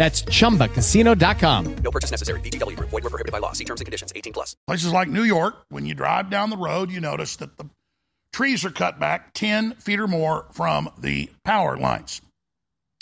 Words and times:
That's 0.00 0.22
chumbacasino.com. 0.22 1.76
No 1.84 1.90
purchase 1.90 2.10
necessary. 2.10 2.40
VGW 2.40 2.74
Group. 2.74 2.88
Void 2.88 3.04
were 3.04 3.10
prohibited 3.10 3.32
by 3.32 3.38
law. 3.38 3.52
See 3.52 3.66
terms 3.66 3.82
and 3.82 3.84
conditions. 3.84 4.14
18 4.16 4.32
plus. 4.32 4.56
Places 4.66 4.92
like 4.92 5.08
New 5.08 5.24
York, 5.24 5.56
when 5.68 5.84
you 5.84 5.94
drive 5.94 6.30
down 6.30 6.48
the 6.48 6.56
road, 6.56 6.90
you 6.90 7.00
notice 7.00 7.36
that 7.36 7.58
the 7.58 7.68
trees 8.32 8.64
are 8.64 8.70
cut 8.70 8.98
back 8.98 9.34
10 9.34 9.74
feet 9.74 10.00
or 10.00 10.08
more 10.08 10.46
from 10.52 10.88
the 10.96 11.28
power 11.44 11.76
lines. 11.76 12.22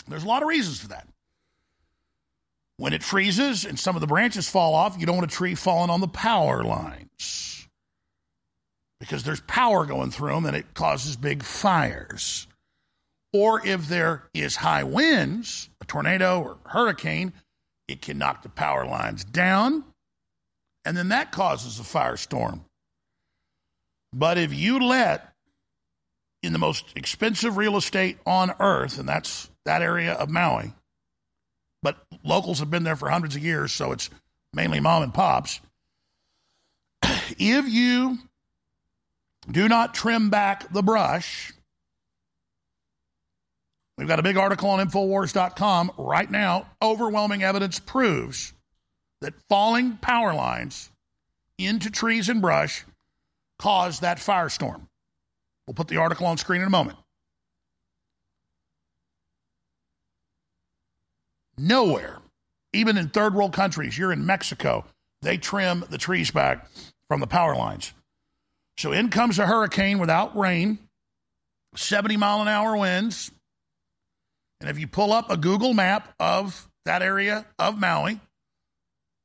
There's 0.09 0.25
a 0.25 0.27
lot 0.27 0.41
of 0.41 0.49
reasons 0.49 0.81
for 0.81 0.89
that. 0.89 1.07
When 2.75 2.91
it 2.91 3.01
freezes 3.01 3.63
and 3.63 3.79
some 3.79 3.95
of 3.95 4.01
the 4.01 4.07
branches 4.07 4.49
fall 4.49 4.73
off, 4.73 4.97
you 4.99 5.05
don't 5.05 5.15
want 5.15 5.31
a 5.31 5.33
tree 5.33 5.55
falling 5.55 5.89
on 5.89 6.01
the 6.01 6.07
power 6.09 6.65
lines 6.65 7.65
because 8.99 9.23
there's 9.23 9.39
power 9.39 9.85
going 9.85 10.11
through 10.11 10.33
them 10.33 10.45
and 10.45 10.57
it 10.57 10.73
causes 10.73 11.15
big 11.15 11.43
fires. 11.43 12.48
Or 13.31 13.65
if 13.65 13.87
there 13.87 14.23
is 14.33 14.55
high 14.55 14.83
winds, 14.83 15.69
a 15.81 15.85
tornado 15.85 16.41
or 16.41 16.57
hurricane, 16.65 17.33
it 17.87 18.01
can 18.01 18.17
knock 18.17 18.43
the 18.43 18.49
power 18.49 18.85
lines 18.85 19.23
down, 19.23 19.83
and 20.85 20.95
then 20.97 21.09
that 21.09 21.31
causes 21.31 21.79
a 21.79 21.83
firestorm. 21.83 22.61
But 24.13 24.37
if 24.37 24.53
you 24.53 24.79
let 24.79 25.33
in 26.41 26.53
the 26.53 26.59
most 26.59 26.85
expensive 26.95 27.57
real 27.57 27.77
estate 27.77 28.17
on 28.25 28.53
earth, 28.59 28.97
and 28.97 29.07
that's 29.07 29.49
that 29.65 29.81
area 29.81 30.13
of 30.13 30.29
Maui, 30.29 30.73
but 31.83 31.97
locals 32.23 32.59
have 32.59 32.71
been 32.71 32.83
there 32.83 32.95
for 32.95 33.09
hundreds 33.09 33.35
of 33.35 33.43
years, 33.43 33.71
so 33.71 33.91
it's 33.91 34.09
mainly 34.53 34.79
mom 34.79 35.03
and 35.03 35.13
pops. 35.13 35.59
If 37.37 37.69
you 37.69 38.17
do 39.49 39.69
not 39.69 39.93
trim 39.93 40.29
back 40.29 40.73
the 40.73 40.81
brush, 40.81 41.53
We've 43.99 44.07
got 44.07 44.17
a 44.17 44.23
big 44.23 44.37
article 44.37 44.69
on 44.69 44.87
Infowars.com 44.87 45.91
right 45.97 46.31
now. 46.31 46.67
Overwhelming 46.81 47.43
evidence 47.43 47.79
proves 47.79 48.53
that 49.19 49.33
falling 49.49 49.97
power 49.97 50.33
lines 50.33 50.89
into 51.57 51.91
trees 51.91 52.29
and 52.29 52.41
brush 52.41 52.85
caused 53.57 54.01
that 54.01 54.17
firestorm. 54.17 54.83
We'll 55.67 55.73
put 55.73 55.89
the 55.89 55.97
article 55.97 56.27
on 56.27 56.37
screen 56.37 56.61
in 56.61 56.67
a 56.67 56.69
moment. 56.69 56.97
Nowhere, 61.57 62.19
even 62.71 62.97
in 62.97 63.09
third 63.09 63.35
world 63.35 63.51
countries, 63.51 63.97
you're 63.97 64.13
in 64.13 64.25
Mexico, 64.25 64.85
they 65.23 65.35
trim 65.35 65.83
the 65.89 65.97
trees 65.97 66.31
back 66.31 66.69
from 67.09 67.19
the 67.19 67.27
power 67.27 67.53
lines. 67.53 67.91
So 68.77 68.93
in 68.93 69.09
comes 69.09 69.39
a 69.39 69.45
hurricane 69.45 69.99
without 69.99 70.37
rain, 70.37 70.79
70 71.75 72.15
mile 72.15 72.41
an 72.41 72.47
hour 72.47 72.77
winds 72.77 73.31
and 74.59 74.69
if 74.69 74.79
you 74.79 74.87
pull 74.87 75.13
up 75.13 75.29
a 75.29 75.37
Google 75.37 75.73
map 75.73 76.13
of 76.19 76.67
that 76.85 77.01
area 77.01 77.45
of 77.57 77.79
Maui, 77.79 78.19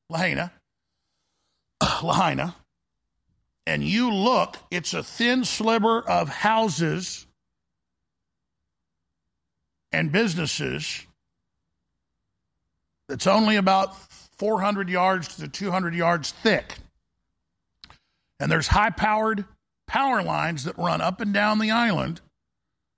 Lahaina, 0.08 0.52
Lahaina, 2.02 2.54
and 3.66 3.82
you 3.82 4.12
look, 4.12 4.56
it's 4.70 4.94
a 4.94 5.02
thin 5.02 5.44
sliver 5.44 6.00
of 6.00 6.28
houses 6.28 7.26
and 9.92 10.12
businesses 10.12 11.06
that's 13.08 13.26
only 13.26 13.56
about 13.56 13.96
400 14.38 14.88
yards 14.88 15.36
to 15.36 15.48
200 15.48 15.94
yards 15.94 16.32
thick. 16.32 16.76
And 18.38 18.50
there's 18.50 18.68
high 18.68 18.90
powered 18.90 19.44
power 19.86 20.22
lines 20.22 20.64
that 20.64 20.76
run 20.76 21.00
up 21.00 21.20
and 21.20 21.32
down 21.32 21.58
the 21.58 21.70
island 21.70 22.20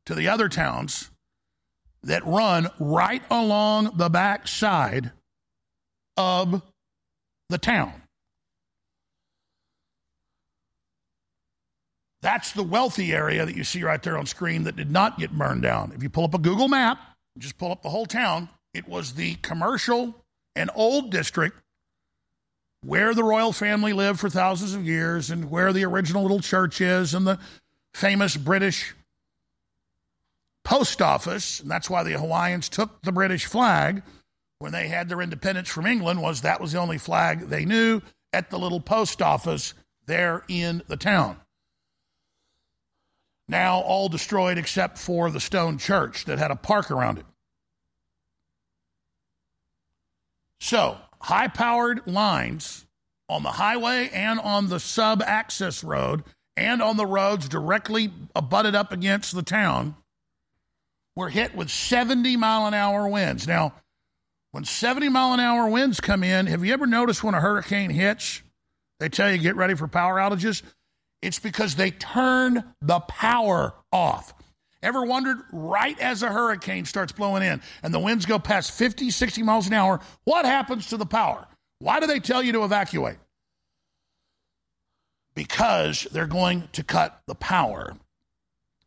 to 0.06 0.14
the 0.14 0.28
other 0.28 0.48
towns 0.48 1.10
that 2.06 2.24
run 2.24 2.68
right 2.78 3.22
along 3.30 3.92
the 3.96 4.08
back 4.08 4.48
side 4.48 5.12
of 6.16 6.62
the 7.48 7.58
town. 7.58 7.92
That's 12.22 12.52
the 12.52 12.62
wealthy 12.62 13.12
area 13.12 13.44
that 13.44 13.54
you 13.54 13.62
see 13.62 13.84
right 13.84 14.02
there 14.02 14.18
on 14.18 14.26
screen 14.26 14.64
that 14.64 14.76
did 14.76 14.90
not 14.90 15.18
get 15.18 15.30
burned 15.30 15.62
down. 15.62 15.92
If 15.94 16.02
you 16.02 16.08
pull 16.08 16.24
up 16.24 16.34
a 16.34 16.38
Google 16.38 16.66
map, 16.66 16.98
just 17.38 17.58
pull 17.58 17.70
up 17.70 17.82
the 17.82 17.90
whole 17.90 18.06
town, 18.06 18.48
it 18.72 18.88
was 18.88 19.12
the 19.12 19.34
commercial 19.36 20.14
and 20.56 20.70
old 20.74 21.10
district 21.10 21.56
where 22.82 23.14
the 23.14 23.22
royal 23.22 23.52
family 23.52 23.92
lived 23.92 24.18
for 24.18 24.30
thousands 24.30 24.74
of 24.74 24.86
years 24.86 25.30
and 25.30 25.50
where 25.50 25.72
the 25.72 25.84
original 25.84 26.22
little 26.22 26.40
church 26.40 26.80
is 26.80 27.14
and 27.14 27.26
the 27.26 27.38
famous 27.94 28.36
British 28.36 28.94
post 30.66 31.00
office, 31.00 31.60
and 31.60 31.70
that's 31.70 31.88
why 31.88 32.02
the 32.02 32.18
Hawaiians 32.18 32.68
took 32.68 33.00
the 33.02 33.12
British 33.12 33.46
flag 33.46 34.02
when 34.58 34.72
they 34.72 34.88
had 34.88 35.08
their 35.08 35.22
independence 35.22 35.68
from 35.68 35.86
England 35.86 36.20
was 36.20 36.40
that 36.40 36.60
was 36.60 36.72
the 36.72 36.80
only 36.80 36.98
flag 36.98 37.48
they 37.48 37.64
knew 37.64 38.02
at 38.32 38.50
the 38.50 38.58
little 38.58 38.80
post 38.80 39.22
office 39.22 39.74
there 40.06 40.42
in 40.48 40.82
the 40.88 40.96
town. 40.96 41.36
Now 43.48 43.78
all 43.78 44.08
destroyed 44.08 44.58
except 44.58 44.98
for 44.98 45.30
the 45.30 45.38
stone 45.38 45.78
church 45.78 46.24
that 46.24 46.40
had 46.40 46.50
a 46.50 46.56
park 46.56 46.90
around 46.90 47.18
it. 47.18 47.26
So, 50.60 50.98
high 51.20 51.46
powered 51.46 52.08
lines 52.08 52.86
on 53.28 53.44
the 53.44 53.52
highway 53.52 54.10
and 54.12 54.40
on 54.40 54.68
the 54.68 54.80
sub 54.80 55.22
access 55.22 55.84
road 55.84 56.24
and 56.56 56.82
on 56.82 56.96
the 56.96 57.06
roads 57.06 57.48
directly 57.48 58.10
abutted 58.34 58.74
up 58.74 58.90
against 58.90 59.32
the 59.32 59.44
town 59.44 59.94
were 61.16 61.30
hit 61.30 61.56
with 61.56 61.70
70 61.70 62.36
mile 62.36 62.66
an 62.66 62.74
hour 62.74 63.08
winds. 63.08 63.48
Now, 63.48 63.72
when 64.52 64.64
70 64.64 65.08
mile 65.08 65.32
an 65.32 65.40
hour 65.40 65.68
winds 65.68 65.98
come 65.98 66.22
in, 66.22 66.46
have 66.46 66.64
you 66.64 66.72
ever 66.72 66.86
noticed 66.86 67.24
when 67.24 67.34
a 67.34 67.40
hurricane 67.40 67.90
hits, 67.90 68.42
they 69.00 69.08
tell 69.08 69.30
you 69.30 69.38
get 69.38 69.56
ready 69.56 69.74
for 69.74 69.88
power 69.88 70.16
outages? 70.16 70.62
It's 71.22 71.38
because 71.38 71.74
they 71.74 71.90
turn 71.90 72.62
the 72.82 73.00
power 73.00 73.74
off. 73.90 74.34
Ever 74.82 75.04
wondered 75.04 75.38
right 75.52 75.98
as 75.98 76.22
a 76.22 76.28
hurricane 76.28 76.84
starts 76.84 77.10
blowing 77.10 77.42
in 77.42 77.60
and 77.82 77.92
the 77.92 77.98
winds 77.98 78.26
go 78.26 78.38
past 78.38 78.70
50, 78.72 79.10
60 79.10 79.42
miles 79.42 79.66
an 79.66 79.72
hour, 79.72 80.00
what 80.24 80.44
happens 80.44 80.88
to 80.88 80.96
the 80.96 81.06
power? 81.06 81.46
Why 81.78 81.98
do 81.98 82.06
they 82.06 82.20
tell 82.20 82.42
you 82.42 82.52
to 82.52 82.64
evacuate? 82.64 83.16
Because 85.34 86.06
they're 86.12 86.26
going 86.26 86.68
to 86.72 86.82
cut 86.82 87.20
the 87.26 87.34
power 87.34 87.94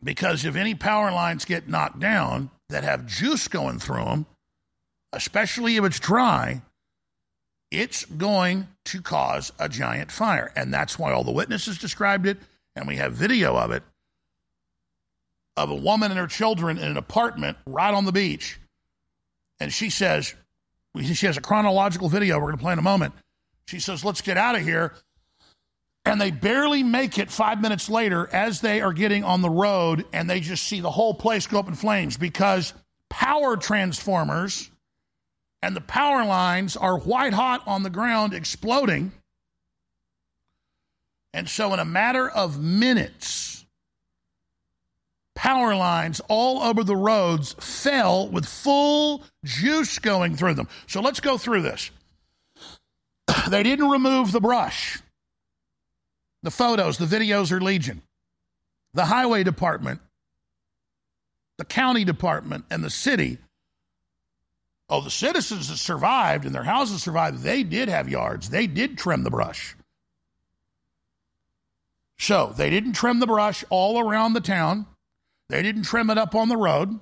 because 0.04 0.46
if 0.46 0.56
any 0.56 0.76
power 0.76 1.12
lines 1.12 1.46
get 1.46 1.68
knocked 1.68 2.00
down 2.00 2.50
that 2.70 2.84
have 2.84 3.06
juice 3.06 3.48
going 3.48 3.80
through 3.80 4.06
them, 4.06 4.26
especially 5.14 5.78
if 5.78 5.84
it's 5.84 6.00
dry, 6.00 6.62
it's 7.72 8.06
going 8.06 8.68
to 8.86 9.02
cause 9.02 9.52
a 9.60 9.70
giant 9.70 10.12
fire. 10.12 10.52
And 10.56 10.74
that's 10.74 10.98
why 10.98 11.12
all 11.12 11.24
the 11.24 11.32
witnesses 11.32 11.78
described 11.78 12.26
it, 12.26 12.38
and 12.76 12.88
we 12.88 12.96
have 12.98 13.14
video 13.14 13.56
of 13.56 13.72
it 13.72 13.84
of 15.58 15.70
a 15.70 15.76
woman 15.76 16.10
and 16.10 16.20
her 16.20 16.28
children 16.28 16.78
in 16.78 16.86
an 16.86 16.98
apartment 16.98 17.58
right 17.68 17.94
on 17.94 18.06
the 18.06 18.14
beach. 18.14 18.58
And 19.60 19.74
she 19.74 19.90
says, 19.90 20.34
she 21.04 21.26
has 21.26 21.36
a 21.36 21.42
chronological 21.42 22.08
video 22.08 22.38
we're 22.38 22.46
going 22.46 22.58
to 22.58 22.62
play 22.62 22.74
in 22.74 22.80
a 22.80 22.84
moment. 22.84 23.14
She 23.68 23.80
says, 23.80 24.04
Let's 24.04 24.22
get 24.22 24.38
out 24.38 24.56
of 24.56 24.62
here 24.62 24.96
and 26.10 26.22
they 26.22 26.32
barely 26.32 26.84
make 26.84 27.20
it 27.20 27.32
five 27.32 27.62
minutes 27.62 27.90
later 27.90 28.30
as 28.34 28.62
they 28.62 28.82
are 28.82 28.94
getting 28.94 29.24
on 29.24 29.42
the 29.42 29.50
road 29.50 30.06
and 30.14 30.30
they 30.30 30.40
just 30.40 30.64
see 30.66 30.82
the 30.82 30.92
whole 30.92 31.14
place 31.14 31.48
go 31.48 31.60
up 31.60 31.68
in 31.68 31.76
flames 31.76 32.18
because 32.18 32.74
power 33.10 33.58
transformers 33.58 34.72
and 35.62 35.76
the 35.76 35.82
power 35.82 36.26
lines 36.26 36.78
are 36.78 36.98
white 37.00 37.34
hot 37.34 37.62
on 37.68 37.84
the 37.84 37.90
ground 37.90 38.34
exploding 38.34 39.12
And 41.34 41.48
so, 41.50 41.74
in 41.74 41.80
a 41.80 41.86
matter 41.86 42.30
of 42.30 42.60
minutes, 42.60 43.66
power 45.36 45.76
lines 45.76 46.22
all 46.28 46.62
over 46.64 46.84
the 46.84 46.96
roads 46.96 47.54
fell 47.60 48.30
with 48.30 48.46
full 48.46 49.24
juice 49.46 50.00
going 50.00 50.36
through 50.36 50.56
them. 50.56 50.68
So, 50.88 51.02
let's 51.02 51.20
go 51.20 51.38
through 51.38 51.64
this. 51.64 51.92
They 53.50 53.64
didn't 53.64 53.90
remove 53.90 54.32
the 54.32 54.42
brush. 54.42 55.00
The 56.44 56.52
photos, 56.52 56.98
the 56.98 57.06
videos 57.06 57.52
are 57.52 57.60
legion. 57.60 58.02
The 58.94 59.06
highway 59.06 59.44
department, 59.44 60.02
the 61.58 61.66
county 61.66 62.06
department, 62.06 62.66
and 62.72 62.84
the 62.84 62.90
city. 62.90 63.38
Oh, 64.90 65.02
the 65.02 65.12
citizens 65.12 65.70
that 65.70 65.78
survived 65.78 66.46
and 66.46 66.56
their 66.56 66.64
houses 66.64 67.04
survived, 67.04 67.44
they 67.44 67.64
did 67.64 67.90
have 67.90 68.10
yards. 68.10 68.50
They 68.50 68.66
did 68.66 68.98
trim 68.98 69.24
the 69.24 69.30
brush. 69.30 69.76
So 72.18 72.54
they 72.56 72.70
didn't 72.70 72.94
trim 72.94 73.20
the 73.20 73.28
brush 73.28 73.64
all 73.70 74.00
around 74.00 74.34
the 74.34 74.42
town. 74.42 74.88
They 75.50 75.62
didn't 75.62 75.84
trim 75.84 76.10
it 76.10 76.18
up 76.18 76.36
on 76.36 76.50
the 76.50 76.58
road. 76.58 77.00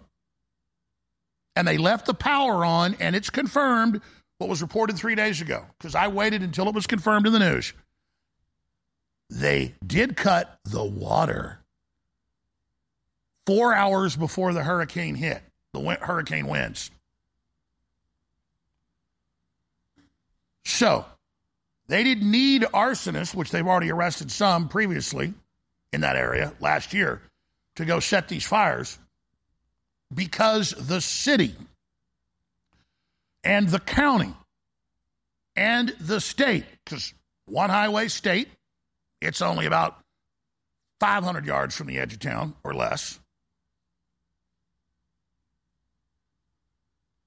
And 1.56 1.68
they 1.68 1.78
left 1.78 2.06
the 2.06 2.14
power 2.14 2.64
on, 2.66 2.96
and 3.00 3.16
it's 3.16 3.30
confirmed 3.30 4.02
what 4.38 4.50
was 4.50 4.62
reported 4.62 4.98
three 4.98 5.16
days 5.16 5.42
ago 5.42 5.66
because 5.78 5.96
I 5.96 6.08
waited 6.08 6.44
until 6.44 6.68
it 6.68 6.76
was 6.76 6.86
confirmed 6.86 7.26
in 7.26 7.34
the 7.34 7.40
news. 7.40 7.74
They 9.30 9.76
did 9.86 10.16
cut 10.16 10.60
the 10.64 10.84
water 10.84 11.60
four 13.46 13.74
hours 13.74 14.16
before 14.16 14.54
the 14.54 14.64
hurricane 14.64 15.16
hit, 15.16 15.42
the 15.74 15.82
hurricane 16.02 16.48
winds. 16.48 16.92
So 20.66 21.06
they 21.88 22.04
didn't 22.04 22.30
need 22.30 22.64
arsonists, 22.64 23.34
which 23.34 23.52
they've 23.52 23.66
already 23.66 23.92
arrested 23.92 24.32
some 24.32 24.68
previously 24.68 25.34
in 25.94 26.02
that 26.02 26.18
area 26.18 26.54
last 26.60 26.94
year, 26.94 27.22
to 27.76 27.86
go 27.86 28.00
set 28.00 28.28
these 28.28 28.46
fires 28.46 28.98
because 30.14 30.72
the 30.72 31.00
city 31.00 31.56
and 33.44 33.70
the 33.70 33.80
county 33.80 34.34
and 35.56 35.90
the 36.02 36.20
state, 36.20 36.66
because 36.84 37.14
one 37.46 37.70
highway 37.70 38.10
state, 38.10 38.50
it's 39.22 39.42
only 39.42 39.66
about 39.66 39.98
500 41.00 41.46
yards 41.46 41.76
from 41.76 41.88
the 41.88 42.00
edge 42.00 42.14
of 42.14 42.20
town 42.20 42.56
or 42.64 42.74
less. 42.74 43.20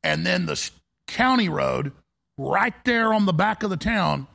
And 0.03 0.27
then 0.27 0.47
the 0.47 0.71
county 1.07 1.49
road 1.49 1.93
right 2.39 2.75
there 2.85 3.13
on 3.13 3.27
the 3.27 3.33
back 3.33 3.63
of 3.63 3.71
the 3.71 3.77
town 3.77 4.27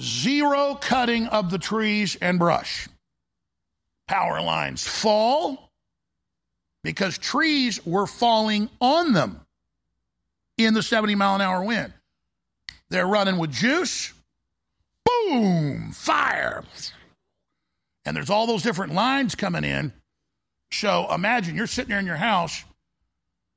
Zero 0.00 0.74
cutting 0.80 1.26
of 1.26 1.50
the 1.50 1.58
trees 1.58 2.16
and 2.20 2.38
brush. 2.38 2.88
Power 4.08 4.40
lines 4.40 4.86
fall 4.86 5.70
because 6.82 7.16
trees 7.16 7.84
were 7.86 8.06
falling 8.06 8.68
on 8.80 9.12
them 9.12 9.40
in 10.58 10.74
the 10.74 10.82
70 10.82 11.14
mile 11.14 11.36
an 11.36 11.40
hour 11.40 11.62
wind. 11.62 11.92
They're 12.90 13.06
running 13.06 13.38
with 13.38 13.52
juice. 13.52 14.12
Boom! 15.28 15.92
Fire! 15.92 16.64
And 18.04 18.16
there's 18.16 18.30
all 18.30 18.46
those 18.46 18.62
different 18.62 18.94
lines 18.94 19.34
coming 19.34 19.64
in. 19.64 19.92
So 20.72 21.12
imagine 21.12 21.56
you're 21.56 21.66
sitting 21.66 21.90
there 21.90 21.98
in 21.98 22.06
your 22.06 22.16
house. 22.16 22.64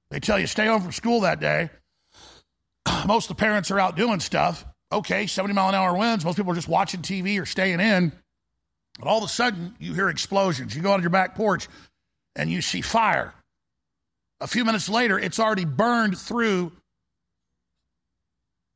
They 0.10 0.20
tell 0.20 0.40
you 0.40 0.48
stay 0.48 0.68
home 0.68 0.82
from 0.82 0.92
school 0.92 1.22
that 1.22 1.40
day. 1.40 1.70
Most 3.06 3.30
of 3.30 3.36
the 3.36 3.42
parents 3.42 3.72
are 3.72 3.80
out 3.80 3.96
doing 3.98 4.20
stuff 4.20 4.64
okay, 4.92 5.28
70 5.28 5.54
mile 5.54 5.70
an 5.70 5.76
hour 5.76 5.96
winds. 5.96 6.26
Most 6.26 6.38
people 6.38 6.52
are 6.52 6.56
just 6.56 6.68
watching 6.68 7.02
TV 7.02 7.42
or 7.42 7.46
staying 7.46 7.80
in. 7.80 8.12
But 9.00 9.08
all 9.08 9.20
of 9.20 9.24
a 9.24 9.28
sudden, 9.28 9.76
you 9.80 9.94
hear 9.94 10.10
explosions. 10.10 10.76
You 10.76 10.82
go 10.82 10.92
out 10.92 10.96
on 10.96 11.02
your 11.02 11.10
back 11.10 11.36
porch 11.36 11.68
and 12.36 12.50
you 12.50 12.62
see 12.62 12.82
fire. 12.82 13.34
A 14.40 14.48
few 14.48 14.66
minutes 14.66 14.90
later, 14.90 15.18
it's 15.18 15.40
already 15.40 15.66
burned 15.66 16.18
through 16.18 16.72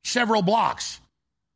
several 0.04 0.42
blocks. 0.42 1.00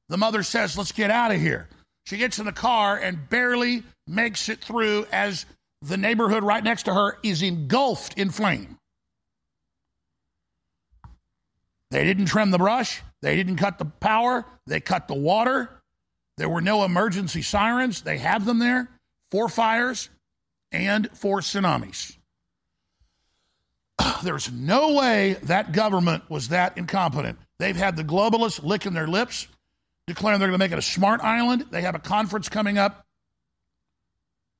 The 0.09 0.17
mother 0.17 0.43
says, 0.43 0.77
Let's 0.77 0.91
get 0.91 1.11
out 1.11 1.31
of 1.31 1.39
here. 1.39 1.67
She 2.05 2.17
gets 2.17 2.37
in 2.39 2.45
the 2.45 2.51
car 2.51 2.97
and 2.97 3.29
barely 3.29 3.83
makes 4.07 4.49
it 4.49 4.63
through 4.63 5.07
as 5.11 5.45
the 5.81 5.97
neighborhood 5.97 6.43
right 6.43 6.63
next 6.63 6.83
to 6.83 6.93
her 6.93 7.17
is 7.23 7.41
engulfed 7.41 8.17
in 8.17 8.29
flame. 8.29 8.77
They 11.91 12.03
didn't 12.03 12.25
trim 12.25 12.51
the 12.51 12.57
brush. 12.57 13.01
They 13.21 13.35
didn't 13.35 13.55
cut 13.55 13.79
the 13.79 13.85
power, 13.85 14.45
they 14.67 14.79
cut 14.79 15.07
the 15.07 15.15
water. 15.15 15.69
There 16.37 16.49
were 16.49 16.61
no 16.61 16.83
emergency 16.83 17.41
sirens. 17.41 18.01
They 18.01 18.17
have 18.17 18.45
them 18.45 18.59
there 18.59 18.89
for 19.31 19.47
fires 19.47 20.09
and 20.71 21.09
for 21.13 21.39
tsunamis. 21.39 22.17
There's 24.23 24.51
no 24.51 24.93
way 24.93 25.37
that 25.43 25.71
government 25.71 26.29
was 26.29 26.49
that 26.49 26.77
incompetent. 26.77 27.39
They've 27.57 27.75
had 27.75 27.95
the 27.95 28.03
globalists 28.03 28.61
licking 28.61 28.93
their 28.93 29.07
lips, 29.07 29.47
declaring 30.07 30.39
they're 30.39 30.49
going 30.49 30.59
to 30.59 30.63
make 30.63 30.71
it 30.71 30.77
a 30.77 30.83
smart 30.83 31.21
island. 31.21 31.65
They 31.71 31.81
have 31.81 31.95
a 31.95 31.99
conference 31.99 32.49
coming 32.49 32.77
up 32.77 33.05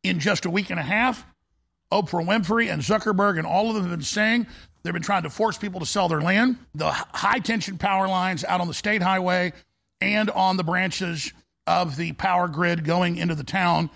in 0.04 0.20
just 0.20 0.46
a 0.46 0.50
week 0.50 0.70
and 0.70 0.80
a 0.80 0.84
half. 0.84 1.26
Oprah 1.92 2.26
Winfrey 2.26 2.72
and 2.72 2.82
Zuckerberg 2.82 3.38
and 3.38 3.46
all 3.46 3.70
of 3.70 3.76
them 3.76 3.84
have 3.84 3.92
been 3.92 4.02
saying 4.02 4.48
They've 4.86 4.94
been 4.94 5.02
trying 5.02 5.24
to 5.24 5.32
force 5.32 5.58
people 5.58 5.80
to 5.80 5.86
sell 5.88 6.08
their 6.08 6.22
land. 6.22 6.58
The 6.76 6.92
high 6.92 7.40
tension 7.40 7.80
power 7.80 8.08
lines 8.08 8.44
out 8.44 8.62
on 8.62 8.68
the 8.68 8.74
state 8.76 9.02
highway 9.02 9.52
and 10.00 10.30
on 10.30 10.58
the 10.58 10.64
branches 10.64 11.34
of 11.66 11.96
the 11.96 12.12
power 12.12 12.48
grid 12.48 12.84
going 12.84 13.18
into 13.18 13.34
the 13.34 13.44
town. 13.44 13.90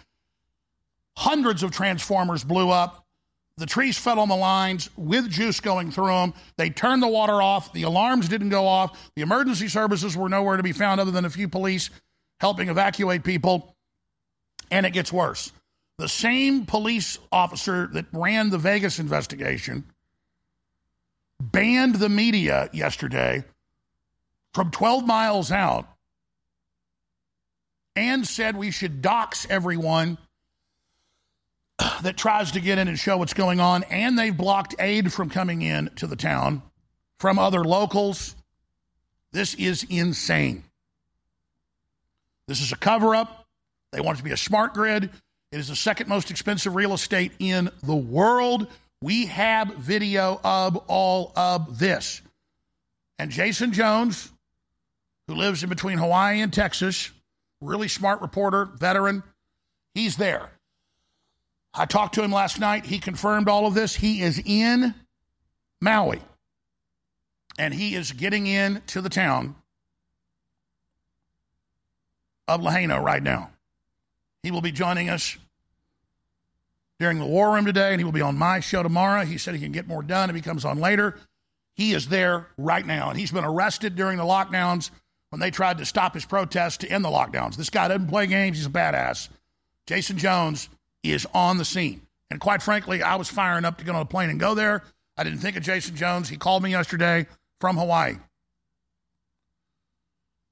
Hundreds 1.15 1.61
of 1.61 1.69
transformers 1.69 2.43
blew 2.43 2.71
up. 2.71 3.05
The 3.59 3.65
trees 3.65 3.97
fell 3.97 4.19
on 4.19 4.29
the 4.29 4.35
lines 4.37 4.89
with 4.95 5.29
juice 5.29 5.59
going 5.59 5.91
through 5.91 6.07
them. 6.07 6.33
They 6.57 6.69
turned 6.69 7.03
the 7.03 7.07
water 7.07 7.41
off. 7.41 7.73
The 7.73 7.83
alarms 7.83 8.29
didn't 8.29 8.49
go 8.49 8.65
off. 8.65 9.11
The 9.15 9.21
emergency 9.21 9.67
services 9.67 10.15
were 10.15 10.29
nowhere 10.29 10.55
to 10.55 10.63
be 10.63 10.71
found 10.71 11.01
other 11.01 11.11
than 11.11 11.25
a 11.25 11.29
few 11.29 11.49
police 11.49 11.89
helping 12.39 12.69
evacuate 12.69 13.25
people. 13.25 13.75
And 14.71 14.85
it 14.85 14.93
gets 14.93 15.11
worse. 15.11 15.51
The 15.97 16.07
same 16.07 16.65
police 16.65 17.19
officer 17.33 17.87
that 17.87 18.05
ran 18.13 18.49
the 18.49 18.57
Vegas 18.57 18.97
investigation 18.97 19.83
banned 21.41 21.95
the 21.95 22.09
media 22.09 22.69
yesterday 22.71 23.43
from 24.53 24.71
12 24.71 25.05
miles 25.05 25.51
out 25.51 25.85
and 27.97 28.25
said 28.25 28.55
we 28.55 28.71
should 28.71 29.01
dox 29.01 29.45
everyone 29.49 30.17
that 32.01 32.17
tries 32.17 32.51
to 32.51 32.59
get 32.59 32.77
in 32.77 32.87
and 32.87 32.97
show 32.97 33.17
what's 33.17 33.33
going 33.33 33.59
on. 33.59 33.83
And 33.83 34.17
they've 34.17 34.35
blocked 34.35 34.75
aid 34.79 35.11
from 35.11 35.29
coming 35.29 35.61
in 35.61 35.89
to 35.97 36.07
the 36.07 36.15
town 36.15 36.61
from 37.19 37.39
other 37.39 37.63
locals. 37.63 38.35
This 39.31 39.53
is 39.55 39.85
insane. 39.89 40.63
This 42.47 42.61
is 42.61 42.71
a 42.71 42.77
cover 42.77 43.15
up. 43.15 43.45
They 43.91 44.01
want 44.01 44.17
it 44.17 44.19
to 44.19 44.23
be 44.23 44.31
a 44.31 44.37
smart 44.37 44.73
grid. 44.73 45.09
It 45.51 45.59
is 45.59 45.67
the 45.67 45.75
second 45.75 46.07
most 46.07 46.31
expensive 46.31 46.75
real 46.75 46.93
estate 46.93 47.31
in 47.39 47.69
the 47.83 47.95
world. 47.95 48.67
We 49.01 49.27
have 49.27 49.75
video 49.75 50.39
of 50.43 50.77
all 50.87 51.31
of 51.35 51.79
this. 51.79 52.21
And 53.17 53.31
Jason 53.31 53.71
Jones, 53.73 54.31
who 55.27 55.35
lives 55.35 55.63
in 55.63 55.69
between 55.69 55.97
Hawaii 55.97 56.41
and 56.41 56.53
Texas, 56.53 57.11
really 57.61 57.87
smart 57.87 58.21
reporter, 58.21 58.65
veteran, 58.65 59.23
he's 59.93 60.17
there. 60.17 60.49
I 61.79 61.85
talked 61.85 62.15
to 62.15 62.23
him 62.23 62.31
last 62.31 62.59
night. 62.59 62.85
He 62.85 62.99
confirmed 62.99 63.47
all 63.47 63.65
of 63.65 63.73
this. 63.73 63.95
He 63.95 64.21
is 64.21 64.41
in 64.43 64.93
Maui 65.81 66.21
and 67.59 67.73
he 67.73 67.93
is 67.93 68.13
getting 68.13 68.47
in 68.47 68.81
to 68.87 69.01
the 69.01 69.09
town 69.09 69.53
of 72.47 72.63
Lahaina 72.63 73.01
right 73.01 73.21
now. 73.21 73.51
He 74.43 74.49
will 74.49 74.61
be 74.61 74.71
joining 74.71 75.09
us 75.09 75.37
during 76.99 77.19
the 77.19 77.25
war 77.25 77.53
room 77.53 77.65
today, 77.65 77.91
and 77.91 77.99
he 77.99 78.05
will 78.05 78.13
be 78.13 78.21
on 78.21 78.37
my 78.37 78.61
show 78.61 78.81
tomorrow. 78.81 79.25
He 79.25 79.37
said 79.37 79.55
he 79.55 79.61
can 79.61 79.73
get 79.73 79.87
more 79.87 80.01
done 80.01 80.29
if 80.29 80.35
he 80.35 80.41
comes 80.41 80.63
on 80.63 80.79
later. 80.79 81.17
He 81.75 81.93
is 81.93 82.07
there 82.07 82.47
right 82.57 82.85
now, 82.85 83.09
and 83.09 83.19
he's 83.19 83.31
been 83.31 83.45
arrested 83.45 83.95
during 83.95 84.17
the 84.17 84.23
lockdowns 84.23 84.89
when 85.29 85.41
they 85.41 85.51
tried 85.51 85.77
to 85.77 85.85
stop 85.85 86.13
his 86.13 86.25
protest 86.25 86.81
to 86.81 86.89
end 86.89 87.03
the 87.03 87.09
lockdowns. 87.09 87.57
This 87.57 87.69
guy 87.69 87.89
doesn't 87.89 88.07
play 88.07 88.25
games, 88.25 88.57
he's 88.57 88.65
a 88.65 88.69
badass. 88.69 89.27
Jason 89.85 90.17
Jones 90.17 90.69
is 91.03 91.27
on 91.33 91.57
the 91.57 91.65
scene. 91.65 92.01
And 92.31 92.39
quite 92.39 92.61
frankly, 92.61 93.01
I 93.01 93.15
was 93.15 93.27
firing 93.29 93.65
up 93.65 93.77
to 93.77 93.85
get 93.85 93.95
on 93.95 94.01
a 94.01 94.05
plane 94.05 94.29
and 94.29 94.39
go 94.39 94.53
there. 94.53 94.83
I 95.17 95.23
didn't 95.23 95.39
think 95.39 95.57
of 95.57 95.63
Jason 95.63 95.95
Jones. 95.95 96.29
He 96.29 96.37
called 96.37 96.63
me 96.63 96.71
yesterday 96.71 97.27
from 97.59 97.77
Hawaii. 97.77 98.15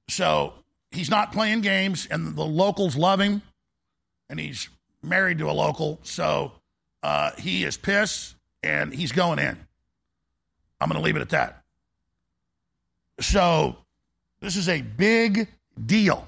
So 0.08 0.54
he's 0.90 1.10
not 1.10 1.32
playing 1.32 1.60
games, 1.60 2.06
and 2.10 2.34
the 2.34 2.44
locals 2.44 2.96
love 2.96 3.20
him, 3.20 3.42
and 4.28 4.40
he's 4.40 4.68
married 5.02 5.38
to 5.38 5.50
a 5.50 5.52
local, 5.52 5.98
so 6.02 6.52
uh, 7.02 7.30
he 7.38 7.64
is 7.64 7.76
pissed 7.76 8.34
and 8.62 8.92
he's 8.92 9.12
going 9.12 9.38
in. 9.38 9.56
I'm 10.80 10.88
going 10.88 11.00
to 11.00 11.04
leave 11.04 11.16
it 11.16 11.22
at 11.22 11.30
that. 11.30 11.62
So 13.20 13.76
this 14.40 14.56
is 14.56 14.68
a 14.68 14.80
big 14.80 15.48
deal. 15.86 16.26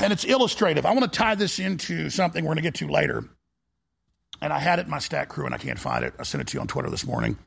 And 0.00 0.12
it's 0.12 0.24
illustrative. 0.24 0.86
I 0.86 0.92
want 0.92 1.10
to 1.10 1.18
tie 1.18 1.34
this 1.34 1.58
into 1.58 2.10
something 2.10 2.44
we're 2.44 2.54
going 2.54 2.56
to 2.56 2.62
get 2.62 2.74
to 2.76 2.88
later. 2.88 3.24
And 4.40 4.52
I 4.52 4.58
had 4.58 4.78
it 4.78 4.86
in 4.86 4.90
my 4.90 4.98
stat 4.98 5.28
crew 5.28 5.46
and 5.46 5.54
I 5.54 5.58
can't 5.58 5.78
find 5.78 6.04
it. 6.04 6.14
I 6.18 6.24
sent 6.24 6.42
it 6.42 6.48
to 6.48 6.56
you 6.56 6.60
on 6.60 6.66
Twitter 6.66 6.90
this 6.90 7.06
morning. 7.06 7.38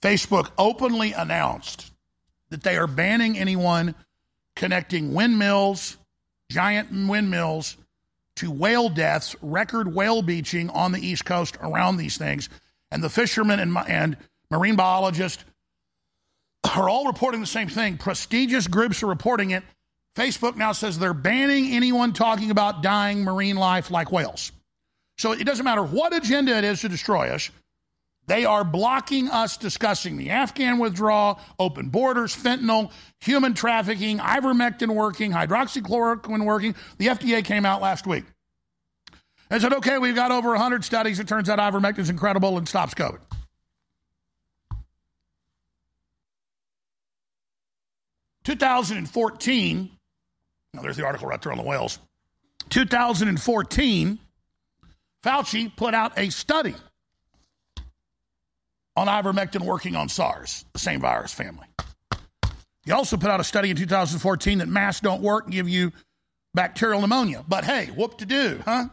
Facebook 0.00 0.50
openly 0.58 1.12
announced 1.12 1.92
that 2.50 2.62
they 2.62 2.76
are 2.76 2.86
banning 2.86 3.38
anyone 3.38 3.94
connecting 4.56 5.14
windmills, 5.14 5.96
giant 6.50 6.90
windmills, 7.08 7.76
to 8.36 8.50
whale 8.50 8.88
deaths, 8.88 9.36
record 9.42 9.94
whale 9.94 10.22
beaching 10.22 10.70
on 10.70 10.92
the 10.92 11.06
East 11.06 11.24
Coast 11.24 11.56
around 11.60 11.96
these 11.96 12.16
things. 12.16 12.48
And 12.90 13.02
the 13.02 13.10
fishermen 13.10 13.60
and, 13.60 13.76
and 13.88 14.16
marine 14.50 14.76
biologists 14.76 15.44
are 16.76 16.88
all 16.88 17.06
reporting 17.06 17.40
the 17.40 17.46
same 17.46 17.68
thing. 17.68 17.98
Prestigious 17.98 18.66
groups 18.66 19.02
are 19.02 19.06
reporting 19.06 19.50
it. 19.50 19.62
Facebook 20.14 20.56
now 20.56 20.72
says 20.72 20.98
they're 20.98 21.14
banning 21.14 21.72
anyone 21.72 22.12
talking 22.12 22.50
about 22.50 22.82
dying 22.82 23.24
marine 23.24 23.56
life 23.56 23.90
like 23.90 24.12
whales. 24.12 24.52
So 25.18 25.32
it 25.32 25.44
doesn't 25.44 25.64
matter 25.64 25.82
what 25.82 26.14
agenda 26.14 26.56
it 26.56 26.64
is 26.64 26.80
to 26.82 26.88
destroy 26.88 27.28
us. 27.28 27.50
They 28.26 28.44
are 28.44 28.62
blocking 28.62 29.28
us 29.28 29.56
discussing 29.56 30.16
the 30.16 30.30
Afghan 30.30 30.78
withdrawal, 30.78 31.40
open 31.58 31.88
borders, 31.88 32.34
fentanyl, 32.36 32.92
human 33.20 33.54
trafficking, 33.54 34.18
ivermectin 34.18 34.94
working, 34.94 35.32
hydroxychloroquine 35.32 36.44
working. 36.44 36.76
The 36.98 37.08
FDA 37.08 37.44
came 37.44 37.66
out 37.66 37.82
last 37.82 38.06
week 38.06 38.24
and 39.50 39.60
said, 39.60 39.72
okay, 39.74 39.98
we've 39.98 40.14
got 40.14 40.30
over 40.30 40.50
100 40.50 40.84
studies. 40.84 41.18
It 41.18 41.26
turns 41.26 41.48
out 41.48 41.58
ivermectin 41.58 41.98
is 41.98 42.10
incredible 42.10 42.58
and 42.58 42.68
stops 42.68 42.94
COVID. 42.94 43.20
2014, 48.44 49.90
now 50.74 50.82
there's 50.82 50.96
the 50.96 51.04
article 51.04 51.28
right 51.28 51.40
there 51.40 51.52
on 51.52 51.58
the 51.58 51.64
whales. 51.64 51.98
2014, 52.70 54.18
Fauci 55.22 55.76
put 55.76 55.94
out 55.94 56.18
a 56.18 56.30
study 56.30 56.74
on 58.96 59.06
ivermectin 59.06 59.62
working 59.62 59.96
on 59.96 60.08
SARS, 60.08 60.64
the 60.72 60.78
same 60.78 61.00
virus 61.00 61.32
family. 61.32 61.66
He 62.84 62.92
also 62.92 63.16
put 63.16 63.30
out 63.30 63.40
a 63.40 63.44
study 63.44 63.70
in 63.70 63.76
2014 63.76 64.58
that 64.58 64.68
masks 64.68 65.00
don't 65.00 65.22
work 65.22 65.44
and 65.44 65.52
give 65.52 65.68
you 65.68 65.92
bacterial 66.54 67.00
pneumonia. 67.00 67.44
But 67.46 67.64
hey, 67.64 67.86
whoop 67.86 68.18
to 68.18 68.26
do, 68.26 68.60
huh? 68.64 68.86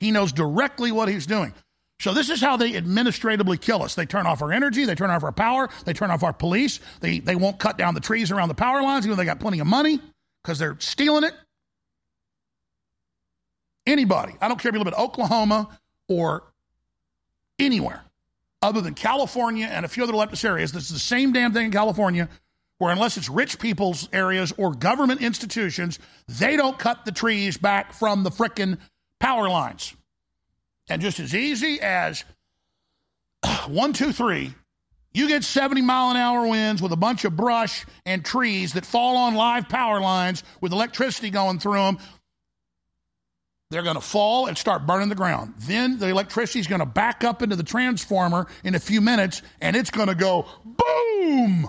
He 0.00 0.10
knows 0.10 0.32
directly 0.32 0.92
what 0.92 1.08
he's 1.08 1.26
doing. 1.26 1.52
So 2.00 2.14
this 2.14 2.30
is 2.30 2.40
how 2.40 2.56
they 2.56 2.76
administratively 2.76 3.58
kill 3.58 3.82
us. 3.82 3.94
They 3.94 4.06
turn 4.06 4.26
off 4.26 4.40
our 4.40 4.52
energy, 4.52 4.84
they 4.84 4.94
turn 4.94 5.10
off 5.10 5.24
our 5.24 5.32
power, 5.32 5.68
they 5.84 5.92
turn 5.92 6.10
off 6.10 6.22
our 6.22 6.32
police. 6.32 6.80
They 7.00 7.18
they 7.18 7.34
won't 7.34 7.58
cut 7.58 7.76
down 7.76 7.94
the 7.94 8.00
trees 8.00 8.30
around 8.30 8.48
the 8.48 8.54
power 8.54 8.82
lines, 8.82 9.04
even 9.04 9.16
though 9.16 9.20
they 9.20 9.26
got 9.26 9.40
plenty 9.40 9.58
of 9.58 9.66
money 9.66 10.00
because 10.48 10.58
they're 10.58 10.76
stealing 10.78 11.24
it. 11.24 11.34
Anybody, 13.86 14.32
I 14.40 14.48
don't 14.48 14.58
care 14.58 14.70
if 14.70 14.74
you 14.74 14.78
live 14.78 14.88
in 14.88 14.94
Oklahoma 14.94 15.78
or 16.08 16.42
anywhere 17.58 18.02
other 18.62 18.80
than 18.80 18.94
California 18.94 19.66
and 19.66 19.84
a 19.84 19.88
few 19.88 20.02
other 20.02 20.14
leftist 20.14 20.46
areas, 20.46 20.72
this 20.72 20.84
is 20.84 20.88
the 20.88 20.98
same 20.98 21.34
damn 21.34 21.52
thing 21.52 21.66
in 21.66 21.70
California, 21.70 22.30
where 22.78 22.90
unless 22.90 23.18
it's 23.18 23.28
rich 23.28 23.58
people's 23.58 24.08
areas 24.10 24.54
or 24.56 24.72
government 24.72 25.20
institutions, 25.20 25.98
they 26.28 26.56
don't 26.56 26.78
cut 26.78 27.04
the 27.04 27.12
trees 27.12 27.58
back 27.58 27.92
from 27.92 28.22
the 28.22 28.30
frickin' 28.30 28.78
power 29.20 29.50
lines. 29.50 29.94
And 30.88 31.02
just 31.02 31.20
as 31.20 31.34
easy 31.34 31.78
as 31.82 32.24
one, 33.66 33.92
two, 33.92 34.12
three, 34.12 34.54
you 35.18 35.26
get 35.26 35.42
70 35.42 35.82
mile 35.82 36.10
an 36.10 36.16
hour 36.16 36.46
winds 36.46 36.80
with 36.80 36.92
a 36.92 36.96
bunch 36.96 37.24
of 37.24 37.36
brush 37.36 37.84
and 38.06 38.24
trees 38.24 38.74
that 38.74 38.86
fall 38.86 39.16
on 39.16 39.34
live 39.34 39.68
power 39.68 40.00
lines 40.00 40.44
with 40.60 40.72
electricity 40.72 41.30
going 41.30 41.58
through 41.58 41.80
them. 41.80 41.98
They're 43.70 43.82
going 43.82 43.96
to 43.96 44.00
fall 44.00 44.46
and 44.46 44.56
start 44.56 44.86
burning 44.86 45.08
the 45.08 45.14
ground. 45.14 45.54
Then 45.58 45.98
the 45.98 46.08
electricity 46.08 46.60
is 46.60 46.68
going 46.68 46.80
to 46.80 46.86
back 46.86 47.24
up 47.24 47.42
into 47.42 47.56
the 47.56 47.64
transformer 47.64 48.46
in 48.62 48.74
a 48.76 48.78
few 48.78 49.00
minutes 49.00 49.42
and 49.60 49.76
it's 49.76 49.90
going 49.90 50.08
to 50.08 50.14
go 50.14 50.46
boom. 50.64 51.68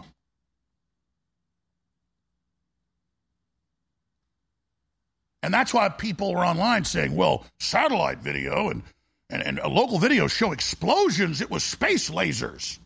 And 5.42 5.54
that's 5.54 5.74
why 5.74 5.90
people 5.90 6.32
are 6.32 6.46
online 6.46 6.86
saying, 6.86 7.16
well, 7.16 7.46
satellite 7.60 8.20
video 8.20 8.70
and 8.70 8.84
and, 9.32 9.44
and 9.44 9.58
local 9.74 10.00
videos 10.00 10.32
show 10.32 10.52
explosions. 10.52 11.42
It 11.42 11.52
was 11.52 11.64
space 11.64 12.10
lasers. 12.10 12.80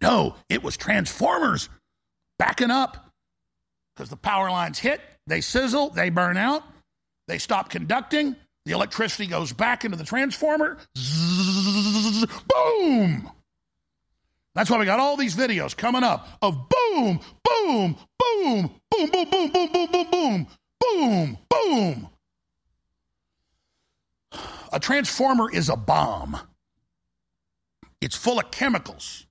No, 0.00 0.36
it 0.48 0.62
was 0.62 0.76
transformers 0.76 1.68
backing 2.38 2.70
up 2.70 3.12
because 3.94 4.10
the 4.10 4.16
power 4.16 4.50
lines 4.50 4.78
hit, 4.78 5.00
they 5.26 5.40
sizzle, 5.40 5.90
they 5.90 6.08
burn 6.08 6.36
out, 6.36 6.62
they 7.26 7.38
stop 7.38 7.68
conducting, 7.68 8.36
the 8.64 8.72
electricity 8.72 9.26
goes 9.26 9.52
back 9.52 9.84
into 9.84 9.96
the 9.96 10.04
transformer. 10.04 10.78
Zzz, 10.96 12.26
boom! 12.48 13.30
That's 14.54 14.70
why 14.70 14.78
we 14.78 14.86
got 14.86 15.00
all 15.00 15.16
these 15.16 15.36
videos 15.36 15.76
coming 15.76 16.04
up 16.04 16.28
of 16.42 16.68
boom, 16.68 17.20
boom, 17.44 17.96
boom, 18.18 18.70
boom, 18.90 19.10
boom, 19.10 19.10
boom, 19.10 19.50
boom, 19.50 19.72
boom, 19.72 20.10
boom, 20.10 20.10
boom, 20.10 20.46
boom, 20.80 21.38
boom. 21.48 22.08
A 24.72 24.80
transformer 24.80 25.50
is 25.50 25.68
a 25.68 25.76
bomb. 25.76 26.38
It's 28.00 28.16
full 28.16 28.38
of 28.38 28.50
chemicals 28.50 29.27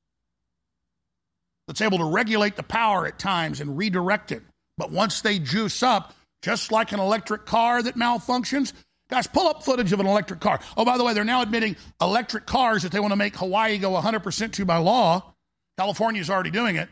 that's 1.67 1.81
able 1.81 1.97
to 1.97 2.05
regulate 2.05 2.55
the 2.55 2.63
power 2.63 3.05
at 3.05 3.19
times 3.19 3.61
and 3.61 3.77
redirect 3.77 4.31
it. 4.31 4.41
But 4.77 4.91
once 4.91 5.21
they 5.21 5.37
juice 5.39 5.83
up, 5.83 6.13
just 6.41 6.71
like 6.71 6.91
an 6.91 6.99
electric 6.99 7.45
car 7.45 7.81
that 7.83 7.95
malfunctions, 7.95 8.73
guys, 9.09 9.27
pull 9.27 9.47
up 9.47 9.63
footage 9.63 9.91
of 9.91 9.99
an 9.99 10.07
electric 10.07 10.39
car. 10.39 10.59
Oh, 10.77 10.85
by 10.85 10.97
the 10.97 11.03
way, 11.03 11.13
they're 11.13 11.23
now 11.23 11.41
admitting 11.41 11.75
electric 12.01 12.45
cars 12.45 12.83
that 12.83 12.91
they 12.91 12.99
want 12.99 13.11
to 13.11 13.17
make 13.17 13.35
Hawaii 13.35 13.77
go 13.77 13.91
100% 13.91 14.53
to 14.53 14.65
by 14.65 14.77
law. 14.77 15.33
California's 15.77 16.29
already 16.29 16.51
doing 16.51 16.77
it. 16.77 16.89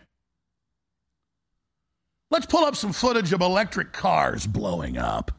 Let's 2.32 2.48
pull 2.48 2.66
up 2.66 2.76
some 2.76 2.92
footage 2.92 3.32
of 3.34 3.42
electric 3.42 3.94
cars 3.94 4.46
blowing 4.46 4.98
up. 4.98 5.32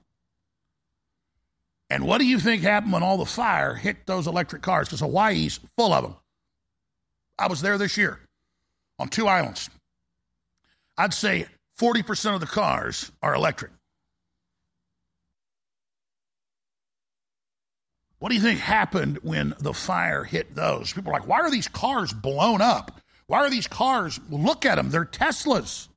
And 1.91 2.07
what 2.07 2.19
do 2.19 2.27
you 2.27 2.41
think 2.41 2.63
happened 2.63 2.93
when 2.93 3.03
all 3.03 3.19
the 3.19 3.27
fire 3.27 3.75
hit 3.75 4.07
those 4.07 4.27
electric 4.27 4.63
cars? 4.63 4.89
Because 4.89 5.01
Hawaii's 5.01 5.61
full 5.77 5.93
of 5.93 6.03
them. 6.05 6.17
I 7.39 7.49
was 7.49 7.61
there 7.61 7.77
this 7.77 7.97
year 7.97 8.21
on 8.99 9.09
two 9.09 9.27
islands. 9.29 9.71
I'd 10.97 11.15
say 11.15 11.47
40% 11.79 12.35
of 12.35 12.41
the 12.41 12.47
cars 12.47 13.13
are 13.23 13.35
electric. 13.35 13.73
What 18.19 18.31
do 18.31 18.35
you 18.35 18.41
think 18.41 18.61
happened 18.61 19.19
when 19.23 19.55
the 19.61 19.75
fire 19.75 20.25
hit 20.25 20.55
those? 20.55 20.93
People 20.93 21.13
are 21.13 21.21
like, 21.21 21.29
why 21.29 21.41
are 21.41 21.51
these 21.51 21.69
cars 21.69 22.13
blown 22.13 22.63
up? 22.63 23.01
Why 23.27 23.41
are 23.41 23.51
these 23.51 23.69
cars? 23.69 24.19
Look 24.31 24.65
at 24.65 24.77
them. 24.77 24.91
They're 24.91 25.05
Teslas 25.05 25.89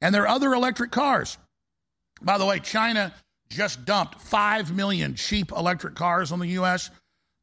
and 0.00 0.14
they're 0.14 0.28
other 0.28 0.52
electric 0.52 0.90
cars. 0.90 1.38
By 2.20 2.36
the 2.36 2.44
way, 2.44 2.58
China 2.58 3.14
just 3.48 3.84
dumped 3.84 4.20
5 4.20 4.74
million 4.74 5.14
cheap 5.14 5.52
electric 5.52 5.94
cars 5.94 6.32
on 6.32 6.38
the 6.38 6.48
U.S. 6.48 6.90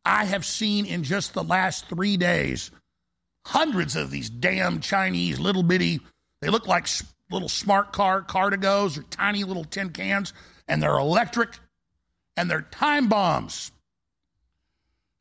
I 0.06 0.26
have 0.26 0.46
seen 0.46 0.86
in 0.86 1.04
just 1.04 1.34
the 1.34 1.44
last 1.44 1.88
three 1.88 2.18
days 2.18 2.72
hundreds 3.46 3.96
of 3.96 4.12
these 4.12 4.30
damn 4.30 4.80
Chinese 4.80 5.40
little 5.40 5.64
bitty, 5.64 6.00
they 6.42 6.50
look 6.50 6.68
like 6.68 6.88
little 7.30 7.50
smart 7.50 7.94
car 7.94 8.22
Car-to-Gos 8.22 8.98
or 8.98 9.04
tiny 9.04 9.44
little 9.44 9.64
tin 9.64 9.90
cans, 9.90 10.34
and 10.68 10.82
they're 10.82 10.98
electric 10.98 11.60
and 12.38 12.50
they're 12.50 12.62
time 12.62 13.08
bombs. 13.08 13.72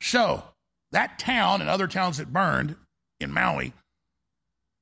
So, 0.01 0.43
that 0.93 1.19
town 1.19 1.61
and 1.61 1.71
other 1.71 1.87
towns 1.87 2.19
that 2.19 2.33
burned 2.33 2.77
in 3.21 3.33
Maui 3.33 3.73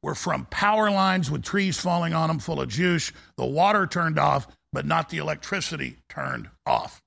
were 0.03 0.15
from 0.15 0.47
power 0.47 0.91
lines 0.91 1.31
with 1.31 1.43
trees 1.43 1.79
falling 1.79 2.15
on 2.15 2.29
them 2.29 2.39
full 2.39 2.61
of 2.61 2.69
juice. 2.69 3.13
The 3.37 3.45
water 3.45 3.87
turned 3.87 4.19
off 4.19 4.47
but 4.73 4.87
not 4.87 5.09
the 5.09 5.19
electricity 5.19 5.97
turned 6.09 6.49
off. 6.67 7.03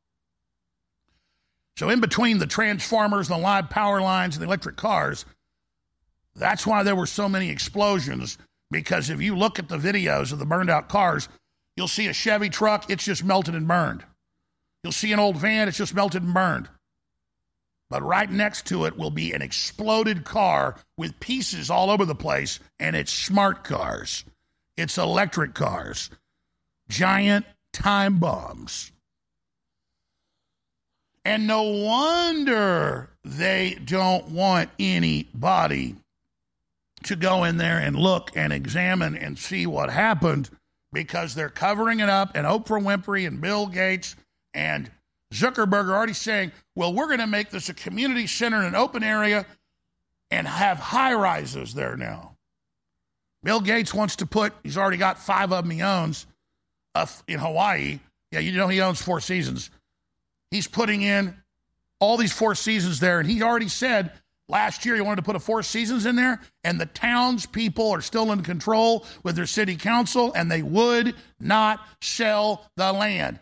So, 1.78 1.90
in 1.90 2.00
between 2.00 2.38
the 2.38 2.48
transformers, 2.48 3.28
the 3.28 3.38
live 3.38 3.70
power 3.70 4.02
lines, 4.02 4.36
and 4.36 4.44
the 4.44 4.48
electric 4.48 4.76
cars, 4.76 5.26
that's 6.36 6.66
why 6.66 6.84
there 6.84 6.96
were 6.96 7.08
so 7.08 7.28
many 7.28 7.50
explosions. 7.50 8.38
Because 8.70 9.10
if 9.10 9.22
you 9.22 9.36
look 9.36 9.60
at 9.60 9.68
the 9.68 9.78
videos 9.78 10.32
of 10.32 10.40
the 10.40 10.46
burned 10.46 10.70
out 10.70 10.90
cars, 10.90 11.28
you'll 11.76 11.88
see 11.88 12.08
a 12.08 12.14
Chevy 12.14 12.50
truck, 12.50 12.90
it's 12.90 13.04
just 13.04 13.24
melted 13.24 13.56
and 13.56 13.68
burned. 13.68 14.04
You'll 14.84 14.94
see 14.94 15.12
an 15.12 15.20
old 15.20 15.38
van, 15.38 15.68
it's 15.68 15.78
just 15.78 15.94
melted 15.94 16.24
and 16.24 16.34
burned. 16.34 16.70
But 17.90 18.04
right 18.04 18.32
next 18.32 18.68
to 18.68 18.86
it 18.86 18.98
will 18.98 19.12
be 19.12 19.34
an 19.34 19.42
exploded 19.42 20.24
car 20.24 20.78
with 20.98 21.20
pieces 21.20 21.70
all 21.70 21.90
over 21.90 22.06
the 22.06 22.16
place, 22.16 22.60
and 22.80 22.96
it's 22.96 23.12
smart 23.12 23.66
cars. 23.66 24.24
It's 24.78 24.98
electric 24.98 25.54
cars 25.54 26.10
giant 26.92 27.46
time 27.74 28.20
bombs. 28.20 28.92
And 31.24 31.48
no 31.48 31.64
wonder 31.64 33.10
they 33.24 33.78
don't 33.86 34.30
want 34.30 34.70
anybody 34.80 35.96
to 37.04 37.16
go 37.16 37.44
in 37.44 37.58
there 37.58 37.80
and 37.80 37.96
look 37.96 38.32
and 38.36 38.54
examine 38.54 39.16
and 39.16 39.38
see 39.38 39.66
what 39.66 39.90
happened 39.90 40.50
because 40.94 41.36
they're 41.36 41.50
covering 41.50 42.00
it 42.00 42.10
up, 42.10 42.32
and 42.36 42.46
Oprah 42.46 42.84
Winfrey 42.84 43.26
and 43.26 43.40
Bill 43.40 43.68
Gates 43.68 44.16
and 44.54 44.92
Zuckerberg 45.34 45.86
are 45.86 45.96
already 45.96 46.14
saying, 46.14 46.52
well, 46.76 46.94
we're 46.94 47.08
going 47.08 47.20
to 47.20 47.28
make 47.28 47.50
this 47.50 47.70
a 47.70 47.74
community 47.74 48.28
center 48.28 48.58
in 48.58 48.66
an 48.66 48.76
open 48.76 49.04
area 49.04 49.46
and 50.30 50.48
have 50.48 50.78
high 50.78 51.14
rises 51.14 51.74
there 51.74 51.96
now. 51.96 52.36
Bill 53.44 53.62
Gates 53.62 53.94
wants 53.94 54.18
to 54.18 54.26
put, 54.26 54.54
he's 54.64 54.78
already 54.78 54.98
got 54.98 55.18
five 55.18 55.52
of 55.52 55.64
them 55.64 55.72
he 55.72 55.82
owns 55.82 56.28
uh, 56.94 57.06
in 57.28 57.40
Hawaii. 57.40 58.00
Yeah, 58.32 58.40
you 58.40 58.52
know 58.54 58.68
he 58.68 58.82
owns 58.82 59.02
Four 59.02 59.20
Seasons. 59.20 59.70
He's 60.52 60.68
putting 60.68 61.02
in 61.02 61.36
all 62.00 62.18
these 62.18 62.34
Four 62.34 62.56
Seasons 62.56 63.00
there, 63.00 63.20
and 63.20 63.30
he 63.30 63.42
already 63.42 63.68
said 63.68 64.12
last 64.52 64.86
year 64.86 64.96
he 64.96 65.02
wanted 65.02 65.18
to 65.18 65.22
put 65.24 65.36
a 65.36 65.40
Four 65.40 65.64
Seasons 65.64 66.06
in 66.06 66.16
there, 66.16 66.40
and 66.64 66.80
the 66.80 66.86
townspeople 66.86 67.90
are 67.90 68.02
still 68.02 68.32
in 68.32 68.44
control 68.44 69.06
with 69.24 69.36
their 69.36 69.48
city 69.48 69.76
council, 69.76 70.32
and 70.34 70.52
they 70.52 70.62
would 70.62 71.16
not 71.40 71.80
sell 72.02 72.70
the 72.76 72.92
land. 72.92 73.40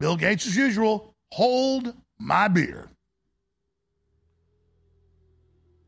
Bill 0.00 0.16
Gates, 0.16 0.46
as 0.46 0.56
usual, 0.56 1.14
hold 1.30 1.94
my 2.18 2.48
beer. 2.48 2.90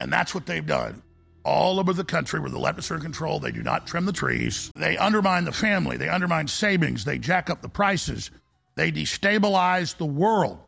And 0.01 0.13
that's 0.13 0.35
what 0.35 0.47
they've 0.47 0.65
done 0.65 1.03
all 1.45 1.79
over 1.79 1.93
the 1.93 2.05
country 2.05 2.41
where 2.41 2.51
the 2.51 2.59
leftists 2.59 2.91
are 2.91 2.95
in 2.95 3.01
control. 3.01 3.39
They 3.39 3.53
do 3.53 3.63
not 3.63 3.87
trim 3.87 4.07
the 4.07 4.13
trees. 4.13 4.71
They 4.77 4.97
undermine 4.97 5.45
the 5.45 5.53
family. 5.53 5.97
They 5.97 6.09
undermine 6.09 6.49
savings. 6.49 7.05
They 7.05 7.19
jack 7.19 7.51
up 7.51 7.61
the 7.61 7.69
prices. 7.69 8.31
They 8.77 8.91
destabilize 8.91 9.97
the 9.97 10.07
world. 10.07 10.59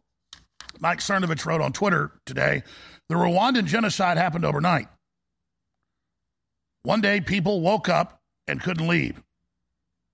Mike 0.80 1.00
Cernovich 1.00 1.45
wrote 1.47 1.61
on 1.61 1.73
Twitter 1.73 2.12
today 2.25 2.62
the 3.09 3.14
Rwandan 3.14 3.66
genocide 3.66 4.18
happened 4.18 4.45
overnight. 4.45 4.88
One 6.83 7.00
day, 7.00 7.21
people 7.21 7.61
woke 7.61 7.88
up 7.88 8.21
and 8.47 8.62
couldn't 8.62 8.87
leave. 8.87 9.21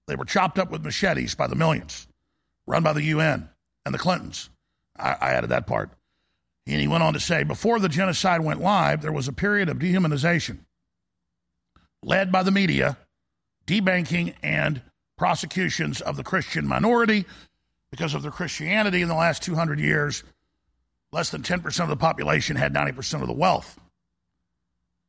They 0.06 0.16
were 0.16 0.24
chopped 0.24 0.58
up 0.58 0.70
with 0.70 0.84
machetes 0.84 1.34
by 1.34 1.46
the 1.46 1.54
millions, 1.54 2.06
run 2.66 2.82
by 2.82 2.92
the 2.92 3.04
UN 3.04 3.48
and 3.84 3.94
the 3.94 3.98
Clintons. 3.98 4.50
I, 4.98 5.16
I 5.20 5.30
added 5.32 5.50
that 5.50 5.66
part. 5.66 5.90
And 6.66 6.80
he 6.80 6.88
went 6.88 7.02
on 7.02 7.12
to 7.14 7.20
say 7.20 7.42
before 7.42 7.78
the 7.78 7.88
genocide 7.88 8.40
went 8.40 8.60
live, 8.60 9.02
there 9.02 9.12
was 9.12 9.28
a 9.28 9.32
period 9.32 9.68
of 9.68 9.78
dehumanization 9.78 10.60
led 12.02 12.32
by 12.32 12.42
the 12.42 12.50
media, 12.50 12.96
debanking 13.66 14.34
and 14.42 14.82
prosecutions 15.16 16.00
of 16.00 16.16
the 16.16 16.24
Christian 16.24 16.66
minority 16.66 17.24
because 17.90 18.14
of 18.14 18.22
their 18.22 18.30
Christianity 18.30 19.02
in 19.02 19.08
the 19.08 19.14
last 19.14 19.42
200 19.42 19.78
years. 19.78 20.24
Less 21.12 21.30
than 21.30 21.42
10% 21.42 21.80
of 21.80 21.88
the 21.88 21.96
population 21.96 22.56
had 22.56 22.72
90% 22.72 23.20
of 23.20 23.26
the 23.26 23.34
wealth. 23.34 23.78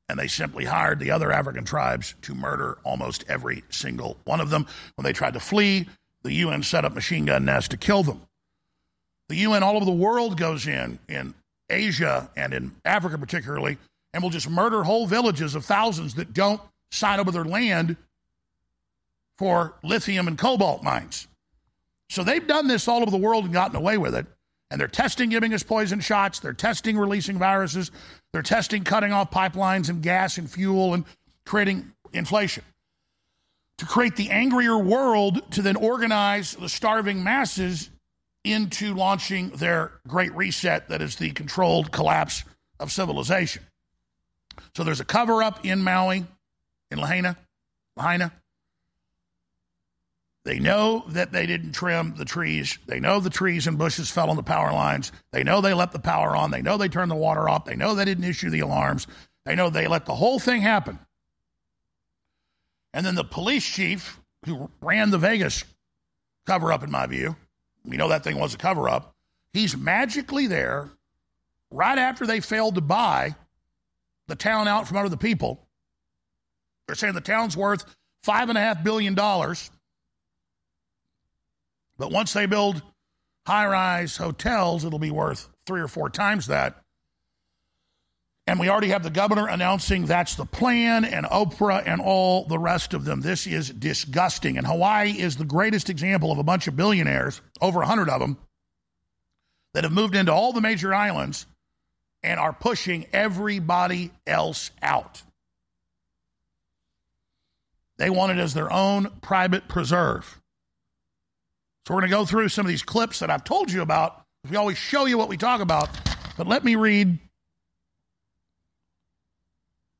And 0.09 0.19
they 0.19 0.27
simply 0.27 0.65
hired 0.65 0.99
the 0.99 1.11
other 1.11 1.31
African 1.31 1.63
tribes 1.63 2.13
to 2.23 2.35
murder 2.35 2.77
almost 2.83 3.23
every 3.29 3.63
single 3.69 4.17
one 4.25 4.41
of 4.41 4.49
them. 4.49 4.67
When 4.95 5.05
they 5.05 5.13
tried 5.13 5.33
to 5.33 5.39
flee, 5.39 5.87
the 6.23 6.33
UN 6.33 6.61
set 6.61 6.83
up 6.83 6.93
machine 6.93 7.25
gun 7.25 7.45
nests 7.45 7.69
to 7.69 7.77
kill 7.77 8.03
them. 8.03 8.21
The 9.29 9.37
UN 9.37 9.63
all 9.63 9.77
over 9.77 9.85
the 9.85 9.91
world 9.91 10.37
goes 10.37 10.67
in, 10.67 10.99
in 11.07 11.33
Asia 11.69 12.29
and 12.35 12.53
in 12.53 12.75
Africa 12.83 13.17
particularly, 13.17 13.77
and 14.13 14.21
will 14.21 14.29
just 14.29 14.49
murder 14.49 14.83
whole 14.83 15.07
villages 15.07 15.55
of 15.55 15.65
thousands 15.65 16.15
that 16.15 16.33
don't 16.33 16.61
sign 16.91 17.19
over 17.19 17.31
their 17.31 17.45
land 17.45 17.95
for 19.37 19.73
lithium 19.83 20.27
and 20.27 20.37
cobalt 20.37 20.83
mines. 20.83 21.27
So 22.09 22.23
they've 22.23 22.45
done 22.45 22.67
this 22.67 22.87
all 22.87 23.01
over 23.01 23.09
the 23.09 23.17
world 23.17 23.45
and 23.45 23.53
gotten 23.53 23.75
away 23.75 23.97
with 23.97 24.13
it. 24.13 24.27
And 24.73 24.79
they're 24.81 24.87
testing 24.87 25.29
giving 25.29 25.53
us 25.53 25.61
poison 25.61 25.99
shots. 25.99 26.39
They're 26.39 26.51
testing 26.51 26.97
releasing 26.97 27.37
viruses. 27.37 27.91
They're 28.31 28.41
testing 28.41 28.83
cutting 28.83 29.13
off 29.13 29.29
pipelines 29.29 29.87
and 29.87 30.01
gas 30.01 30.39
and 30.39 30.49
fuel 30.49 30.95
and 30.95 31.05
creating 31.45 31.91
inflation. 32.11 32.63
To 33.77 33.85
create 33.85 34.15
the 34.15 34.31
angrier 34.31 34.75
world 34.75 35.51
to 35.51 35.61
then 35.61 35.75
organize 35.75 36.55
the 36.55 36.69
starving 36.69 37.23
masses 37.23 37.91
into 38.43 38.95
launching 38.95 39.49
their 39.49 39.91
great 40.07 40.33
reset 40.33 40.89
that 40.89 41.03
is 41.03 41.17
the 41.17 41.29
controlled 41.29 41.91
collapse 41.91 42.43
of 42.79 42.91
civilization. 42.91 43.61
So 44.75 44.83
there's 44.83 44.99
a 44.99 45.05
cover 45.05 45.43
up 45.43 45.63
in 45.63 45.83
Maui, 45.83 46.25
in 46.89 46.97
Lahaina, 46.97 47.37
Lahaina. 47.95 48.31
They 50.45 50.59
know 50.59 51.05
that 51.09 51.31
they 51.31 51.45
didn't 51.45 51.71
trim 51.71 52.15
the 52.17 52.25
trees. 52.25 52.77
They 52.85 52.99
know 52.99 53.19
the 53.19 53.29
trees 53.29 53.65
and 53.65 53.77
bushes 53.77 54.11
fell 54.11 54.29
on 54.29 54.35
the 54.35 54.43
power 54.43 54.73
lines. 54.73 55.11
They 55.31 55.43
know 55.43 55.61
they 55.61 55.73
let 55.73 55.93
the 55.93 55.99
power 55.99 56.35
on. 56.35 56.51
They 56.51 56.61
know 56.61 56.77
they 56.77 56.89
turned 56.89 57.11
the 57.11 57.15
water 57.15 57.47
off. 57.47 57.63
They 57.65 57.77
know 57.77 57.95
they 57.95 58.03
didn't 58.03 58.25
issue 58.25 58.49
the 58.49 58.59
alarms. 58.59 59.07
They 59.45 59.55
know 59.55 59.69
they 59.69 59.87
let 59.87 60.05
the 60.05 60.15
whole 60.15 60.39
thing 60.39 60.61
happen. 60.61 60.99
And 62.93 63.05
then 63.05 63.15
the 63.15 63.23
police 63.23 63.65
chief 63.65 64.19
who 64.45 64.69
ran 64.81 65.09
the 65.11 65.17
Vegas 65.17 65.63
cover 66.45 66.73
up, 66.73 66.83
in 66.83 66.91
my 66.91 67.07
view, 67.07 67.37
we 67.85 67.95
know 67.95 68.09
that 68.09 68.23
thing 68.23 68.37
was 68.37 68.53
a 68.53 68.57
cover 68.57 68.89
up. 68.89 69.15
He's 69.53 69.77
magically 69.77 70.47
there 70.47 70.89
right 71.71 71.97
after 71.97 72.25
they 72.25 72.41
failed 72.41 72.75
to 72.75 72.81
buy 72.81 73.35
the 74.27 74.35
town 74.35 74.67
out 74.67 74.87
from 74.87 74.97
under 74.97 75.09
the 75.09 75.17
people. 75.17 75.67
They're 76.87 76.95
saying 76.95 77.13
the 77.13 77.21
town's 77.21 77.55
worth 77.55 77.85
five 78.23 78.49
and 78.49 78.57
a 78.57 78.61
half 78.61 78.83
billion 78.83 79.15
dollars. 79.15 79.71
But 81.97 82.11
once 82.11 82.33
they 82.33 82.45
build 82.45 82.81
high 83.45 83.67
rise 83.67 84.17
hotels, 84.17 84.85
it'll 84.85 84.99
be 84.99 85.11
worth 85.11 85.49
three 85.65 85.81
or 85.81 85.87
four 85.87 86.09
times 86.09 86.47
that. 86.47 86.83
And 88.45 88.59
we 88.59 88.67
already 88.67 88.89
have 88.89 89.03
the 89.03 89.09
governor 89.09 89.47
announcing 89.47 90.05
that's 90.05 90.35
the 90.35 90.45
plan, 90.45 91.05
and 91.05 91.25
Oprah 91.25 91.83
and 91.85 92.01
all 92.01 92.45
the 92.45 92.59
rest 92.59 92.93
of 92.93 93.05
them. 93.05 93.21
This 93.21 93.47
is 93.47 93.69
disgusting. 93.69 94.57
And 94.57 94.67
Hawaii 94.67 95.11
is 95.11 95.37
the 95.37 95.45
greatest 95.45 95.89
example 95.89 96.31
of 96.31 96.39
a 96.39 96.43
bunch 96.43 96.67
of 96.67 96.75
billionaires, 96.75 97.41
over 97.61 97.79
100 97.79 98.09
of 98.09 98.19
them, 98.19 98.37
that 99.73 99.85
have 99.85 99.93
moved 99.93 100.15
into 100.15 100.33
all 100.33 100.51
the 100.51 100.59
major 100.59 100.93
islands 100.93 101.45
and 102.21 102.39
are 102.39 102.53
pushing 102.53 103.05
everybody 103.13 104.11
else 104.27 104.71
out. 104.81 105.23
They 107.97 108.09
want 108.09 108.33
it 108.33 108.41
as 108.41 108.53
their 108.53 108.71
own 108.71 109.09
private 109.21 109.69
preserve. 109.69 110.41
So 111.85 111.93
we're 111.93 112.01
going 112.01 112.11
to 112.11 112.17
go 112.17 112.25
through 112.25 112.49
some 112.49 112.65
of 112.65 112.69
these 112.69 112.83
clips 112.83 113.19
that 113.19 113.29
I've 113.29 113.43
told 113.43 113.71
you 113.71 113.81
about. 113.81 114.23
We 114.49 114.55
always 114.55 114.77
show 114.77 115.05
you 115.05 115.17
what 115.17 115.27
we 115.27 115.37
talk 115.37 115.59
about. 115.59 115.89
But 116.37 116.47
let 116.47 116.63
me 116.63 116.75
read 116.75 117.19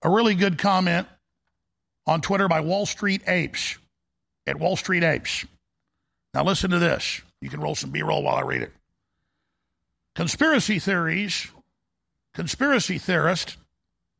a 0.01 0.09
really 0.09 0.35
good 0.35 0.57
comment 0.57 1.07
on 2.07 2.21
Twitter 2.21 2.47
by 2.47 2.61
Wall 2.61 2.85
Street 2.85 3.21
Apes 3.27 3.77
at 4.47 4.59
Wall 4.59 4.75
Street 4.75 5.03
Apes. 5.03 5.45
Now, 6.33 6.43
listen 6.43 6.71
to 6.71 6.79
this. 6.79 7.21
You 7.41 7.49
can 7.49 7.59
roll 7.59 7.75
some 7.75 7.91
B 7.91 8.01
roll 8.01 8.23
while 8.23 8.35
I 8.35 8.41
read 8.41 8.61
it. 8.61 8.71
Conspiracy 10.15 10.79
theories, 10.79 11.47
conspiracy 12.33 12.97
theorist, 12.97 13.57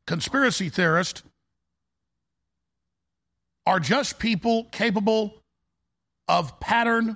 conspiracy 0.06 0.70
theorist 0.70 1.24
are 3.66 3.80
just 3.80 4.20
people 4.20 4.66
capable 4.66 5.36
of 6.28 6.60
pattern 6.60 7.16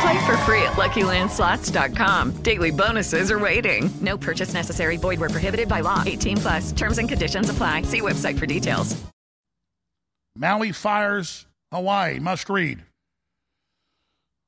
Play 0.00 0.26
for 0.26 0.36
free 0.38 0.62
at 0.62 0.72
LuckyLandSlots.com. 0.72 2.42
Daily 2.42 2.70
bonuses 2.70 3.30
are 3.30 3.38
waiting. 3.38 3.90
No 4.00 4.16
purchase 4.16 4.54
necessary. 4.54 4.96
Void 4.96 5.20
where 5.20 5.28
prohibited 5.28 5.68
by 5.68 5.80
law. 5.80 6.02
18 6.06 6.36
plus. 6.38 6.72
Terms 6.72 6.98
and 6.98 7.08
conditions 7.08 7.50
apply. 7.50 7.82
See 7.82 8.00
website 8.00 8.38
for 8.38 8.46
details. 8.46 8.96
Maui 10.36 10.72
fires 10.72 11.46
Hawaii. 11.72 12.18
Must 12.18 12.48
read. 12.48 12.82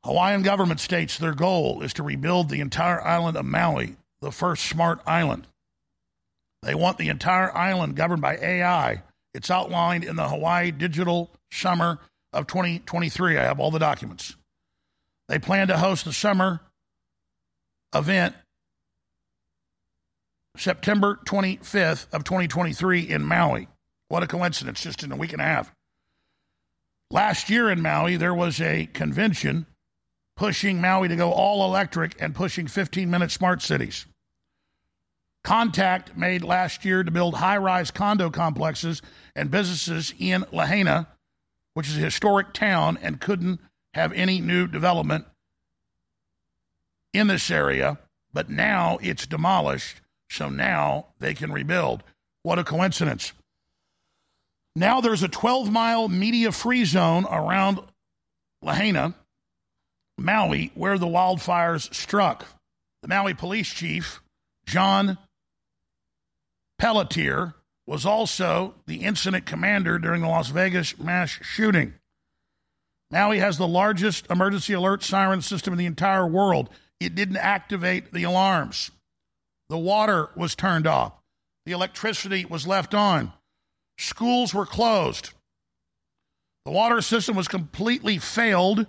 Hawaiian 0.04 0.42
government 0.42 0.80
states 0.80 1.18
their 1.18 1.34
goal 1.34 1.82
is 1.82 1.92
to 1.94 2.02
rebuild 2.02 2.48
the 2.48 2.60
entire 2.60 3.00
island 3.02 3.36
of 3.36 3.44
Maui, 3.44 3.96
the 4.20 4.32
first 4.32 4.64
smart 4.64 5.00
island. 5.06 5.46
They 6.62 6.74
want 6.74 6.98
the 6.98 7.08
entire 7.08 7.56
island 7.56 7.94
governed 7.94 8.22
by 8.22 8.36
AI. 8.36 9.02
It's 9.34 9.50
outlined 9.50 10.04
in 10.04 10.16
the 10.16 10.28
Hawaii 10.28 10.70
Digital 10.70 11.30
Summit 11.52 11.98
of 12.32 12.46
2023. 12.46 13.36
I 13.36 13.42
have 13.42 13.60
all 13.60 13.70
the 13.70 13.78
documents. 13.78 14.36
They 15.32 15.38
plan 15.38 15.68
to 15.68 15.78
host 15.78 16.04
the 16.04 16.12
summer 16.12 16.60
event 17.94 18.34
September 20.58 21.18
25th 21.24 22.06
of 22.12 22.24
2023 22.24 23.00
in 23.08 23.24
Maui. 23.24 23.66
What 24.08 24.22
a 24.22 24.26
coincidence, 24.26 24.82
just 24.82 25.02
in 25.02 25.10
a 25.10 25.16
week 25.16 25.32
and 25.32 25.40
a 25.40 25.46
half. 25.46 25.72
Last 27.10 27.48
year 27.48 27.70
in 27.70 27.80
Maui, 27.80 28.18
there 28.18 28.34
was 28.34 28.60
a 28.60 28.84
convention 28.92 29.64
pushing 30.36 30.82
Maui 30.82 31.08
to 31.08 31.16
go 31.16 31.32
all 31.32 31.64
electric 31.64 32.20
and 32.20 32.34
pushing 32.34 32.66
15 32.66 33.10
minute 33.10 33.30
smart 33.30 33.62
cities. 33.62 34.04
contact 35.44 36.14
made 36.14 36.44
last 36.44 36.84
year 36.84 37.02
to 37.02 37.10
build 37.10 37.36
high 37.36 37.56
rise 37.56 37.90
condo 37.90 38.28
complexes 38.28 39.00
and 39.34 39.50
businesses 39.50 40.12
in 40.18 40.44
Lahaina, 40.52 41.08
which 41.72 41.88
is 41.88 41.96
a 41.96 42.00
historic 42.00 42.52
town 42.52 42.98
and 43.00 43.18
couldn't 43.18 43.60
have 43.94 44.12
any 44.12 44.40
new 44.40 44.66
development 44.66 45.26
in 47.12 47.26
this 47.26 47.50
area. 47.50 47.98
But 48.32 48.48
now 48.48 48.98
it's 49.02 49.26
demolished, 49.26 50.00
so 50.30 50.48
now 50.48 51.08
they 51.18 51.34
can 51.34 51.52
rebuild. 51.52 52.02
What 52.42 52.58
a 52.58 52.64
coincidence. 52.64 53.32
Now 54.74 55.00
there's 55.00 55.22
a 55.22 55.28
12 55.28 55.70
mile 55.70 56.08
media 56.08 56.50
free 56.50 56.84
zone 56.84 57.26
around 57.26 57.80
Lahaina, 58.62 59.14
Maui, 60.16 60.70
where 60.74 60.98
the 60.98 61.06
wildfires 61.06 61.92
struck. 61.94 62.46
The 63.02 63.08
Maui 63.08 63.34
police 63.34 63.68
chief, 63.68 64.22
John 64.64 65.18
Pelletier, 66.78 67.54
was 67.86 68.06
also 68.06 68.74
the 68.86 69.02
incident 69.02 69.44
commander 69.44 69.98
during 69.98 70.22
the 70.22 70.28
Las 70.28 70.48
Vegas 70.48 70.98
mass 70.98 71.30
shooting. 71.42 71.94
Maui 73.12 73.38
has 73.38 73.58
the 73.58 73.68
largest 73.68 74.26
emergency 74.30 74.72
alert 74.72 75.02
siren 75.02 75.42
system 75.42 75.74
in 75.74 75.78
the 75.78 75.86
entire 75.86 76.26
world. 76.26 76.70
It 76.98 77.14
didn't 77.14 77.36
activate 77.36 78.12
the 78.12 78.22
alarms. 78.24 78.90
The 79.68 79.78
water 79.78 80.30
was 80.34 80.54
turned 80.54 80.86
off. 80.86 81.12
The 81.66 81.72
electricity 81.72 82.46
was 82.46 82.66
left 82.66 82.94
on. 82.94 83.32
Schools 83.98 84.54
were 84.54 84.66
closed. 84.66 85.30
The 86.64 86.72
water 86.72 87.02
system 87.02 87.36
was 87.36 87.48
completely 87.48 88.18
failed 88.18 88.86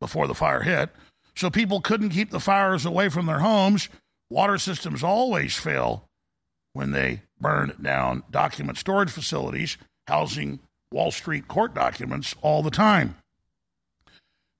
before 0.00 0.26
the 0.26 0.34
fire 0.34 0.62
hit, 0.62 0.90
so 1.34 1.48
people 1.48 1.80
couldn't 1.80 2.10
keep 2.10 2.30
the 2.30 2.40
fires 2.40 2.84
away 2.84 3.08
from 3.08 3.26
their 3.26 3.38
homes. 3.38 3.88
Water 4.28 4.58
systems 4.58 5.02
always 5.02 5.56
fail 5.56 6.04
when 6.74 6.90
they 6.90 7.22
burn 7.40 7.72
down 7.80 8.22
document 8.30 8.76
storage 8.76 9.10
facilities 9.10 9.78
housing 10.06 10.60
Wall 10.92 11.10
Street 11.10 11.48
court 11.48 11.74
documents 11.74 12.34
all 12.42 12.62
the 12.62 12.70
time. 12.70 13.16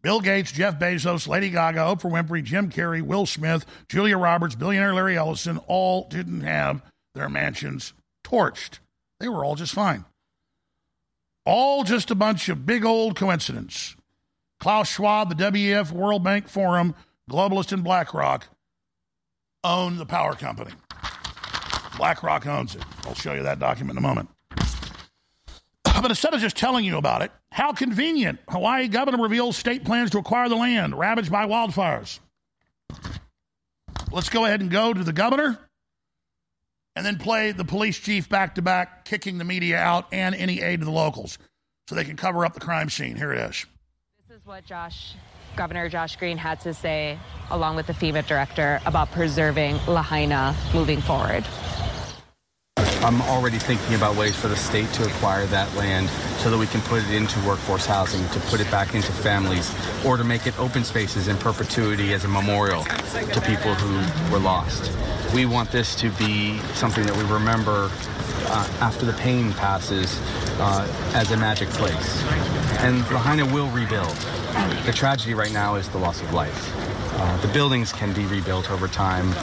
Bill 0.07 0.21
Gates, 0.21 0.53
Jeff 0.53 0.79
Bezos, 0.79 1.27
Lady 1.27 1.51
Gaga, 1.51 1.81
Oprah 1.81 2.13
Winfrey, 2.13 2.41
Jim 2.41 2.71
Carrey, 2.71 3.03
Will 3.03 3.27
Smith, 3.27 3.67
Julia 3.89 4.17
Roberts, 4.17 4.55
billionaire 4.55 4.95
Larry 4.95 5.17
Ellison 5.17 5.59
all 5.67 6.07
didn't 6.09 6.43
have 6.43 6.81
their 7.17 7.29
mansions 7.29 7.93
torched. 8.23 8.79
They 9.19 9.29
were 9.29 9.45
all 9.45 9.57
just 9.57 9.75
fine. 9.75 10.05
All 11.45 11.83
just 11.83 12.13
a 12.13 12.15
bunch 12.15 12.49
of 12.49 12.65
big 12.65 12.85
old 12.85 13.17
coincidence. 13.17 13.97
Klaus 14.61 14.89
Schwab, 14.89 15.29
the 15.29 15.35
WEF 15.35 15.91
World 15.91 16.23
Bank 16.23 16.47
Forum, 16.47 16.95
Globalist, 17.29 17.73
and 17.73 17.83
BlackRock 17.83 18.47
own 19.65 19.97
the 19.97 20.07
power 20.07 20.37
company. 20.37 20.71
BlackRock 21.97 22.47
owns 22.47 22.77
it. 22.77 22.85
I'll 23.07 23.15
show 23.15 23.33
you 23.33 23.43
that 23.43 23.59
document 23.59 23.99
in 23.99 24.05
a 24.05 24.07
moment. 24.07 24.29
But 26.01 26.11
instead 26.11 26.35
of 26.35 26.41
just 26.41 26.57
telling 26.57 26.85
you 26.85 26.99
about 26.99 27.23
it, 27.23 27.33
how 27.51 27.73
convenient. 27.73 28.39
Hawaii 28.49 28.87
governor 28.89 29.23
reveals 29.23 29.57
state 29.57 29.85
plans 29.85 30.11
to 30.11 30.19
acquire 30.19 30.49
the 30.49 30.57
land 30.57 30.97
ravaged 30.97 31.33
by 31.33 31.47
wildfires. 31.47 32.21
Let's 34.13 34.29
go 34.29 34.45
ahead 34.45 34.61
and 34.61 34.71
go 34.71 34.93
to 34.93 35.03
the 35.03 35.13
governor 35.13 35.59
and 36.95 37.05
then 37.05 37.19
play 37.19 37.53
the 37.53 37.65
police 37.65 37.99
chief 37.99 38.29
back 38.29 38.55
to 38.55 38.63
back, 38.63 39.05
kicking 39.05 39.39
the 39.39 39.45
media 39.45 39.79
out 39.79 40.07
and 40.13 40.35
any 40.35 40.61
aid 40.61 40.81
to 40.81 40.85
the 40.85 40.93
locals 40.93 41.39
so 41.89 41.95
they 41.95 42.05
can 42.05 42.17
cover 42.17 42.45
up 42.45 42.55
the 42.55 42.61
crime 42.61 42.89
scene. 42.89 43.17
Here 43.17 43.33
it 43.33 43.51
is. 43.51 43.67
This 44.29 44.41
is 44.41 44.47
what 44.47 44.65
Josh, 44.65 45.15
Governor 45.57 45.89
Josh 45.89 46.17
Green 46.17 46.39
had 46.39 46.61
to 46.61 46.75
say, 46.75 47.19
along 47.51 47.77
with 47.77 47.87
the 47.87 47.93
FEMA 47.93 48.27
director, 48.27 48.81
about 48.87 49.11
preserving 49.13 49.79
Lahaina 49.87 50.55
moving 50.73 51.01
forward. 51.01 51.45
I'm 53.07 53.23
already 53.23 53.61
thinking 53.61 53.95
about 53.95 54.17
ways 54.17 54.35
for 54.35 54.49
the 54.49 54.57
state 54.57 54.93
to 54.95 55.07
acquire 55.07 55.47
that 55.47 55.73
land 55.77 56.09
so 56.39 56.51
that 56.51 56.59
we 56.59 56.67
can 56.67 56.81
put 56.81 57.05
it 57.05 57.15
into 57.15 57.39
workforce 57.47 57.87
housing, 57.87 58.29
to 58.31 58.41
put 58.51 58.61
it 58.61 58.69
back 58.69 58.97
into 58.97 59.13
families, 59.13 59.73
or 60.05 60.17
to 60.17 60.25
make 60.25 60.49
it 60.49 60.59
open 60.59 60.83
spaces 60.83 61.29
in 61.29 61.37
perpetuity 61.37 62.15
as 62.15 62.25
a 62.25 62.29
memorial 62.29 62.83
to 62.83 63.41
people 63.47 63.77
who 63.77 64.33
were 64.33 64.41
lost. 64.41 64.91
We 65.33 65.47
want 65.47 65.71
this 65.71 65.95
to 66.01 66.11
be 66.11 66.59
something 66.75 67.07
that 67.07 67.17
we 67.17 67.23
remember 67.33 67.93
uh, 68.47 68.69
after 68.81 69.07
the 69.07 69.13
pain 69.13 69.53
passes 69.53 70.19
uh, 70.59 71.13
as 71.15 71.31
a 71.31 71.37
magic 71.37 71.69
place. 71.69 72.25
And 72.81 73.09
Lahaina 73.13 73.47
will 73.47 73.69
rebuild. 73.69 74.17
The 74.85 74.93
tragedy 74.93 75.35
right 75.35 75.53
now 75.53 75.77
is 75.77 75.89
the 75.91 75.99
loss 75.99 76.21
of 76.23 76.35
life. 76.35 76.96
Uh, 77.19 77.37
the 77.39 77.49
buildings 77.49 77.93
can 77.93 78.13
be 78.13 78.27
rebuilt 78.27 78.71
over 78.71 78.87
time. 78.87 79.35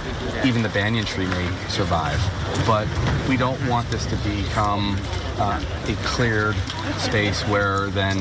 Even 0.45 0.62
the 0.62 0.69
banyan 0.69 1.05
tree 1.05 1.25
may 1.25 1.49
survive. 1.69 2.21
But 2.67 2.88
we 3.27 3.36
don't 3.36 3.59
want 3.67 3.89
this 3.89 4.05
to 4.05 4.15
become 4.17 4.95
uh, 5.38 5.59
a 5.88 5.95
cleared 6.05 6.55
space 6.99 7.41
where 7.47 7.88
then, 7.89 8.19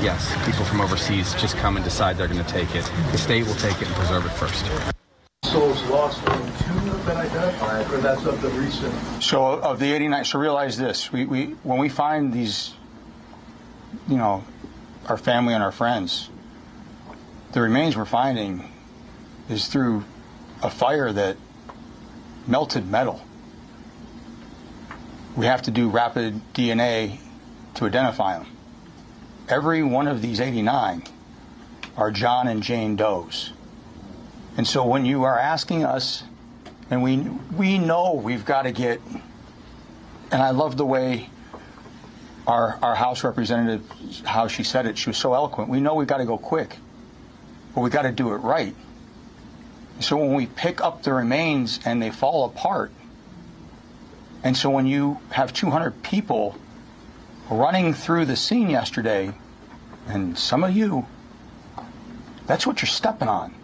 yes, 0.00 0.34
people 0.46 0.64
from 0.64 0.80
overseas 0.80 1.34
just 1.34 1.54
come 1.58 1.76
and 1.76 1.84
decide 1.84 2.16
they're 2.16 2.28
going 2.28 2.42
to 2.42 2.50
take 2.50 2.74
it. 2.74 2.90
The 3.12 3.18
state 3.18 3.46
will 3.46 3.54
take 3.56 3.80
it 3.82 3.88
and 3.88 3.94
preserve 3.94 4.24
it 4.24 4.30
first. 4.30 4.64
Souls 5.44 5.82
lost, 5.90 6.26
only 6.26 6.50
two 6.60 6.72
have 6.72 7.06
been 7.06 7.16
identified, 7.18 7.92
or 7.92 7.98
that's 7.98 8.24
of 8.24 8.40
the 8.40 8.48
recent. 8.50 9.22
So 9.22 9.44
of 9.44 9.80
the 9.80 9.92
89, 9.92 10.24
so 10.24 10.38
realize 10.38 10.78
this: 10.78 11.12
we, 11.12 11.26
we 11.26 11.44
when 11.62 11.78
we 11.78 11.90
find 11.90 12.32
these, 12.32 12.72
you 14.08 14.16
know, 14.16 14.42
our 15.06 15.18
family 15.18 15.52
and 15.52 15.62
our 15.62 15.72
friends, 15.72 16.30
the 17.52 17.60
remains 17.60 17.94
we're 17.94 18.06
finding 18.06 18.70
is 19.48 19.66
through 19.66 20.04
a 20.62 20.70
fire 20.70 21.12
that 21.12 21.36
melted 22.46 22.86
metal. 22.86 23.20
We 25.36 25.46
have 25.46 25.62
to 25.62 25.70
do 25.70 25.88
rapid 25.88 26.40
DNA 26.54 27.18
to 27.74 27.86
identify 27.86 28.38
them. 28.38 28.46
Every 29.48 29.82
one 29.82 30.08
of 30.08 30.22
these 30.22 30.40
89 30.40 31.02
are 31.96 32.10
John 32.10 32.48
and 32.48 32.62
Jane 32.62 32.96
Does. 32.96 33.52
And 34.56 34.66
so 34.66 34.84
when 34.86 35.04
you 35.04 35.24
are 35.24 35.38
asking 35.38 35.84
us, 35.84 36.22
and 36.90 37.02
we 37.02 37.16
we 37.56 37.78
know 37.78 38.12
we've 38.14 38.44
got 38.44 38.62
to 38.62 38.72
get, 38.72 39.00
and 40.30 40.42
I 40.42 40.50
love 40.50 40.76
the 40.76 40.86
way 40.86 41.28
our 42.46 42.78
our 42.82 42.94
House 42.94 43.24
representative 43.24 43.82
how 44.24 44.48
she 44.48 44.62
said 44.62 44.86
it. 44.86 44.96
She 44.96 45.10
was 45.10 45.16
so 45.16 45.34
eloquent. 45.34 45.70
We 45.70 45.80
know 45.80 45.94
we've 45.94 46.06
got 46.06 46.18
to 46.18 46.24
go 46.24 46.38
quick, 46.38 46.76
but 47.74 47.80
we've 47.80 47.92
got 47.92 48.02
to 48.02 48.12
do 48.12 48.32
it 48.32 48.38
right. 48.38 48.74
So 50.00 50.16
when 50.16 50.34
we 50.34 50.46
pick 50.46 50.80
up 50.80 51.02
the 51.02 51.12
remains 51.12 51.80
and 51.84 52.02
they 52.02 52.10
fall 52.10 52.44
apart, 52.46 52.92
and 54.42 54.56
so 54.56 54.68
when 54.70 54.86
you 54.86 55.20
have 55.30 55.52
200 55.52 56.02
people 56.02 56.56
running 57.50 57.94
through 57.94 58.26
the 58.26 58.36
scene 58.36 58.68
yesterday, 58.68 59.32
and 60.06 60.36
some 60.36 60.64
of 60.64 60.76
you, 60.76 61.06
that's 62.46 62.66
what 62.66 62.82
you're 62.82 62.88
stepping 62.88 63.28
on. 63.28 63.54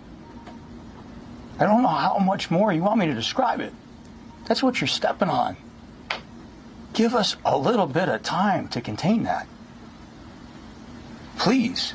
I 1.58 1.66
don't 1.66 1.82
know 1.82 1.88
how 1.88 2.16
much 2.18 2.50
more 2.50 2.72
you 2.72 2.82
want 2.82 2.98
me 2.98 3.06
to 3.06 3.14
describe 3.14 3.60
it. 3.60 3.74
That's 4.46 4.62
what 4.62 4.80
you're 4.80 4.88
stepping 4.88 5.28
on. 5.28 5.56
Give 6.94 7.14
us 7.14 7.36
a 7.44 7.56
little 7.58 7.86
bit 7.86 8.08
of 8.08 8.22
time 8.22 8.68
to 8.68 8.80
contain 8.80 9.24
that. 9.24 9.46
Please. 11.36 11.94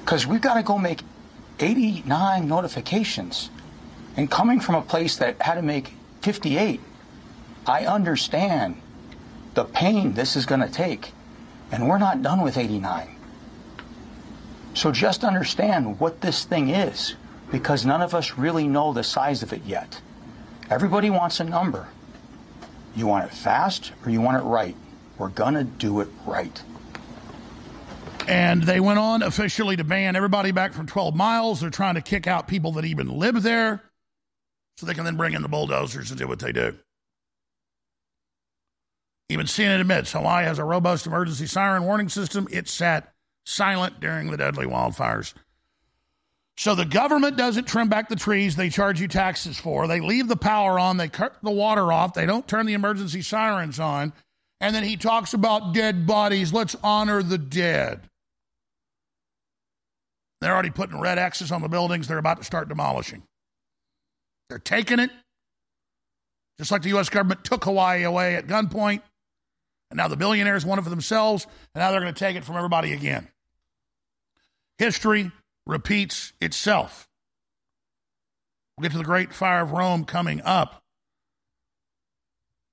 Because 0.00 0.26
we've 0.26 0.40
got 0.40 0.54
to 0.54 0.62
go 0.62 0.78
make 0.78 1.00
89 1.58 2.48
notifications. 2.48 3.50
And 4.16 4.30
coming 4.30 4.60
from 4.60 4.74
a 4.74 4.82
place 4.82 5.16
that 5.16 5.40
had 5.40 5.54
to 5.54 5.62
make 5.62 5.92
58, 6.22 6.80
I 7.66 7.86
understand 7.86 8.80
the 9.54 9.64
pain 9.64 10.14
this 10.14 10.36
is 10.36 10.46
going 10.46 10.60
to 10.60 10.68
take. 10.68 11.12
And 11.70 11.88
we're 11.88 11.98
not 11.98 12.22
done 12.22 12.42
with 12.42 12.56
89. 12.56 13.16
So 14.74 14.92
just 14.92 15.24
understand 15.24 15.98
what 15.98 16.20
this 16.20 16.44
thing 16.44 16.68
is, 16.68 17.16
because 17.50 17.86
none 17.86 18.02
of 18.02 18.14
us 18.14 18.38
really 18.38 18.68
know 18.68 18.92
the 18.92 19.02
size 19.02 19.42
of 19.42 19.52
it 19.52 19.62
yet. 19.64 20.00
Everybody 20.68 21.10
wants 21.10 21.40
a 21.40 21.44
number. 21.44 21.88
You 22.94 23.06
want 23.06 23.24
it 23.24 23.34
fast 23.34 23.92
or 24.04 24.10
you 24.10 24.20
want 24.20 24.36
it 24.36 24.46
right? 24.46 24.76
We're 25.18 25.28
going 25.28 25.54
to 25.54 25.64
do 25.64 26.00
it 26.00 26.08
right. 26.26 26.62
And 28.26 28.62
they 28.62 28.80
went 28.80 28.98
on 28.98 29.22
officially 29.22 29.76
to 29.76 29.84
ban 29.84 30.16
everybody 30.16 30.50
back 30.50 30.72
from 30.72 30.86
12 30.86 31.14
miles. 31.14 31.60
They're 31.60 31.70
trying 31.70 31.94
to 31.94 32.00
kick 32.00 32.26
out 32.26 32.48
people 32.48 32.72
that 32.72 32.84
even 32.84 33.08
live 33.18 33.42
there 33.42 33.82
so 34.76 34.86
they 34.86 34.94
can 34.94 35.04
then 35.04 35.16
bring 35.16 35.34
in 35.34 35.42
the 35.42 35.48
bulldozers 35.48 36.10
and 36.10 36.18
do 36.18 36.26
what 36.26 36.40
they 36.40 36.52
do. 36.52 36.76
Even 39.28 39.46
CNN 39.46 39.80
admits 39.80 40.12
Hawaii 40.12 40.44
has 40.44 40.58
a 40.58 40.64
robust 40.64 41.06
emergency 41.06 41.46
siren 41.46 41.84
warning 41.84 42.08
system. 42.08 42.46
It 42.50 42.68
sat 42.68 43.12
silent 43.44 44.00
during 44.00 44.30
the 44.30 44.36
deadly 44.36 44.66
wildfires. 44.66 45.34
So 46.58 46.74
the 46.74 46.84
government 46.84 47.36
doesn't 47.36 47.66
trim 47.66 47.88
back 47.88 48.08
the 48.08 48.16
trees 48.16 48.56
they 48.56 48.70
charge 48.70 49.00
you 49.00 49.08
taxes 49.08 49.58
for. 49.58 49.86
They 49.86 50.00
leave 50.00 50.28
the 50.28 50.36
power 50.36 50.78
on, 50.78 50.96
they 50.96 51.08
cut 51.08 51.36
the 51.42 51.50
water 51.50 51.92
off, 51.92 52.14
they 52.14 52.24
don't 52.24 52.48
turn 52.48 52.66
the 52.66 52.72
emergency 52.72 53.20
sirens 53.20 53.78
on. 53.78 54.12
And 54.60 54.74
then 54.74 54.84
he 54.84 54.96
talks 54.96 55.34
about 55.34 55.74
dead 55.74 56.06
bodies. 56.06 56.52
Let's 56.52 56.74
honor 56.82 57.22
the 57.22 57.36
dead. 57.36 58.08
They're 60.40 60.52
already 60.52 60.70
putting 60.70 61.00
red 61.00 61.18
X's 61.18 61.50
on 61.52 61.62
the 61.62 61.68
buildings 61.68 62.08
they're 62.08 62.18
about 62.18 62.38
to 62.38 62.44
start 62.44 62.68
demolishing. 62.68 63.22
They're 64.48 64.58
taking 64.58 64.98
it 64.98 65.10
Just 66.58 66.70
like 66.70 66.82
the 66.82 66.90
U.S. 66.90 67.08
government 67.08 67.44
took 67.44 67.64
Hawaii 67.64 68.04
away 68.04 68.36
at 68.36 68.46
gunpoint, 68.46 69.02
and 69.90 69.98
now 69.98 70.08
the 70.08 70.16
billionaires 70.16 70.64
want 70.64 70.80
it 70.80 70.84
for 70.84 70.90
themselves, 70.90 71.46
and 71.74 71.82
now 71.82 71.90
they're 71.90 72.00
going 72.00 72.14
to 72.14 72.18
take 72.18 72.36
it 72.36 72.44
from 72.44 72.56
everybody 72.56 72.92
again. 72.92 73.28
History 74.78 75.30
repeats 75.66 76.32
itself. 76.40 77.08
We'll 78.76 78.84
get 78.84 78.92
to 78.92 78.98
the 78.98 79.04
Great 79.04 79.32
Fire 79.32 79.62
of 79.62 79.72
Rome 79.72 80.04
coming 80.04 80.42
up. 80.42 80.82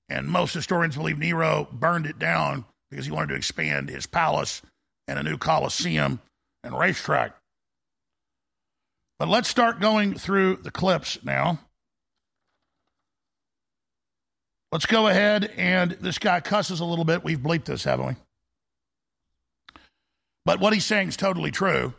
And 0.10 0.28
most 0.28 0.54
historians 0.54 0.96
believe 0.96 1.18
Nero 1.18 1.68
burned 1.72 2.06
it 2.06 2.20
down 2.20 2.66
because 2.92 3.06
he 3.06 3.12
wanted 3.12 3.30
to 3.30 3.36
expand 3.36 3.90
his 3.90 4.06
palace 4.06 4.62
and 5.08 5.18
a 5.18 5.24
new 5.24 5.38
Colosseum 5.38 6.20
and 6.64 6.78
racetrack. 6.78 7.36
But 9.20 9.30
let's 9.30 9.48
start 9.48 9.80
going 9.80 10.16
through 10.16 10.58
the 10.58 10.72
clips 10.72 11.20
now. 11.24 11.60
Let's 14.72 14.86
go 14.88 15.08
ahead 15.08 15.52
and 15.56 15.92
this 16.02 16.18
guy 16.18 16.40
cusses 16.40 16.80
a 16.80 16.86
little 16.86 17.06
bit. 17.06 17.24
We've 17.24 17.40
bleeped 17.40 17.66
this, 17.66 17.84
haven't 17.84 18.08
we? 18.08 18.16
But 20.46 20.60
what 20.60 20.74
he's 20.74 20.86
saying 20.86 21.10
is 21.10 21.16
totally 21.16 21.52
true. 21.52 21.94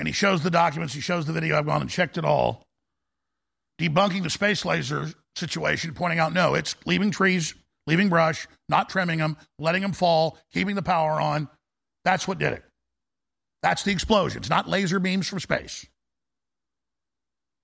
And 0.00 0.08
he 0.08 0.12
shows 0.12 0.42
the 0.42 0.50
documents, 0.50 0.94
he 0.94 1.00
shows 1.00 1.26
the 1.26 1.32
video. 1.32 1.56
I've 1.56 1.66
gone 1.66 1.82
and 1.82 1.90
checked 1.90 2.18
it 2.18 2.24
all. 2.24 2.64
Debunking 3.78 4.22
the 4.22 4.30
space 4.30 4.64
laser 4.64 5.12
situation, 5.36 5.94
pointing 5.94 6.18
out 6.18 6.32
no, 6.32 6.54
it's 6.54 6.74
leaving 6.86 7.10
trees, 7.10 7.54
leaving 7.86 8.08
brush, 8.08 8.48
not 8.68 8.88
trimming 8.88 9.18
them, 9.18 9.36
letting 9.58 9.82
them 9.82 9.92
fall, 9.92 10.38
keeping 10.52 10.74
the 10.74 10.82
power 10.82 11.20
on. 11.20 11.48
That's 12.04 12.26
what 12.26 12.38
did 12.38 12.54
it. 12.54 12.64
That's 13.62 13.84
the 13.84 13.92
explosions, 13.92 14.50
not 14.50 14.68
laser 14.68 14.98
beams 14.98 15.28
from 15.28 15.40
space. 15.40 15.86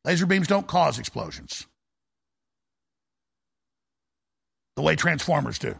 Laser 0.04 0.26
beams 0.26 0.46
don't 0.46 0.66
cause 0.66 0.98
explosions 0.98 1.66
the 4.78 4.82
way 4.82 4.94
transformers 4.94 5.58
do. 5.58 5.74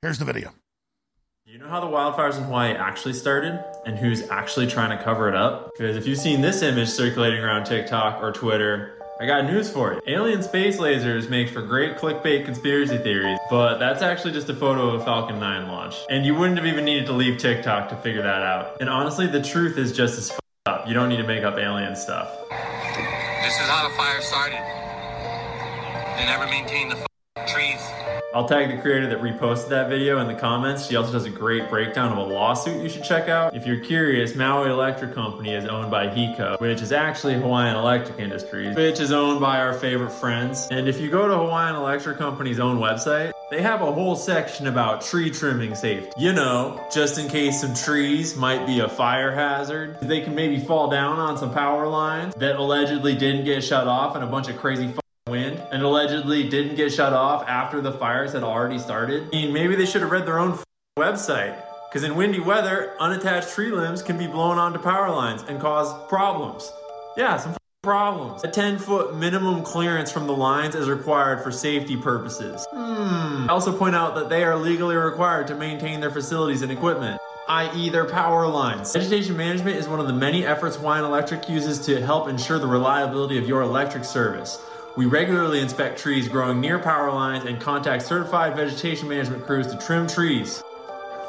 Here's 0.00 0.20
the 0.20 0.24
video. 0.24 0.52
You 1.44 1.58
know 1.58 1.66
how 1.66 1.80
the 1.80 1.88
wildfires 1.88 2.38
in 2.38 2.44
Hawaii 2.44 2.70
actually 2.70 3.14
started 3.14 3.62
and 3.84 3.98
who's 3.98 4.30
actually 4.30 4.68
trying 4.68 4.96
to 4.96 5.02
cover 5.02 5.28
it 5.28 5.34
up? 5.34 5.72
Because 5.76 5.96
if 5.96 6.06
you've 6.06 6.20
seen 6.20 6.40
this 6.40 6.62
image 6.62 6.88
circulating 6.88 7.40
around 7.40 7.64
TikTok 7.64 8.22
or 8.22 8.30
Twitter, 8.30 9.01
I 9.22 9.26
got 9.26 9.44
news 9.44 9.70
for 9.70 9.92
you. 9.92 10.00
Alien 10.08 10.42
space 10.42 10.78
lasers 10.78 11.30
make 11.30 11.48
for 11.48 11.62
great 11.62 11.96
clickbait 11.96 12.44
conspiracy 12.44 12.98
theories, 12.98 13.38
but 13.48 13.78
that's 13.78 14.02
actually 14.02 14.32
just 14.32 14.48
a 14.48 14.54
photo 14.54 14.88
of 14.88 15.00
a 15.00 15.04
Falcon 15.04 15.38
9 15.38 15.68
launch. 15.68 15.94
And 16.10 16.26
you 16.26 16.34
wouldn't 16.34 16.58
have 16.58 16.66
even 16.66 16.84
needed 16.84 17.06
to 17.06 17.12
leave 17.12 17.38
TikTok 17.38 17.88
to 17.90 17.96
figure 17.98 18.22
that 18.22 18.42
out. 18.42 18.80
And 18.80 18.90
honestly, 18.90 19.28
the 19.28 19.40
truth 19.40 19.78
is 19.78 19.92
just 19.92 20.18
as 20.18 20.36
up. 20.66 20.88
You 20.88 20.94
don't 20.94 21.08
need 21.08 21.18
to 21.18 21.26
make 21.26 21.44
up 21.44 21.56
alien 21.56 21.94
stuff. 21.94 22.36
This 22.50 23.54
is 23.54 23.68
how 23.68 23.88
the 23.88 23.94
fire 23.94 24.20
started. 24.22 24.58
They 26.18 26.26
never 26.26 26.46
maintained 26.46 26.90
the 26.90 27.11
trees. 27.46 27.80
I'll 28.34 28.48
tag 28.48 28.74
the 28.74 28.80
creator 28.80 29.06
that 29.08 29.20
reposted 29.20 29.68
that 29.68 29.90
video 29.90 30.18
in 30.20 30.26
the 30.26 30.34
comments. 30.34 30.86
She 30.86 30.96
also 30.96 31.12
does 31.12 31.26
a 31.26 31.30
great 31.30 31.68
breakdown 31.68 32.12
of 32.12 32.18
a 32.18 32.32
lawsuit 32.32 32.82
you 32.82 32.88
should 32.88 33.04
check 33.04 33.28
out. 33.28 33.54
If 33.54 33.66
you're 33.66 33.80
curious, 33.80 34.34
Maui 34.34 34.70
Electric 34.70 35.14
Company 35.14 35.54
is 35.54 35.66
owned 35.66 35.90
by 35.90 36.06
HECO, 36.08 36.58
which 36.58 36.80
is 36.80 36.92
actually 36.92 37.34
Hawaiian 37.34 37.76
Electric 37.76 38.18
Industries, 38.18 38.74
which 38.74 39.00
is 39.00 39.12
owned 39.12 39.40
by 39.40 39.60
our 39.60 39.74
favorite 39.74 40.12
friends. 40.12 40.68
And 40.70 40.88
if 40.88 40.98
you 40.98 41.10
go 41.10 41.28
to 41.28 41.36
Hawaiian 41.36 41.76
Electric 41.76 42.16
Company's 42.16 42.58
own 42.58 42.78
website, 42.78 43.32
they 43.50 43.60
have 43.60 43.82
a 43.82 43.92
whole 43.92 44.16
section 44.16 44.66
about 44.66 45.02
tree 45.02 45.28
trimming 45.28 45.74
safety. 45.74 46.10
You 46.16 46.32
know, 46.32 46.82
just 46.90 47.18
in 47.18 47.28
case 47.28 47.60
some 47.60 47.74
trees 47.74 48.34
might 48.34 48.66
be 48.66 48.80
a 48.80 48.88
fire 48.88 49.30
hazard. 49.30 49.98
They 50.00 50.22
can 50.22 50.34
maybe 50.34 50.58
fall 50.58 50.88
down 50.88 51.18
on 51.18 51.36
some 51.36 51.52
power 51.52 51.86
lines 51.86 52.34
that 52.36 52.56
allegedly 52.56 53.14
didn't 53.14 53.44
get 53.44 53.62
shut 53.62 53.86
off 53.86 54.14
and 54.14 54.24
a 54.24 54.26
bunch 54.26 54.48
of 54.48 54.56
crazy 54.56 54.90
wind 55.28 55.62
and 55.70 55.84
allegedly 55.84 56.48
didn't 56.48 56.74
get 56.74 56.92
shut 56.92 57.12
off 57.12 57.46
after 57.46 57.80
the 57.80 57.92
fires 57.92 58.32
had 58.32 58.42
already 58.42 58.76
started. 58.76 59.28
I 59.28 59.30
mean, 59.30 59.52
maybe 59.52 59.76
they 59.76 59.86
should 59.86 60.02
have 60.02 60.10
read 60.10 60.26
their 60.26 60.40
own 60.40 60.58
website. 60.98 61.56
Because 61.88 62.02
in 62.02 62.16
windy 62.16 62.40
weather, 62.40 62.94
unattached 62.98 63.50
tree 63.50 63.70
limbs 63.70 64.02
can 64.02 64.18
be 64.18 64.26
blown 64.26 64.58
onto 64.58 64.80
power 64.80 65.10
lines 65.10 65.42
and 65.42 65.60
cause 65.60 65.92
problems. 66.08 66.72
Yeah, 67.16 67.36
some 67.36 67.56
problems. 67.84 68.42
A 68.42 68.48
10 68.48 68.78
foot 68.78 69.14
minimum 69.14 69.62
clearance 69.62 70.10
from 70.10 70.26
the 70.26 70.34
lines 70.34 70.74
is 70.74 70.88
required 70.88 71.42
for 71.42 71.52
safety 71.52 71.96
purposes. 71.96 72.66
Hmm. 72.72 73.46
I 73.48 73.48
also 73.50 73.76
point 73.76 73.94
out 73.94 74.16
that 74.16 74.28
they 74.28 74.42
are 74.42 74.56
legally 74.56 74.96
required 74.96 75.46
to 75.48 75.54
maintain 75.54 76.00
their 76.00 76.10
facilities 76.10 76.62
and 76.62 76.72
equipment 76.72 77.20
i.e., 77.48 77.90
their 77.90 78.04
power 78.04 78.46
lines. 78.46 78.92
Vegetation 78.92 79.36
management 79.36 79.76
is 79.76 79.88
one 79.88 79.98
of 79.98 80.06
the 80.06 80.12
many 80.12 80.46
efforts 80.46 80.76
Hawaiian 80.76 81.04
Electric 81.04 81.48
uses 81.48 81.80
to 81.80 82.00
help 82.00 82.28
ensure 82.28 82.58
the 82.58 82.68
reliability 82.68 83.36
of 83.36 83.48
your 83.48 83.62
electric 83.62 84.04
service. 84.04 84.58
We 84.94 85.06
regularly 85.06 85.60
inspect 85.60 85.98
trees 85.98 86.28
growing 86.28 86.60
near 86.60 86.78
power 86.78 87.10
lines 87.10 87.46
and 87.46 87.58
contact 87.58 88.02
certified 88.02 88.54
vegetation 88.54 89.08
management 89.08 89.46
crews 89.46 89.66
to 89.68 89.78
trim 89.78 90.06
trees. 90.06 90.62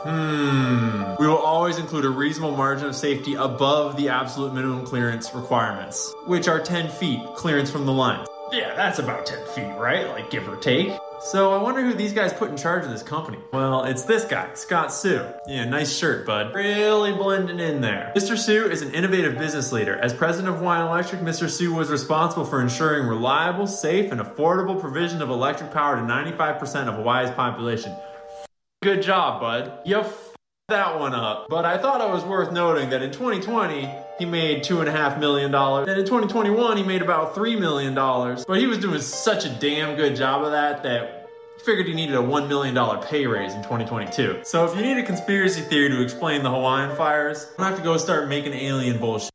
Hmm. 0.04 1.15
We 1.17 1.28
will 1.28 1.38
always 1.38 1.78
include 1.78 2.04
a 2.04 2.10
reasonable 2.10 2.58
margin 2.58 2.88
of 2.88 2.95
safety 2.95 3.36
above 3.36 3.95
the 3.95 4.10
absolute 4.10 4.54
minimum 4.54 4.86
clearance 4.86 5.34
requirements, 5.34 6.13
which 6.26 6.49
are 6.49 6.60
10 6.60 6.89
feet 6.89 7.21
clearance 7.36 7.71
from 7.71 7.86
the 7.86 7.93
line. 7.93 8.26
Yeah, 8.52 8.76
that's 8.76 8.99
about 8.99 9.26
10 9.26 9.45
feet, 9.47 9.73
right? 9.78 10.10
Like 10.10 10.30
give 10.30 10.49
or 10.49 10.58
take. 10.58 10.91
So 11.25 11.53
I 11.53 11.62
wonder 11.62 11.81
who 11.81 11.93
these 11.93 12.12
guys 12.12 12.33
put 12.33 12.49
in 12.51 12.57
charge 12.57 12.83
of 12.83 12.91
this 12.91 13.01
company. 13.01 13.38
Well, 13.53 13.86
it's 13.86 14.03
this 14.03 14.25
guy, 14.25 14.53
Scott 14.55 14.91
Seu. 14.91 15.33
Yeah, 15.47 15.63
nice 15.63 15.95
shirt, 15.95 16.25
bud. 16.25 16.53
Really 16.53 17.13
blending 17.13 17.62
in 17.62 17.79
there. 17.79 18.12
Mr. 18.13 18.38
Seu 18.38 18.65
is 18.65 18.81
an 18.81 18.93
innovative 18.93 19.38
business 19.38 19.71
leader. 19.71 19.95
As 19.95 20.13
president 20.13 20.53
of 20.53 20.59
Hawaiian 20.59 20.88
Electric, 20.88 21.21
Mr. 21.21 21.49
Seu 21.49 21.71
was 21.71 21.89
responsible 21.89 22.43
for 22.43 22.62
ensuring 22.62 23.07
reliable, 23.07 23.67
safe, 23.67 24.12
and 24.12 24.19
affordable 24.19 24.79
provision 24.79 25.21
of 25.21 25.29
electric 25.29 25.71
power 25.71 25.95
to 25.95 26.01
95% 26.01 26.89
of 26.89 26.95
Hawaii's 26.95 27.31
population. 27.31 27.95
Good 28.81 29.01
job, 29.01 29.39
bud. 29.39 29.79
You 29.86 30.03
that 30.67 30.99
one 30.99 31.13
up. 31.13 31.47
But 31.49 31.65
I 31.65 31.77
thought 31.77 32.01
it 32.01 32.12
was 32.12 32.23
worth 32.25 32.51
noting 32.51 32.89
that 32.89 33.01
in 33.01 33.12
2020, 33.12 33.89
he 34.19 34.26
made 34.26 34.63
two 34.63 34.80
and 34.80 34.89
a 34.89 34.91
half 34.91 35.19
million 35.19 35.52
dollars. 35.52 35.88
And 35.88 35.99
in 35.99 36.06
2021, 36.06 36.78
he 36.78 36.84
made 36.84 37.02
about 37.02 37.34
three 37.36 37.56
million 37.56 37.93
dollars. 37.93 38.45
But 38.45 38.60
he 38.60 38.67
was 38.67 38.78
doing 38.78 39.02
such 39.02 39.45
a 39.45 39.49
damn 39.49 39.95
good 39.95 40.15
job 40.15 40.43
of 40.43 40.52
that 40.52 40.84
that 40.84 41.30
figured 41.65 41.88
he 41.88 41.93
needed 41.93 42.15
a 42.15 42.19
$1 42.19 42.47
million 42.47 42.76
pay 43.04 43.26
raise 43.26 43.54
in 43.54 43.62
2022. 43.63 44.41
So 44.43 44.65
if 44.65 44.76
you 44.76 44.82
need 44.82 44.97
a 44.97 45.04
conspiracy 45.04 45.62
theory 45.62 45.89
to 45.89 46.02
explain 46.02 46.43
the 46.43 46.49
Hawaiian 46.49 46.95
fires, 46.95 47.47
I'm 47.52 47.58
gonna 47.58 47.69
have 47.69 47.78
to 47.80 47.84
go 47.84 47.97
start 47.97 48.28
making 48.28 48.54
alien 48.54 48.99
bullshit. 48.99 49.32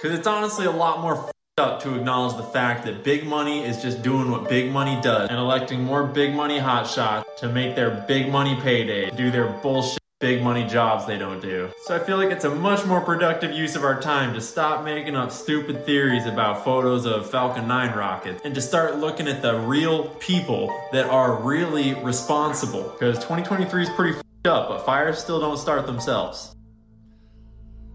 Cause 0.00 0.12
it's 0.12 0.26
honestly 0.26 0.66
a 0.66 0.70
lot 0.70 1.00
more 1.00 1.30
up 1.58 1.82
to 1.82 1.96
acknowledge 1.96 2.36
the 2.36 2.42
fact 2.42 2.84
that 2.84 3.02
big 3.02 3.26
money 3.26 3.64
is 3.64 3.82
just 3.82 4.02
doing 4.02 4.30
what 4.30 4.48
big 4.48 4.70
money 4.70 4.98
does 5.02 5.28
and 5.28 5.38
electing 5.38 5.82
more 5.82 6.04
big 6.04 6.32
money 6.32 6.58
hotshots 6.58 7.24
to 7.36 7.48
make 7.48 7.74
their 7.74 8.04
big 8.06 8.30
money 8.30 8.54
payday, 8.60 9.10
do 9.10 9.30
their 9.30 9.48
bullshit 9.48 9.98
big 10.20 10.42
money 10.42 10.66
jobs 10.66 11.06
they 11.06 11.16
don't 11.16 11.40
do. 11.40 11.70
So 11.84 11.94
I 11.94 12.00
feel 12.00 12.16
like 12.16 12.32
it's 12.32 12.44
a 12.44 12.50
much 12.50 12.84
more 12.84 13.00
productive 13.00 13.52
use 13.52 13.76
of 13.76 13.84
our 13.84 14.00
time 14.00 14.34
to 14.34 14.40
stop 14.40 14.84
making 14.84 15.14
up 15.14 15.30
stupid 15.30 15.86
theories 15.86 16.26
about 16.26 16.64
photos 16.64 17.06
of 17.06 17.30
Falcon 17.30 17.68
9 17.68 17.96
rockets 17.96 18.40
and 18.44 18.52
to 18.52 18.60
start 18.60 18.98
looking 18.98 19.28
at 19.28 19.42
the 19.42 19.60
real 19.60 20.08
people 20.18 20.76
that 20.90 21.06
are 21.06 21.40
really 21.40 21.94
responsible. 22.02 22.82
Because 22.82 23.16
2023 23.18 23.82
is 23.84 23.90
pretty 23.90 24.18
up, 24.44 24.68
but 24.68 24.84
fires 24.84 25.18
still 25.18 25.38
don't 25.38 25.56
start 25.56 25.86
themselves. 25.86 26.56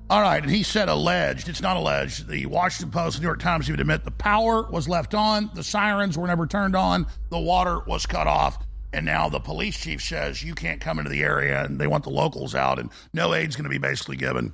All 0.10 0.22
right, 0.22 0.42
and 0.42 0.52
he 0.52 0.64
said 0.64 0.88
alleged. 0.88 1.50
It's 1.50 1.62
not 1.62 1.76
alleged. 1.76 2.30
The 2.30 2.46
Washington 2.46 2.92
Post, 2.92 3.20
New 3.20 3.26
York 3.26 3.40
Times 3.40 3.68
even 3.68 3.82
admit 3.82 4.06
the 4.06 4.12
power 4.12 4.70
was 4.70 4.88
left 4.88 5.14
on, 5.14 5.50
the 5.56 5.64
sirens 5.64 6.18
were 6.18 6.28
never 6.28 6.48
turned 6.48 6.76
on, 6.76 7.06
the 7.32 7.40
water 7.40 7.80
was 7.86 8.06
cut 8.06 8.28
off. 8.28 8.63
And 8.94 9.06
now 9.06 9.28
the 9.28 9.40
police 9.40 9.78
chief 9.78 10.02
says 10.02 10.44
you 10.44 10.54
can't 10.54 10.80
come 10.80 11.00
into 11.00 11.10
the 11.10 11.24
area 11.24 11.66
and 11.66 11.80
they 11.80 11.88
want 11.88 12.04
the 12.04 12.12
locals 12.12 12.54
out 12.54 12.78
and 12.78 12.92
no 13.12 13.34
aid's 13.34 13.56
going 13.56 13.64
to 13.64 13.70
be 13.70 13.80
basically 13.80 14.18
given. 14.18 14.54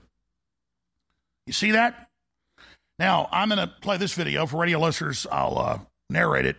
You 1.45 1.54
see 1.54 1.71
that? 1.71 2.10
Now, 2.97 3.28
I'm 3.32 3.49
going 3.49 3.60
to 3.60 3.73
play 3.82 3.97
this 3.97 4.13
video 4.13 4.45
for 4.45 4.62
radio 4.62 4.80
listeners. 4.80 5.28
I'll 5.32 5.58
uh, 5.58 5.80
narrate 6.10 6.45
it. 6.45 6.56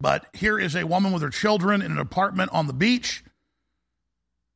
But 0.00 0.26
here 0.32 0.58
is 0.58 0.76
a 0.76 0.84
woman 0.84 1.12
with 1.12 1.22
her 1.22 1.30
children 1.30 1.82
in 1.82 1.92
an 1.92 1.98
apartment 1.98 2.50
on 2.52 2.66
the 2.66 2.72
beach. 2.72 3.24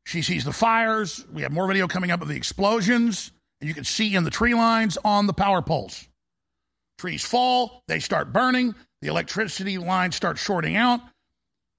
She 0.07 0.23
sees 0.23 0.45
the 0.45 0.53
fires. 0.53 1.25
We 1.33 1.43
have 1.43 1.53
more 1.53 1.67
video 1.67 1.89
coming 1.89 2.11
up 2.11 2.23
of 2.23 2.29
the 2.29 2.37
explosions. 2.37 3.33
And 3.61 3.69
you 3.69 3.75
can 3.75 3.85
see 3.85 4.15
in 4.15 4.25
the 4.25 4.31
tree 4.31 4.55
lines 4.55 4.97
on 5.05 5.27
the 5.27 5.33
power 5.33 5.63
poles. 5.63 6.07
Trees 6.99 7.25
fall, 7.25 7.83
they 7.87 8.01
start 8.01 8.33
burning, 8.33 8.75
the 9.03 9.09
electricity 9.09 9.79
lines 9.79 10.17
start 10.17 10.37
shorting 10.37 10.77
out. 10.77 11.01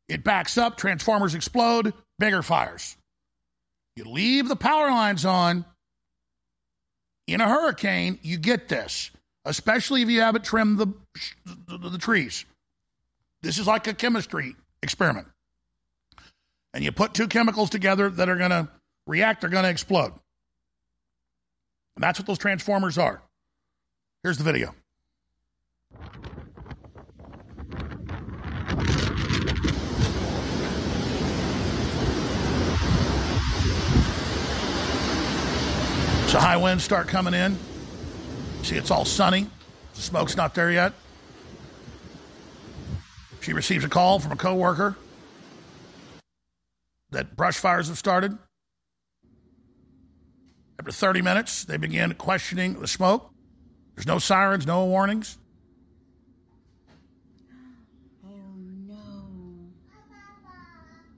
It 0.10 0.24
backs 0.24 0.58
up, 0.58 0.76
transformers 0.76 1.36
explode, 1.36 1.94
bigger 2.18 2.42
fires. 2.42 2.98
You 3.96 4.06
leave 4.06 4.50
the 4.50 4.56
power 4.56 4.90
lines 4.90 5.24
on 5.24 5.66
in 7.28 7.42
a 7.42 7.48
hurricane, 7.48 8.18
you 8.24 8.38
get 8.38 8.68
this, 8.68 9.12
especially 9.46 10.02
if 10.02 10.10
you 10.10 10.22
haven't 10.22 10.44
trimmed 10.44 10.80
the, 10.80 10.92
the, 11.68 11.90
the, 11.90 11.98
trees. 12.00 12.44
This 13.44 13.60
is 13.60 13.68
like 13.68 13.86
a 13.86 13.94
chemistry 13.94 14.56
experiment. 14.82 15.28
And 16.74 16.84
you 16.84 16.92
put 16.92 17.14
two 17.14 17.28
chemicals 17.28 17.70
together 17.70 18.10
that 18.10 18.30
are 18.30 18.36
going 18.36 18.50
to 18.50 18.68
react, 19.06 19.42
they're 19.42 19.50
going 19.52 19.64
to 19.64 19.70
explode. 19.70 20.14
And 21.96 22.04
that's 22.04 22.18
what 22.20 22.26
those 22.26 22.40
transformers 22.40 22.98
are. 22.98 23.22
Here's 24.24 24.38
the 24.38 24.44
video. 24.44 24.74
High 36.38 36.58
winds 36.58 36.84
start 36.84 37.08
coming 37.08 37.34
in. 37.34 37.58
See, 38.62 38.76
it's 38.76 38.92
all 38.92 39.06
sunny. 39.06 39.48
The 39.96 40.02
smoke's 40.02 40.36
not 40.38 40.54
there 40.54 40.72
yet. 40.72 40.94
She 43.42 43.54
receives 43.54 43.84
a 43.84 43.90
call 43.90 44.20
from 44.20 44.34
a 44.34 44.36
coworker 44.36 44.96
that 47.12 47.36
brush 47.36 47.58
fires 47.58 47.88
have 47.88 47.98
started. 47.98 48.38
After 50.78 50.92
30 50.92 51.22
minutes, 51.22 51.66
they 51.66 51.78
begin 51.78 52.14
questioning 52.14 52.80
the 52.80 52.88
smoke. 52.88 53.32
There's 53.96 54.08
no 54.08 54.20
sirens, 54.20 54.66
no 54.68 54.86
warnings. 54.86 55.38
Oh 58.24 58.30
no. 58.88 58.96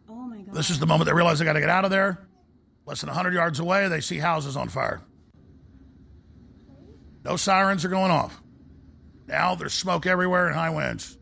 Oh 0.09 0.15
my 0.15 0.37
god. 0.37 0.55
This 0.55 0.69
is 0.69 0.79
the 0.79 0.87
moment 0.87 1.05
they 1.07 1.13
realize 1.13 1.39
they 1.39 1.45
got 1.45 1.53
to 1.53 1.59
get 1.59 1.69
out 1.69 1.85
of 1.85 1.91
there. 1.91 2.19
Less 2.85 3.01
than 3.01 3.07
100 3.07 3.33
yards 3.33 3.59
away, 3.59 3.87
they 3.87 4.01
see 4.01 4.17
houses 4.17 4.57
on 4.57 4.69
fire. 4.69 5.01
No 7.23 7.35
sirens 7.35 7.85
are 7.85 7.89
going 7.89 8.11
off. 8.11 8.41
Now 9.27 9.55
there's 9.55 9.73
smoke 9.73 10.07
everywhere 10.07 10.47
and 10.47 10.55
high 10.55 10.71
winds. 10.71 11.17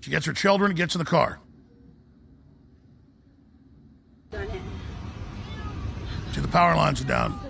She 0.00 0.10
gets 0.10 0.26
her 0.26 0.32
children 0.32 0.74
gets 0.74 0.94
in 0.94 0.98
the 0.98 1.04
car. 1.04 1.40
See, 6.32 6.40
the 6.40 6.48
power 6.48 6.76
lines 6.76 7.00
are 7.00 7.04
down. 7.04 7.40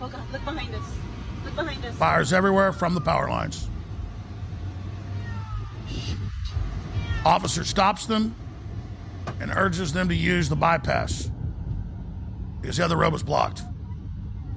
Look 0.00 0.12
behind 0.44 0.74
us. 0.74 0.82
Look 1.44 1.56
behind 1.56 1.84
us. 1.84 1.94
Fires 1.96 2.32
everywhere 2.32 2.72
from 2.72 2.94
the 2.94 3.00
power 3.00 3.28
lines. 3.28 3.68
Officer 7.24 7.64
stops 7.64 8.06
them 8.06 8.34
and 9.40 9.52
urges 9.54 9.92
them 9.92 10.08
to 10.08 10.14
use 10.14 10.48
the 10.48 10.56
bypass 10.56 11.30
because 12.60 12.76
the 12.76 12.84
other 12.84 12.96
road 12.96 13.12
was 13.12 13.22
blocked. 13.22 13.62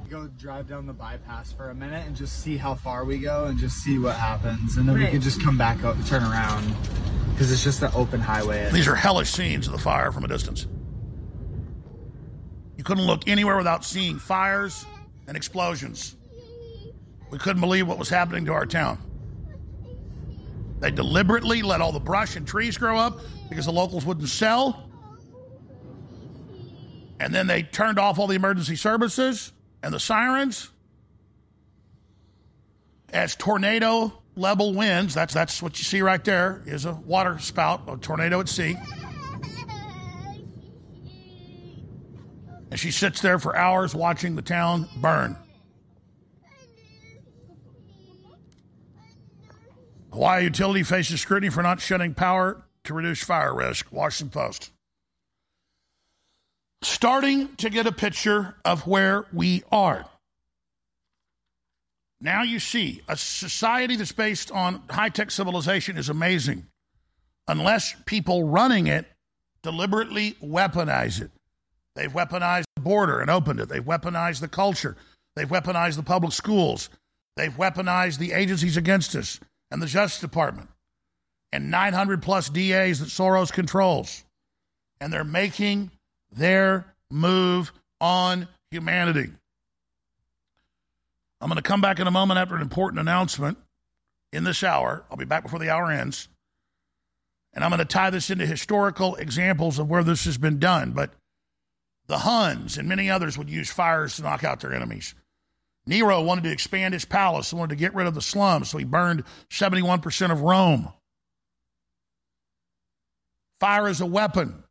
Go 0.10 0.28
drive 0.28 0.68
down 0.70 0.86
the 0.88 0.94
bypass 0.94 1.52
for 1.52 1.70
a 1.70 1.76
minute 1.76 2.08
and 2.08 2.16
just 2.16 2.42
see 2.42 2.56
how 2.56 2.76
far 2.76 3.04
we 3.04 3.18
go 3.18 3.46
and 3.46 3.60
just 3.60 3.78
see 3.84 4.00
what 4.00 4.16
happens. 4.16 4.78
And 4.78 4.88
then 4.88 4.98
we 4.98 5.06
can 5.08 5.20
just 5.20 5.44
come 5.44 5.58
back 5.58 5.84
up, 5.84 5.98
turn 6.06 6.24
around. 6.24 6.74
Because 7.32 7.52
it's 7.52 7.64
just 7.64 7.82
an 7.84 7.92
open 7.94 8.22
highway. 8.22 8.70
These 8.72 8.88
are 8.88 8.96
hellish 8.96 9.30
scenes 9.30 9.68
of 9.68 9.74
the 9.74 9.80
fire 9.80 10.12
from 10.14 10.24
a 10.24 10.28
distance. 10.28 10.66
You 12.78 12.84
couldn't 12.84 13.06
look 13.06 13.28
anywhere 13.28 13.58
without 13.58 13.84
seeing 13.84 14.18
fires 14.18 14.86
and 15.28 15.36
explosions. 15.36 16.16
We 17.30 17.38
couldn't 17.38 17.62
believe 17.62 17.88
what 17.88 18.00
was 18.00 18.08
happening 18.08 18.46
to 18.46 18.54
our 18.54 18.66
town. 18.66 19.00
They 20.80 20.92
deliberately 20.92 21.62
let 21.64 21.82
all 21.82 21.92
the 21.92 22.00
brush 22.00 22.36
and 22.36 22.48
trees 22.48 22.78
grow 22.78 22.98
up 22.98 23.20
because 23.50 23.66
the 23.66 23.72
locals 23.72 24.06
wouldn't 24.06 24.30
sell. 24.30 24.90
And 27.20 27.34
then 27.34 27.48
they 27.48 27.64
turned 27.64 27.98
off 27.98 28.20
all 28.20 28.28
the 28.28 28.36
emergency 28.36 28.76
services 28.76 29.52
and 29.82 29.94
the 29.94 30.00
sirens. 30.00 30.70
As 33.12 33.36
tornado 33.36 34.22
level 34.36 34.74
winds, 34.74 35.14
that's 35.16 35.34
that's 35.34 35.62
what 35.62 35.80
you 35.80 35.84
see 35.84 36.02
right 36.02 36.24
there 36.24 36.62
is 36.66 36.86
a 36.86 36.94
water 36.94 37.40
spout, 37.40 37.84
a 37.88 37.98
tornado 37.98 38.40
at 38.40 38.50
sea. 38.50 38.78
And 42.70 42.80
she 42.80 42.92
sits 42.92 43.22
there 43.22 43.40
for 43.40 43.56
hours 43.56 43.96
watching 43.96 44.36
the 44.36 44.42
town 44.42 44.88
burn. 44.98 45.38
Hawaii 50.18 50.46
utility 50.46 50.82
faces 50.82 51.22
scrutiny 51.22 51.52
for 51.52 51.62
not 51.62 51.80
shutting 51.80 52.16
power 52.16 52.64
to 52.86 52.96
reduce 52.96 53.24
fire 53.24 53.54
risk. 53.54 53.92
Washington 53.92 54.32
Post. 54.32 54.72
Starting 56.82 57.56
to 57.58 57.70
get 57.70 57.86
a 57.86 57.92
picture 57.92 58.56
of 58.66 58.88
where 58.88 59.28
we 59.32 59.62
are. 59.72 60.06
Now 62.20 62.42
you 62.42 62.60
see 62.60 63.02
a 63.08 63.16
society 63.16 63.96
that's 63.96 64.12
based 64.12 64.50
on 64.50 64.82
high 64.90 65.10
tech 65.10 65.30
civilization 65.30 65.98
is 65.98 66.10
amazing 66.10 66.66
unless 67.48 67.96
people 68.08 68.44
running 68.44 68.88
it 68.88 69.06
deliberately 69.62 70.36
weaponize 70.44 71.22
it. 71.22 71.30
They've 71.96 72.12
weaponized 72.12 72.66
the 72.76 72.82
border 72.82 73.20
and 73.20 73.30
opened 73.30 73.60
it. 73.60 73.70
They've 73.70 73.86
weaponized 73.86 74.40
the 74.40 74.48
culture. 74.48 74.98
They've 75.36 75.48
weaponized 75.48 75.98
the 75.98 76.02
public 76.02 76.34
schools. 76.34 76.90
They've 77.36 77.54
weaponized 77.54 78.18
the 78.18 78.32
agencies 78.32 78.78
against 78.78 79.16
us 79.16 79.40
and 79.72 79.82
the 79.82 79.88
Justice 79.88 80.22
Department 80.22 80.70
and 81.52 81.72
900 81.72 82.22
plus 82.22 82.50
DAs 82.50 83.00
that 83.00 83.10
Soros 83.10 83.52
controls. 83.52 84.24
And 85.00 85.14
they're 85.14 85.24
making 85.24 85.92
their 86.32 86.86
move 87.10 87.72
on 88.02 88.48
humanity. 88.72 89.32
I'm 91.40 91.50
going 91.50 91.58
to 91.58 91.62
come 91.62 91.82
back 91.82 92.00
in 92.00 92.08
a 92.08 92.12
moment 92.12 92.40
after 92.40 92.56
an 92.56 92.62
important 92.62 93.00
announcement 93.00 93.58
in 94.34 94.44
this 94.44 94.64
hour. 94.64 95.04
I'll 95.10 95.18
be 95.18 95.26
back 95.26 95.44
before 95.44 95.60
the 95.60 95.70
hour 95.70 95.92
ends. 95.92 96.28
And 97.54 97.64
I'm 97.64 97.70
going 97.70 97.80
to 97.80 97.86
tie 97.86 98.10
this 98.10 98.30
into 98.30 98.46
historical 98.46 99.16
examples 99.16 99.80
of 99.80 99.90
where 99.90 100.04
this 100.04 100.26
has 100.26 100.38
been 100.38 100.60
done. 100.60 100.92
But 100.92 101.12
the 102.08 102.20
Huns 102.20 102.78
and 102.78 102.90
many 102.90 103.10
others 103.10 103.38
would 103.38 103.50
use 103.50 103.70
fires 103.70 104.16
to 104.16 104.24
knock 104.24 104.44
out 104.44 104.60
their 104.60 104.74
enemies. 104.74 105.14
Nero 105.88 106.22
wanted 106.22 106.44
to 106.44 106.52
expand 106.52 106.94
his 106.94 107.06
palace 107.06 107.54
wanted 107.54 107.70
to 107.70 107.80
get 107.80 107.96
rid 107.96 108.08
of 108.08 108.14
the 108.14 108.22
slums, 108.22 108.70
so 108.70 108.78
he 108.78 108.84
burned 108.84 109.24
71% 109.50 110.32
of 110.32 110.42
Rome. 110.42 110.92
Fire 113.60 113.88
is 113.88 114.02
a 114.02 114.06
weapon. 114.06 114.64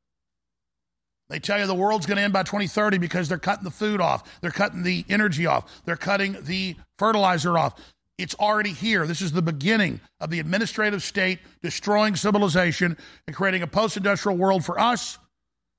They 1.29 1.41
tell 1.41 1.59
you 1.59 1.67
the 1.67 1.75
world's 1.75 2.07
going 2.07 2.19
to 2.19 2.23
end 2.23 2.33
by 2.33 2.45
2030 2.45 2.99
because 2.99 3.29
they're 3.29 3.39
cutting 3.39 3.65
the 3.65 3.71
food 3.71 4.01
off, 4.01 4.41
they're 4.41 4.51
cutting 4.51 4.83
the 4.83 5.05
energy 5.09 5.47
off, 5.47 5.83
they're 5.85 5.97
cutting 5.97 6.37
the 6.43 6.77
fertilizer 6.99 7.59
off. 7.59 7.81
It's 8.19 8.35
already 8.37 8.73
here. 8.73 9.07
This 9.07 9.21
is 9.21 9.33
the 9.33 9.43
beginning 9.43 10.01
of 10.21 10.31
the 10.31 10.41
administrative 10.41 11.03
state 11.03 11.39
destroying 11.63 12.17
civilization 12.17 12.97
and 13.27 13.37
creating 13.37 13.63
a 13.63 13.67
post 13.67 13.97
industrial 13.97 14.39
world 14.39 14.65
for 14.65 14.79
us, 14.79 15.19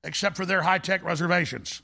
except 0.04 0.36
for 0.36 0.45
their 0.45 0.62
high 0.62 0.78
tech 0.78 1.04
reservations. 1.04 1.82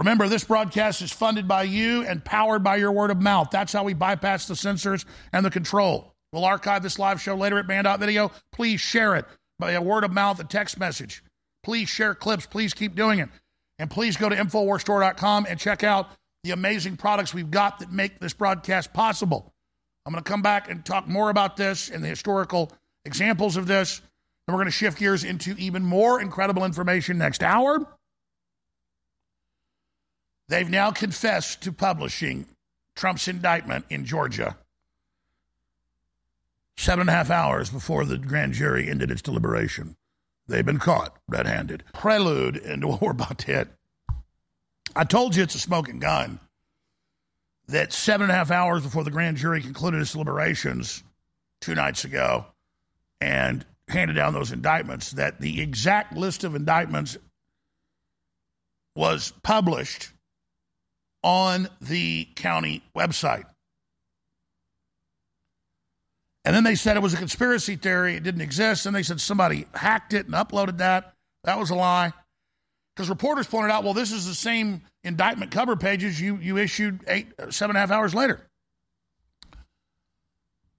Remember, 0.00 0.28
this 0.28 0.44
broadcast 0.44 1.02
is 1.02 1.12
funded 1.12 1.46
by 1.46 1.64
you 1.64 2.06
and 2.06 2.24
powered 2.24 2.64
by 2.64 2.76
your 2.76 2.90
word 2.90 3.10
of 3.10 3.20
mouth. 3.20 3.50
That's 3.50 3.74
how 3.74 3.84
we 3.84 3.92
bypass 3.92 4.48
the 4.48 4.56
censors 4.56 5.04
and 5.30 5.44
the 5.44 5.50
control. 5.50 6.14
We'll 6.32 6.46
archive 6.46 6.82
this 6.82 6.98
live 6.98 7.20
show 7.20 7.34
later 7.34 7.58
at 7.58 7.66
banned.video. 7.66 8.32
Please 8.50 8.80
share 8.80 9.14
it 9.16 9.26
by 9.58 9.72
a 9.72 9.82
word 9.82 10.04
of 10.04 10.10
mouth, 10.10 10.40
a 10.40 10.44
text 10.44 10.80
message. 10.80 11.22
Please 11.62 11.90
share 11.90 12.14
clips. 12.14 12.46
Please 12.46 12.72
keep 12.72 12.94
doing 12.94 13.18
it. 13.18 13.28
And 13.78 13.90
please 13.90 14.16
go 14.16 14.30
to 14.30 14.36
InfoWarsStore.com 14.36 15.46
and 15.46 15.60
check 15.60 15.84
out 15.84 16.08
the 16.44 16.52
amazing 16.52 16.96
products 16.96 17.34
we've 17.34 17.50
got 17.50 17.80
that 17.80 17.92
make 17.92 18.20
this 18.20 18.32
broadcast 18.32 18.94
possible. 18.94 19.52
I'm 20.06 20.14
going 20.14 20.24
to 20.24 20.30
come 20.30 20.40
back 20.40 20.70
and 20.70 20.82
talk 20.82 21.08
more 21.08 21.28
about 21.28 21.58
this 21.58 21.90
and 21.90 22.02
the 22.02 22.08
historical 22.08 22.72
examples 23.04 23.58
of 23.58 23.66
this. 23.66 23.98
And 24.48 24.54
we're 24.54 24.62
going 24.62 24.64
to 24.64 24.78
shift 24.78 24.98
gears 24.98 25.24
into 25.24 25.54
even 25.58 25.84
more 25.84 26.22
incredible 26.22 26.64
information 26.64 27.18
next 27.18 27.42
hour. 27.42 27.86
They've 30.50 30.68
now 30.68 30.90
confessed 30.90 31.62
to 31.62 31.70
publishing 31.70 32.44
Trump's 32.96 33.28
indictment 33.28 33.84
in 33.88 34.04
Georgia 34.04 34.56
seven 36.76 37.02
and 37.02 37.10
a 37.10 37.12
half 37.12 37.30
hours 37.30 37.70
before 37.70 38.04
the 38.04 38.18
grand 38.18 38.54
jury 38.54 38.90
ended 38.90 39.12
its 39.12 39.22
deliberation. 39.22 39.94
They've 40.48 40.66
been 40.66 40.80
caught 40.80 41.16
red 41.28 41.46
handed. 41.46 41.84
Prelude 41.94 42.56
into 42.56 42.88
what 42.88 43.00
we're 43.00 43.12
about 43.12 43.38
to 43.38 43.46
hit. 43.46 43.68
I 44.96 45.04
told 45.04 45.36
you 45.36 45.44
it's 45.44 45.54
a 45.54 45.60
smoking 45.60 46.00
gun. 46.00 46.40
That 47.68 47.92
seven 47.92 48.24
and 48.24 48.32
a 48.32 48.34
half 48.34 48.50
hours 48.50 48.82
before 48.82 49.04
the 49.04 49.12
grand 49.12 49.36
jury 49.36 49.62
concluded 49.62 50.00
its 50.00 50.14
deliberations 50.14 51.04
two 51.60 51.76
nights 51.76 52.04
ago 52.04 52.46
and 53.20 53.64
handed 53.86 54.14
down 54.14 54.34
those 54.34 54.50
indictments, 54.50 55.12
that 55.12 55.40
the 55.40 55.60
exact 55.60 56.16
list 56.16 56.42
of 56.42 56.56
indictments 56.56 57.16
was 58.96 59.32
published 59.44 60.10
on 61.22 61.68
the 61.80 62.28
county 62.34 62.82
website. 62.96 63.44
And 66.44 66.56
then 66.56 66.64
they 66.64 66.74
said 66.74 66.96
it 66.96 67.02
was 67.02 67.14
a 67.14 67.18
conspiracy 67.18 67.76
theory, 67.76 68.14
it 68.14 68.22
didn't 68.22 68.40
exist. 68.40 68.86
And 68.86 68.96
they 68.96 69.02
said 69.02 69.20
somebody 69.20 69.66
hacked 69.74 70.14
it 70.14 70.26
and 70.26 70.34
uploaded 70.34 70.78
that. 70.78 71.14
That 71.44 71.58
was 71.58 71.70
a 71.70 71.74
lie. 71.74 72.12
Because 72.94 73.08
reporters 73.08 73.46
pointed 73.46 73.70
out, 73.70 73.84
well, 73.84 73.94
this 73.94 74.12
is 74.12 74.26
the 74.26 74.34
same 74.34 74.82
indictment 75.04 75.50
cover 75.50 75.76
pages 75.76 76.20
you, 76.20 76.36
you 76.36 76.56
issued 76.56 77.00
eight, 77.06 77.28
seven 77.50 77.76
and 77.76 77.76
a 77.76 77.80
half 77.80 77.90
hours 77.90 78.14
later. 78.14 78.46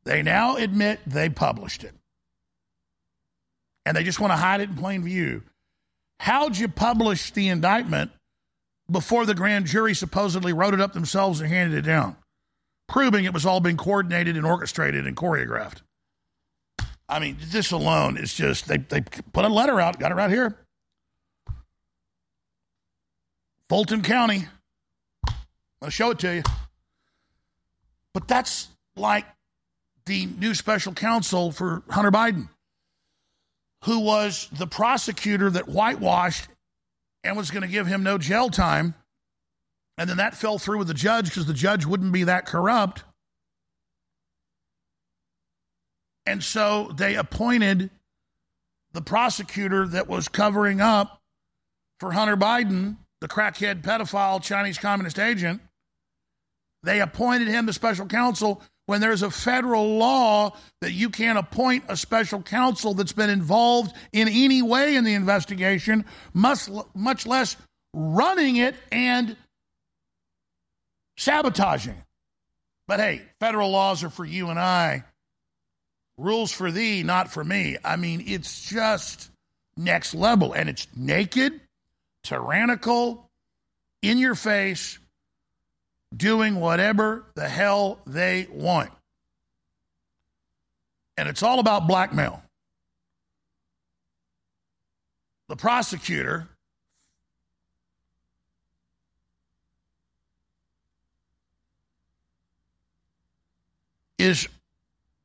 They 0.04 0.24
now 0.24 0.58
admit 0.58 1.00
they 1.06 1.30
published 1.30 1.84
it. 1.84 1.94
And 3.86 3.96
they 3.96 4.04
just 4.04 4.20
want 4.20 4.32
to 4.32 4.38
hide 4.38 4.62
it 4.62 4.70
in 4.70 4.76
plain 4.76 5.04
view. 5.04 5.44
How'd 6.20 6.58
you 6.58 6.68
publish 6.68 7.32
the 7.32 7.50
indictment 7.50 8.12
before 8.90 9.26
the 9.26 9.36
grand 9.36 9.66
jury 9.66 9.94
supposedly 9.94 10.54
wrote 10.54 10.74
it 10.74 10.82
up 10.82 10.94
themselves 10.94 11.40
and 11.42 11.50
handed 11.50 11.78
it 11.78 11.88
down? 11.88 12.16
Proving 12.88 13.26
it 13.26 13.34
was 13.34 13.46
all 13.46 13.60
being 13.60 13.78
coordinated 13.78 14.36
and 14.36 14.46
orchestrated 14.46 15.08
and 15.08 15.16
choreographed. 15.16 15.82
I 17.08 17.20
mean, 17.20 17.38
this 17.40 17.72
alone 17.72 18.18
is 18.18 18.34
just, 18.34 18.68
they, 18.68 18.78
they 18.78 19.02
put 19.02 19.46
a 19.46 19.50
letter 19.50 19.80
out, 19.80 20.00
got 20.00 20.12
it 20.12 20.16
right 20.16 20.30
here. 20.30 20.58
Fulton 23.70 24.02
County 24.02 24.48
I'll 25.82 25.90
show 25.90 26.12
it 26.12 26.20
to 26.20 26.36
you. 26.36 26.44
But 28.14 28.28
that's 28.28 28.70
like 28.96 29.26
the 30.06 30.28
new 30.28 30.54
special 30.54 30.94
counsel 30.94 31.52
for 31.52 31.82
Hunter 31.90 32.12
Biden, 32.12 32.50
who 33.86 34.00
was 34.00 34.48
the 34.52 34.68
prosecutor 34.68 35.50
that 35.50 35.68
whitewashed 35.68 36.50
and 37.24 37.38
was 37.38 37.52
going 37.52 37.62
to 37.62 37.68
give 37.68 37.88
him 37.88 38.04
no 38.04 38.18
jail 38.18 38.50
time. 38.50 38.96
And 39.98 40.10
then 40.10 40.18
that 40.18 40.36
fell 40.36 40.58
through 40.58 40.80
with 40.80 40.88
the 40.88 40.94
judge 40.94 41.26
because 41.26 41.46
the 41.46 41.54
judge 41.54 41.86
wouldn't 41.86 42.12
be 42.12 42.24
that 42.24 42.46
corrupt. 42.46 43.04
And 46.26 46.44
so 46.44 46.92
they 46.96 47.16
appointed 47.16 47.90
the 48.94 49.02
prosecutor 49.02 49.88
that 49.88 50.08
was 50.08 50.28
covering 50.28 50.82
up 50.82 51.22
for 52.00 52.12
Hunter 52.12 52.38
Biden, 52.38 52.98
the 53.20 53.28
crackhead 53.28 53.82
pedophile 53.82 54.42
Chinese 54.42 54.78
communist 54.78 55.20
agent. 55.20 55.62
They 56.84 57.00
appointed 57.00 57.48
him 57.48 57.66
the 57.66 57.74
special 57.74 58.08
counsel 58.08 58.62
when 58.92 59.00
there's 59.00 59.24
a 59.24 59.32
federal 59.32 59.98
law 59.98 60.54
that 60.82 60.92
you 60.92 61.10
can't 61.10 61.38
appoint 61.38 61.86
a 61.88 61.96
special 61.96 62.42
counsel 62.42 62.94
that's 62.94 63.14
been 63.14 63.30
involved 63.30 63.96
in 64.12 64.28
any 64.28 64.62
way 64.62 64.98
in 64.98 65.06
the 65.06 65.14
investigation, 65.14 66.04
much, 66.34 66.68
much 66.94 67.26
less 67.26 67.56
running 67.94 68.58
it 68.58 68.76
and 68.92 69.38
sabotaging 71.16 71.94
it. 71.94 72.04
But 72.86 73.00
hey, 73.00 73.22
federal 73.40 73.70
laws 73.70 74.04
are 74.04 74.10
for 74.10 74.26
you 74.26 74.50
and 74.50 74.60
I. 74.60 75.06
Rules 76.18 76.52
for 76.52 76.70
thee, 76.70 77.02
not 77.02 77.32
for 77.32 77.46
me. 77.46 77.78
I 77.86 77.96
mean, 77.96 78.22
it's 78.28 78.70
just 78.70 79.32
next 79.78 80.14
level. 80.14 80.52
And 80.52 80.68
it's 80.68 80.86
naked, 80.98 81.62
tyrannical, 82.24 83.30
in 84.02 84.18
your 84.18 84.36
face, 84.36 85.00
doing 86.16 86.60
whatever 86.60 87.26
the 87.36 87.48
hell 87.48 88.00
they 88.06 88.48
want. 88.52 88.92
And 91.18 91.30
it's 91.30 91.44
all 91.44 91.60
about 91.60 91.88
blackmail. 91.88 92.42
The 95.48 95.56
prosecutor 95.56 96.48
is 104.18 104.48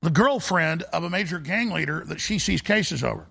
the 0.03 0.11
girlfriend 0.11 0.83
of 0.85 1.05
a 1.05 1.11
major 1.11 1.39
gang 1.39 1.71
leader 1.71 2.05
that 2.07 2.21
she 2.21 2.39
sees 2.39 2.63
cases 2.63 3.05
over. 3.05 3.27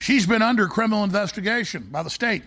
She's 0.00 0.26
been 0.26 0.42
under 0.42 0.66
criminal 0.66 1.04
investigation 1.04 1.88
by 1.90 2.02
the 2.02 2.10
state. 2.10 2.42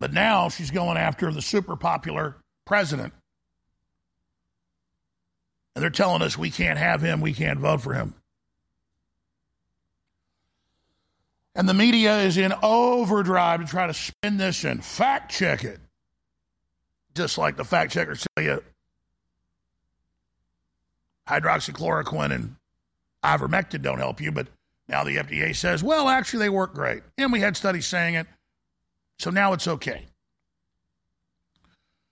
But 0.00 0.12
now 0.12 0.48
she's 0.48 0.70
going 0.70 0.96
after 0.96 1.32
the 1.32 1.42
super 1.42 1.76
popular 1.76 2.36
president. 2.64 3.12
And 5.74 5.82
they're 5.82 5.90
telling 5.90 6.22
us 6.22 6.36
we 6.36 6.50
can't 6.50 6.78
have 6.78 7.02
him, 7.02 7.20
we 7.20 7.32
can't 7.32 7.58
vote 7.58 7.80
for 7.80 7.94
him. 7.94 8.14
And 11.54 11.68
the 11.68 11.74
media 11.74 12.20
is 12.20 12.36
in 12.36 12.54
overdrive 12.62 13.60
to 13.60 13.66
try 13.66 13.88
to 13.88 13.94
spin 13.94 14.36
this 14.36 14.64
and 14.64 14.84
fact 14.84 15.32
check 15.32 15.64
it. 15.64 15.80
Just 17.14 17.36
like 17.36 17.56
the 17.56 17.64
fact 17.64 17.92
checkers 17.92 18.24
tell 18.36 18.44
you 18.44 18.62
hydroxychloroquine 21.28 22.32
and 22.32 22.56
ivermectin 23.24 23.82
don't 23.82 23.98
help 23.98 24.20
you, 24.20 24.32
but 24.32 24.46
now 24.88 25.04
the 25.04 25.16
FDA 25.16 25.54
says, 25.54 25.82
well, 25.82 26.08
actually, 26.08 26.40
they 26.40 26.48
work 26.48 26.74
great. 26.74 27.02
And 27.18 27.32
we 27.32 27.40
had 27.40 27.56
studies 27.56 27.86
saying 27.86 28.14
it. 28.14 28.26
So 29.18 29.30
now 29.30 29.52
it's 29.52 29.66
okay. 29.66 30.06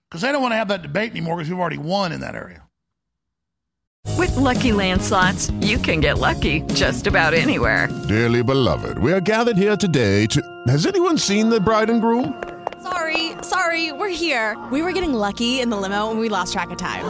Because 0.09 0.21
they 0.21 0.31
don't 0.31 0.41
want 0.41 0.53
to 0.53 0.57
have 0.57 0.69
that 0.69 0.83
debate 0.83 1.11
anymore 1.11 1.35
because 1.35 1.49
we've 1.49 1.59
already 1.59 1.77
won 1.77 2.11
in 2.11 2.21
that 2.21 2.35
area. 2.35 2.63
With 4.17 4.35
Lucky 4.35 4.71
Land 4.71 5.01
slots, 5.01 5.51
you 5.61 5.77
can 5.77 5.99
get 5.99 6.17
lucky 6.17 6.61
just 6.73 7.07
about 7.07 7.33
anywhere. 7.33 7.87
Dearly 8.07 8.41
beloved, 8.41 8.97
we 8.97 9.11
are 9.13 9.19
gathered 9.19 9.57
here 9.57 9.75
today 9.75 10.25
to. 10.27 10.41
Has 10.67 10.85
anyone 10.85 11.17
seen 11.17 11.49
the 11.49 11.59
bride 11.59 11.89
and 11.89 12.01
groom? 12.01 12.41
Sorry, 12.81 13.33
sorry, 13.41 13.91
we're 13.91 14.09
here. 14.09 14.57
We 14.71 14.81
were 14.81 14.93
getting 14.93 15.13
lucky 15.13 15.59
in 15.59 15.69
the 15.69 15.77
limo 15.77 16.09
and 16.09 16.19
we 16.19 16.29
lost 16.29 16.53
track 16.53 16.71
of 16.71 16.77
time. 16.77 17.05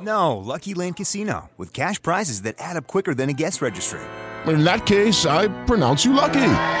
No, 0.00 0.36
Lucky 0.36 0.74
Land 0.74 0.96
Casino, 0.96 1.50
with 1.56 1.72
cash 1.72 2.02
prizes 2.02 2.42
that 2.42 2.56
add 2.58 2.76
up 2.76 2.86
quicker 2.86 3.14
than 3.14 3.28
a 3.28 3.32
guest 3.34 3.62
registry. 3.62 4.00
In 4.46 4.64
that 4.64 4.86
case, 4.86 5.26
I 5.26 5.46
pronounce 5.64 6.04
you 6.04 6.12
lucky. 6.12 6.80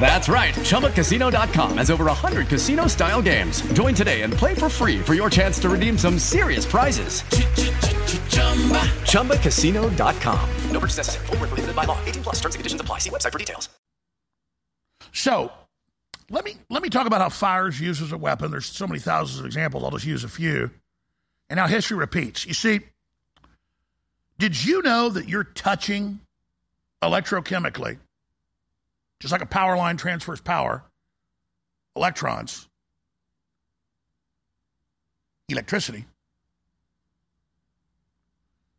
That's 0.00 0.28
right. 0.28 0.54
ChumbaCasino.com 0.54 1.78
has 1.78 1.90
over 1.90 2.04
100 2.04 2.46
casino 2.46 2.86
style 2.86 3.20
games. 3.20 3.62
Join 3.72 3.94
today 3.94 4.22
and 4.22 4.32
play 4.32 4.54
for 4.54 4.68
free 4.68 5.00
for 5.00 5.14
your 5.14 5.28
chance 5.28 5.58
to 5.60 5.68
redeem 5.68 5.98
some 5.98 6.18
serious 6.20 6.64
prizes. 6.64 7.22
ChumbaCasino.com. 9.10 10.50
No 10.70 10.80
purchase 10.80 10.98
necessary. 10.98 11.26
Full 11.26 11.36
prohibited 11.36 11.74
by 11.74 11.84
law. 11.84 11.98
18 12.04 12.22
plus 12.22 12.36
terms 12.36 12.54
and 12.54 12.60
conditions 12.60 12.80
apply. 12.80 12.98
See 12.98 13.10
website 13.10 13.32
for 13.32 13.38
details. 13.38 13.68
So 15.12 15.50
let 16.30 16.44
me 16.44 16.56
let 16.68 16.82
me 16.82 16.90
talk 16.90 17.06
about 17.06 17.20
how 17.20 17.30
fire 17.30 17.68
is 17.68 17.80
used 17.80 18.02
as 18.02 18.12
a 18.12 18.18
weapon. 18.18 18.50
There's 18.50 18.66
so 18.66 18.86
many 18.86 19.00
thousands 19.00 19.40
of 19.40 19.46
examples. 19.46 19.82
I'll 19.82 19.90
just 19.90 20.04
use 20.04 20.24
a 20.24 20.28
few. 20.28 20.70
And 21.48 21.58
how 21.58 21.66
history 21.66 21.96
repeats. 21.96 22.44
You 22.44 22.54
see, 22.54 22.80
did 24.38 24.62
you 24.62 24.82
know 24.82 25.08
that 25.08 25.28
you're 25.28 25.44
touching 25.44 26.20
electrochemically 27.02 27.98
just 29.20 29.32
like 29.32 29.42
a 29.42 29.46
power 29.46 29.76
line 29.76 29.96
transfers 29.96 30.40
power, 30.40 30.84
electrons, 31.94 32.68
electricity, 35.48 36.04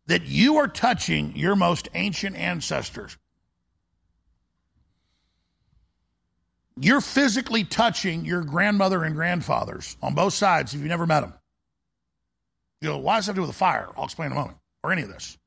that 0.08 0.24
you 0.24 0.58
are 0.58 0.68
touching 0.68 1.36
your 1.36 1.56
most 1.56 1.90
ancient 1.94 2.36
ancestors. 2.36 3.18
You're 6.80 7.02
physically 7.02 7.64
touching 7.64 8.24
your 8.24 8.44
grandmother 8.44 9.04
and 9.04 9.16
grandfathers 9.16 9.98
on 10.02 10.14
both 10.14 10.34
sides 10.34 10.74
if 10.74 10.80
you've 10.80 10.90
never 10.90 11.08
met 11.08 11.22
them. 11.22 11.34
You 12.82 12.90
know, 12.90 12.98
why 13.00 13.16
does 13.16 13.26
that 13.26 13.32
have 13.32 13.36
to 13.36 13.40
do 13.40 13.42
with 13.42 13.50
a 13.50 13.58
fire? 13.58 13.90
I'll 13.98 14.04
explain 14.04 14.28
in 14.28 14.34
a 14.34 14.36
moment, 14.36 14.60
or 14.84 14.92
any 14.92 15.02
of 15.02 15.10
this. 15.10 15.38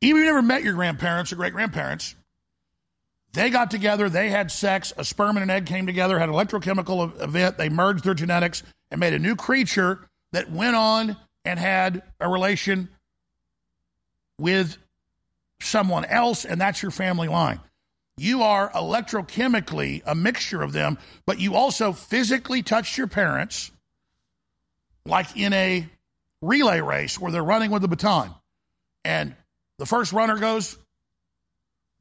Even 0.00 0.22
if 0.22 0.24
you 0.24 0.32
never 0.32 0.42
met 0.42 0.62
your 0.62 0.72
grandparents 0.72 1.32
or 1.32 1.36
great 1.36 1.52
grandparents, 1.52 2.14
they 3.34 3.50
got 3.50 3.70
together, 3.70 4.08
they 4.08 4.30
had 4.30 4.50
sex, 4.50 4.92
a 4.96 5.04
sperm 5.04 5.36
and 5.36 5.42
an 5.42 5.50
egg 5.50 5.66
came 5.66 5.86
together, 5.86 6.18
had 6.18 6.28
an 6.28 6.34
electrochemical 6.34 7.20
event, 7.20 7.58
they 7.58 7.68
merged 7.68 8.04
their 8.04 8.14
genetics 8.14 8.62
and 8.90 9.00
made 9.00 9.12
a 9.12 9.18
new 9.18 9.34
creature 9.34 10.06
that 10.32 10.50
went 10.50 10.76
on 10.76 11.16
and 11.44 11.58
had 11.58 12.02
a 12.20 12.28
relation 12.28 12.88
with 14.38 14.78
someone 15.60 16.04
else, 16.04 16.44
and 16.44 16.60
that's 16.60 16.80
your 16.80 16.90
family 16.90 17.28
line. 17.28 17.60
You 18.16 18.42
are 18.42 18.70
electrochemically 18.70 20.02
a 20.06 20.14
mixture 20.14 20.62
of 20.62 20.72
them, 20.72 20.98
but 21.26 21.40
you 21.40 21.56
also 21.56 21.92
physically 21.92 22.62
touched 22.62 22.96
your 22.96 23.08
parents, 23.08 23.72
like 25.04 25.36
in 25.36 25.52
a 25.52 25.88
relay 26.40 26.80
race 26.80 27.18
where 27.18 27.32
they're 27.32 27.42
running 27.42 27.72
with 27.72 27.82
the 27.82 27.88
baton. 27.88 28.32
And 29.04 29.34
the 29.78 29.86
first 29.86 30.12
runner 30.12 30.38
goes, 30.38 30.78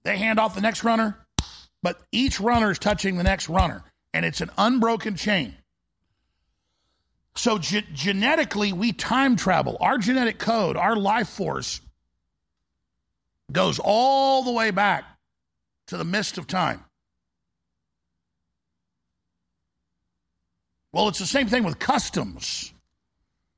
they 0.03 0.17
hand 0.17 0.39
off 0.39 0.53
the 0.53 0.61
next 0.61 0.83
runner, 0.83 1.17
but 1.83 2.01
each 2.11 2.39
runner 2.39 2.71
is 2.71 2.79
touching 2.79 3.17
the 3.17 3.23
next 3.23 3.49
runner, 3.49 3.83
and 4.13 4.25
it's 4.25 4.41
an 4.41 4.49
unbroken 4.57 5.15
chain. 5.15 5.55
So 7.35 7.59
ge- 7.59 7.85
genetically, 7.93 8.73
we 8.73 8.93
time 8.93 9.35
travel. 9.35 9.77
Our 9.79 9.97
genetic 9.97 10.39
code, 10.39 10.77
our 10.77 10.95
life 10.95 11.29
force, 11.29 11.81
goes 13.51 13.79
all 13.83 14.43
the 14.43 14.51
way 14.51 14.71
back 14.71 15.03
to 15.87 15.97
the 15.97 16.05
mist 16.05 16.37
of 16.37 16.47
time. 16.47 16.83
Well, 20.93 21.09
it's 21.09 21.19
the 21.19 21.25
same 21.25 21.47
thing 21.47 21.63
with 21.63 21.79
customs. 21.79 22.71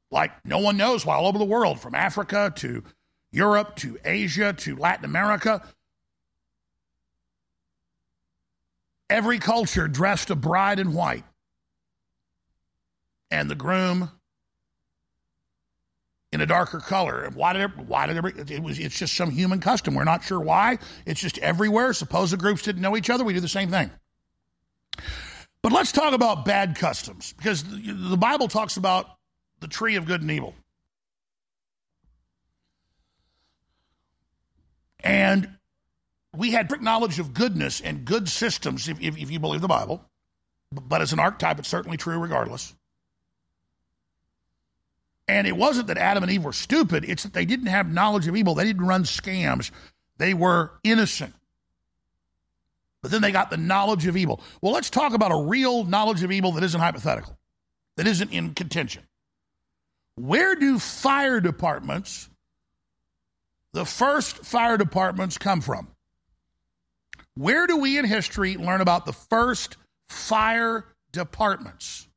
Like 0.09 0.32
no 0.45 0.59
one 0.59 0.78
knows 0.78 1.05
why 1.05 1.15
all 1.15 1.28
over 1.28 1.38
the 1.38 1.43
world, 1.45 1.80
from 1.80 1.93
Africa 1.93 2.51
to 2.57 2.84
Europe 3.32 3.76
to 3.78 3.99
Asia 4.05 4.53
to 4.53 4.76
Latin 4.78 5.05
America, 5.05 5.61
Every 9.10 9.39
culture 9.39 9.88
dressed 9.88 10.30
a 10.30 10.36
bride 10.36 10.80
in 10.80 10.93
white. 10.93 11.24
and 13.32 13.49
the 13.49 13.56
groom 13.56 14.10
in 16.32 16.41
a 16.41 16.45
darker 16.45 16.80
color. 16.80 17.30
Why 17.34 17.53
did 17.53 17.64
it, 17.64 17.78
why 17.78 18.08
did 18.08 18.24
it, 18.24 18.51
it 18.51 18.64
was 18.64 18.80
it's 18.80 18.97
just 18.97 19.16
some 19.16 19.32
human 19.32 19.60
custom. 19.60 19.95
We're 19.95 20.03
not 20.03 20.24
sure 20.24 20.39
why. 20.39 20.80
It's 21.06 21.20
just 21.22 21.38
everywhere. 21.39 21.93
Suppose 21.93 22.32
the 22.32 22.38
groups 22.38 22.62
didn't 22.64 22.82
know 22.82 22.97
each 22.97 23.10
other. 23.10 23.24
We 23.24 23.34
do 23.34 23.39
the 23.39 23.47
same 23.47 23.70
thing. 23.70 23.91
But 25.62 25.72
let's 25.72 25.91
talk 25.91 26.14
about 26.14 26.45
bad 26.45 26.76
customs 26.78 27.34
because 27.38 27.64
the, 27.64 27.93
the 27.93 28.18
Bible 28.18 28.47
talks 28.47 28.78
about 28.78 29.08
the 29.62 29.68
tree 29.68 29.95
of 29.95 30.06
good 30.06 30.22
and 30.22 30.32
evil. 30.32 30.53
And 35.01 35.55
we 36.38 36.52
had 36.52 36.68
strict 36.68 36.84
knowledge 36.84 37.20
of 37.20 37.34
goodness 37.34 37.82
and 37.82 38.06
good 38.06 38.30
systems, 38.30 38.88
if, 38.88 39.00
if, 39.02 39.18
if 39.18 39.32
you 39.32 39.40
believe 39.40 39.62
the 39.62 39.68
Bible. 39.68 40.04
But 40.72 41.02
as 41.02 41.14
an 41.14 41.20
archetype, 41.20 41.60
it's 41.60 41.68
certainly 41.68 41.98
true 41.98 42.18
regardless. 42.18 42.76
And 45.28 45.48
it 45.48 45.56
wasn't 45.56 45.88
that 45.88 45.98
Adam 45.98 46.24
and 46.24 46.32
Eve 46.32 46.44
were 46.44 46.54
stupid, 46.54 47.06
it's 47.06 47.24
that 47.24 47.34
they 47.34 47.46
didn't 47.46 47.68
have 47.68 47.92
knowledge 47.92 48.28
of 48.28 48.36
evil. 48.36 48.56
They 48.56 48.66
didn't 48.66 48.86
run 48.86 49.04
scams, 49.04 49.72
they 50.18 50.34
were 50.34 50.72
innocent. 50.84 51.34
But 53.02 53.12
then 53.12 53.22
they 53.22 53.32
got 53.32 53.52
the 53.52 53.58
knowledge 53.58 54.08
of 54.08 54.18
evil. 54.18 54.42
Well, 54.62 54.74
let's 54.74 54.90
talk 54.90 55.14
about 55.14 55.32
a 55.32 55.38
real 55.38 55.84
knowledge 55.84 56.24
of 56.24 56.32
evil 56.32 56.54
that 56.54 56.64
isn't 56.64 56.80
hypothetical, 56.80 57.38
that 57.98 58.08
isn't 58.08 58.32
in 58.32 58.56
contention. 58.56 59.04
Where 60.16 60.56
do 60.56 60.80
fire 60.80 61.40
departments, 61.40 62.30
the 63.74 63.86
first 63.86 64.46
fire 64.46 64.78
departments, 64.78 65.38
come 65.38 65.62
from? 65.62 65.95
Where 67.36 67.68
do 67.68 67.78
we 67.78 67.98
in 67.98 68.06
history 68.06 68.56
learn 68.56 68.82
about 68.82 69.06
the 69.06 69.14
first 69.14 69.78
fire 70.10 70.86
departments? 71.12 72.08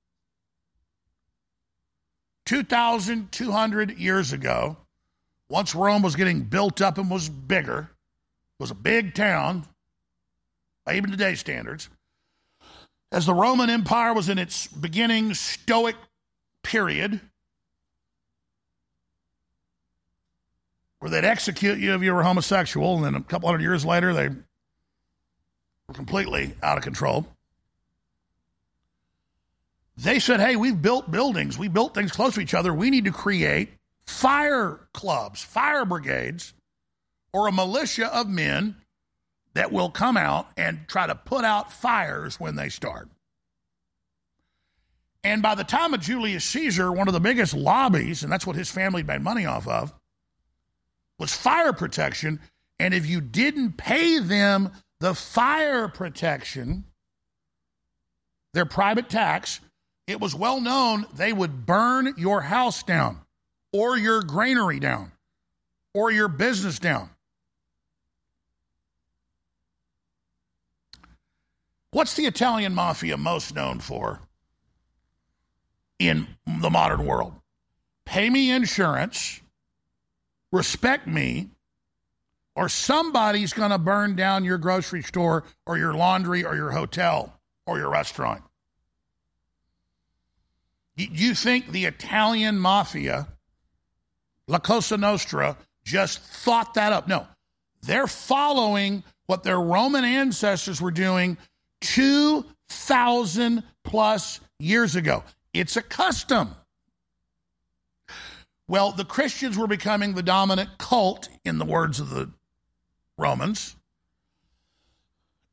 2,200 2.46 3.98
years 3.98 4.32
ago, 4.32 4.76
once 5.50 5.74
Rome 5.74 6.02
was 6.02 6.16
getting 6.16 6.42
built 6.42 6.80
up 6.80 6.96
and 6.98 7.10
was 7.10 7.28
bigger, 7.28 7.90
was 8.58 8.70
a 8.70 8.74
big 8.74 9.14
town, 9.14 9.66
by 10.86 10.96
even 10.96 11.10
today's 11.10 11.40
standards, 11.40 11.90
as 13.10 13.26
the 13.26 13.34
Roman 13.34 13.70
Empire 13.70 14.14
was 14.14 14.28
in 14.28 14.38
its 14.38 14.66
beginning 14.66 15.34
stoic 15.34 15.96
period, 16.62 17.20
where 21.00 21.10
they'd 21.10 21.24
execute 21.24 21.78
you 21.78 21.94
if 21.94 22.02
you 22.02 22.14
were 22.14 22.22
homosexual, 22.22 22.96
and 22.96 23.04
then 23.04 23.14
a 23.14 23.22
couple 23.22 23.48
hundred 23.48 23.62
years 23.62 23.84
later, 23.84 24.12
they 24.14 24.30
completely 25.92 26.54
out 26.62 26.78
of 26.78 26.84
control. 26.84 27.26
They 29.96 30.20
said, 30.20 30.40
hey, 30.40 30.54
we've 30.56 30.80
built 30.80 31.10
buildings, 31.10 31.58
we 31.58 31.68
built 31.68 31.94
things 31.94 32.12
close 32.12 32.34
to 32.34 32.40
each 32.40 32.54
other. 32.54 32.72
We 32.72 32.90
need 32.90 33.06
to 33.06 33.12
create 33.12 33.70
fire 34.06 34.86
clubs, 34.92 35.42
fire 35.42 35.84
brigades, 35.84 36.54
or 37.32 37.48
a 37.48 37.52
militia 37.52 38.14
of 38.14 38.28
men 38.28 38.76
that 39.54 39.72
will 39.72 39.90
come 39.90 40.16
out 40.16 40.48
and 40.56 40.80
try 40.86 41.06
to 41.06 41.14
put 41.14 41.44
out 41.44 41.72
fires 41.72 42.38
when 42.38 42.54
they 42.54 42.68
start. 42.68 43.08
And 45.24 45.42
by 45.42 45.56
the 45.56 45.64
time 45.64 45.94
of 45.94 46.00
Julius 46.00 46.44
Caesar, 46.44 46.92
one 46.92 47.08
of 47.08 47.14
the 47.14 47.20
biggest 47.20 47.54
lobbies, 47.54 48.22
and 48.22 48.30
that's 48.30 48.46
what 48.46 48.56
his 48.56 48.70
family 48.70 49.02
made 49.02 49.20
money 49.20 49.46
off 49.46 49.66
of, 49.66 49.92
was 51.18 51.34
fire 51.34 51.72
protection. 51.72 52.40
And 52.78 52.94
if 52.94 53.04
you 53.04 53.20
didn't 53.20 53.72
pay 53.72 54.20
them 54.20 54.70
the 55.00 55.14
fire 55.14 55.88
protection, 55.88 56.84
their 58.54 58.66
private 58.66 59.08
tax, 59.08 59.60
it 60.06 60.20
was 60.20 60.34
well 60.34 60.60
known 60.60 61.06
they 61.14 61.32
would 61.32 61.66
burn 61.66 62.14
your 62.16 62.40
house 62.40 62.82
down 62.82 63.20
or 63.72 63.96
your 63.96 64.22
granary 64.22 64.80
down 64.80 65.12
or 65.94 66.10
your 66.10 66.28
business 66.28 66.78
down. 66.78 67.10
What's 71.90 72.14
the 72.14 72.26
Italian 72.26 72.74
mafia 72.74 73.16
most 73.16 73.54
known 73.54 73.80
for 73.80 74.20
in 75.98 76.26
the 76.46 76.70
modern 76.70 77.06
world? 77.06 77.32
Pay 78.04 78.28
me 78.30 78.50
insurance, 78.50 79.40
respect 80.52 81.06
me, 81.06 81.50
or 82.58 82.68
somebody's 82.68 83.52
going 83.52 83.70
to 83.70 83.78
burn 83.78 84.16
down 84.16 84.44
your 84.44 84.58
grocery 84.58 85.00
store 85.00 85.44
or 85.64 85.78
your 85.78 85.94
laundry 85.94 86.44
or 86.44 86.56
your 86.56 86.72
hotel 86.72 87.32
or 87.68 87.78
your 87.78 87.88
restaurant. 87.88 88.42
You 90.96 91.36
think 91.36 91.70
the 91.70 91.84
Italian 91.84 92.58
mafia, 92.58 93.28
La 94.48 94.58
Cosa 94.58 94.96
Nostra, 94.96 95.56
just 95.84 96.18
thought 96.18 96.74
that 96.74 96.92
up? 96.92 97.06
No. 97.06 97.28
They're 97.82 98.08
following 98.08 99.04
what 99.26 99.44
their 99.44 99.60
Roman 99.60 100.04
ancestors 100.04 100.82
were 100.82 100.90
doing 100.90 101.38
2,000 101.82 103.62
plus 103.84 104.40
years 104.58 104.96
ago. 104.96 105.22
It's 105.54 105.76
a 105.76 105.82
custom. 105.82 106.56
Well, 108.66 108.90
the 108.90 109.04
Christians 109.04 109.56
were 109.56 109.68
becoming 109.68 110.14
the 110.14 110.24
dominant 110.24 110.70
cult, 110.78 111.28
in 111.44 111.58
the 111.58 111.64
words 111.64 112.00
of 112.00 112.10
the 112.10 112.32
Romans. 113.18 113.76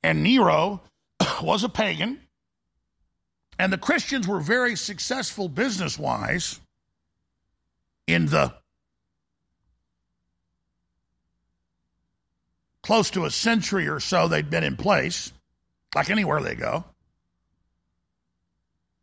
And 0.03 0.24
Nero 0.24 0.82
was 1.41 1.63
a 1.63 1.70
pagan. 1.70 2.22
And 3.57 3.74
the 3.74 3.78
Christians 3.78 4.28
were 4.28 4.39
very 4.39 4.76
successful 4.76 5.49
business 5.49 5.97
wise 5.97 6.59
in 8.07 8.28
the 8.28 8.53
close 12.84 13.09
to 13.09 13.26
a 13.26 13.32
century 13.32 13.88
or 13.88 13.99
so 13.99 14.28
they'd 14.28 14.49
been 14.49 14.63
in 14.63 14.78
place, 14.78 15.34
like 15.95 16.11
anywhere 16.11 16.41
they 16.41 16.53
go. 16.53 16.84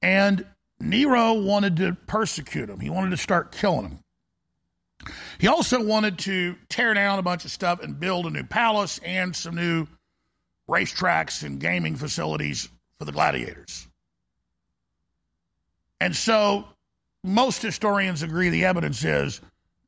And 0.00 0.46
Nero 0.78 1.32
wanted 1.32 1.76
to 1.78 1.96
persecute 2.06 2.66
them, 2.66 2.78
he 2.78 2.90
wanted 2.90 3.10
to 3.10 3.16
start 3.16 3.50
killing 3.50 3.82
them. 3.82 3.98
He 5.38 5.48
also 5.48 5.82
wanted 5.82 6.18
to 6.20 6.56
tear 6.68 6.94
down 6.94 7.18
a 7.18 7.22
bunch 7.22 7.44
of 7.44 7.50
stuff 7.50 7.82
and 7.82 7.98
build 7.98 8.26
a 8.26 8.30
new 8.30 8.44
palace 8.44 9.00
and 9.04 9.34
some 9.34 9.54
new 9.54 9.86
racetracks 10.68 11.42
and 11.42 11.60
gaming 11.60 11.96
facilities 11.96 12.68
for 12.98 13.04
the 13.04 13.12
gladiators. 13.12 13.86
And 16.00 16.14
so 16.14 16.66
most 17.24 17.62
historians 17.62 18.22
agree 18.22 18.48
the 18.48 18.64
evidence 18.64 19.04
is 19.04 19.40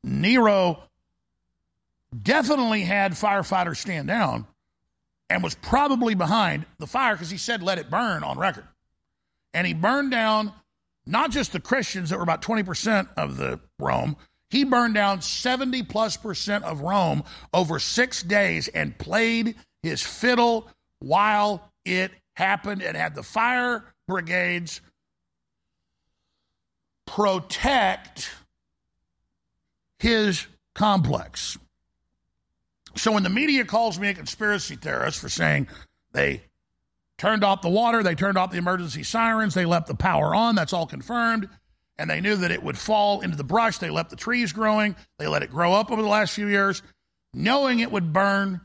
Nero 0.03 0.83
definitely 2.21 2.81
had 2.81 3.13
firefighters 3.13 3.77
stand 3.77 4.07
down 4.07 4.45
and 5.29 5.43
was 5.43 5.55
probably 5.55 6.15
behind 6.15 6.65
the 6.77 6.87
fire 6.87 7.15
because 7.15 7.29
he 7.29 7.37
said, 7.37 7.63
let 7.63 7.77
it 7.77 7.89
burn 7.89 8.23
on 8.23 8.37
record. 8.37 8.67
And 9.53 9.65
he 9.65 9.73
burned 9.73 10.11
down 10.11 10.53
not 11.05 11.31
just 11.31 11.51
the 11.51 11.59
Christians 11.59 12.09
that 12.09 12.17
were 12.17 12.23
about 12.23 12.41
20% 12.41 13.09
of 13.17 13.37
the 13.37 13.59
Rome, 13.79 14.15
he 14.49 14.63
burned 14.63 14.93
down 14.93 15.21
70 15.21 15.83
plus 15.83 16.17
percent 16.17 16.63
of 16.63 16.81
Rome 16.81 17.23
over 17.53 17.79
six 17.79 18.23
days 18.23 18.67
and 18.69 18.97
played 18.97 19.55
his 19.83 20.01
fiddle 20.01 20.69
while 20.99 21.71
it 21.83 22.11
happened 22.35 22.81
and 22.81 22.95
had 22.95 23.15
the 23.15 23.23
fire 23.23 23.93
brigades 24.07 24.81
protect 27.05 28.31
his 29.99 30.45
complex. 30.73 31.57
So 32.95 33.11
when 33.11 33.23
the 33.23 33.29
media 33.29 33.65
calls 33.65 33.99
me 33.99 34.09
a 34.09 34.13
conspiracy 34.13 34.75
theorist 34.75 35.19
for 35.19 35.29
saying 35.29 35.67
they 36.11 36.41
turned 37.17 37.43
off 37.43 37.61
the 37.61 37.69
water, 37.69 38.03
they 38.03 38.15
turned 38.15 38.37
off 38.37 38.51
the 38.51 38.57
emergency 38.57 39.03
sirens, 39.03 39.53
they 39.53 39.65
left 39.65 39.87
the 39.87 39.95
power 39.95 40.33
on, 40.33 40.55
that's 40.55 40.73
all 40.73 40.85
confirmed, 40.87 41.49
and 41.97 42.09
they 42.09 42.21
knew 42.21 42.35
that 42.35 42.51
it 42.51 42.61
would 42.61 42.77
fall 42.77 43.21
into 43.21 43.37
the 43.37 43.43
brush, 43.43 43.77
they 43.77 43.89
left 43.89 44.09
the 44.09 44.15
trees 44.15 44.51
growing, 44.51 44.95
they 45.17 45.27
let 45.27 45.43
it 45.43 45.49
grow 45.49 45.73
up 45.73 45.91
over 45.91 46.01
the 46.01 46.07
last 46.07 46.33
few 46.33 46.47
years, 46.47 46.81
knowing 47.33 47.79
it 47.79 47.91
would 47.91 48.11
burn 48.11 48.59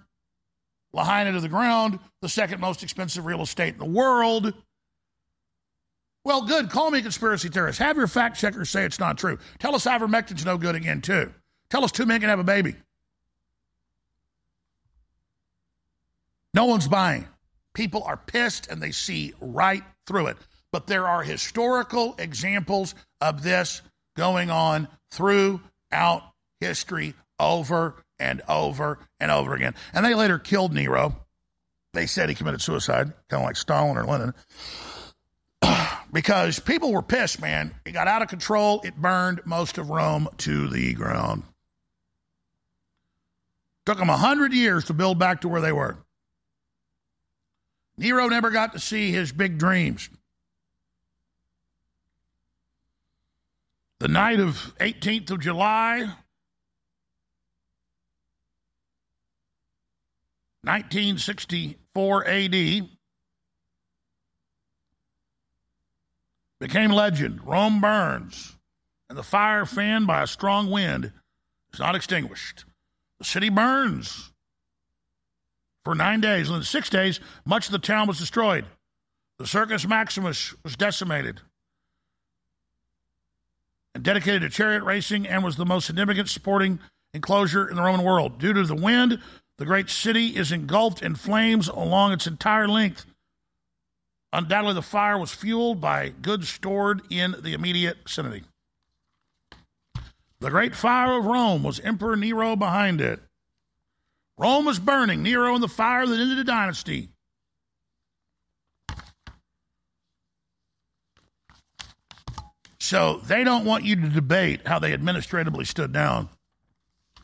Lahaina 0.92 1.32
to 1.32 1.40
the 1.40 1.48
ground, 1.48 1.98
the 2.20 2.28
second 2.28 2.60
most 2.60 2.82
expensive 2.82 3.24
real 3.24 3.42
estate 3.42 3.74
in 3.74 3.78
the 3.78 3.84
world. 3.84 4.52
Well, 6.24 6.42
good. 6.42 6.68
Call 6.68 6.90
me 6.90 6.98
a 6.98 7.02
conspiracy 7.02 7.48
theorist. 7.48 7.78
Have 7.78 7.96
your 7.96 8.06
fact 8.06 8.38
checkers 8.38 8.68
say 8.68 8.84
it's 8.84 8.98
not 8.98 9.16
true. 9.16 9.38
Tell 9.58 9.74
us 9.74 9.86
ivermectin's 9.86 10.44
no 10.44 10.58
good 10.58 10.74
again, 10.74 11.00
too. 11.00 11.32
Tell 11.70 11.84
us 11.84 11.92
two 11.92 12.04
men 12.04 12.20
can 12.20 12.28
have 12.28 12.40
a 12.40 12.44
baby. 12.44 12.74
No 16.52 16.66
one's 16.66 16.88
buying. 16.88 17.26
People 17.72 18.02
are 18.02 18.16
pissed 18.16 18.66
and 18.66 18.82
they 18.82 18.90
see 18.90 19.32
right 19.40 19.84
through 20.06 20.26
it. 20.26 20.36
But 20.72 20.86
there 20.86 21.06
are 21.06 21.22
historical 21.22 22.14
examples 22.18 22.94
of 23.20 23.42
this 23.42 23.82
going 24.16 24.50
on 24.50 24.88
throughout 25.10 26.22
history 26.60 27.14
over 27.38 27.96
and 28.18 28.42
over 28.48 28.98
and 29.18 29.30
over 29.30 29.54
again. 29.54 29.74
And 29.92 30.04
they 30.04 30.14
later 30.14 30.38
killed 30.38 30.72
Nero. 30.72 31.16
They 31.92 32.06
said 32.06 32.28
he 32.28 32.34
committed 32.34 32.60
suicide, 32.60 33.12
kind 33.28 33.42
of 33.42 33.46
like 33.46 33.56
Stalin 33.56 33.96
or 33.96 34.04
Lenin. 34.04 34.34
because 36.12 36.60
people 36.60 36.92
were 36.92 37.02
pissed, 37.02 37.40
man. 37.40 37.74
It 37.84 37.92
got 37.92 38.06
out 38.06 38.22
of 38.22 38.28
control. 38.28 38.80
It 38.84 38.94
burned 38.96 39.40
most 39.44 39.78
of 39.78 39.90
Rome 39.90 40.28
to 40.38 40.68
the 40.68 40.94
ground. 40.94 41.42
Took 43.86 43.98
them 43.98 44.10
a 44.10 44.16
hundred 44.16 44.52
years 44.52 44.84
to 44.84 44.94
build 44.94 45.18
back 45.18 45.40
to 45.40 45.48
where 45.48 45.60
they 45.60 45.72
were. 45.72 45.96
Nero 47.96 48.28
never 48.28 48.50
got 48.50 48.72
to 48.74 48.78
see 48.78 49.10
his 49.10 49.32
big 49.32 49.58
dreams. 49.58 50.08
The 54.00 54.08
night 54.08 54.40
of 54.40 54.74
18th 54.80 55.30
of 55.30 55.40
July, 55.40 55.98
1964 60.62 62.26
AD, 62.26 62.88
became 66.60 66.90
legend. 66.90 67.46
Rome 67.46 67.82
burns, 67.82 68.56
and 69.10 69.18
the 69.18 69.22
fire 69.22 69.66
fanned 69.66 70.06
by 70.06 70.22
a 70.22 70.26
strong 70.26 70.70
wind 70.70 71.12
is 71.74 71.78
not 71.78 71.94
extinguished. 71.94 72.64
The 73.18 73.26
city 73.26 73.50
burns 73.50 74.32
for 75.84 75.94
nine 75.94 76.22
days. 76.22 76.48
And 76.48 76.56
in 76.56 76.64
six 76.64 76.88
days, 76.88 77.20
much 77.44 77.66
of 77.66 77.72
the 77.72 77.78
town 77.78 78.08
was 78.08 78.18
destroyed. 78.18 78.64
The 79.38 79.46
Circus 79.46 79.86
Maximus 79.86 80.54
was 80.64 80.74
decimated 80.74 81.42
dedicated 84.02 84.42
to 84.42 84.48
chariot 84.50 84.82
racing 84.82 85.26
and 85.26 85.44
was 85.44 85.56
the 85.56 85.66
most 85.66 85.86
significant 85.86 86.28
sporting 86.28 86.78
enclosure 87.14 87.68
in 87.68 87.76
the 87.76 87.82
Roman 87.82 88.04
world. 88.04 88.38
Due 88.38 88.52
to 88.52 88.64
the 88.64 88.74
wind, 88.74 89.20
the 89.58 89.66
great 89.66 89.90
city 89.90 90.36
is 90.36 90.52
engulfed 90.52 91.02
in 91.02 91.14
flames 91.14 91.68
along 91.68 92.12
its 92.12 92.26
entire 92.26 92.68
length. 92.68 93.04
Undoubtedly, 94.32 94.74
the 94.74 94.82
fire 94.82 95.18
was 95.18 95.32
fueled 95.32 95.80
by 95.80 96.08
goods 96.08 96.48
stored 96.48 97.02
in 97.10 97.34
the 97.40 97.52
immediate 97.52 97.98
vicinity. 98.04 98.44
The 100.38 100.50
great 100.50 100.74
fire 100.74 101.18
of 101.18 101.26
Rome 101.26 101.62
was 101.62 101.80
Emperor 101.80 102.16
Nero 102.16 102.56
behind 102.56 103.00
it. 103.00 103.20
Rome 104.38 104.64
was 104.64 104.78
burning, 104.78 105.22
Nero 105.22 105.54
in 105.54 105.60
the 105.60 105.68
fire 105.68 106.06
that 106.06 106.18
ended 106.18 106.38
the 106.38 106.44
dynasty. 106.44 107.09
So 112.80 113.20
they 113.24 113.44
don't 113.44 113.66
want 113.66 113.84
you 113.84 113.94
to 113.94 114.08
debate 114.08 114.66
how 114.66 114.78
they 114.78 114.94
administratively 114.94 115.66
stood 115.66 115.92
down, 115.92 116.30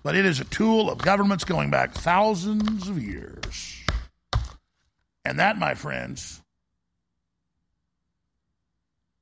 but 0.03 0.15
it 0.15 0.27
is 0.27 0.39
a 0.39 0.45
tool 0.45 0.91
of 0.91 0.99
governments 0.99 1.45
going 1.45 1.71
back 1.71 1.95
thousands 1.95 2.89
of 2.89 3.03
years. 3.03 3.83
And 5.25 5.41
that, 5.41 5.59
my 5.59 5.75
friends, 5.75 6.43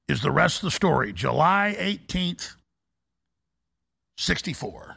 is 0.09 0.20
the 0.20 0.32
rest 0.32 0.57
of 0.59 0.62
the 0.64 0.70
story. 0.72 1.12
July 1.12 1.76
18th, 1.78 2.57
64. 4.18 4.97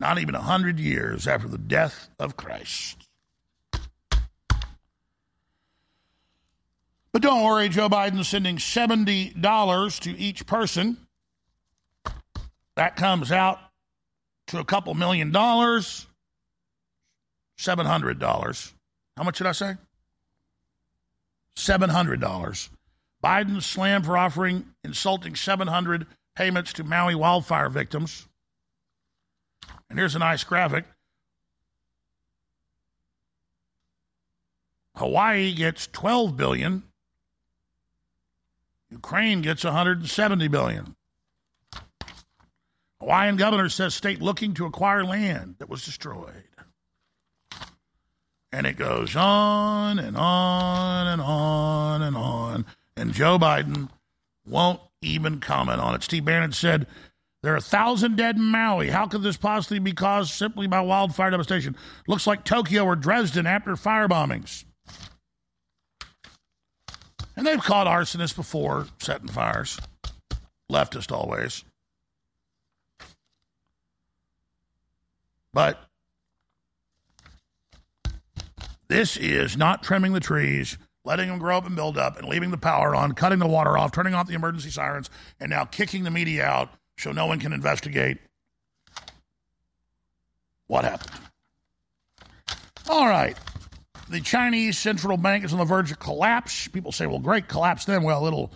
Not 0.00 0.18
even 0.18 0.34
a 0.34 0.38
100 0.38 0.78
years 0.78 1.26
after 1.26 1.48
the 1.48 1.58
death 1.58 2.10
of 2.18 2.36
Christ. 2.36 3.07
But 7.18 7.30
don't 7.30 7.42
worry, 7.42 7.68
Joe 7.68 7.88
Biden's 7.88 8.28
sending 8.28 8.58
$70 8.58 10.00
to 10.02 10.18
each 10.20 10.46
person. 10.46 10.96
That 12.76 12.94
comes 12.94 13.32
out 13.32 13.58
to 14.46 14.60
a 14.60 14.64
couple 14.64 14.94
million 14.94 15.32
dollars. 15.32 16.06
$700. 17.58 18.72
How 19.16 19.24
much 19.24 19.38
did 19.38 19.48
I 19.48 19.50
say? 19.50 19.74
$700. 21.56 22.68
Biden 23.24 23.62
slammed 23.64 24.06
for 24.06 24.16
offering 24.16 24.66
insulting 24.84 25.34
700 25.34 26.06
payments 26.36 26.72
to 26.74 26.84
Maui 26.84 27.16
wildfire 27.16 27.68
victims. 27.68 28.28
And 29.90 29.98
here's 29.98 30.14
a 30.14 30.20
nice 30.20 30.44
graphic. 30.44 30.84
Hawaii 34.94 35.52
gets 35.52 35.88
12 35.88 36.36
billion. 36.36 36.84
Ukraine 38.90 39.42
gets 39.42 39.64
170 39.64 40.48
billion. 40.48 40.96
Hawaiian 43.00 43.36
governor 43.36 43.68
says 43.68 43.94
state 43.94 44.20
looking 44.20 44.54
to 44.54 44.66
acquire 44.66 45.04
land 45.04 45.56
that 45.58 45.68
was 45.68 45.84
destroyed. 45.84 46.44
And 48.50 48.66
it 48.66 48.76
goes 48.76 49.14
on 49.14 49.98
and 49.98 50.16
on 50.16 51.06
and 51.06 51.20
on 51.20 52.02
and 52.02 52.16
on. 52.16 52.66
And 52.96 53.12
Joe 53.12 53.38
Biden 53.38 53.90
won't 54.46 54.80
even 55.02 55.40
comment 55.40 55.80
on 55.80 55.94
it. 55.94 56.02
Steve 56.02 56.24
Bannon 56.24 56.52
said, 56.52 56.86
There 57.42 57.52
are 57.52 57.58
a 57.58 57.60
thousand 57.60 58.16
dead 58.16 58.36
in 58.36 58.44
Maui. 58.44 58.88
How 58.88 59.06
could 59.06 59.22
this 59.22 59.36
possibly 59.36 59.78
be 59.78 59.92
caused 59.92 60.32
simply 60.32 60.66
by 60.66 60.80
wildfire 60.80 61.30
devastation? 61.30 61.76
Looks 62.08 62.26
like 62.26 62.42
Tokyo 62.42 62.84
or 62.84 62.96
Dresden 62.96 63.46
after 63.46 63.76
fire 63.76 64.08
bombings. 64.08 64.64
And 67.38 67.46
they've 67.46 67.62
caught 67.62 67.86
arsonists 67.86 68.34
before 68.34 68.88
setting 68.98 69.28
fires. 69.28 69.78
Leftist 70.70 71.12
always. 71.12 71.64
But 75.52 75.78
this 78.88 79.16
is 79.16 79.56
not 79.56 79.84
trimming 79.84 80.14
the 80.14 80.20
trees, 80.20 80.78
letting 81.04 81.28
them 81.28 81.38
grow 81.38 81.56
up 81.56 81.64
and 81.64 81.76
build 81.76 81.96
up, 81.96 82.18
and 82.18 82.28
leaving 82.28 82.50
the 82.50 82.58
power 82.58 82.96
on, 82.96 83.12
cutting 83.12 83.38
the 83.38 83.46
water 83.46 83.78
off, 83.78 83.92
turning 83.92 84.14
off 84.14 84.26
the 84.26 84.34
emergency 84.34 84.70
sirens, 84.70 85.08
and 85.38 85.48
now 85.48 85.64
kicking 85.64 86.02
the 86.02 86.10
media 86.10 86.44
out 86.44 86.70
so 86.98 87.12
no 87.12 87.26
one 87.26 87.38
can 87.38 87.52
investigate 87.52 88.18
what 90.66 90.84
happened. 90.84 91.12
All 92.88 93.06
right. 93.06 93.36
The 94.08 94.20
Chinese 94.20 94.78
central 94.78 95.16
bank 95.16 95.44
is 95.44 95.52
on 95.52 95.58
the 95.58 95.64
verge 95.64 95.90
of 95.90 95.98
collapse. 95.98 96.66
People 96.68 96.92
say, 96.92 97.06
well, 97.06 97.18
great, 97.18 97.46
collapse 97.46 97.84
them. 97.84 98.02
Well, 98.02 98.26
it'll 98.26 98.52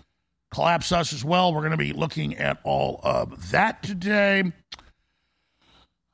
collapse 0.51 0.93
us 0.93 1.13
as 1.13 1.25
well. 1.25 1.53
We're 1.53 1.61
going 1.61 1.73
to 1.73 1.77
be 1.77 1.93
looking 1.93 2.37
at 2.37 2.59
all 2.65 3.01
of 3.03 3.51
that 3.51 3.83
today. 3.83 4.45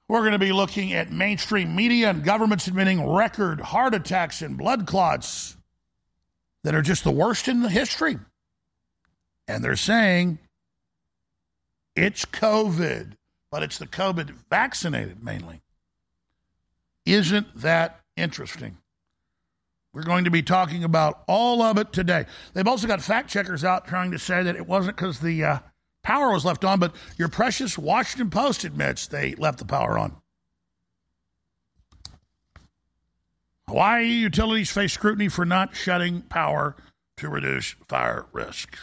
We're 0.09 0.21
going 0.21 0.33
to 0.33 0.39
be 0.39 0.53
looking 0.53 0.93
at 0.93 1.13
mainstream 1.13 1.77
media 1.77 2.11
and 2.11 2.25
governments 2.25 2.67
admitting 2.67 3.07
record 3.09 3.61
heart 3.61 3.95
attacks 3.95 4.43
and 4.43 4.57
blood 4.57 4.87
clots 4.87 5.57
that 6.65 6.75
are 6.75 6.83
just 6.83 7.05
the 7.05 7.11
worst 7.11 7.47
in 7.47 7.63
the 7.63 7.69
history. 7.69 8.19
And 9.47 9.63
they're 9.63 9.77
saying 9.77 10.39
it's 11.95 12.25
COVID, 12.25 13.13
but 13.51 13.63
it's 13.63 13.79
the 13.79 13.87
COVID 13.87 14.31
vaccinated 14.51 15.23
mainly. 15.23 15.61
Isn't 17.05 17.55
that 17.61 18.01
interesting? 18.17 18.79
We're 19.99 20.05
going 20.05 20.27
to 20.27 20.31
be 20.31 20.45
talking 20.45 20.85
about 20.85 21.25
all 21.27 21.61
of 21.61 21.77
it 21.77 21.93
today. 21.93 22.27
They've 22.55 22.69
also 22.69 22.87
got 22.87 23.03
fact 23.03 23.29
checkers 23.29 23.65
out 23.65 23.89
trying 23.89 24.13
to 24.13 24.19
say 24.21 24.45
that 24.45 24.55
it 24.55 24.65
wasn't 24.65 24.97
because 24.97 25.19
the 25.19 25.43
uh, 25.43 25.59
power 26.05 26.31
was 26.31 26.45
left 26.45 26.65
on, 26.65 26.79
but 26.79 26.95
your 27.17 27.27
precious 27.27 27.77
Washington 27.77 28.31
Post 28.31 28.63
admits 28.63 29.09
they 29.09 29.35
left 29.35 29.59
the 29.59 29.65
power 29.65 29.99
on. 29.99 30.15
Hawaii 33.67 34.05
utilities 34.05 34.71
face 34.71 34.93
scrutiny 34.93 35.27
for 35.27 35.45
not 35.45 35.75
shutting 35.75 36.23
power 36.23 36.77
to 37.17 37.29
reduce 37.29 37.75
fire 37.89 38.27
risk. 38.33 38.79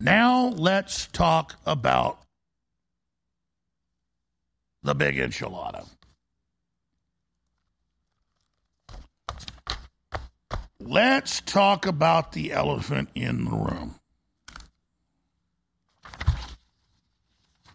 Now 0.00 0.46
let's 0.46 1.08
talk 1.08 1.56
about 1.66 2.20
the 4.82 4.94
big 4.94 5.16
enchilada. 5.16 5.86
Let's 10.78 11.40
talk 11.40 11.86
about 11.86 12.32
the 12.32 12.52
elephant 12.52 13.08
in 13.14 13.44
the 13.44 13.50
room. 13.50 13.94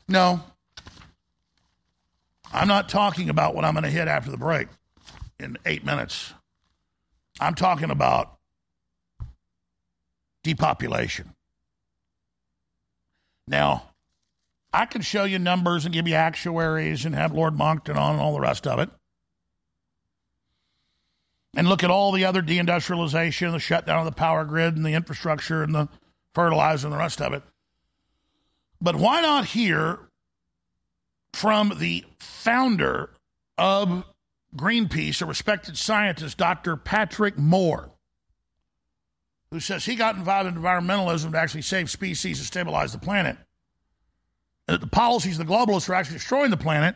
No, 0.08 0.42
I'm 2.54 2.68
not 2.68 2.90
talking 2.90 3.30
about 3.30 3.56
what 3.56 3.66
I'm 3.66 3.74
going 3.74 3.84
to 3.84 3.90
hit 3.90 4.08
after 4.08 4.30
the 4.30 4.38
break 4.38 4.68
in 5.40 5.58
eight 5.66 5.86
minutes. 5.86 6.34
I'm 7.40 7.56
talking 7.56 7.90
about 7.90 8.38
depopulation. 10.44 11.34
Now, 13.48 13.92
I 14.74 14.86
can 14.86 15.02
show 15.02 15.24
you 15.24 15.40
numbers 15.40 15.86
and 15.86 15.94
give 15.94 16.08
you 16.08 16.16
actuaries 16.16 17.06
and 17.06 17.16
have 17.16 17.34
Lord 17.34 17.58
Monckton 17.58 17.98
on 17.98 18.14
and 18.14 18.22
all 18.22 18.34
the 18.34 18.40
rest 18.40 18.68
of 18.68 18.80
it 18.80 18.90
and 21.56 21.68
look 21.68 21.84
at 21.84 21.92
all 21.92 22.12
the 22.12 22.26
other 22.26 22.42
deindustrialization, 22.42 23.52
the 23.52 23.60
shutdown 23.60 24.00
of 24.00 24.06
the 24.06 24.12
power 24.18 24.46
grid 24.46 24.76
and 24.76 24.86
the 24.86 24.94
infrastructure 24.94 25.64
and 25.64 25.76
the 25.76 25.90
fertilizer 26.34 26.88
and 26.88 26.94
the 26.94 27.00
rest 27.00 27.22
of 27.22 27.34
it. 27.34 27.44
But 28.80 28.96
why 28.96 29.22
not 29.22 29.46
hear 29.46 30.00
from 31.34 31.74
the 31.78 32.06
founder 32.20 33.12
of 33.58 34.06
Greenpeace, 34.56 35.22
a 35.22 35.26
respected 35.26 35.78
scientist, 35.78 36.38
Dr. 36.38 36.76
Patrick 36.78 37.38
Moore? 37.38 37.92
who 39.52 39.60
says 39.60 39.86
he 39.86 39.96
got 39.96 40.16
involved 40.16 40.48
in 40.48 40.56
environmentalism 40.56 41.32
to 41.32 41.38
actually 41.38 41.62
save 41.62 41.90
species 41.92 42.40
and 42.40 42.48
stabilize 42.48 42.94
the 42.94 43.00
planet. 43.00 43.38
And 44.68 44.76
that 44.76 44.82
the 44.82 44.88
policies 44.88 45.38
of 45.38 45.46
the 45.46 45.54
globalists 45.54 45.90
are 45.90 45.94
actually 45.94 46.18
destroying 46.18 46.52
the 46.52 46.58
planet. 46.58 46.96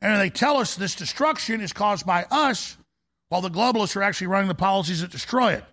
And 0.00 0.20
they 0.20 0.30
tell 0.30 0.56
us 0.56 0.74
this 0.74 0.96
destruction 0.96 1.60
is 1.60 1.72
caused 1.72 2.04
by 2.04 2.26
us, 2.30 2.76
while 3.32 3.40
the 3.40 3.48
globalists 3.48 3.96
are 3.96 4.02
actually 4.02 4.26
running 4.26 4.46
the 4.46 4.54
policies 4.54 5.00
that 5.00 5.10
destroy 5.10 5.54
it. 5.54 5.64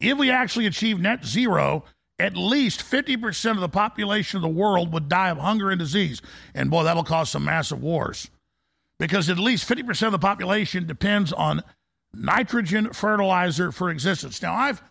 If 0.00 0.16
we 0.16 0.30
actually 0.30 0.64
achieve 0.64 0.98
net 0.98 1.26
zero, 1.26 1.84
at 2.18 2.34
least 2.34 2.80
50% 2.80 3.50
of 3.50 3.60
the 3.60 3.68
population 3.68 4.38
of 4.38 4.42
the 4.42 4.48
world 4.48 4.94
would 4.94 5.10
die 5.10 5.28
of 5.28 5.36
hunger 5.36 5.70
and 5.70 5.78
disease. 5.78 6.22
And 6.54 6.70
boy, 6.70 6.84
that'll 6.84 7.04
cause 7.04 7.28
some 7.28 7.44
massive 7.44 7.82
wars. 7.82 8.30
Because 8.98 9.28
at 9.28 9.38
least 9.38 9.68
50% 9.68 10.06
of 10.06 10.12
the 10.12 10.18
population 10.18 10.86
depends 10.86 11.34
on 11.34 11.60
nitrogen 12.14 12.90
fertilizer 12.94 13.72
for 13.72 13.90
existence. 13.90 14.40
Now, 14.40 14.54
I've 14.54 14.82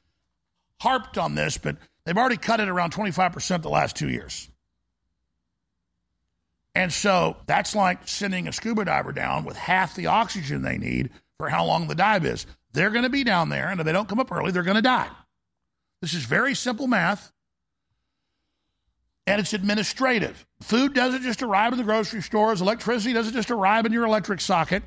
harped 0.79 1.17
on 1.17 1.33
this, 1.33 1.57
but 1.57 1.77
they've 2.05 2.15
already 2.15 2.37
cut 2.37 2.59
it 2.59 2.69
around 2.69 2.93
25% 2.93 3.63
the 3.63 3.69
last 3.69 3.95
two 3.95 4.09
years. 4.09 4.50
And 6.73 6.91
so 6.91 7.37
that's 7.45 7.75
like 7.75 8.07
sending 8.07 8.47
a 8.47 8.53
scuba 8.53 8.85
diver 8.85 9.11
down 9.11 9.43
with 9.43 9.57
half 9.57 9.95
the 9.95 10.07
oxygen 10.07 10.61
they 10.61 10.77
need 10.77 11.09
for 11.37 11.49
how 11.49 11.65
long 11.65 11.87
the 11.87 11.95
dive 11.95 12.25
is. 12.25 12.45
They're 12.73 12.91
going 12.91 13.03
to 13.03 13.09
be 13.09 13.23
down 13.23 13.49
there, 13.49 13.67
and 13.67 13.79
if 13.79 13.85
they 13.85 13.91
don't 13.91 14.07
come 14.07 14.19
up 14.19 14.31
early, 14.31 14.51
they're 14.51 14.63
going 14.63 14.75
to 14.75 14.81
die. 14.81 15.09
This 16.01 16.13
is 16.13 16.23
very 16.23 16.55
simple 16.55 16.87
math, 16.87 17.31
and 19.27 19.41
it's 19.41 19.53
administrative. 19.53 20.45
Food 20.61 20.93
doesn't 20.93 21.23
just 21.23 21.43
arrive 21.43 21.73
in 21.73 21.77
the 21.77 21.83
grocery 21.83 22.21
stores, 22.21 22.61
electricity 22.61 23.13
doesn't 23.13 23.33
just 23.33 23.51
arrive 23.51 23.85
in 23.85 23.91
your 23.91 24.05
electric 24.05 24.39
socket. 24.39 24.83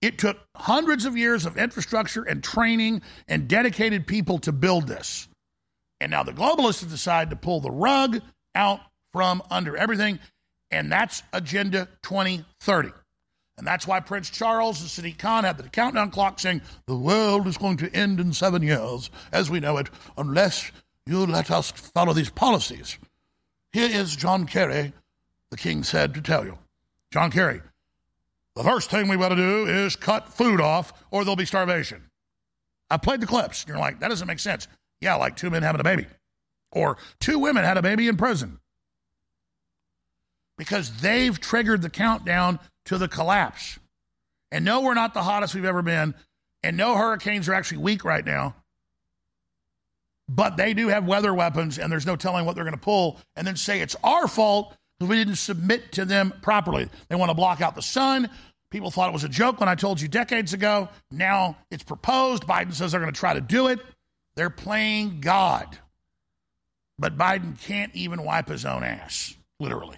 It 0.00 0.18
took 0.18 0.38
hundreds 0.54 1.04
of 1.04 1.16
years 1.16 1.46
of 1.46 1.56
infrastructure 1.56 2.22
and 2.22 2.42
training 2.42 3.02
and 3.26 3.48
dedicated 3.48 4.06
people 4.06 4.38
to 4.40 4.52
build 4.52 4.86
this. 4.86 5.28
And 6.00 6.10
now 6.10 6.22
the 6.22 6.32
globalists 6.32 6.80
have 6.80 6.90
decided 6.90 7.30
to 7.30 7.36
pull 7.36 7.60
the 7.60 7.70
rug 7.70 8.20
out 8.54 8.80
from 9.18 9.42
under 9.50 9.76
everything, 9.76 10.16
and 10.70 10.92
that's 10.92 11.24
Agenda 11.32 11.88
2030. 12.02 12.90
And 13.56 13.66
that's 13.66 13.84
why 13.84 13.98
Prince 13.98 14.30
Charles 14.30 14.80
and 14.80 14.88
Sadiq 14.88 15.18
Khan 15.18 15.42
had 15.42 15.58
the 15.58 15.68
countdown 15.68 16.12
clock 16.12 16.38
saying, 16.38 16.62
The 16.86 16.94
world 16.96 17.48
is 17.48 17.58
going 17.58 17.78
to 17.78 17.92
end 17.92 18.20
in 18.20 18.32
seven 18.32 18.62
years, 18.62 19.10
as 19.32 19.50
we 19.50 19.58
know 19.58 19.76
it, 19.78 19.90
unless 20.16 20.70
you 21.04 21.26
let 21.26 21.50
us 21.50 21.72
follow 21.72 22.12
these 22.12 22.30
policies. 22.30 22.96
Here 23.72 23.90
is 23.90 24.14
John 24.14 24.46
Kerry, 24.46 24.92
the 25.50 25.56
king 25.56 25.82
said 25.82 26.14
to 26.14 26.20
tell 26.20 26.44
you. 26.44 26.56
John 27.10 27.32
Kerry, 27.32 27.60
the 28.54 28.62
first 28.62 28.88
thing 28.88 29.08
we 29.08 29.16
got 29.16 29.30
to 29.30 29.34
do 29.34 29.66
is 29.66 29.96
cut 29.96 30.28
food 30.28 30.60
off, 30.60 30.92
or 31.10 31.24
there'll 31.24 31.34
be 31.34 31.44
starvation. 31.44 32.04
I 32.88 32.98
played 32.98 33.20
the 33.20 33.26
clips. 33.26 33.64
You're 33.66 33.78
like, 33.78 33.98
that 33.98 34.10
doesn't 34.10 34.28
make 34.28 34.38
sense. 34.38 34.68
Yeah, 35.00 35.16
like 35.16 35.34
two 35.34 35.50
men 35.50 35.64
having 35.64 35.80
a 35.80 35.84
baby, 35.84 36.06
or 36.70 36.98
two 37.18 37.40
women 37.40 37.64
had 37.64 37.78
a 37.78 37.82
baby 37.82 38.06
in 38.06 38.16
prison 38.16 38.60
because 40.58 40.90
they've 41.00 41.40
triggered 41.40 41.80
the 41.80 41.88
countdown 41.88 42.58
to 42.86 42.98
the 42.98 43.08
collapse. 43.08 43.78
And 44.50 44.64
no, 44.64 44.82
we're 44.82 44.94
not 44.94 45.14
the 45.14 45.22
hottest 45.22 45.54
we've 45.54 45.64
ever 45.64 45.82
been. 45.82 46.14
And 46.62 46.76
no, 46.76 46.96
hurricanes 46.96 47.48
are 47.48 47.54
actually 47.54 47.78
weak 47.78 48.04
right 48.04 48.24
now. 48.24 48.54
But 50.28 50.56
they 50.58 50.74
do 50.74 50.88
have 50.88 51.06
weather 51.06 51.32
weapons, 51.32 51.78
and 51.78 51.90
there's 51.90 52.04
no 52.04 52.16
telling 52.16 52.44
what 52.44 52.54
they're 52.54 52.64
going 52.64 52.76
to 52.76 52.80
pull, 52.80 53.18
and 53.34 53.46
then 53.46 53.56
say 53.56 53.80
it's 53.80 53.96
our 54.04 54.28
fault 54.28 54.76
because 54.98 55.08
we 55.08 55.16
didn't 55.16 55.36
submit 55.36 55.92
to 55.92 56.04
them 56.04 56.34
properly. 56.42 56.88
They 57.08 57.16
want 57.16 57.30
to 57.30 57.34
block 57.34 57.62
out 57.62 57.74
the 57.74 57.82
sun. 57.82 58.28
People 58.70 58.90
thought 58.90 59.08
it 59.08 59.14
was 59.14 59.24
a 59.24 59.28
joke 59.28 59.60
when 59.60 59.68
I 59.68 59.74
told 59.74 60.00
you 60.00 60.08
decades 60.08 60.52
ago. 60.52 60.90
Now 61.10 61.56
it's 61.70 61.82
proposed. 61.82 62.42
Biden 62.42 62.74
says 62.74 62.92
they're 62.92 63.00
going 63.00 63.12
to 63.12 63.18
try 63.18 63.32
to 63.32 63.40
do 63.40 63.68
it. 63.68 63.80
They're 64.36 64.50
playing 64.50 65.20
God. 65.20 65.78
But 66.98 67.16
Biden 67.16 67.58
can't 67.60 67.94
even 67.94 68.24
wipe 68.24 68.48
his 68.48 68.66
own 68.66 68.82
ass, 68.82 69.34
literally. 69.60 69.96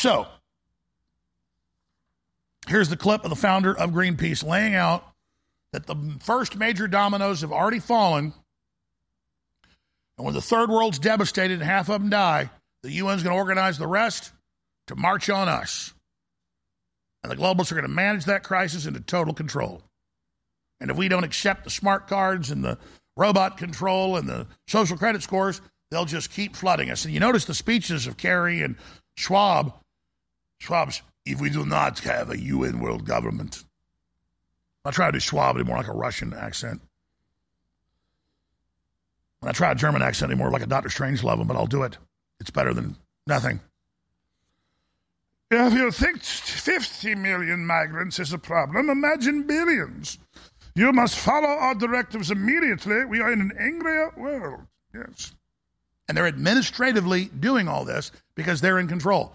So, 0.00 0.26
here's 2.66 2.88
the 2.88 2.96
clip 2.96 3.22
of 3.24 3.28
the 3.28 3.36
founder 3.36 3.76
of 3.76 3.90
Greenpeace 3.90 4.42
laying 4.42 4.74
out 4.74 5.06
that 5.74 5.86
the 5.86 6.16
first 6.20 6.56
major 6.56 6.88
dominoes 6.88 7.42
have 7.42 7.52
already 7.52 7.80
fallen. 7.80 8.32
And 10.16 10.24
when 10.24 10.32
the 10.32 10.40
third 10.40 10.70
world's 10.70 10.98
devastated 10.98 11.52
and 11.52 11.62
half 11.62 11.90
of 11.90 12.00
them 12.00 12.08
die, 12.08 12.48
the 12.82 12.98
UN's 12.98 13.22
going 13.22 13.34
to 13.34 13.38
organize 13.38 13.76
the 13.76 13.86
rest 13.86 14.32
to 14.86 14.96
march 14.96 15.28
on 15.28 15.50
us. 15.50 15.92
And 17.22 17.30
the 17.30 17.36
globalists 17.36 17.70
are 17.70 17.74
going 17.74 17.86
to 17.86 17.88
manage 17.88 18.24
that 18.24 18.42
crisis 18.42 18.86
into 18.86 19.00
total 19.00 19.34
control. 19.34 19.82
And 20.80 20.90
if 20.90 20.96
we 20.96 21.08
don't 21.08 21.24
accept 21.24 21.64
the 21.64 21.70
smart 21.70 22.08
cards 22.08 22.50
and 22.50 22.64
the 22.64 22.78
robot 23.18 23.58
control 23.58 24.16
and 24.16 24.26
the 24.26 24.46
social 24.66 24.96
credit 24.96 25.22
scores, 25.22 25.60
they'll 25.90 26.06
just 26.06 26.32
keep 26.32 26.56
flooding 26.56 26.90
us. 26.90 27.04
And 27.04 27.12
you 27.12 27.20
notice 27.20 27.44
the 27.44 27.52
speeches 27.52 28.06
of 28.06 28.16
Kerry 28.16 28.62
and 28.62 28.76
Schwab. 29.18 29.74
Schwab's, 30.60 31.02
if 31.26 31.40
we 31.40 31.50
do 31.50 31.66
not 31.66 31.98
have 32.00 32.30
a 32.30 32.38
UN 32.38 32.80
world 32.80 33.04
government. 33.04 33.64
I 34.84 34.90
try 34.90 35.06
to 35.06 35.12
do 35.12 35.20
Schwab 35.20 35.56
anymore 35.56 35.78
like 35.78 35.88
a 35.88 35.92
Russian 35.92 36.32
accent. 36.32 36.80
I 39.42 39.52
try 39.52 39.72
a 39.72 39.74
German 39.74 40.02
accent 40.02 40.30
anymore 40.30 40.50
like 40.50 40.62
a 40.62 40.66
Doctor 40.66 40.90
Strangelove, 40.90 41.46
but 41.46 41.56
I'll 41.56 41.66
do 41.66 41.82
it. 41.82 41.96
It's 42.40 42.50
better 42.50 42.74
than 42.74 42.96
nothing. 43.26 43.60
If 45.50 45.72
you 45.72 45.90
think 45.90 46.22
50 46.22 47.14
million 47.16 47.66
migrants 47.66 48.18
is 48.18 48.32
a 48.32 48.38
problem, 48.38 48.88
imagine 48.88 49.44
billions. 49.44 50.18
You 50.74 50.92
must 50.92 51.18
follow 51.18 51.48
our 51.48 51.74
directives 51.74 52.30
immediately. 52.30 53.04
We 53.04 53.20
are 53.20 53.32
in 53.32 53.40
an 53.40 53.52
angrier 53.58 54.12
world. 54.16 54.60
Yes. 54.94 55.34
And 56.06 56.16
they're 56.16 56.26
administratively 56.26 57.26
doing 57.26 57.66
all 57.66 57.84
this 57.84 58.12
because 58.36 58.60
they're 58.60 58.78
in 58.78 58.88
control. 58.88 59.34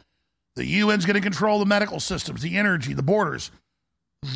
The 0.55 0.81
UN's 0.81 1.05
going 1.05 1.15
to 1.15 1.21
control 1.21 1.59
the 1.59 1.65
medical 1.65 1.99
systems, 1.99 2.41
the 2.41 2.57
energy, 2.57 2.93
the 2.93 3.03
borders, 3.03 3.51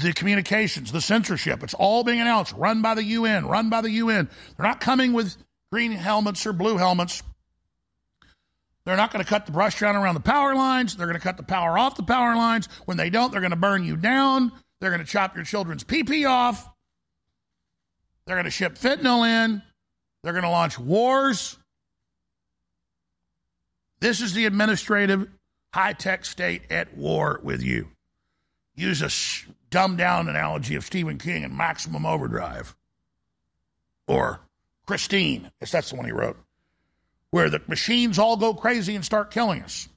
the 0.01 0.13
communications, 0.13 0.91
the 0.91 1.01
censorship. 1.01 1.63
It's 1.63 1.74
all 1.74 2.03
being 2.03 2.20
announced, 2.20 2.53
run 2.53 2.82
by 2.82 2.95
the 2.95 3.03
UN, 3.03 3.45
run 3.45 3.70
by 3.70 3.82
the 3.82 3.91
UN. 3.91 4.30
They're 4.57 4.65
not 4.65 4.82
coming 4.82 5.13
with 5.13 5.36
green 5.72 5.91
helmets 5.91 6.45
or 6.45 6.53
blue 6.53 6.78
helmets. 6.78 7.24
They're 8.86 8.97
not 8.97 9.11
going 9.11 9.24
to 9.24 9.30
cut 9.30 9.45
the 9.45 9.51
brush 9.51 9.80
down 9.80 9.95
around 9.95 10.15
the 10.15 10.22
power 10.22 10.55
lines. 10.55 10.95
They're 10.95 11.07
going 11.07 11.17
to 11.17 11.24
cut 11.24 11.38
the 11.38 11.43
power 11.43 11.78
off 11.78 11.95
the 11.95 12.03
power 12.03 12.36
lines. 12.36 12.67
When 12.86 12.97
they 12.97 13.09
don't, 13.09 13.32
they're 13.32 13.41
going 13.41 13.51
to 13.51 13.57
burn 13.57 13.84
you 13.84 13.95
down. 13.95 14.51
They're 14.82 14.89
going 14.89 15.03
to 15.03 15.09
chop 15.09 15.36
your 15.36 15.45
children's 15.45 15.84
pee 15.84 16.26
off. 16.26 16.67
They're 18.26 18.36
going 18.36 18.45
to 18.45 18.51
ship 18.51 18.78
fentanyl 18.78 19.28
in. 19.28 19.61
They're 20.24 20.34
going 20.34 20.43
to 20.43 20.49
launch 20.49 20.78
wars. 20.78 21.57
This 23.99 24.22
is 24.22 24.34
the 24.34 24.45
administrative 24.45 25.28
high 25.74 25.93
tech 25.93 26.26
state 26.26 26.63
at 26.70 26.95
war 26.97 27.39
with 27.43 27.61
you. 27.61 27.89
Use 28.76 29.01
a 29.01 29.09
dumbed 29.70 29.97
down 29.97 30.28
analogy 30.28 30.76
of 30.76 30.86
Stephen 30.86 31.17
King 31.17 31.43
and 31.43 31.55
Maximum 31.55 32.05
Overdrive. 32.05 32.76
Or 34.07 34.39
Christine, 34.86 35.51
yes, 35.61 35.72
that's 35.72 35.89
the 35.91 35.95
one 35.95 36.05
he 36.05 36.11
wrote, 36.11 36.38
where 37.32 37.49
the 37.49 37.61
machines 37.67 38.17
all 38.17 38.38
go 38.38 38.53
crazy 38.53 38.95
and 38.95 39.05
start 39.05 39.32
killing 39.32 39.61
us. 39.61 39.89